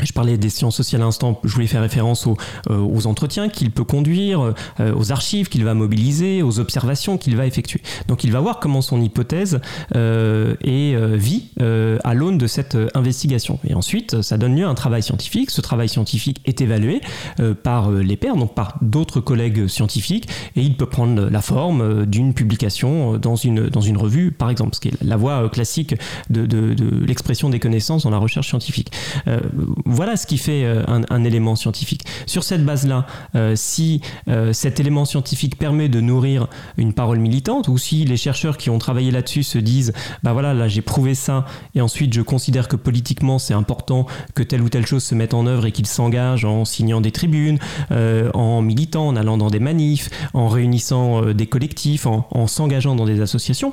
je 0.00 0.12
parlais 0.12 0.38
des 0.38 0.48
sciences 0.48 0.76
sociales 0.76 1.02
à 1.02 1.04
l'instant, 1.04 1.40
je 1.44 1.52
voulais 1.52 1.66
faire 1.66 1.82
référence 1.82 2.26
aux, 2.26 2.36
euh, 2.70 3.00
entretiens 3.04 3.48
qu'il 3.48 3.70
peut 3.70 3.84
conduire, 3.84 4.54
euh, 4.80 4.94
aux 4.94 5.12
archives 5.12 5.48
qu'il 5.48 5.64
va 5.64 5.74
mobiliser, 5.74 6.42
aux 6.42 6.60
observations 6.60 7.18
qu'il 7.18 7.36
va 7.36 7.46
effectuer. 7.46 7.82
Donc 8.08 8.24
il 8.24 8.32
va 8.32 8.40
voir 8.40 8.60
comment 8.60 8.80
son 8.80 9.00
hypothèse 9.00 9.60
euh, 9.94 10.54
est, 10.62 10.92
vit 11.16 11.50
à 12.04 12.14
l'aune 12.14 12.38
de 12.38 12.46
cette 12.46 12.76
investigation. 12.94 13.58
Et 13.66 13.74
ensuite, 13.74 14.22
ça 14.22 14.38
donne 14.38 14.56
lieu 14.56 14.64
à 14.64 14.68
un 14.68 14.74
travail 14.74 15.02
scientifique. 15.02 15.50
Ce 15.50 15.60
travail 15.60 15.88
scientifique 15.88 16.40
est 16.44 16.60
évalué 16.60 17.00
par 17.62 17.90
les 17.90 18.16
pairs, 18.16 18.36
donc 18.36 18.54
par 18.54 18.78
d'autres 18.82 19.20
collègues 19.20 19.66
scientifiques, 19.66 20.28
et 20.56 20.62
il 20.62 20.76
peut 20.76 20.86
prendre 20.86 21.28
la 21.28 21.40
forme 21.40 22.06
d'une 22.06 22.34
publication 22.34 23.16
dans 23.18 23.36
une, 23.36 23.68
dans 23.68 23.80
une 23.80 23.96
revue, 23.96 24.32
par 24.32 24.50
exemple, 24.50 24.74
ce 24.74 24.80
qui 24.80 24.88
est 24.88 25.02
la 25.02 25.16
voie 25.16 25.48
classique 25.48 25.94
de 26.30 26.74
l'expression 27.06 27.50
des 27.50 27.60
connaissances 27.60 28.04
dans 28.04 28.10
la 28.10 28.18
recherche 28.18 28.48
scientifique. 28.48 28.90
Voilà 29.84 30.16
ce 30.16 30.26
qui 30.26 30.38
fait 30.38 30.64
euh, 30.64 30.84
un, 30.86 31.24
élément 31.24 31.56
scientifique. 31.56 32.04
Sur 32.26 32.44
cette 32.44 32.64
base-là, 32.64 33.06
euh, 33.34 33.54
si 33.56 34.00
euh, 34.28 34.52
cet 34.52 34.80
élément 34.80 35.04
scientifique 35.04 35.58
permet 35.58 35.88
de 35.88 36.00
nourrir 36.00 36.48
une 36.76 36.92
parole 36.92 37.18
militante, 37.18 37.68
ou 37.68 37.78
si 37.78 38.04
les 38.04 38.16
chercheurs 38.16 38.56
qui 38.56 38.70
ont 38.70 38.78
travaillé 38.78 39.10
là-dessus 39.10 39.42
se 39.42 39.58
disent, 39.58 39.92
bah 40.22 40.32
voilà, 40.32 40.54
là 40.54 40.68
j'ai 40.68 40.82
prouvé 40.82 41.14
ça, 41.14 41.44
et 41.74 41.80
ensuite 41.80 42.12
je 42.12 42.22
considère 42.22 42.68
que 42.68 42.76
politiquement 42.76 43.38
c'est 43.38 43.54
important 43.54 44.06
que 44.34 44.42
telle 44.42 44.62
ou 44.62 44.68
telle 44.68 44.86
chose 44.86 45.04
se 45.04 45.14
mette 45.14 45.34
en 45.34 45.46
œuvre 45.46 45.66
et 45.66 45.72
qu'ils 45.72 45.86
s'engagent 45.86 46.44
en 46.44 46.64
signant 46.64 47.00
des 47.00 47.12
tribunes, 47.12 47.58
en 47.90 48.62
militant, 48.62 49.08
en 49.08 49.16
allant 49.16 49.36
dans 49.36 49.50
des 49.50 49.60
manifs, 49.60 50.10
en 50.34 50.48
réunissant 50.48 51.32
des 51.32 51.46
collectifs, 51.46 52.06
en 52.06 52.46
s'engageant 52.46 52.94
dans 52.94 53.06
des 53.06 53.20
associations. 53.20 53.72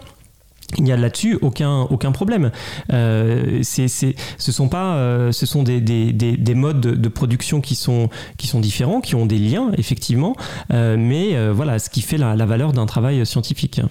Il 0.78 0.84
n'y 0.84 0.92
a 0.92 0.98
là-dessus 0.98 1.38
aucun, 1.42 1.82
aucun 1.82 2.12
problème. 2.12 2.52
Euh, 2.94 3.60
c'est, 3.64 3.88
c'est- 3.88 4.16
ce 4.38 4.52
sont 4.52 4.70
pas, 4.70 4.96
euh, 4.96 5.32
ce 5.32 5.46
sont 5.46 5.64
des, 5.64 5.82
des, 5.82 6.14
des, 6.14 6.38
des 6.38 6.54
modes 6.56 6.80
de, 6.80 7.10
production 7.10 7.60
qui 7.60 7.76
sont, 7.76 8.10
qui 8.38 8.48
sont 8.48 8.60
différents, 8.60 9.02
qui 9.02 9.16
ont 9.16 9.26
des 9.26 9.40
liens 9.40 9.72
effectivement, 9.78 10.36
euh, 10.72 10.96
mais 10.98 11.36
voilà, 11.52 11.80
ce 11.80 11.90
qui 11.90 12.02
fait 12.02 12.18
la, 12.18 12.36
la 12.36 12.46
valeur 12.46 12.72
d'un 12.72 12.86
travail 12.86 13.26
scientifique. 13.26 13.82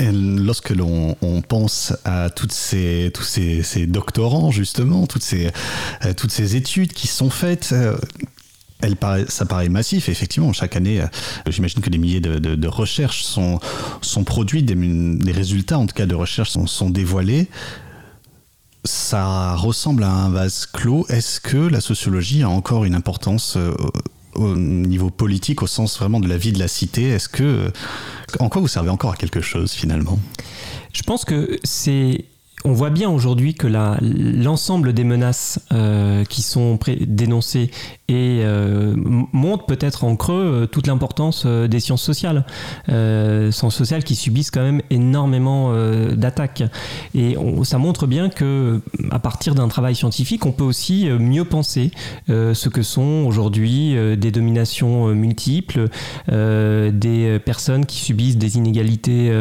Lorsque 0.00 0.70
l'on 0.70 1.14
on 1.22 1.40
pense 1.40 1.92
à 2.04 2.28
toutes 2.28 2.50
ces, 2.52 3.12
tous 3.14 3.22
ces, 3.22 3.62
ces 3.62 3.86
doctorants, 3.86 4.50
justement, 4.50 5.06
toutes 5.06 5.22
ces, 5.22 5.50
toutes 6.16 6.32
ces 6.32 6.56
études 6.56 6.92
qui 6.92 7.06
sont 7.06 7.30
faites, 7.30 7.72
elle 8.84 8.96
ça 9.28 9.44
paraît 9.46 9.68
massif. 9.68 10.08
Effectivement, 10.08 10.52
chaque 10.52 10.76
année, 10.76 11.00
euh, 11.00 11.06
j'imagine 11.48 11.80
que 11.80 11.90
des 11.90 11.98
milliers 11.98 12.20
de, 12.20 12.68
recherches 12.68 13.22
sont, 13.22 13.60
sont 14.00 14.24
produites, 14.24 14.66
des, 14.66 15.32
résultats, 15.32 15.78
en 15.78 15.86
tout 15.86 15.94
cas, 15.94 16.06
de 16.06 16.14
recherche 16.14 16.50
sont, 16.50 16.90
dévoilés. 16.90 17.48
Ça 18.84 19.54
ressemble 19.54 20.04
à 20.04 20.10
un 20.10 20.30
vase 20.30 20.66
clos. 20.66 21.06
Est-ce 21.08 21.40
que 21.40 21.56
la 21.56 21.80
sociologie 21.80 22.42
a 22.42 22.50
encore 22.50 22.84
une 22.84 22.94
importance 22.94 23.56
euh, 23.56 23.74
au 24.34 24.56
niveau 24.56 25.10
politique, 25.10 25.62
au 25.62 25.66
sens 25.66 25.98
vraiment 25.98 26.20
de 26.20 26.28
la 26.28 26.36
vie 26.36 26.52
de 26.52 26.58
la 26.58 26.68
cité? 26.68 27.08
Est-ce 27.08 27.28
que 27.28 27.72
en 28.40 28.48
quoi 28.48 28.60
vous 28.60 28.68
servez 28.68 28.90
encore 28.90 29.12
à 29.12 29.16
quelque 29.16 29.40
chose 29.40 29.72
finalement? 29.72 30.18
Je 30.92 31.02
pense 31.02 31.24
que 31.24 31.58
c'est. 31.64 32.24
On 32.66 32.72
voit 32.72 32.88
bien 32.88 33.10
aujourd'hui 33.10 33.52
que 33.52 33.66
l'ensemble 33.66 34.94
des 34.94 35.04
menaces 35.04 35.60
euh, 35.72 36.24
qui 36.24 36.40
sont 36.40 36.78
dénoncées 37.00 37.70
et 38.08 38.40
euh, 38.42 38.92
m- 38.92 39.26
montrent 39.32 39.64
peut-être 39.64 40.04
en 40.04 40.14
creux 40.16 40.34
euh, 40.34 40.66
toute 40.66 40.86
l'importance 40.86 41.44
euh, 41.46 41.68
des 41.68 41.80
sciences 41.80 42.02
sociales. 42.02 42.44
Sciences 42.86 43.74
sociales 43.74 44.04
qui 44.04 44.14
subissent 44.14 44.50
quand 44.50 44.62
même 44.62 44.82
énormément 44.90 45.72
d'attaques. 46.14 46.62
Et 47.14 47.36
ça 47.62 47.78
montre 47.78 48.06
bien 48.06 48.28
que 48.28 48.80
à 49.10 49.18
partir 49.18 49.54
d'un 49.54 49.68
travail 49.68 49.94
scientifique, 49.94 50.46
on 50.46 50.52
peut 50.52 50.64
aussi 50.64 51.08
mieux 51.08 51.44
penser 51.44 51.90
ce 52.28 52.68
que 52.68 52.82
sont 52.82 53.24
aujourd'hui 53.26 53.96
des 54.16 54.30
dominations 54.30 55.08
multiples, 55.08 55.88
des 56.28 57.38
personnes 57.44 57.86
qui 57.86 57.98
subissent 57.98 58.36
des 58.36 58.56
inégalités 58.56 59.32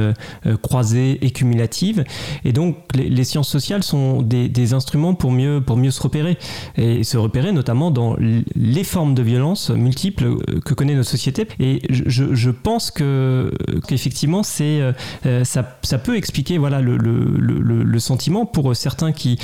croisées 0.62 1.20
et 1.26 1.32
cumulatives. 1.32 2.04
Et 2.46 2.54
donc 2.54 2.78
les, 2.96 3.24
sciences 3.24 3.50
sociales 3.50 3.84
sont 3.84 4.22
des, 4.22 4.50
des 4.50 4.74
instruments 4.74 5.14
pour 5.14 5.32
mieux, 5.32 5.62
pour 5.62 5.78
mieux 5.78 5.92
se 5.92 6.02
repérer. 6.02 6.38
Et 6.78 7.04
se 7.04 7.18
repérer 7.18 7.52
notamment 7.52 7.92
dans 7.92 8.16
les 8.56 8.84
formes 8.84 9.14
de 9.14 9.22
violence 9.22 9.70
multiples 9.70 10.26
euh, 10.26 10.60
que 10.64 10.74
connaît 10.74 10.96
notre 10.96 11.10
société. 11.10 11.48
Et 11.60 11.82
je, 11.90 12.50
pense 12.52 12.92
que 12.92 13.52
qu'effectivement 13.88 14.44
c'est 14.44 14.82
euh, 14.82 14.94
euh, 15.26 15.44
ça, 15.44 15.64
peut 15.98 16.16
expliquer 16.16 16.58
voilà 16.58 16.82
le, 16.82 18.00
sentiment 18.00 18.46
pour 18.46 18.76
certains 18.76 19.12
qui 19.14 19.40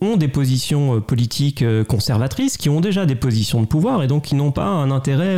ont 0.00 0.16
des 0.16 0.28
positions 0.28 1.00
politiques 1.00 1.64
conservatrices, 1.86 2.56
qui 2.56 2.68
ont 2.68 2.80
déjà 2.80 3.06
des 3.06 3.14
positions 3.14 3.60
de 3.60 3.66
pouvoir 3.66 4.02
et 4.02 4.08
donc 4.08 4.24
qui 4.24 4.34
n'ont 4.34 4.50
pas 4.50 4.66
un 4.66 4.90
intérêt 4.90 5.36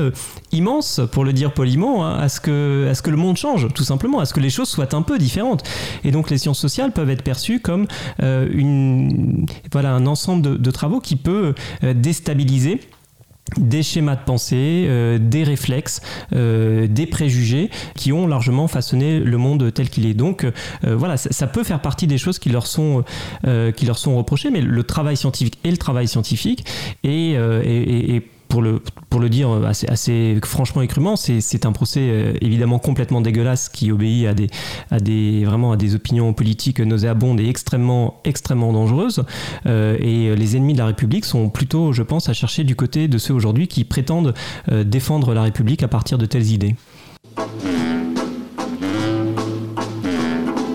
immense, 0.53 1.01
pour 1.13 1.25
le 1.25 1.35
dire 1.35 1.53
poliment, 1.53 2.07
hein, 2.07 2.17
à, 2.19 2.29
ce 2.29 2.41
que, 2.41 2.89
à 2.89 2.95
ce 2.95 3.03
que 3.03 3.11
le 3.11 3.19
monde 3.19 3.37
change, 3.37 3.69
tout 3.75 3.85
simplement, 3.85 4.21
à 4.21 4.25
ce 4.25 4.33
que 4.33 4.41
les 4.41 4.49
choses 4.49 4.69
soient 4.69 4.95
un 4.95 5.03
peu 5.03 5.19
différentes. 5.19 5.63
Et 6.05 6.11
donc 6.11 6.31
les 6.31 6.39
sciences 6.39 6.59
sociales 6.59 6.93
peuvent 6.93 7.11
être 7.11 7.23
perçues 7.23 7.61
comme 7.61 7.87
une, 8.21 9.47
voilà, 9.73 9.93
un 9.93 10.07
ensemble 10.07 10.61
de, 10.61 10.71
travaux 10.71 11.01
qui 11.01 11.17
peut 11.17 11.55
euh, 11.85 11.95
des 13.59 13.83
schémas 13.83 14.17
de 14.17 14.25
pensée, 14.25 14.87
euh, 14.89 15.19
des 15.19 15.45
réflexes, 15.45 16.01
euh, 16.33 16.87
des 16.89 17.07
préjugés 17.07 17.71
qui 17.95 18.13
ont 18.13 18.27
largement 18.27 18.69
façonné 18.69 19.21
le 19.21 19.39
monde 19.39 19.73
tel 19.73 19.89
qu'il 19.89 20.07
est. 20.07 20.15
Donc 20.15 20.45
euh, 20.45 20.51
voilà, 20.97 21.17
ça, 21.17 21.47
peut 21.47 21.65
faire 21.65 21.81
partie 21.81 22.07
des 22.07 22.19
choses 22.19 22.39
qui 22.39 22.49
leur 22.49 22.67
sont, 22.67 23.05
reprochées, 23.45 24.51
mais 24.51 24.61
le 24.61 24.83
travail 24.83 25.17
scientifique 25.17 25.59
est 25.65 25.71
le 25.71 25.77
travail 25.77 26.09
scientifique 26.09 26.65
et 27.05 27.37
pour 28.57 28.63
le, 28.63 28.81
pour 29.11 29.21
le 29.21 29.29
dire 29.29 29.51
assez, 29.67 30.39
franchement 30.43 30.81
et 30.81 30.87
crûment, 30.87 31.15
c'est 31.17 31.67
un 31.67 31.73
procès 31.73 32.01
euh, 32.01 32.33
évidemment 32.41 32.79
complètement 32.79 33.21
dégueulasse 33.21 33.69
qui 33.69 33.93
obéit 33.93 34.27
à 34.27 34.33
des, 34.33 34.47
à 34.91 34.99
des, 34.99 35.45
vraiment 35.45 35.73
à 35.73 35.77
des 35.77 35.95
opinions 35.95 36.33
politiques 36.33 36.81
nauséabondes 36.81 37.39
et 37.39 37.51
extrêmement, 37.51 38.19
extrêmement 38.25 38.73
dangereuses. 38.73 39.25
Euh, 39.67 39.99
et 40.01 40.35
les 40.35 40.57
ennemis 40.57 40.73
de 40.73 40.79
la 40.79 40.87
République 40.87 41.27
sont 41.27 41.51
plutôt, 41.51 41.93
je 41.93 42.03
pense, 42.03 42.31
à 42.31 42.33
chercher 42.33 42.65
du 42.65 42.77
côté 42.77 43.09
de 43.09 43.19
ceux 43.19 43.35
aujourd'hui 43.35 43.69
qui 43.69 43.85
prétendent 43.85 44.33
euh, 44.73 44.85
défendre 44.85 45.35
la 45.35 45.43
République 45.43 45.83
à 45.83 45.89
partir 45.89 46.17
de 46.17 46.25
telles 46.25 46.51
idées. 46.51 46.77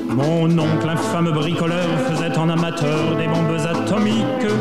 Mon 0.08 0.45
oncle, 0.60 0.88
infâme 0.88 1.32
bricoleur, 1.32 1.90
faisait 2.08 2.38
en 2.38 2.48
amateur 2.48 3.18
des 3.18 3.26
bombes 3.26 3.58
atomiques. 3.58 4.60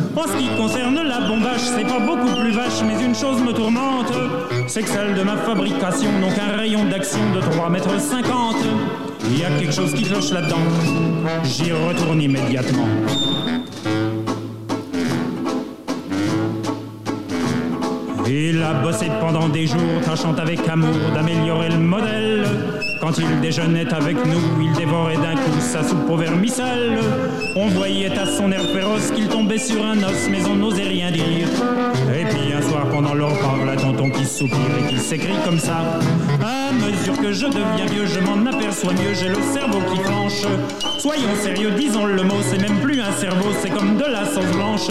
En 0.15 0.27
ce 0.27 0.37
qui 0.37 0.49
concerne 0.57 0.95
la 0.95 1.21
bombache, 1.21 1.61
c'est 1.61 1.87
pas 1.87 1.99
beaucoup 1.99 2.35
plus 2.41 2.51
vache, 2.51 2.81
mais 2.85 3.01
une 3.03 3.15
chose 3.15 3.41
me 3.41 3.53
tourmente, 3.53 4.11
c'est 4.67 4.83
que 4.83 4.89
celle 4.89 5.15
de 5.15 5.23
ma 5.23 5.37
fabrication 5.37 6.11
n'ont 6.19 6.31
qu'un 6.31 6.57
rayon 6.57 6.83
d'action 6.85 7.19
de 7.33 7.39
3 7.39 7.69
mètres 7.69 7.99
50. 7.99 8.55
Il 9.25 9.39
y 9.39 9.45
a 9.45 9.49
quelque 9.57 9.73
chose 9.73 9.93
qui 9.93 10.03
cloche 10.03 10.31
là-dedans. 10.31 10.57
J'y 11.43 11.71
retourne 11.71 12.21
immédiatement. 12.21 12.87
Il 18.27 18.61
a 18.63 18.73
bossé 18.73 19.07
pendant 19.21 19.47
des 19.47 19.67
jours, 19.67 20.01
tâchant 20.05 20.35
avec 20.35 20.67
amour 20.67 20.95
d'améliorer 21.13 21.69
le 21.69 21.77
modèle. 21.77 22.80
Quand 23.01 23.17
il 23.17 23.41
déjeunait 23.41 23.91
avec 23.91 24.15
nous, 24.27 24.61
il 24.61 24.71
dévorait 24.73 25.17
d'un 25.17 25.33
coup 25.33 25.59
sa 25.59 25.83
soupe 25.83 26.07
au 26.07 26.17
vermicelle. 26.17 26.99
On 27.55 27.67
voyait 27.67 28.15
à 28.15 28.27
son 28.27 28.51
air 28.51 28.61
féroce 28.61 29.09
qu'il 29.09 29.27
tombait 29.27 29.57
sur 29.57 29.83
un 29.83 29.97
os, 30.03 30.29
mais 30.29 30.45
on 30.45 30.55
n'osait 30.55 30.83
rien 30.83 31.09
dire. 31.09 31.47
Et 32.13 32.25
puis 32.25 32.53
un 32.53 32.61
soir, 32.61 32.85
pendant 32.89 33.13
leur 33.13 33.37
parle, 33.39 33.75
tonton 33.77 34.09
qui 34.09 34.25
soupire 34.25 34.57
et 34.79 34.93
qui 34.93 34.99
s'écrit 34.99 35.37
comme 35.45 35.59
ça. 35.59 35.99
À 36.43 36.71
mesure 36.73 37.17
que 37.17 37.31
je 37.31 37.45
deviens 37.45 37.85
vieux, 37.89 38.05
je 38.05 38.19
m'en 38.19 38.45
aperçois 38.45 38.93
mieux, 38.93 39.13
j'ai 39.13 39.29
le 39.29 39.41
cerveau 39.53 39.79
qui 39.91 39.99
flanche. 40.01 40.45
Soyons 40.99 41.35
sérieux, 41.41 41.71
disons 41.71 42.05
le 42.05 42.23
mot, 42.23 42.41
c'est 42.41 42.61
même 42.61 42.79
plus 42.81 43.01
un 43.01 43.11
cerveau, 43.13 43.49
c'est 43.61 43.69
comme 43.69 43.97
de 43.97 44.05
la 44.05 44.25
sauce 44.25 44.51
blanche. 44.53 44.89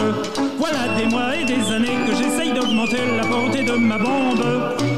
Voilà 0.59 0.97
des 0.97 1.07
mois 1.07 1.37
et 1.37 1.45
des 1.45 1.73
années 1.73 1.99
que 2.07 2.15
j'essaye 2.17 2.53
d'augmenter 2.53 2.99
la 3.17 3.27
portée 3.27 3.65
de 3.65 3.73
ma 3.73 3.99
bombe. 3.99 4.45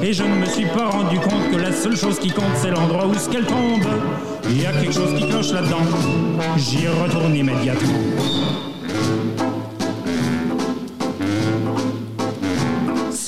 Et 0.02 0.12
je 0.12 0.22
ne 0.22 0.36
me 0.36 0.46
suis 0.46 0.66
pas 0.66 0.86
rendu 0.86 1.18
compte 1.18 1.50
que 1.50 1.56
la 1.56 1.72
seule 1.72 1.96
chose 1.96 2.18
qui 2.18 2.30
compte, 2.30 2.54
c'est 2.56 2.70
l'endroit 2.70 3.06
où 3.06 3.14
ce 3.14 3.28
qu'elle 3.28 3.46
tombe. 3.46 3.86
Il 4.48 4.62
y 4.62 4.66
a 4.66 4.72
quelque 4.72 4.92
chose 4.92 5.14
qui 5.18 5.28
cloche 5.28 5.52
là-dedans. 5.52 5.84
J'y 6.56 6.86
retourne 6.88 7.34
immédiatement. 7.34 8.71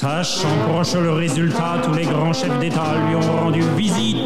Sachant 0.05 0.55
proche 0.69 0.93
le 0.97 1.13
résultat, 1.13 1.81
tous 1.83 1.95
les 1.95 2.05
grands 2.05 2.35
chefs 2.35 2.59
d'État 2.59 2.93
lui 3.09 3.17
ont 3.17 3.37
rendu 3.43 3.63
visite. 3.75 4.19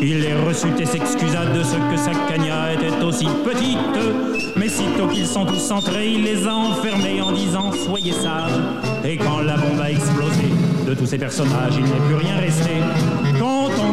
Il 0.00 0.20
les 0.22 0.32
reçut 0.32 0.72
et 0.80 0.86
s'excusa 0.86 1.44
de 1.44 1.62
ce 1.62 1.76
que 1.76 1.98
sa 1.98 2.12
cagna 2.26 2.72
était 2.72 3.04
aussi 3.04 3.26
petite. 3.44 4.56
Mais 4.56 4.70
sitôt 4.70 5.08
qu'ils 5.08 5.26
sont 5.26 5.44
tous 5.44 5.70
entrés, 5.70 6.12
il 6.12 6.24
les 6.24 6.46
a 6.46 6.54
enfermés 6.54 7.20
en 7.20 7.30
disant 7.30 7.72
Soyez 7.72 8.12
sages. 8.12 8.58
Et 9.04 9.18
quand 9.18 9.40
la 9.40 9.58
bombe 9.58 9.80
a 9.82 9.90
explosé, 9.90 10.48
de 10.86 10.94
tous 10.94 11.04
ces 11.04 11.18
personnages, 11.18 11.74
il 11.76 11.84
n'est 11.84 12.06
plus 12.06 12.14
rien 12.14 12.38
resté. 12.38 12.70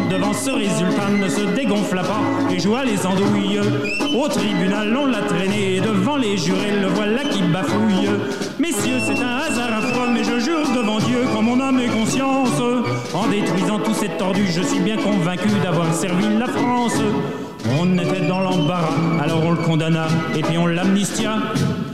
Devant 0.10 0.34
ce 0.34 0.50
résultat, 0.50 1.10
ne 1.10 1.30
se 1.30 1.42
dégonfla 1.56 2.02
pas 2.02 2.22
et 2.52 2.60
joua 2.60 2.84
les 2.84 3.06
andouilles. 3.06 3.60
Au 4.16 4.28
tribunal, 4.28 4.96
on 4.96 5.06
l'a 5.06 5.22
traîné 5.22 5.76
et 5.76 5.82
devant 5.82 6.18
les 6.18 6.38
jurés, 6.38 6.80
le 6.82 6.88
voilà 6.88 7.24
qui 7.24 7.42
bafouille. 7.44 8.10
Messieurs, 8.60 9.00
c'est 9.06 9.22
un 9.22 9.38
hasard 9.38 9.78
affreux, 9.78 10.10
mais 10.14 10.24
je 10.24 10.40
jure 10.40 10.68
devant 10.76 11.00
Dieu 11.00 11.20
qu'en 11.34 11.42
mon 11.42 11.60
âme 11.62 11.80
et 11.80 11.88
conscience, 11.88 12.62
en 13.14 13.28
détruisant 13.28 13.80
tous 13.80 13.94
ces 13.94 14.10
tordus, 14.10 14.48
je 14.48 14.62
suis 14.62 14.80
bien 14.80 14.98
convaincu 14.98 15.50
d'avoir 15.64 15.94
servi 15.94 16.26
la 16.38 16.48
France. 16.48 17.00
On 17.80 17.98
était 17.98 18.26
dans 18.28 18.40
l'embarras, 18.40 19.22
alors 19.22 19.44
on 19.46 19.52
le 19.52 19.58
condamna 19.58 20.08
et 20.36 20.42
puis 20.42 20.58
on 20.58 20.66
l'amnistia. 20.66 21.36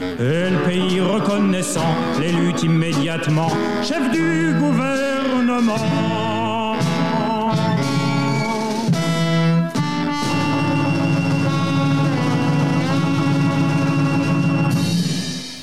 Et 0.00 0.50
le 0.50 0.58
pays 0.64 1.00
reconnaissant 1.00 1.94
l'élut 2.20 2.54
immédiatement 2.62 3.48
chef 3.82 4.10
du 4.10 4.54
gouvernement. 4.58 6.25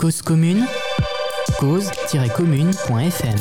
Cause 0.03 0.21
commune, 0.21 0.65
cause-commune.fm. 1.59 3.39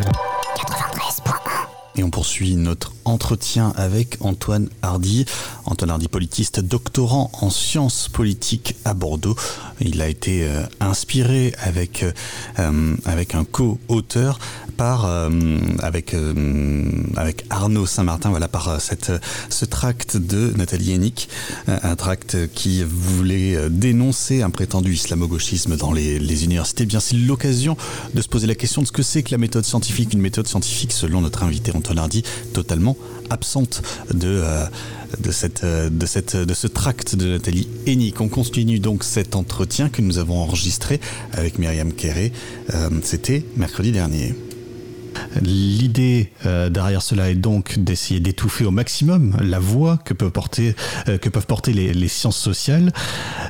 Et 1.97 2.05
on 2.05 2.11
poursuit 2.11 2.55
notre 2.55 2.93
entretien 3.05 3.73
avec 3.75 4.19
Antoine 4.21 4.69
Hardy. 4.81 5.25
Hardy, 5.67 6.09
politiste, 6.09 6.61
doctorant 6.61 7.31
en 7.41 7.51
sciences 7.51 8.09
politiques 8.09 8.77
à 8.85 8.95
Bordeaux. 8.95 9.37
Il 9.81 10.01
a 10.01 10.09
été 10.09 10.45
euh, 10.45 10.63
inspiré 10.81 11.53
avec, 11.59 12.05
euh, 12.59 12.97
avec 13.05 13.35
un 13.35 13.45
co-auteur 13.45 14.39
par, 14.77 15.05
euh, 15.07 15.31
avec, 15.81 16.15
euh, 16.15 16.91
avec 17.17 17.45
Arnaud 17.51 17.87
Saint-Martin, 17.87 18.31
voilà, 18.31 18.49
par 18.49 18.69
euh, 18.69 18.79
cette, 18.79 19.13
ce 19.49 19.65
tract 19.65 20.17
de 20.17 20.53
Nathalie 20.57 20.93
Hennick, 20.93 21.29
euh, 21.69 21.79
un 21.83 21.97
tract 21.97 22.49
qui 22.55 22.83
voulait 22.85 23.57
euh, 23.57 23.69
dénoncer 23.69 24.43
un 24.43 24.51
prétendu 24.51 24.95
islamo-gauchisme 24.95 25.77
dans 25.77 25.93
les, 25.93 26.19
les 26.19 26.45
universités. 26.45 26.85
Eh 26.85 26.87
Bien, 26.87 27.01
c'est 27.01 27.17
l'occasion 27.17 27.77
de 28.15 28.23
se 28.23 28.29
poser 28.29 28.47
la 28.47 28.55
question 28.55 28.83
de 28.83 28.87
ce 28.87 28.93
que 28.93 29.03
c'est 29.03 29.23
que 29.23 29.31
la 29.31 29.39
méthode 29.39 29.65
scientifique. 29.65 30.13
Une 30.13 30.21
méthode 30.21 30.47
scientifique, 30.47 30.93
selon 30.93 31.21
notre 31.21 31.43
invité 31.43 31.73
Antoine 31.75 31.99
Hardy, 31.99 32.23
totalement 32.53 32.97
absente 33.33 33.83
de, 34.13 34.29
euh, 34.29 34.67
de, 35.19 35.33
cette, 35.33 35.65
euh, 35.65 35.91
de, 35.91 36.07
cette, 36.07 36.37
de 36.37 36.55
ce 36.55 36.67
tract 36.67 37.17
de 37.17 37.33
Nathalie 37.33 37.69
Hennick. 37.87 38.21
On 38.21 38.29
continue 38.29 38.79
donc 38.79 39.05
cet 39.05 39.35
entretien 39.35 39.89
que 39.89 40.03
nous 40.03 40.19
avons 40.19 40.39
enregistré 40.39 41.01
avec 41.33 41.59
Myriam 41.59 41.93
Kéré. 41.93 42.33
Euh, 42.75 42.91
C'était 43.03 43.45
mercredi 43.57 43.93
dernier. 43.93 44.35
L'idée 45.43 46.33
derrière 46.71 47.03
cela 47.03 47.31
est 47.31 47.35
donc 47.35 47.79
d'essayer 47.79 48.19
d'étouffer 48.19 48.65
au 48.65 48.71
maximum 48.71 49.37
la 49.43 49.59
voix 49.59 49.99
que 49.99 50.15
peuvent 50.15 50.31
porter, 50.31 50.75
que 51.07 51.29
peuvent 51.29 51.47
porter 51.47 51.75
les, 51.75 52.09
sciences 52.09 52.39
sociales. 52.39 52.93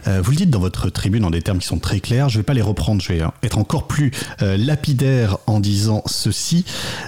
Vous 0.06 0.30
le 0.32 0.36
dites 0.36 0.50
dans 0.50 0.58
votre 0.58 0.90
tribune 0.90 1.24
en 1.24 1.30
des 1.30 1.40
termes 1.40 1.60
qui 1.60 1.66
sont 1.68 1.78
très 1.78 2.00
clairs. 2.00 2.28
Je 2.28 2.38
ne 2.38 2.40
vais 2.40 2.44
pas 2.44 2.54
les 2.54 2.62
reprendre. 2.62 3.00
Je 3.00 3.12
vais 3.12 3.22
être 3.44 3.58
encore 3.58 3.86
plus 3.86 4.10
lapidaire 4.40 5.38
en 5.46 5.60
disant 5.60 6.02
ceci. 6.06 6.64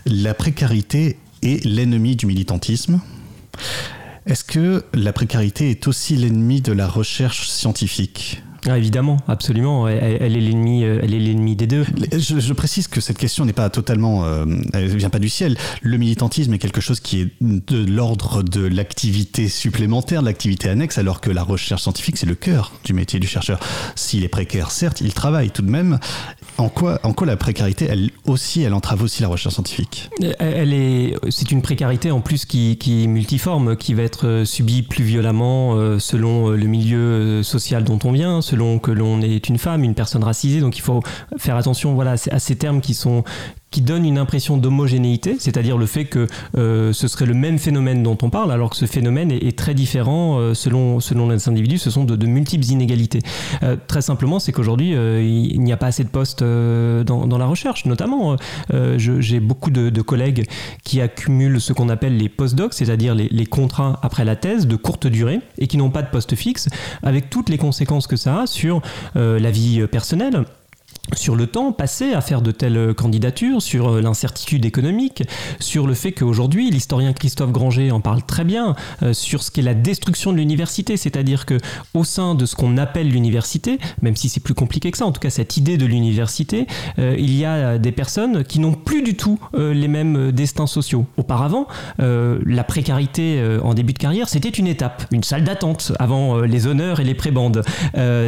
La 0.07 0.35
précarité 0.35 1.19
est 1.45 1.65
l'ennemi 1.65 2.17
du 2.17 2.27
militantisme. 2.27 3.01
Est-ce 4.27 4.45
que 4.45 4.85
la 4.95 5.13
précarité 5.13 5.71
est 5.71 5.87
aussi 5.87 6.17
l'ennemi 6.17 6.61
de 6.61 6.73
la 6.73 6.89
recherche 6.89 7.49
scientifique? 7.49 8.43
Ah, 8.69 8.79
évidemment, 8.79 9.19
absolument. 9.29 9.89
Elle, 9.89 10.19
elle 10.21 10.37
est 10.37 10.41
l'ennemi, 10.41 10.85
euh, 10.85 11.01
elle 11.03 11.15
est 11.15 11.19
l'ennemi 11.19 11.57
des 11.57 11.67
deux. 11.67 11.85
Je, 12.13 12.41
je 12.41 12.53
précise 12.53 12.89
que 12.89 13.01
cette 13.01 13.19
question 13.19 13.45
n'est 13.45 13.53
pas 13.53 13.69
totalement, 13.71 14.25
euh, 14.25 14.45
elle 14.73 14.97
vient 14.97 15.11
pas 15.11 15.19
du 15.19 15.29
ciel. 15.29 15.57
Le 15.83 15.99
militantisme 15.99 16.55
est 16.55 16.59
quelque 16.59 16.81
chose 16.81 17.01
qui 17.01 17.21
est 17.21 17.29
de 17.41 17.85
l'ordre 17.85 18.43
de 18.43 18.67
l'activité 18.67 19.49
supplémentaire, 19.49 20.23
de 20.23 20.27
l'activité 20.27 20.69
annexe, 20.69 20.99
alors 20.99 21.21
que 21.21 21.31
la 21.31 21.43
recherche 21.43 21.83
scientifique 21.83 22.17
c'est 22.17 22.27
le 22.27 22.35
cœur 22.35 22.73
du 22.85 22.93
métier 22.95 23.21
du 23.21 23.27
chercheur. 23.27 23.61
S'il 23.97 24.25
est 24.25 24.29
précaire, 24.29 24.71
certes, 24.71 25.01
il 25.01 25.13
travaille 25.13 25.51
tout 25.51 25.63
de 25.63 25.71
même. 25.71 25.99
En 26.57 26.69
quoi, 26.69 27.01
en 27.03 27.13
quoi 27.13 27.27
la 27.27 27.37
précarité, 27.37 27.87
elle 27.91 28.11
aussi, 28.27 28.63
elle 28.63 28.75
entrave 28.75 29.03
aussi 29.03 29.23
la 29.23 29.29
recherche 29.29 29.55
scientifique? 29.55 30.09
Elle 30.39 30.73
est, 30.73 31.17
c'est 31.31 31.51
une 31.51 31.63
précarité 31.63 32.13
en 32.13 32.21
plus 32.21 32.45
qui, 32.45 32.79
qui 32.79 33.03
est 33.03 33.07
multiforme, 33.09 33.77
qui 33.77 33.93
va 33.93 34.03
être 34.05 34.27
euh, 34.27 34.45
subie 34.45 34.83
plus 34.83 35.03
violemment 35.03 35.75
euh, 35.75 35.99
selon 35.99 36.51
euh, 36.51 36.57
le 36.57 36.67
milieu 36.67 36.99
euh, 36.99 37.43
social 37.43 37.83
dont 37.83 37.99
on 38.05 38.13
vient, 38.13 38.41
selon 38.41 38.54
que 38.79 38.91
l'on 38.91 39.21
est 39.21 39.49
une 39.49 39.59
femme, 39.59 39.85
une 39.85 39.95
personne 39.95 40.25
racisée. 40.25 40.61
Donc 40.61 40.77
il 40.79 40.83
faut 40.83 41.03
faire 41.37 41.57
attention, 41.57 41.95
voilà, 41.95 42.15
à 42.31 42.39
ces 42.39 42.57
termes 42.57 42.81
qui 42.81 42.95
sont 42.95 43.25
qui 43.75 43.83
donne 43.83 44.07
une 44.07 44.19
impression 44.19 44.57
d'homogénéité, 44.57 45.35
c'est-à-dire 45.41 45.77
le 45.77 45.87
fait 45.87 46.05
que 46.05 46.29
euh, 46.57 46.93
ce 46.93 47.09
serait 47.09 47.27
le 47.27 47.35
même 47.35 47.59
phénomène 47.59 48.05
dont 48.05 48.17
on 48.23 48.31
parle, 48.31 48.53
alors 48.53 48.71
que 48.71 48.77
ce 48.77 48.87
phénomène 48.87 49.33
est, 49.33 49.59
très 49.59 49.75
différent 49.75 50.39
euh, 50.39 50.55
selon, 50.55 51.01
selon 51.01 51.29
les 51.29 51.49
individus, 51.49 51.79
ce 51.79 51.91
sont 51.91 52.05
de, 52.05 52.25
multiples 52.25 52.67
inégalités. 52.67 53.19
Euh, 53.65 53.75
très 53.89 54.01
simplement, 54.01 54.39
c'est 54.39 54.53
qu'aujourd'hui, 54.53 54.91
il 54.93 55.61
n'y 55.61 55.73
a 55.73 55.77
pas 55.77 55.89
assez 55.89 56.05
de 56.05 56.09
postes 56.09 56.45
dans, 56.45 57.39
la 57.39 57.47
recherche, 57.47 57.85
notamment. 57.85 58.37
J'ai 58.97 59.41
beaucoup 59.41 59.71
de, 59.71 60.03
collègues 60.03 60.47
qui 60.85 61.01
accumulent 61.01 61.61
ce 61.61 61.73
qu'on 61.73 61.89
appelle 61.89 62.17
les 62.17 62.29
postdocs, 62.29 62.75
c'est-à-dire 62.75 63.17
les, 63.17 63.29
les 63.29 63.47
contrats 63.47 63.99
après 64.03 64.25
la 64.25 64.37
thèse 64.37 64.69
de 64.69 64.77
courte 64.77 65.09
durée 65.09 65.41
et 65.59 65.67
qui 65.67 65.79
n'ont 65.79 65.91
pas 65.91 66.03
de 66.03 66.11
poste 66.11 66.37
fixe, 66.37 66.69
avec 67.03 67.29
toutes 67.29 67.49
les 67.49 67.59
conséquences 67.59 68.07
que 68.07 68.17
ça 68.17 68.43
a 68.43 68.47
sur 68.47 68.83
la 69.17 69.51
vie 69.51 69.85
personnelle 69.89 70.45
sur 71.13 71.37
le 71.37 71.47
temps 71.47 71.73
passé 71.73 72.13
à 72.13 72.21
faire 72.21 72.41
de 72.41 72.51
telles 72.51 72.95
candidatures, 72.95 73.61
sur 73.61 73.89
euh, 73.89 74.01
l'incertitude 74.01 74.65
économique, 74.65 75.23
sur 75.61 75.87
le 75.87 75.95
fait 75.95 76.13
qu'aujourd'hui, 76.13 76.71
l'historien 76.71 77.13
Christophe 77.13 77.53
Granger 77.53 77.91
en 77.91 78.01
parle 78.01 78.23
très 78.23 78.45
bien, 78.45 78.75
euh, 79.03 79.13
sur 79.13 79.43
ce 79.43 79.51
qu'est 79.51 79.63
la 79.63 79.75
destruction 79.75 80.33
de 80.33 80.39
l'université, 80.39 80.97
c'est-à-dire 80.97 81.47
que 81.47 81.59
au 81.93 82.05
sein 82.05 82.35
de 82.35 82.47
ce 82.47 82.57
qu'on 82.57 82.79
appelle 82.79 83.09
l'université, 83.09 83.79
même 84.03 84.17
si 84.17 84.29
c'est 84.29 84.41
plus 84.41 84.55
compliqué 84.55 84.91
que 84.91 84.99
ça, 84.99 85.07
en 85.07 85.13
tout 85.13 85.21
cas 85.21 85.31
cette 85.31 85.57
idée 85.57 85.77
de 85.77 85.87
l'université, 85.87 86.67
euh, 86.99 87.15
il 87.19 87.37
y 87.37 87.45
a 87.45 87.79
des 87.79 87.93
personnes 87.93 88.45
qui 88.45 88.59
n'ont 88.59 88.73
plus 88.73 89.03
du 89.03 89.17
tout 89.17 89.39
les 89.55 89.89
mêmes 89.89 90.33
destins 90.33 90.67
sociaux. 90.67 91.07
Auparavant, 91.17 91.67
la 91.99 92.65
précarité 92.65 93.43
en 93.63 93.75
début 93.75 93.93
de 93.93 93.99
carrière, 93.99 94.29
c'était 94.29 94.49
une 94.49 94.67
étape, 94.67 95.05
une 95.11 95.23
salle 95.23 95.45
d'attente 95.45 95.93
avant 95.99 96.41
les 96.41 96.67
honneurs 96.67 97.01
et 97.01 97.05
les 97.05 97.15
prébandes. 97.15 97.63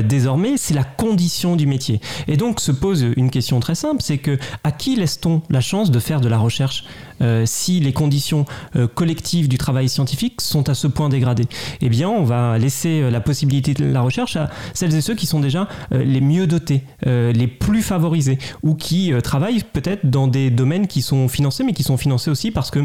Désormais, 0.04 0.54
c'est 0.56 0.74
la 0.74 0.84
condition 0.84 1.56
du 1.56 1.66
métier. 1.66 2.00
Et 2.28 2.36
donc, 2.36 2.60
se 2.66 2.72
pose 2.72 3.06
une 3.16 3.30
question 3.30 3.60
très 3.60 3.76
simple, 3.76 4.02
c'est 4.02 4.18
que 4.18 4.38
à 4.64 4.72
qui 4.72 4.96
laisse-t-on 4.96 5.42
la 5.50 5.60
chance 5.60 5.92
de 5.92 6.00
faire 6.00 6.20
de 6.20 6.28
la 6.28 6.38
recherche 6.38 6.84
euh, 7.22 7.44
si 7.46 7.78
les 7.78 7.92
conditions 7.92 8.44
euh, 8.74 8.88
collectives 8.88 9.48
du 9.48 9.56
travail 9.56 9.88
scientifique 9.88 10.40
sont 10.40 10.68
à 10.68 10.74
ce 10.74 10.88
point 10.88 11.08
dégradées? 11.08 11.46
Eh 11.80 11.88
bien, 11.88 12.08
on 12.08 12.24
va 12.24 12.58
laisser 12.58 13.02
euh, 13.02 13.10
la 13.10 13.20
possibilité 13.20 13.72
de 13.72 13.84
la 13.84 14.00
recherche 14.00 14.34
à 14.34 14.50
celles 14.74 14.94
et 14.96 15.00
ceux 15.00 15.14
qui 15.14 15.26
sont 15.26 15.40
déjà 15.40 15.68
les 15.92 16.20
mieux 16.20 16.46
dotés, 16.46 16.82
les 17.04 17.46
plus 17.46 17.82
favorisés, 17.82 18.38
ou 18.62 18.74
qui 18.74 19.12
travaillent 19.22 19.62
peut-être 19.72 20.08
dans 20.10 20.26
des 20.26 20.50
domaines 20.50 20.86
qui 20.86 21.02
sont 21.02 21.28
financés, 21.28 21.64
mais 21.64 21.72
qui 21.72 21.82
sont 21.82 21.96
financés 21.96 22.30
aussi 22.30 22.50
parce 22.50 22.70
que 22.70 22.80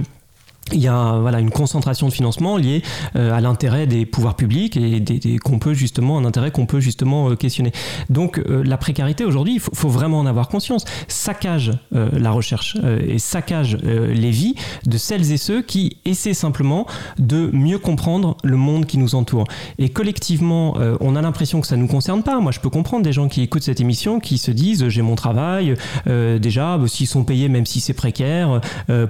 il 0.73 0.79
y 0.79 0.87
a 0.87 1.17
voilà 1.19 1.39
une 1.39 1.49
concentration 1.49 2.07
de 2.07 2.13
financement 2.13 2.57
liée 2.57 2.81
euh, 3.15 3.33
à 3.33 3.41
l'intérêt 3.41 3.87
des 3.87 4.05
pouvoirs 4.05 4.35
publics 4.35 4.77
et 4.77 4.99
des, 4.99 5.37
qu'on 5.37 5.59
peut 5.59 5.73
justement 5.73 6.17
un 6.17 6.25
intérêt 6.25 6.51
qu'on 6.51 6.65
peut 6.65 6.79
justement 6.79 7.29
euh, 7.29 7.35
questionner. 7.35 7.71
Donc 8.09 8.37
euh, 8.37 8.63
la 8.63 8.77
précarité 8.77 9.25
aujourd'hui, 9.25 9.55
il 9.55 9.59
faut, 9.59 9.71
faut 9.73 9.89
vraiment 9.89 10.19
en 10.19 10.25
avoir 10.25 10.47
conscience, 10.47 10.85
saccage 11.07 11.71
la 11.91 12.31
recherche 12.31 12.77
et 13.07 13.19
saccage 13.19 13.77
les 13.77 14.31
vies 14.31 14.55
de 14.85 14.97
celles 14.97 15.31
et 15.31 15.37
ceux 15.37 15.61
qui 15.61 15.97
essaient 16.05 16.33
simplement 16.33 16.85
de 17.19 17.49
mieux 17.53 17.77
comprendre 17.77 18.37
le 18.43 18.55
monde 18.55 18.85
qui 18.85 18.97
nous 18.97 19.15
entoure. 19.15 19.45
Et 19.77 19.89
collectivement, 19.89 20.77
on 20.99 21.15
a 21.15 21.21
l'impression 21.21 21.61
que 21.61 21.67
ça 21.67 21.77
nous 21.77 21.87
concerne 21.87 22.23
pas. 22.23 22.39
Moi, 22.39 22.51
je 22.51 22.59
peux 22.59 22.69
comprendre 22.69 23.03
des 23.03 23.13
gens 23.13 23.27
qui 23.27 23.41
écoutent 23.41 23.63
cette 23.63 23.81
émission 23.81 24.19
qui 24.19 24.37
se 24.37 24.51
disent 24.51 24.87
j'ai 24.87 25.01
mon 25.01 25.15
travail, 25.15 25.75
déjà 26.05 26.77
bah, 26.77 26.87
s'ils 26.87 27.07
sont 27.07 27.23
payés 27.23 27.49
même 27.49 27.65
si 27.65 27.79
c'est 27.79 27.93
précaire 27.93 28.61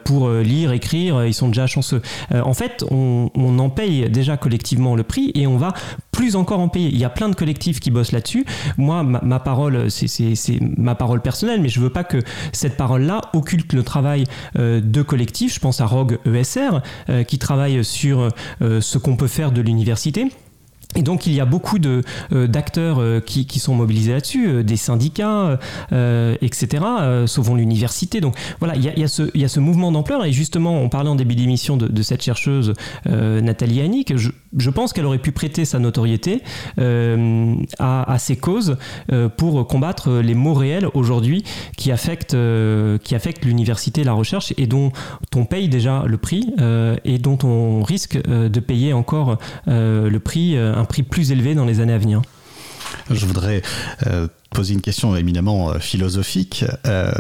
pour 0.04 0.30
lire, 0.30 0.72
écrire, 0.72 1.26
ils 1.26 1.34
sont 1.34 1.41
déjà 1.48 1.68
chanceux. 1.68 2.02
Euh, 2.32 2.42
en 2.42 2.54
fait, 2.54 2.84
on, 2.92 3.30
en 3.36 3.70
paye 3.70 4.10
déjà 4.10 4.38
collectivement 4.38 4.96
le 4.96 5.04
prix 5.04 5.32
et 5.36 5.46
on 5.46 5.58
va 5.58 5.74
plus 6.12 6.36
encore 6.36 6.60
en 6.60 6.70
payer. 6.70 6.90
Il 6.90 6.98
y 6.98 7.04
a 7.04 7.10
plein 7.10 7.30
de 7.30 7.36
collectifs 7.36 7.80
qui 7.80 7.92
bossent 7.92 8.12
là-dessus. 8.12 8.46
Moi, 8.78 9.04
ma, 9.04 9.40
parole, 9.40 9.92
c'est- 9.92 10.60
ma 10.78 10.96
parole 10.96 11.22
personnelle, 11.22 11.62
mais 11.62 11.70
je 11.70 11.80
veux 11.80 11.90
pas 11.90 12.04
que 12.04 12.18
cette 12.54 12.78
parole-là 12.78 13.22
occulte 13.34 13.74
le 13.74 13.84
travail 13.84 14.24
euh, 14.58 14.82
de 14.82 15.02
collectifs. 15.02 15.56
Je 15.56 15.60
pense 15.60 15.82
à 15.82 15.86
Rogue 15.86 16.18
ESR, 16.26 16.82
euh, 17.10 17.24
qui 17.24 17.38
travaille 17.40 17.84
sur 17.84 18.30
ce 18.62 18.98
qu'on 18.98 19.16
peut 19.16 19.28
faire 19.28 19.52
de 19.52 19.62
l'université. 19.62 20.28
Et 20.96 21.04
donc 21.04 21.26
il 21.26 21.34
y 21.34 21.40
a 21.40 21.46
beaucoup 21.46 21.80
de, 21.80 22.02
euh, 22.34 22.48
d'acteurs 22.48 23.00
euh, 23.00 23.20
qui, 23.20 23.46
qui 23.46 23.60
sont 23.60 23.76
mobilisés 23.76 24.14
là-dessus, 24.14 24.48
euh, 24.48 24.64
des 24.64 24.78
syndicats, 24.78 25.60
euh, 25.92 26.36
etc., 26.42 26.84
sauvons 27.26 27.56
l'université. 27.56 28.22
Donc 28.22 28.36
voilà, 28.60 28.76
il 28.76 28.84
y 28.84 28.90
a, 28.90 28.98
y 28.98 29.04
a 29.04 29.08
ce, 29.08 29.36
y 29.38 29.44
a 29.44 29.48
ce 29.48 29.60
mouvement 29.60 29.92
d'ampleur. 29.92 30.26
Et 30.26 30.32
justement, 30.32 30.82
on 30.82 30.90
parlait 30.90 31.10
en 31.10 31.16
début 31.16 31.36
d'émission 31.36 31.78
de, 31.78 31.88
de 31.88 32.02
cette 32.02 32.22
chercheuse 32.22 32.74
Nathalie 33.06 33.82
Annick. 33.82 34.18
Je, 34.18 34.32
je 34.58 34.70
pense 34.70 34.94
qu'elle 34.94 35.06
aurait 35.06 35.18
pu 35.18 35.32
prêter 35.32 35.66
sa 35.66 35.80
notoriété 35.80 36.42
à, 36.78 38.12
à 38.12 38.20
ces 38.20 38.36
causes 38.36 38.78
pour 39.38 39.68
combattre 39.68 40.12
les 40.12 40.34
maux 40.34 40.54
réels 40.54 40.88
aujourd'hui 40.94 41.44
qui 41.78 41.92
affectent, 41.92 42.36
qui 43.04 43.16
affectent 43.16 43.46
l'université 43.46 44.04
la 44.04 44.14
recherche 44.14 44.54
et 44.58 44.68
dont 44.68 44.92
on 45.36 45.46
paye 45.46 45.70
déjà 45.70 46.04
le 46.06 46.18
prix 46.18 46.54
et 47.06 47.18
dont 47.18 47.38
on 47.44 47.84
risque 47.84 48.18
de 48.28 48.60
payer 48.60 48.94
encore 48.94 49.38
le 49.68 50.18
prix, 50.20 50.58
un 50.82 50.86
prix 50.86 51.04
plus 51.04 51.32
élevé 51.32 51.56
dans 51.56 51.66
les 51.66 51.80
années 51.80 51.94
à 51.94 51.98
venir. 51.98 52.22
Je 53.10 53.26
voudrais 53.26 53.62
euh, 54.08 54.28
poser 54.50 54.74
une 54.74 54.82
question 54.82 55.16
éminemment 55.16 55.72
euh, 55.72 55.80
philosophique, 55.80 56.66
euh, 56.86 57.12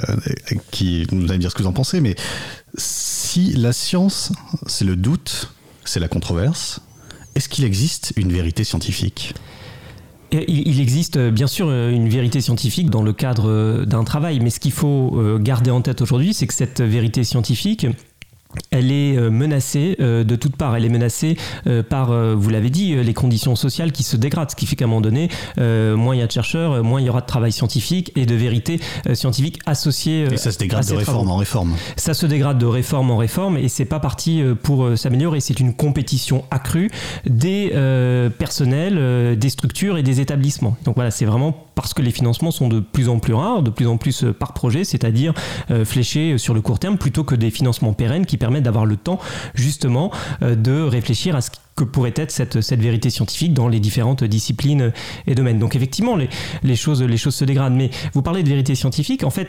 qui 0.72 1.06
vous 1.06 1.24
allez 1.26 1.34
me 1.34 1.38
dire 1.38 1.52
ce 1.52 1.56
que 1.56 1.64
vous 1.64 1.70
en 1.70 1.74
pensez, 1.74 2.02
mais 2.02 2.16
si 2.76 3.54
la 3.54 3.74
science, 3.74 4.32
c'est 4.66 4.86
le 4.86 4.96
doute, 4.96 5.54
c'est 5.86 6.00
la 6.00 6.08
controverse, 6.08 6.82
est-ce 7.36 7.48
qu'il 7.48 7.64
existe 7.64 8.14
une 8.18 8.32
vérité 8.32 8.64
scientifique? 8.64 9.34
Il, 10.34 10.80
existe 10.80 11.18
bien 11.18 11.48
sûr 11.48 11.70
une 11.70 12.08
vérité 12.08 12.40
scientifique 12.40 12.90
dans 12.90 13.04
le 13.04 13.12
cadre 13.12 13.84
d'un 13.84 14.06
travail, 14.06 14.40
mais 14.40 14.50
ce 14.50 14.62
qu'il 14.62 14.72
faut 14.72 15.38
garder 15.42 15.72
en 15.72 15.82
tête 15.82 16.00
aujourd'hui, 16.00 16.34
c'est 16.34 16.48
que 16.48 16.54
cette 16.54 16.80
vérité 16.80 17.26
scientifique, 17.26 17.86
elle 18.72 18.91
est 18.91 19.18
euh, 19.18 19.30
menacée 19.30 19.98
euh, 19.99 20.23
de 20.23 20.36
toutes 20.36 20.56
parts. 20.56 20.76
Elle 20.76 20.86
est 20.86 20.90
menacée 20.90 21.38
euh, 21.68 21.84
par, 21.84 22.11
vous 22.11 22.49
l'avez 22.49 22.69
dit, 22.69 22.95
les 22.95 23.14
conditions 23.14 23.56
sociales 23.56 23.91
qui 23.91 24.03
se 24.03 24.18
dégradent. 24.18 24.52
Ce 24.52 24.56
qui 24.56 24.65
fait 24.65 24.76
qu'à 24.76 24.86
un 24.86 24.88
moment 24.88 25.02
donné, 25.02 25.30
moins 25.57 26.15
il 26.15 26.19
y 26.19 26.22
a 26.22 26.28
de 26.28 26.32
chercheurs, 26.32 26.84
moins 26.84 27.02
il 27.02 27.07
y 27.07 27.10
aura 27.10 27.22
de 27.22 27.26
travail 27.26 27.52
scientifique 27.52 28.11
et 28.15 28.26
de 28.26 28.36
vérité 28.36 28.80
scientifique 29.14 29.60
associée. 29.65 30.28
Et 30.32 30.38
ça 30.38 30.52
se 30.52 30.57
dégrade 30.57 30.86
de 30.88 30.95
réforme 30.95 31.18
travaux. 31.18 31.32
en 31.32 31.38
réforme. 31.38 31.76
Ça 31.95 32.14
se 32.14 32.26
dégrade 32.26 32.57
de 32.57 32.65
réforme 32.65 33.11
en 33.11 33.18
réforme 33.18 33.57
et 33.57 33.69
c'est 33.69 33.86
pas 33.86 33.99
parti 33.99 34.44
pour 34.64 34.98
s'améliorer. 34.98 35.40
C'est 35.40 35.60
une 35.60 35.73
compétition 35.73 36.45
accrue 36.52 36.90
des 37.26 37.72
personnels, 38.38 39.38
des 39.38 39.49
structures 39.49 39.98
et 39.98 40.03
des 40.03 40.22
établissements. 40.22 40.78
Donc 40.86 40.95
voilà, 40.95 41.11
c'est 41.11 41.26
vraiment 41.26 41.68
parce 41.76 41.94
que 41.94 42.02
les 42.02 42.11
financements 42.11 42.52
sont 42.52 42.68
de 42.68 42.80
plus 42.80 43.10
en 43.10 43.19
plus 43.19 43.34
rares, 43.34 43.64
de 43.64 43.69
plus 43.69 43.88
en 43.88 43.98
plus 43.98 44.26
par 44.38 44.53
projet, 44.53 44.84
c'est-à-dire 44.84 45.34
fléchés 45.86 46.38
sur 46.38 46.53
le 46.53 46.61
court 46.61 46.80
terme 46.80 46.98
plutôt 46.98 47.23
que 47.23 47.36
des 47.36 47.52
financements 47.52 47.94
pérennes 47.94 48.26
qui 48.26 48.38
permettent 48.41 48.63
d'avoir 48.63 48.85
le 48.85 48.97
temps 48.97 49.19
justement 49.53 50.11
euh, 50.41 50.55
de 50.55 50.81
réfléchir 50.81 51.35
à 51.35 51.41
ce 51.41 51.51
que 51.76 51.84
pourrait 51.84 52.13
être 52.15 52.31
cette, 52.31 52.57
vérité 52.73 53.09
scientifique 53.09 53.53
dans 53.53 53.68
les 53.68 53.80
différentes 53.80 54.23
disciplines 54.23 54.91
et 55.27 55.35
domaines. 55.35 55.59
Donc 55.59 55.76
effectivement, 55.76 56.18
les, 56.63 56.76
choses, 56.76 57.01
les 57.01 57.18
choses 57.18 57.35
se 57.35 57.45
dégradent. 57.45 57.76
Mais 57.76 57.91
vous 58.13 58.22
parlez 58.22 58.43
de 58.43 58.49
vérité 58.49 58.76
scientifique, 58.76 59.23
en 59.23 59.30
fait, 59.30 59.47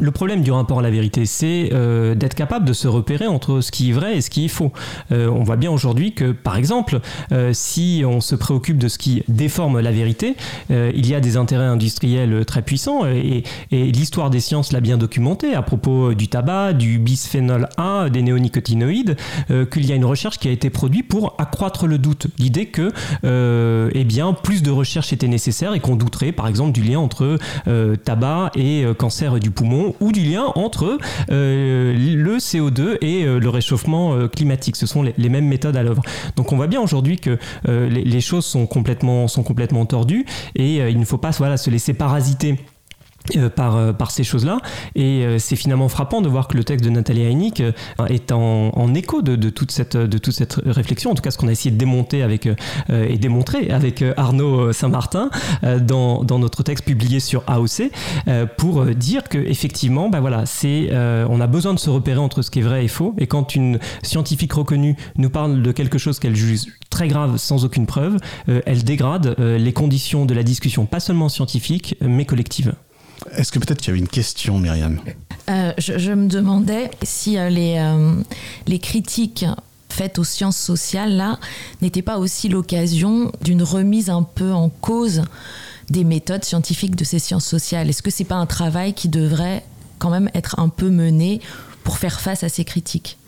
le 0.00 0.10
problème 0.10 0.42
du 0.42 0.50
rapport 0.52 0.78
à 0.78 0.82
la 0.82 0.90
vérité, 0.90 1.26
c'est 1.26 1.70
euh, 1.72 2.14
d'être 2.14 2.34
capable 2.34 2.64
de 2.64 2.72
se 2.72 2.88
repérer 2.88 3.26
entre 3.26 3.60
ce 3.60 3.70
qui 3.70 3.90
est 3.90 3.92
vrai 3.92 4.16
et 4.16 4.20
ce 4.20 4.30
qui 4.30 4.44
est 4.44 4.48
faux. 4.48 4.72
Euh, 5.10 5.28
on 5.28 5.42
voit 5.42 5.56
bien 5.56 5.70
aujourd'hui 5.70 6.12
que, 6.14 6.32
par 6.32 6.56
exemple, 6.56 7.00
euh, 7.32 7.50
si 7.52 8.02
on 8.06 8.20
se 8.20 8.34
préoccupe 8.34 8.78
de 8.78 8.88
ce 8.88 8.98
qui 8.98 9.22
déforme 9.28 9.80
la 9.80 9.92
vérité, 9.92 10.36
il 10.70 11.06
y 11.06 11.14
a 11.14 11.20
des 11.20 11.36
intérêts 11.36 11.66
industriels 11.66 12.44
très 12.44 12.62
puissants 12.62 13.04
et, 13.06 13.42
l'histoire 13.70 14.30
des 14.30 14.40
sciences 14.40 14.72
l'a 14.72 14.80
bien 14.80 14.96
documenté 14.96 15.54
à 15.54 15.62
propos 15.62 16.14
du 16.14 16.28
tabac, 16.28 16.72
du 16.72 16.98
bisphénol 16.98 17.68
A, 17.76 18.08
des 18.10 18.22
néonicotinoïdes, 18.22 19.16
qu'il 19.70 19.86
y 19.86 19.92
a 19.92 19.94
une 19.94 20.04
recherche 20.04 20.38
qui 20.38 20.48
a 20.48 20.50
été 20.50 20.70
produite 20.70 21.08
pour 21.08 21.34
accroître 21.38 21.86
le 21.86 21.98
doute. 21.98 22.28
L'idée 22.38 22.66
que, 22.66 22.92
eh 23.24 24.04
bien, 24.04 24.32
plus 24.32 24.62
de 24.62 24.70
recherche 24.70 25.12
était 25.12 25.28
nécessaire 25.28 25.74
et 25.74 25.80
qu'on 25.80 25.96
douterait, 25.96 26.32
par 26.32 26.46
exemple, 26.46 26.72
du 26.72 26.82
lien 26.82 26.98
entre 26.98 27.38
tabac 28.04 28.50
et 28.54 28.84
cancer 28.98 29.38
du 29.40 29.50
poumon 29.50 29.81
ou 30.00 30.12
du 30.12 30.22
lien 30.22 30.52
entre 30.54 30.98
euh, 31.30 31.94
le 31.94 32.38
CO2 32.38 32.98
et 33.00 33.24
euh, 33.24 33.38
le 33.38 33.48
réchauffement 33.48 34.14
euh, 34.14 34.28
climatique. 34.28 34.76
Ce 34.76 34.86
sont 34.86 35.02
les, 35.02 35.28
mêmes 35.28 35.46
méthodes 35.46 35.76
à 35.76 35.82
l'œuvre. 35.82 36.02
Donc 36.36 36.52
on 36.52 36.56
voit 36.56 36.66
bien 36.66 36.80
aujourd'hui 36.80 37.18
que 37.18 37.38
les, 37.64 38.20
choses 38.20 38.44
sont 38.44 38.66
complètement, 38.66 39.26
tordues 39.86 40.26
et 40.54 40.76
il 40.76 40.98
ne 40.98 41.04
faut 41.04 41.18
pas 41.18 41.32
se 41.32 41.70
laisser 41.70 41.94
parasiter. 41.94 42.58
Euh, 43.36 43.48
par, 43.48 43.76
euh, 43.76 43.92
par 43.92 44.10
ces 44.10 44.24
choses-là. 44.24 44.58
Et 44.94 45.24
euh, 45.24 45.38
c'est 45.38 45.56
finalement 45.56 45.88
frappant 45.88 46.20
de 46.20 46.28
voir 46.28 46.48
que 46.48 46.56
le 46.56 46.64
texte 46.64 46.84
de 46.84 46.90
Nathalie 46.90 47.22
Heineck 47.22 47.60
euh, 47.60 47.72
est 48.08 48.32
en, 48.32 48.70
en 48.70 48.94
écho 48.94 49.22
de, 49.22 49.36
de 49.36 49.50
toute 49.50 49.70
cette, 49.70 49.96
de 49.96 50.18
toute 50.18 50.34
cette 50.34 50.60
réflexion, 50.66 51.10
en 51.10 51.14
tout 51.14 51.22
cas 51.22 51.30
ce 51.30 51.38
qu'on 51.38 51.48
a 51.48 51.52
essayé 51.52 51.70
de 51.70 51.78
démonter 51.78 52.22
avec, 52.22 52.46
euh, 52.46 52.54
et 53.08 53.18
démontrer 53.18 53.70
avec 53.70 54.02
euh, 54.02 54.12
Arnaud 54.16 54.72
Saint-Martin 54.72 55.30
dans, 55.80 56.24
dans 56.24 56.38
notre 56.38 56.62
texte 56.62 56.84
publié 56.84 57.20
sur 57.20 57.42
AOC, 57.46 57.90
pour 58.56 58.84
dire 58.86 59.24
que 59.24 59.38
effectivement, 59.38 60.08
bah 60.08 60.20
voilà, 60.20 60.46
c'est, 60.46 60.90
on 60.92 61.40
a 61.40 61.46
besoin 61.46 61.74
de 61.74 61.78
se 61.78 61.90
repérer 61.90 62.18
entre 62.18 62.42
ce 62.42 62.50
qui 62.50 62.60
est 62.60 62.62
vrai 62.62 62.84
et 62.84 62.88
faux. 62.88 63.14
Et 63.18 63.26
quand 63.26 63.54
une 63.54 63.78
scientifique 64.02 64.52
reconnue 64.52 64.96
nous 65.16 65.30
parle 65.30 65.62
de 65.62 65.72
quelque 65.72 65.98
chose 65.98 66.18
qu'elle 66.18 66.36
juge 66.36 66.66
très 66.90 67.08
grave 67.08 67.36
sans 67.36 67.64
aucune 67.64 67.86
preuve, 67.86 68.16
elle 68.66 68.84
dégrade 68.84 69.34
les 69.38 69.72
conditions 69.72 70.26
de 70.26 70.34
la 70.34 70.42
discussion, 70.42 70.86
pas 70.86 71.00
seulement 71.00 71.28
scientifique, 71.28 71.96
mais 72.00 72.24
collective. 72.24 72.74
Est-ce 73.36 73.52
que 73.52 73.58
peut-être 73.58 73.80
qu'il 73.80 73.94
y 73.94 73.98
une 73.98 74.08
question, 74.08 74.58
Myriam? 74.58 75.00
Euh, 75.48 75.72
je, 75.78 75.98
je 75.98 76.12
me 76.12 76.28
demandais 76.28 76.90
si 77.02 77.38
euh, 77.38 77.48
les, 77.48 77.76
euh, 77.78 78.14
les 78.66 78.78
critiques 78.78 79.44
faites 79.88 80.18
aux 80.18 80.24
sciences 80.24 80.56
sociales, 80.56 81.16
là, 81.16 81.38
n'étaient 81.82 82.02
pas 82.02 82.18
aussi 82.18 82.48
l'occasion 82.48 83.30
d'une 83.42 83.62
remise 83.62 84.08
un 84.10 84.22
peu 84.22 84.52
en 84.52 84.68
cause 84.68 85.22
des 85.90 86.04
méthodes 86.04 86.44
scientifiques 86.44 86.96
de 86.96 87.04
ces 87.04 87.18
sciences 87.18 87.44
sociales. 87.44 87.90
Est-ce 87.90 88.02
que 88.02 88.10
c'est 88.10 88.24
pas 88.24 88.36
un 88.36 88.46
travail 88.46 88.94
qui 88.94 89.08
devrait 89.08 89.62
quand 89.98 90.10
même 90.10 90.30
être 90.34 90.58
un 90.58 90.68
peu 90.68 90.88
mené 90.88 91.40
pour 91.84 91.98
faire 91.98 92.20
face 92.20 92.42
à 92.42 92.48
ces 92.48 92.64
critiques? 92.64 93.18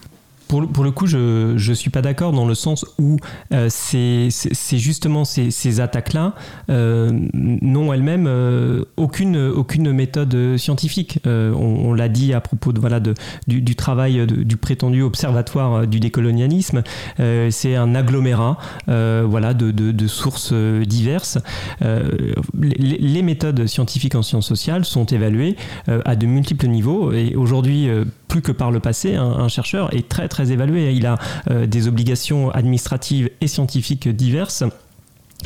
Pour 0.72 0.84
le, 0.84 0.90
coup, 0.92 1.06
je 1.06 1.54
ne 1.54 1.74
suis 1.74 1.90
pas 1.90 2.00
d'accord 2.00 2.30
dans 2.30 2.46
le 2.46 2.54
sens 2.54 2.86
où 3.00 3.16
euh, 3.52 3.66
c'est 3.70 4.78
justement 4.78 5.24
ces, 5.24 5.80
attaques-là 5.80 6.34
euh, 6.70 7.10
n'ont 7.32 7.92
elles-mêmes 7.92 8.26
euh, 8.28 8.84
aucune, 8.96 9.92
méthode 9.92 10.56
scientifique. 10.56 11.18
On 11.26 11.92
l'a 11.92 12.08
dit 12.08 12.34
à 12.34 12.40
propos 12.40 12.72
de, 12.72 12.78
voilà, 12.78 13.00
du, 13.00 13.76
travail 13.76 14.26
du 14.26 14.56
prétendu 14.56 15.02
observatoire 15.02 15.88
du 15.88 15.98
décolonialisme. 15.98 16.84
C'est 17.18 17.74
un 17.74 17.94
agglomérat 17.96 18.58
voilà, 18.86 19.54
de, 19.54 20.06
sources 20.06 20.52
diverses. 20.52 21.38
Les, 21.80 22.98
les 22.98 23.22
méthodes 23.22 23.66
scientifiques 23.66 24.14
en 24.14 24.22
sciences 24.22 24.46
sociales 24.46 24.84
sont 24.84 25.06
évaluées 25.06 25.56
à 25.88 26.14
de 26.14 26.26
multiples 26.26 26.68
niveaux 26.68 27.12
et 27.12 27.34
aujourd'hui, 27.34 27.88
plus 28.34 28.42
que 28.42 28.50
par 28.50 28.72
le 28.72 28.80
passé, 28.80 29.14
un, 29.14 29.46
chercheur 29.46 29.94
est 29.94 30.08
très 30.08 30.26
très 30.26 30.50
évalué. 30.50 30.92
Il 30.92 31.06
a 31.06 31.20
euh, 31.52 31.66
des 31.66 31.86
obligations 31.86 32.50
administratives 32.50 33.30
et 33.40 33.46
scientifiques 33.46 34.08
diverses. 34.08 34.64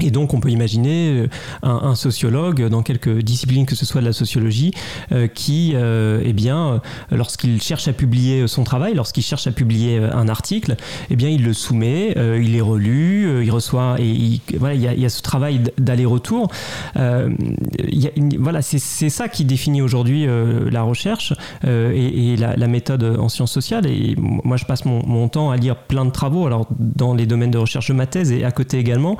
Et 0.00 0.10
donc, 0.10 0.34
on 0.34 0.40
peut 0.40 0.50
imaginer 0.50 1.10
euh, 1.10 1.26
un, 1.62 1.94
sociologue 1.94 2.68
dans 2.68 2.82
quelque 2.82 3.20
discipline 3.20 3.66
que 3.66 3.74
ce 3.74 3.84
soit 3.84 4.00
de 4.00 4.06
la 4.06 4.12
sociologie, 4.12 4.72
euh, 5.12 5.26
qui, 5.26 5.72
euh, 5.74 6.22
eh 6.24 6.32
bien, 6.32 6.80
lorsqu'il 7.10 7.60
cherche 7.60 7.88
à 7.88 7.92
publier 7.92 8.46
son 8.46 8.64
travail, 8.64 8.94
lorsqu'il 8.94 9.22
cherche 9.22 9.46
à 9.46 9.52
publier 9.52 9.98
un 9.98 10.28
article, 10.28 10.76
eh 11.10 11.16
bien, 11.16 11.28
il 11.28 11.42
le 11.42 11.52
soumet, 11.52 12.14
il 12.16 12.54
est 12.54 12.60
relu, 12.60 13.44
il 13.44 13.50
reçoit, 13.50 13.96
et 13.98 14.08
il, 14.08 14.40
voilà, 14.58 14.74
il 14.74 15.00
y, 15.00 15.06
a, 15.06 15.08
ce 15.08 15.22
travail 15.22 15.62
d'aller-retour. 15.78 16.48
voilà, 16.94 18.62
c'est 18.62 19.08
ça 19.08 19.28
qui 19.28 19.44
définit 19.44 19.82
aujourd'hui 19.82 20.26
la 20.70 20.82
recherche 20.82 21.32
et, 21.64 22.36
la, 22.36 22.68
méthode 22.68 23.16
en 23.18 23.28
sciences 23.28 23.52
sociales. 23.52 23.86
Et 23.86 24.14
moi, 24.18 24.56
je 24.56 24.64
passe 24.64 24.84
mon, 24.84 25.04
mon, 25.06 25.28
temps 25.28 25.50
à 25.50 25.56
lire 25.56 25.76
plein 25.76 26.04
de 26.04 26.10
travaux, 26.10 26.46
alors 26.46 26.66
dans 26.78 27.14
les 27.14 27.26
domaines 27.26 27.50
de 27.50 27.58
recherche 27.58 27.88
de 27.88 27.94
ma 27.94 28.06
thèse 28.06 28.30
et 28.30 28.44
à 28.44 28.50
côté 28.50 28.78
également, 28.78 29.16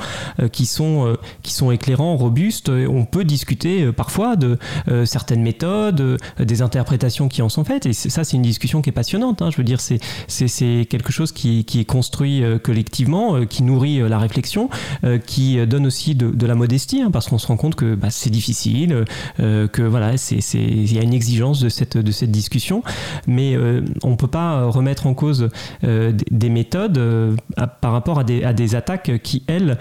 qui 0.52 0.66
sont, 0.68 1.06
euh, 1.06 1.16
qui 1.42 1.52
sont 1.52 1.70
éclairants, 1.70 2.16
robustes. 2.16 2.68
On 2.68 3.04
peut 3.04 3.24
discuter 3.24 3.84
euh, 3.84 3.92
parfois 3.92 4.36
de 4.36 4.58
euh, 4.88 5.04
certaines 5.04 5.42
méthodes, 5.42 6.18
des 6.38 6.62
interprétations 6.62 7.28
qui 7.28 7.42
en 7.42 7.48
sont 7.48 7.64
faites. 7.64 7.86
Et 7.86 7.92
ça, 7.92 8.24
c'est 8.24 8.36
une 8.36 8.42
discussion 8.42 8.82
qui 8.82 8.90
est 8.90 8.92
passionnante. 8.92 9.42
Hein. 9.42 9.50
Je 9.50 9.56
veux 9.56 9.64
dire, 9.64 9.80
c'est, 9.80 9.98
quelque 10.88 11.12
chose 11.12 11.32
qui, 11.32 11.64
qui, 11.64 11.80
est 11.80 11.84
construit 11.84 12.42
collectivement, 12.62 13.44
qui 13.46 13.62
nourrit 13.62 13.98
la 14.08 14.18
réflexion, 14.18 14.68
qui 15.26 15.64
donne 15.66 15.86
aussi 15.86 16.14
de, 16.14 16.30
de 16.30 16.46
la 16.46 16.54
modestie, 16.54 17.00
hein, 17.00 17.10
parce 17.10 17.28
qu'on 17.28 17.38
se 17.38 17.46
rend 17.46 17.56
compte 17.56 17.74
que 17.74 17.94
bah, 17.94 18.10
c'est 18.10 18.30
difficile, 18.30 19.04
que 19.38 19.82
voilà, 19.82 20.12
il 20.54 20.92
y 20.92 20.98
a 20.98 21.02
une 21.02 21.14
exigence 21.14 21.60
de 21.60 21.68
cette, 21.68 21.96
de 21.96 22.12
cette 22.12 22.30
discussion, 22.30 22.82
mais 23.26 23.56
on 24.02 24.10
ne 24.10 24.16
peut 24.16 24.28
pas 24.28 24.64
remettre 24.66 25.06
en 25.06 25.14
cause 25.14 25.48
des 25.82 26.50
méthodes 26.50 27.00
par 27.80 27.92
rapport 27.92 28.18
à 28.18 28.24
des, 28.24 28.44
à 28.44 28.52
des 28.52 28.74
attaques 28.74 29.10
qui, 29.22 29.42
elles, 29.46 29.78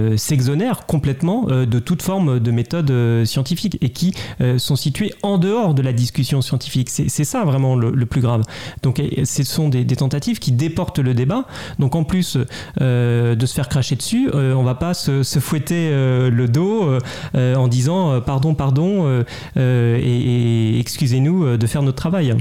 euh, 0.00 0.16
s'exonèrent 0.16 0.86
complètement 0.86 1.46
euh, 1.48 1.66
de 1.66 1.78
toute 1.78 2.02
forme 2.02 2.40
de 2.40 2.50
méthode 2.50 2.90
euh, 2.90 3.24
scientifique 3.24 3.78
et 3.80 3.90
qui 3.90 4.14
sont 4.58 4.76
situés 4.76 5.12
en 5.22 5.38
dehors 5.38 5.74
de 5.74 5.82
la 5.82 5.92
discussion 5.92 6.40
scientifique. 6.40 6.88
C'est 6.90 7.24
ça 7.24 7.44
vraiment 7.44 7.76
le, 7.76 8.06
plus 8.06 8.20
grave. 8.20 8.42
Donc 8.82 9.02
ce 9.24 9.42
sont 9.44 9.68
des, 9.68 9.84
tentatives 9.86 10.38
qui 10.38 10.52
déportent 10.52 10.98
le 10.98 11.14
débat. 11.14 11.44
Donc 11.78 11.94
en 11.94 12.04
plus 12.04 12.36
de 12.78 13.46
se 13.46 13.54
faire 13.54 13.68
cracher 13.68 13.96
dessus, 13.96 14.30
on 14.32 14.62
va 14.62 14.74
pas 14.74 14.94
se, 14.94 15.22
se 15.22 15.38
fouetter 15.38 15.90
le 15.90 16.46
dos 16.46 16.98
en 17.34 17.68
disant 17.68 18.20
pardon, 18.20 18.54
pardon 18.54 19.24
et, 19.56 19.60
et 19.60 20.78
excusez-nous 20.78 21.56
de 21.56 21.66
faire 21.66 21.82
notre 21.82 21.98
travail. 21.98 22.34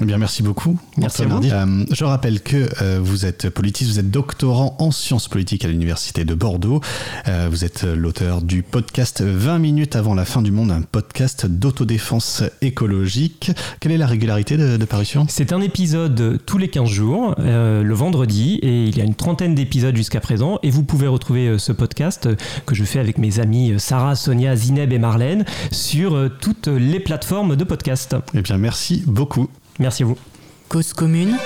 Eh 0.00 0.04
bien, 0.04 0.18
merci 0.18 0.42
beaucoup. 0.44 0.78
Merci 0.96 1.22
euh, 1.22 1.84
je 1.90 2.04
rappelle 2.04 2.40
que 2.40 2.68
euh, 2.82 3.00
vous 3.02 3.26
êtes 3.26 3.50
politiste, 3.50 3.90
vous 3.90 3.98
êtes 3.98 4.10
doctorant 4.10 4.76
en 4.78 4.92
sciences 4.92 5.26
politiques 5.26 5.64
à 5.64 5.68
l'Université 5.68 6.24
de 6.24 6.34
Bordeaux. 6.34 6.80
Euh, 7.26 7.48
vous 7.50 7.64
êtes 7.64 7.82
l'auteur 7.82 8.40
du 8.40 8.62
podcast 8.62 9.22
20 9.22 9.58
minutes 9.58 9.96
avant 9.96 10.14
la 10.14 10.24
fin 10.24 10.40
du 10.40 10.52
monde, 10.52 10.70
un 10.70 10.82
podcast 10.82 11.46
d'autodéfense 11.46 12.44
écologique. 12.62 13.50
Quelle 13.80 13.90
est 13.90 13.98
la 13.98 14.06
régularité 14.06 14.56
de, 14.56 14.76
de 14.76 14.84
parution? 14.84 15.26
C'est 15.28 15.52
un 15.52 15.60
épisode 15.60 16.40
tous 16.46 16.58
les 16.58 16.68
15 16.68 16.88
jours, 16.88 17.34
euh, 17.40 17.82
le 17.82 17.94
vendredi, 17.94 18.60
et 18.62 18.84
il 18.84 18.96
y 18.96 19.00
a 19.00 19.04
une 19.04 19.16
trentaine 19.16 19.56
d'épisodes 19.56 19.96
jusqu'à 19.96 20.20
présent. 20.20 20.60
Et 20.62 20.70
vous 20.70 20.84
pouvez 20.84 21.08
retrouver 21.08 21.58
ce 21.58 21.72
podcast 21.72 22.28
que 22.66 22.74
je 22.76 22.84
fais 22.84 23.00
avec 23.00 23.18
mes 23.18 23.40
amis 23.40 23.74
Sarah, 23.78 24.14
Sonia, 24.14 24.54
Zineb 24.54 24.92
et 24.92 24.98
Marlène 24.98 25.44
sur 25.72 26.30
toutes 26.40 26.68
les 26.68 27.00
plateformes 27.00 27.56
de 27.56 27.64
podcast. 27.64 28.14
Eh 28.34 28.42
bien, 28.42 28.58
merci 28.58 29.02
beaucoup. 29.06 29.48
Merci 29.78 30.02
à 30.02 30.06
vous. 30.06 30.16
Cause 30.68 30.92
commune, 30.92 31.36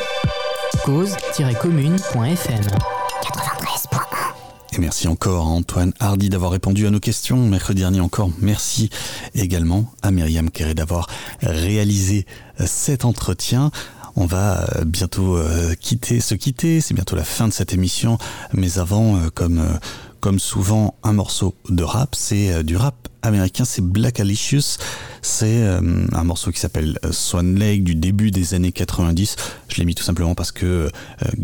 cause-commune.fm. 0.84 2.64
Et 4.72 4.78
merci 4.78 5.06
encore 5.06 5.46
à 5.46 5.50
Antoine 5.50 5.92
Hardy 6.00 6.30
d'avoir 6.30 6.52
répondu 6.52 6.86
à 6.86 6.90
nos 6.90 6.98
questions. 6.98 7.36
Mercredi 7.36 7.82
dernier 7.82 8.00
encore, 8.00 8.30
merci 8.40 8.88
également 9.34 9.92
à 10.00 10.10
Myriam 10.10 10.50
Kéré 10.50 10.74
d'avoir 10.74 11.08
réalisé 11.42 12.26
cet 12.64 13.04
entretien. 13.04 13.70
On 14.16 14.24
va 14.24 14.66
bientôt 14.86 15.38
quitter, 15.80 16.20
se 16.20 16.34
quitter. 16.34 16.80
C'est 16.80 16.94
bientôt 16.94 17.16
la 17.16 17.24
fin 17.24 17.48
de 17.48 17.52
cette 17.52 17.74
émission. 17.74 18.16
Mais 18.54 18.78
avant, 18.78 19.18
comme, 19.34 19.62
comme 20.22 20.38
souvent, 20.38 20.94
un 21.02 21.12
morceau 21.12 21.54
de 21.68 21.82
rap. 21.82 22.14
C'est 22.14 22.62
du 22.62 22.76
rap 22.76 23.08
américain, 23.22 23.64
c'est 23.64 23.82
Black 23.82 24.20
Alicious. 24.20 24.78
C'est 25.20 25.62
euh, 25.62 26.06
un 26.12 26.24
morceau 26.24 26.52
qui 26.52 26.60
s'appelle 26.60 26.96
Swan 27.10 27.58
Lake 27.58 27.82
du 27.82 27.96
début 27.96 28.30
des 28.30 28.54
années 28.54 28.70
90. 28.70 29.34
Je 29.68 29.76
l'ai 29.76 29.84
mis 29.84 29.96
tout 29.96 30.04
simplement 30.04 30.36
parce 30.36 30.52
que 30.52 30.66
euh, 30.66 30.90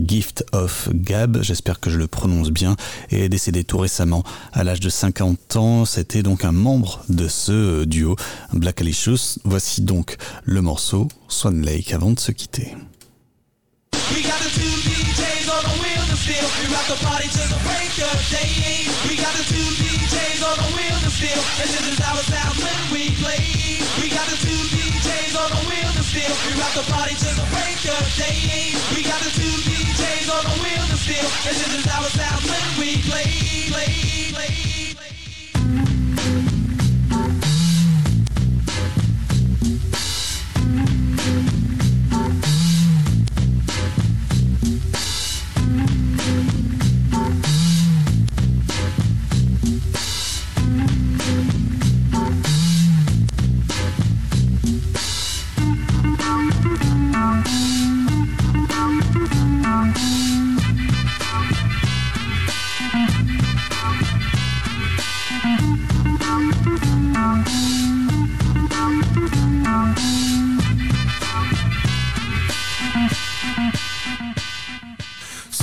Gift 0.06 0.44
of 0.52 0.90
Gab, 0.92 1.42
j'espère 1.42 1.80
que 1.80 1.90
je 1.90 1.98
le 1.98 2.06
prononce 2.06 2.50
bien, 2.50 2.76
est 3.10 3.28
décédé 3.28 3.64
tout 3.64 3.78
récemment 3.78 4.22
à 4.52 4.62
l'âge 4.62 4.80
de 4.80 4.88
50 4.90 5.56
ans. 5.56 5.84
C'était 5.84 6.22
donc 6.22 6.44
un 6.44 6.52
membre 6.52 7.04
de 7.08 7.26
ce 7.26 7.84
duo 7.84 8.14
Black 8.52 8.80
Alicious. 8.80 9.40
Voici 9.44 9.82
donc 9.82 10.16
le 10.44 10.62
morceau 10.62 11.08
Swan 11.26 11.60
Lake 11.64 11.92
avant 11.92 12.12
de 12.12 12.20
se 12.20 12.30
quitter. 12.30 12.76
We 16.28 16.68
rock 16.68 16.84
the 16.92 17.00
party 17.00 17.24
till 17.32 17.48
the 17.48 17.56
break 17.64 17.88
of 18.04 18.20
day. 18.28 18.84
We 19.08 19.16
got 19.16 19.32
the 19.32 19.48
two 19.48 19.64
DJs 19.80 20.44
on 20.44 20.60
the 20.60 20.68
wheel 20.76 20.98
to 21.00 21.08
steal. 21.08 21.40
And 21.56 21.68
this 21.72 21.80
is 21.88 22.00
our 22.04 22.20
sound 22.28 22.52
when 22.60 22.82
we 22.92 23.16
play. 23.16 23.80
We 23.96 24.12
got 24.12 24.28
the 24.28 24.36
two 24.36 24.60
DJs 24.68 25.32
on 25.40 25.48
the 25.56 25.62
wheel 25.72 25.88
to 25.88 26.04
steal. 26.04 26.28
We 26.44 26.52
rock 26.60 26.76
the 26.76 26.84
party 26.92 27.16
till 27.16 27.32
the 27.32 27.48
break 27.48 27.80
of 27.88 28.04
day. 28.20 28.76
We 28.92 29.08
got 29.08 29.24
the 29.24 29.32
two 29.32 29.56
DJs 29.72 30.28
on 30.28 30.44
the 30.52 30.56
wheel 30.60 30.84
to 30.92 30.96
steal. 31.00 31.28
And 31.48 31.56
this 31.56 31.72
is 31.72 31.86
our 31.96 32.04
sound 32.12 32.44
when 32.44 32.66
we 32.76 33.00
play, 33.08 33.72
play. 33.72 34.07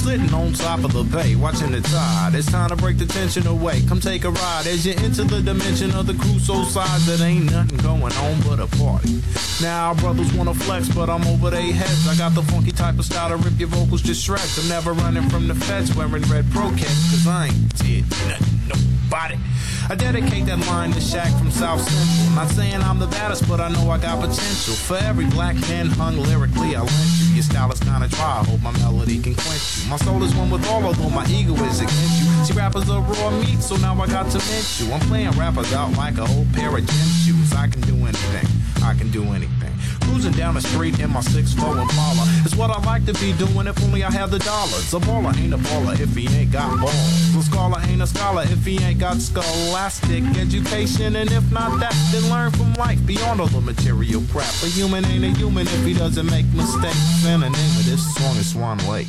Sitting 0.06 0.32
on 0.36 0.53
top 0.53 0.84
of 0.84 0.94
the 0.94 1.03
bay, 1.03 1.36
watching 1.36 1.72
the 1.72 1.82
tide. 1.82 2.36
It's 2.36 2.45
time 2.52 2.69
to 2.69 2.76
break 2.76 2.99
the 2.99 3.07
tension 3.07 3.48
away. 3.48 3.82
Come 3.88 3.99
take 3.99 4.23
a 4.23 4.30
ride 4.30 4.68
as 4.68 4.86
you 4.86 4.94
enter 4.98 5.23
the 5.23 5.41
dimension 5.41 5.90
of 5.95 6.06
the 6.06 6.14
Crusoe 6.14 6.64
size. 6.65 7.07
That 7.07 7.22
ain't 7.22 7.52
nothing 7.52 7.80
going 7.80 8.14
on 8.14 8.41
but 8.41 8.60
a 8.60 8.68
party. 8.77 9.19
Now 9.64 9.88
our 9.88 9.95
brothers 9.95 10.32
wanna 10.34 10.53
flex, 10.53 10.90
but 10.90 11.10
I'm 11.10 11.26
over 11.26 11.49
their 11.49 11.73
heads. 11.73 12.07
I 12.07 12.15
got 12.18 12.36
the 12.36 12.44
funky 12.44 12.72
type 12.72 12.99
of 12.99 13.06
style 13.06 13.30
to 13.30 13.38
rip 13.38 13.60
your 13.60 13.69
vocals 13.69 14.03
to 14.03 14.14
shreds. 14.14 14.60
I'm 14.60 14.69
never 14.69 14.94
running 14.94 15.27
from 15.27 15.48
the 15.48 15.56
feds 15.56 15.95
wearing 15.95 16.22
red 16.30 16.45
pro 16.52 16.69
cause 16.69 17.26
I 17.26 17.48
ain't 17.48 17.76
did 17.76 18.03
nothing, 18.30 18.95
I 19.18 19.96
dedicate 19.96 20.46
that 20.48 20.60
line 20.68 20.92
to 20.92 21.00
Shaq 21.00 21.32
from 21.40 21.50
South 21.50 21.80
Central. 21.80 22.36
Not 22.36 22.50
saying 22.50 22.82
I'm 22.82 23.00
the 23.00 23.08
baddest, 23.08 23.48
but 23.48 23.62
I 23.62 23.70
know 23.70 23.90
I 23.90 23.98
got 23.98 24.20
potential. 24.20 24.74
For 24.74 24.98
every 24.98 25.26
black 25.28 25.56
hen 25.56 25.88
hung 25.88 26.18
lyrically, 26.18 26.76
I 26.76 26.82
lent 26.82 26.92
you. 27.20 27.36
Your 27.36 27.44
style 27.44 27.72
is 27.72 27.80
kinda 27.80 28.10
dry, 28.10 28.42
I 28.42 28.44
hope 28.44 28.62
my 28.62 28.72
melody 28.80 29.22
can 29.22 29.34
quench 29.36 29.78
you. 29.78 29.90
My 29.90 29.96
soul 29.98 30.22
is 30.22 30.36
one 30.36 30.50
with 30.50 30.68
all, 30.68 30.84
although 30.84 31.10
my 31.10 31.26
ego 31.28 31.54
is 31.64 31.80
against 31.80 32.20
you. 32.20 32.44
See, 32.44 32.54
rappers 32.54 32.90
are 32.90 33.02
raw 33.02 33.30
meat, 33.40 33.62
so 33.62 33.78
now 33.78 33.94
I 34.02 34.08
got 34.08 34.30
to 34.32 34.38
mint 34.38 34.80
you. 34.82 34.92
I'm 34.92 35.00
playing 35.08 35.32
rappers 35.40 35.72
out 35.72 35.96
like 35.96 36.18
a 36.18 36.26
whole 36.26 36.46
pair 36.52 36.76
of 36.76 36.86
gym 36.86 37.08
shoes. 37.24 37.54
I 37.54 37.68
can 37.68 37.82
do 37.82 37.96
anything, 37.96 38.48
I 38.84 38.96
can 38.96 39.12
do 39.12 39.24
anything. 39.32 39.75
Cruising 40.06 40.34
down 40.34 40.53
the 40.53 40.61
street 40.61 40.99
in 40.99 41.11
my 41.11 41.22
6'4 41.22 41.82
Impala 41.82 42.23
is 42.45 42.56
what 42.56 42.69
I 42.69 42.80
like 42.84 43.06
to 43.06 43.14
be 43.14 43.34
doing 43.34 43.68
if 43.68 43.82
only 43.84 44.03
I 44.03 44.11
had 44.11 44.30
the 44.32 44.40
dollars. 44.40 44.94
A 44.94 44.99
baller 44.99 45.36
ain't 45.38 45.53
a 45.53 45.57
baller 45.57 45.99
if 45.99 46.15
he 46.15 46.27
ain't 46.36 46.52
got 46.52 46.69
balls. 46.80 47.36
A 47.36 47.44
scholar 47.44 47.82
ain't 47.88 48.02
a 48.02 48.07
scholar 48.07 48.44
if 48.44 48.65
he 48.65 48.80
ain't 48.82 48.99
got 48.99 49.18
scholastic 49.18 50.23
education. 50.38 51.15
And 51.15 51.32
if 51.32 51.52
not 51.52 51.80
that, 51.80 51.95
then 52.11 52.30
learn 52.30 52.52
from 52.52 52.73
life 52.76 53.03
beyond 53.06 53.41
all 53.41 53.48
the 53.48 53.61
material 53.61 54.23
crap. 54.32 54.53
A 54.64 54.68
human 54.68 55.03
ain't 55.06 55.23
a 55.23 55.32
human 55.38 55.68
if 55.68 55.86
he 55.86 55.94
doesn't 55.94 56.27
make 56.27 56.45
mistakes. 56.53 57.26
And 57.26 57.44
the 57.44 57.49
name 57.49 57.77
of 57.80 57.86
this 57.86 58.15
song 58.15 58.36
is 58.38 58.52
Swan 58.52 58.77
Lake. 58.88 59.07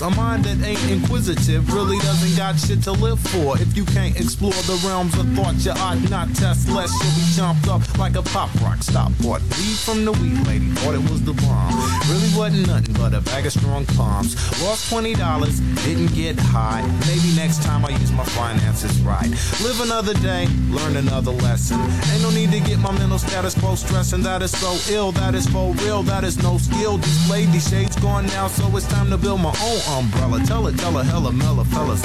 A 0.00 0.08
mind 0.10 0.44
that 0.44 0.64
ain't 0.64 0.78
inquisitive 1.18 1.72
really 1.72 1.98
doesn't 1.98 2.36
got 2.36 2.58
shit 2.58 2.82
to 2.82 2.92
live 2.92 3.18
for. 3.18 3.60
If 3.60 3.76
you 3.76 3.84
can't 3.84 4.16
explore 4.16 4.52
the 4.52 4.80
realms 4.86 5.18
of 5.18 5.26
thought, 5.34 5.54
you 5.64 5.72
ought 5.72 5.98
not 6.10 6.28
test, 6.34 6.68
lest 6.68 6.92
you'll 7.02 7.14
be 7.14 7.26
jumped 7.34 7.68
up 7.68 7.98
like 7.98 8.14
a 8.14 8.22
pop 8.22 8.48
rock. 8.60 8.82
Stop 8.82 9.10
bought 9.20 9.42
weed 9.58 9.78
from 9.78 10.04
the 10.04 10.12
weed 10.12 10.38
lady, 10.46 10.70
thought 10.78 10.94
it 10.94 11.10
was 11.10 11.22
the 11.24 11.32
bomb. 11.32 11.74
Really 12.08 12.30
wasn't 12.38 12.68
nothing 12.68 12.94
but 12.94 13.14
a 13.14 13.20
bag 13.20 13.46
of 13.46 13.52
strong 13.52 13.84
palms. 13.98 14.36
Lost 14.62 14.88
twenty 14.88 15.14
dollars, 15.14 15.58
didn't 15.82 16.14
get 16.14 16.38
high. 16.38 16.82
Maybe 17.06 17.34
next 17.34 17.62
time 17.62 17.84
I 17.84 17.90
use 17.90 18.12
my 18.12 18.24
finances 18.24 19.00
right. 19.00 19.28
Live 19.62 19.80
another 19.80 20.14
day, 20.14 20.46
learn 20.70 20.96
another 20.96 21.32
lesson. 21.32 21.80
Ain't 22.12 22.22
no 22.22 22.30
need 22.30 22.52
to 22.52 22.60
get 22.60 22.78
my 22.78 22.92
mental 22.92 23.18
status 23.18 23.58
quo 23.58 23.74
stressing. 23.74 24.22
That 24.22 24.42
is 24.42 24.56
so 24.56 24.78
ill, 24.92 25.10
that 25.12 25.34
is 25.34 25.48
for 25.48 25.74
real, 25.82 26.02
that 26.04 26.22
is 26.22 26.40
no 26.42 26.58
skill 26.58 26.98
displayed. 26.98 27.50
These 27.50 27.68
shades 27.68 27.96
gone 27.96 28.26
now, 28.26 28.46
so 28.46 28.64
it's 28.76 28.86
time 28.86 29.10
to 29.10 29.18
build 29.18 29.40
my 29.40 29.54
own 29.62 30.04
umbrella. 30.04 30.40
Tell 30.44 30.66
it, 30.68 30.78
tell 30.78 30.96
a 30.96 31.07
hella 31.08 31.32
mella 31.32 31.64
fellas. 31.64 32.02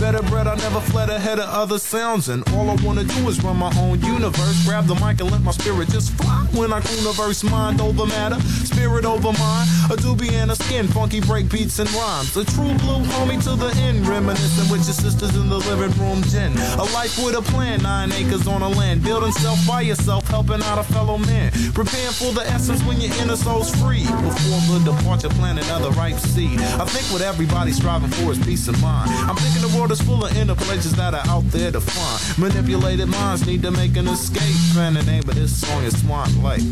Better 0.00 0.22
bread, 0.30 0.46
I 0.46 0.54
never 0.56 0.80
fled 0.80 1.10
ahead 1.10 1.38
of 1.38 1.48
other 1.48 1.78
sounds. 1.78 2.28
And 2.28 2.48
all 2.54 2.70
I 2.70 2.76
wanna 2.84 3.04
do 3.04 3.28
is 3.28 3.42
run 3.42 3.56
my 3.56 3.72
own 3.78 4.00
universe. 4.00 4.64
Grab 4.64 4.86
the 4.86 4.94
mic 4.94 5.20
and 5.20 5.30
let 5.30 5.42
my 5.42 5.50
spirit 5.50 5.88
just 5.90 6.12
fly. 6.12 6.46
When 6.52 6.72
I 6.72 6.80
universe, 6.96 7.42
mind 7.44 7.80
over 7.80 8.06
matter, 8.06 8.40
spirit 8.64 9.04
over 9.04 9.32
mind. 9.32 9.68
A 9.90 9.96
doobie 9.96 10.32
and 10.32 10.50
a 10.50 10.56
skin, 10.56 10.86
funky 10.88 11.20
break 11.20 11.50
beats 11.50 11.78
and 11.78 11.90
rhymes. 11.92 12.36
A 12.36 12.44
true 12.44 12.74
blue 12.78 13.02
homie 13.14 13.42
to 13.44 13.54
the 13.56 13.70
end, 13.82 14.06
reminiscing 14.06 14.70
with 14.70 14.84
your 14.86 14.94
sisters 14.94 15.34
in 15.36 15.48
the 15.48 15.58
living 15.58 15.92
room 16.00 16.20
den. 16.22 16.52
A 16.78 16.84
life 16.94 17.18
with 17.22 17.36
a 17.36 17.42
plan, 17.42 17.82
nine 17.82 18.12
acres 18.12 18.46
on 18.46 18.62
a 18.62 18.68
land. 18.68 19.02
Building 19.02 19.32
self 19.32 19.58
by 19.66 19.82
yourself, 19.82 20.26
helping 20.28 20.62
out 20.62 20.78
a 20.78 20.84
fellow 20.84 21.18
man. 21.18 21.50
Preparing 21.74 22.14
for 22.20 22.32
the 22.32 22.44
essence 22.46 22.82
when 22.84 23.00
your 23.00 23.12
inner 23.20 23.36
soul's 23.36 23.74
free. 23.76 24.04
Before 24.04 24.60
the 24.70 24.92
departure, 24.92 25.28
plant 25.30 25.58
another 25.58 25.90
ripe 25.90 26.18
seed. 26.18 26.60
I 26.60 26.84
think 26.84 27.06
what 27.12 27.22
everybody's 27.22 27.76
striving 27.76 28.10
for 28.10 28.27
is 28.30 28.38
peace 28.44 28.68
of 28.68 28.80
mind. 28.82 29.10
I'm 29.10 29.36
thinking 29.36 29.62
the 29.62 29.76
world 29.76 29.92
is 29.92 30.00
full 30.00 30.24
of 30.24 30.36
inner 30.36 30.54
pleasures 30.54 30.92
that 30.92 31.14
are 31.14 31.26
out 31.28 31.44
there 31.50 31.70
to 31.72 31.80
find. 31.80 32.38
Manipulated 32.38 33.08
minds 33.08 33.46
need 33.46 33.62
to 33.62 33.70
make 33.70 33.96
an 33.96 34.08
escape. 34.08 34.76
And 34.76 34.96
the 34.96 35.02
name 35.02 35.28
of 35.28 35.34
this 35.34 35.60
song 35.60 35.82
is 35.84 36.00
Swan 36.00 36.42
Lake. 36.42 36.62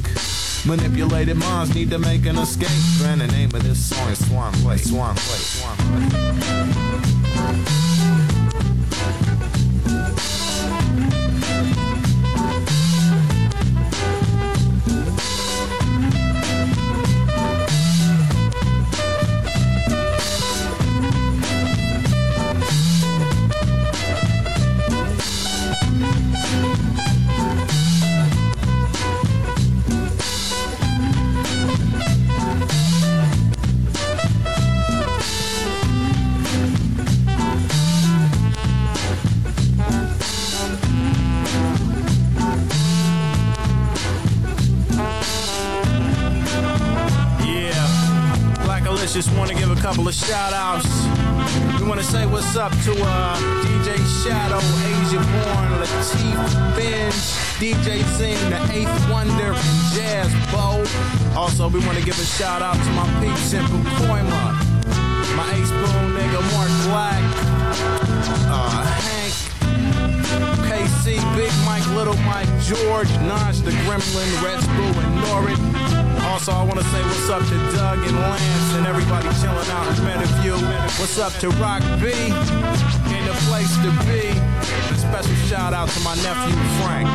Manipulated 0.66 1.36
minds 1.36 1.74
need 1.74 1.90
to 1.90 1.98
make 1.98 2.26
an 2.26 2.36
escape. 2.38 2.68
And 3.06 3.20
the 3.20 3.28
name 3.28 3.54
of 3.54 3.62
this 3.62 3.78
song 3.88 4.08
is 4.10 4.26
Swan 4.26 4.52
Lake. 4.64 4.80
Swan 4.80 5.14
Lake. 5.14 5.24
Swan 5.24 5.76
Lake. 6.00 6.12
Yeah, 7.36 7.95
to 52.86 52.92
uh, 53.02 53.36
DJ 53.64 53.98
Shadow, 54.22 54.58
Asia 54.58 55.18
Born, 55.18 55.68
Latif 55.82 56.76
Benj, 56.76 57.14
DJ 57.58 58.04
Zing, 58.16 58.38
The 58.48 58.60
Eighth 58.72 59.10
Wonder, 59.10 59.54
Jazz 59.92 60.30
Bo. 60.52 60.84
Also, 61.36 61.68
we 61.68 61.84
want 61.84 61.98
to 61.98 62.04
give 62.04 62.16
a 62.16 62.24
shout 62.24 62.62
out 62.62 62.76
to 62.76 62.90
my 62.92 63.08
peeps 63.20 63.54
in 63.54 63.64
Pacoima, 63.64 64.54
my 65.36 65.52
ace 65.54 65.70
boom 65.70 66.05
Little 72.06 72.22
Mike, 72.22 72.46
George, 72.62 73.08
Naj 73.26 73.64
the 73.64 73.72
Gremlin, 73.82 74.30
Red 74.40 74.60
Spoo, 74.60 74.94
and 75.02 75.12
Norrit. 75.26 75.58
Also, 76.30 76.52
I 76.52 76.62
want 76.62 76.78
to 76.78 76.84
say 76.84 77.02
what's 77.02 77.28
up 77.28 77.42
to 77.42 77.56
Doug 77.76 77.98
and 77.98 78.16
Lance 78.16 78.74
and 78.76 78.86
everybody 78.86 79.26
chilling 79.40 79.68
out 79.74 79.88
in. 79.98 80.20
What's 81.00 81.18
up 81.18 81.32
to 81.40 81.50
Rock 81.58 81.82
B? 81.98 82.06
Ain't 83.10 83.28
a 83.28 83.34
place 83.50 83.74
to 83.82 83.90
be. 84.06 84.22
And 84.30 84.94
a 84.94 84.98
special 84.98 85.34
shout 85.48 85.74
out 85.74 85.88
to 85.88 86.00
my 86.04 86.14
nephew 86.22 86.54
Frank. 86.78 87.08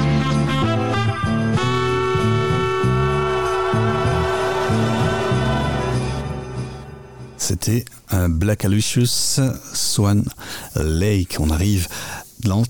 C'était 7.37 7.85
un 8.11 8.27
Black 8.27 8.65
Aloysius 8.65 9.39
Swan 9.73 10.25
Lake. 10.75 11.39
On 11.39 11.49
arrive 11.49 11.87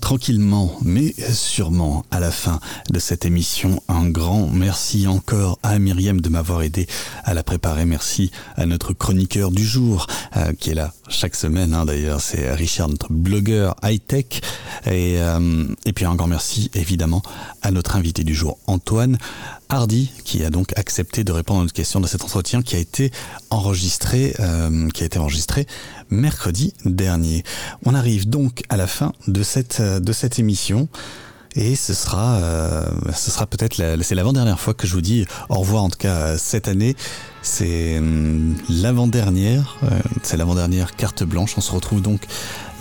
tranquillement, 0.00 0.72
mais 0.82 1.14
sûrement 1.32 2.04
à 2.10 2.20
la 2.20 2.30
fin 2.30 2.60
de 2.90 2.98
cette 2.98 3.24
émission. 3.24 3.82
Un 3.88 4.08
grand 4.08 4.48
merci 4.48 5.06
encore 5.06 5.58
à 5.62 5.78
Myriam 5.78 6.20
de 6.20 6.28
m'avoir 6.28 6.62
aidé 6.62 6.86
à 7.24 7.32
la 7.34 7.42
préparer. 7.42 7.84
Merci 7.86 8.30
à 8.56 8.66
notre 8.66 8.92
chroniqueur 8.92 9.50
du 9.50 9.64
jour 9.64 10.06
euh, 10.36 10.52
qui 10.52 10.70
est 10.70 10.74
là 10.74 10.92
chaque 11.08 11.34
semaine. 11.34 11.74
hein, 11.74 11.86
D'ailleurs, 11.86 12.20
c'est 12.20 12.52
Richard, 12.52 12.88
notre 12.88 13.12
blogueur 13.12 13.74
high-tech. 13.82 14.42
Et, 14.86 15.16
euh, 15.20 15.66
et 15.86 15.92
puis 15.92 16.04
un 16.04 16.14
grand 16.14 16.26
merci 16.28 16.70
évidemment 16.74 17.22
à 17.62 17.70
notre 17.70 17.96
invité 17.96 18.24
du 18.24 18.34
jour, 18.34 18.58
Antoine 18.66 19.18
Hardy, 19.72 20.12
qui 20.24 20.44
a 20.44 20.50
donc 20.50 20.72
accepté 20.76 21.24
de 21.24 21.32
répondre 21.32 21.60
à 21.60 21.62
notre 21.62 21.72
question 21.72 21.98
de 21.98 22.06
cet 22.06 22.22
entretien 22.22 22.60
qui 22.60 22.76
a 22.76 22.78
été 22.78 23.10
enregistré, 23.48 24.34
euh, 24.38 24.90
qui 24.90 25.02
a 25.02 25.06
été 25.06 25.18
enregistré 25.18 25.66
mercredi 26.10 26.74
dernier. 26.84 27.42
On 27.86 27.94
arrive 27.94 28.28
donc 28.28 28.64
à 28.68 28.76
la 28.76 28.86
fin 28.86 29.12
de 29.28 29.42
cette 29.42 29.80
de 29.80 30.12
cette 30.12 30.38
émission. 30.38 30.88
Et 31.54 31.74
ce 31.74 31.92
sera, 31.92 32.36
euh, 32.36 32.86
ce 33.14 33.30
sera 33.30 33.46
peut-être 33.46 33.76
c'est 34.02 34.14
l'avant-dernière 34.14 34.58
fois 34.58 34.72
que 34.72 34.86
je 34.86 34.94
vous 34.94 35.02
dis 35.02 35.26
au 35.50 35.56
revoir 35.56 35.84
en 35.84 35.90
tout 35.90 35.98
cas 35.98 36.16
euh, 36.16 36.36
cette 36.38 36.68
année. 36.68 36.96
C'est 37.42 37.98
hum, 37.98 38.56
l'avant-dernière, 38.70 39.76
euh, 39.82 40.00
c'est 40.22 40.36
l'avant-dernière 40.36 40.96
carte 40.96 41.24
blanche. 41.24 41.54
On 41.56 41.60
se 41.60 41.72
retrouve 41.72 42.00
donc 42.00 42.22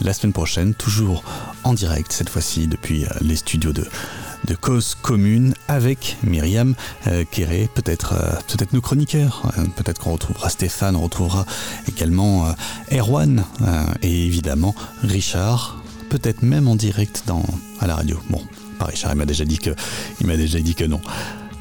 la 0.01 0.13
semaine 0.13 0.33
prochaine, 0.33 0.73
toujours 0.73 1.23
en 1.63 1.73
direct 1.73 2.11
cette 2.13 2.29
fois-ci 2.29 2.67
depuis 2.67 3.05
euh, 3.05 3.09
les 3.21 3.35
studios 3.35 3.73
de 3.73 3.85
de 4.45 4.55
cause 4.55 4.95
commune 4.95 5.53
avec 5.67 6.17
Myriam 6.23 6.75
euh, 7.07 7.23
Kéré, 7.29 7.69
peut-être 7.73 8.13
euh, 8.13 8.33
peut-être 8.47 8.73
nos 8.73 8.81
chroniqueurs, 8.81 9.51
euh, 9.57 9.65
peut-être 9.75 9.99
qu'on 9.99 10.13
retrouvera 10.13 10.49
Stéphane, 10.49 10.95
on 10.95 11.01
retrouvera 11.01 11.45
également 11.87 12.47
euh, 12.47 12.51
Erwan 12.97 13.43
euh, 13.61 13.85
et 14.01 14.25
évidemment 14.25 14.75
Richard, 15.03 15.81
peut-être 16.09 16.43
même 16.43 16.67
en 16.67 16.75
direct 16.75 17.23
dans 17.27 17.43
à 17.79 17.87
la 17.87 17.95
radio. 17.95 18.19
Bon, 18.29 18.41
pas 18.79 18.85
Richard, 18.85 19.11
il 19.13 19.17
m'a 19.17 19.25
déjà 19.25 19.45
dit 19.45 19.57
que 19.57 19.71
il 20.19 20.27
m'a 20.27 20.37
déjà 20.37 20.59
dit 20.59 20.75
que 20.75 20.85
non. 20.85 21.01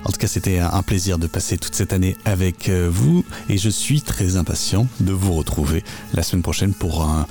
En 0.05 0.11
tout 0.11 0.19
cas, 0.19 0.29
c'était 0.29 0.59
un 0.59 0.83
plaisir 0.83 1.19
de 1.19 1.27
passer 1.27 1.59
toute 1.59 1.75
cette 1.75 1.93
année 1.93 2.17
avec 2.25 2.71
euh, 2.71 2.89
vous 2.91 3.25
et 3.51 3.59
je 3.59 3.69
suis 3.69 4.01
très 4.01 4.37
impatient 4.37 4.87
de 5.01 5.13
vous 5.13 5.35
retrouver 5.35 5.85
la 6.15 6.23
semaine 6.23 6.43
prochaine 6.43 6.73
pour 6.73 7.03
un, 7.03 7.27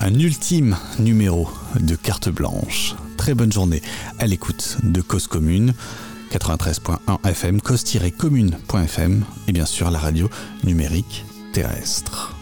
un 0.00 0.14
ultime 0.14 0.76
numéro 0.98 1.48
de 1.78 1.94
carte 1.94 2.28
blanche. 2.28 2.94
Très 3.16 3.34
bonne 3.34 3.52
journée 3.52 3.82
à 4.18 4.26
l'écoute 4.26 4.78
de 4.82 5.00
Cause 5.00 5.26
Commune 5.26 5.74
93.1 6.32 6.98
FM, 7.28 7.60
cause-commune.fm 7.60 9.24
et 9.48 9.52
bien 9.52 9.66
sûr 9.66 9.90
la 9.90 9.98
radio 9.98 10.28
numérique 10.64 11.24
terrestre. 11.52 12.35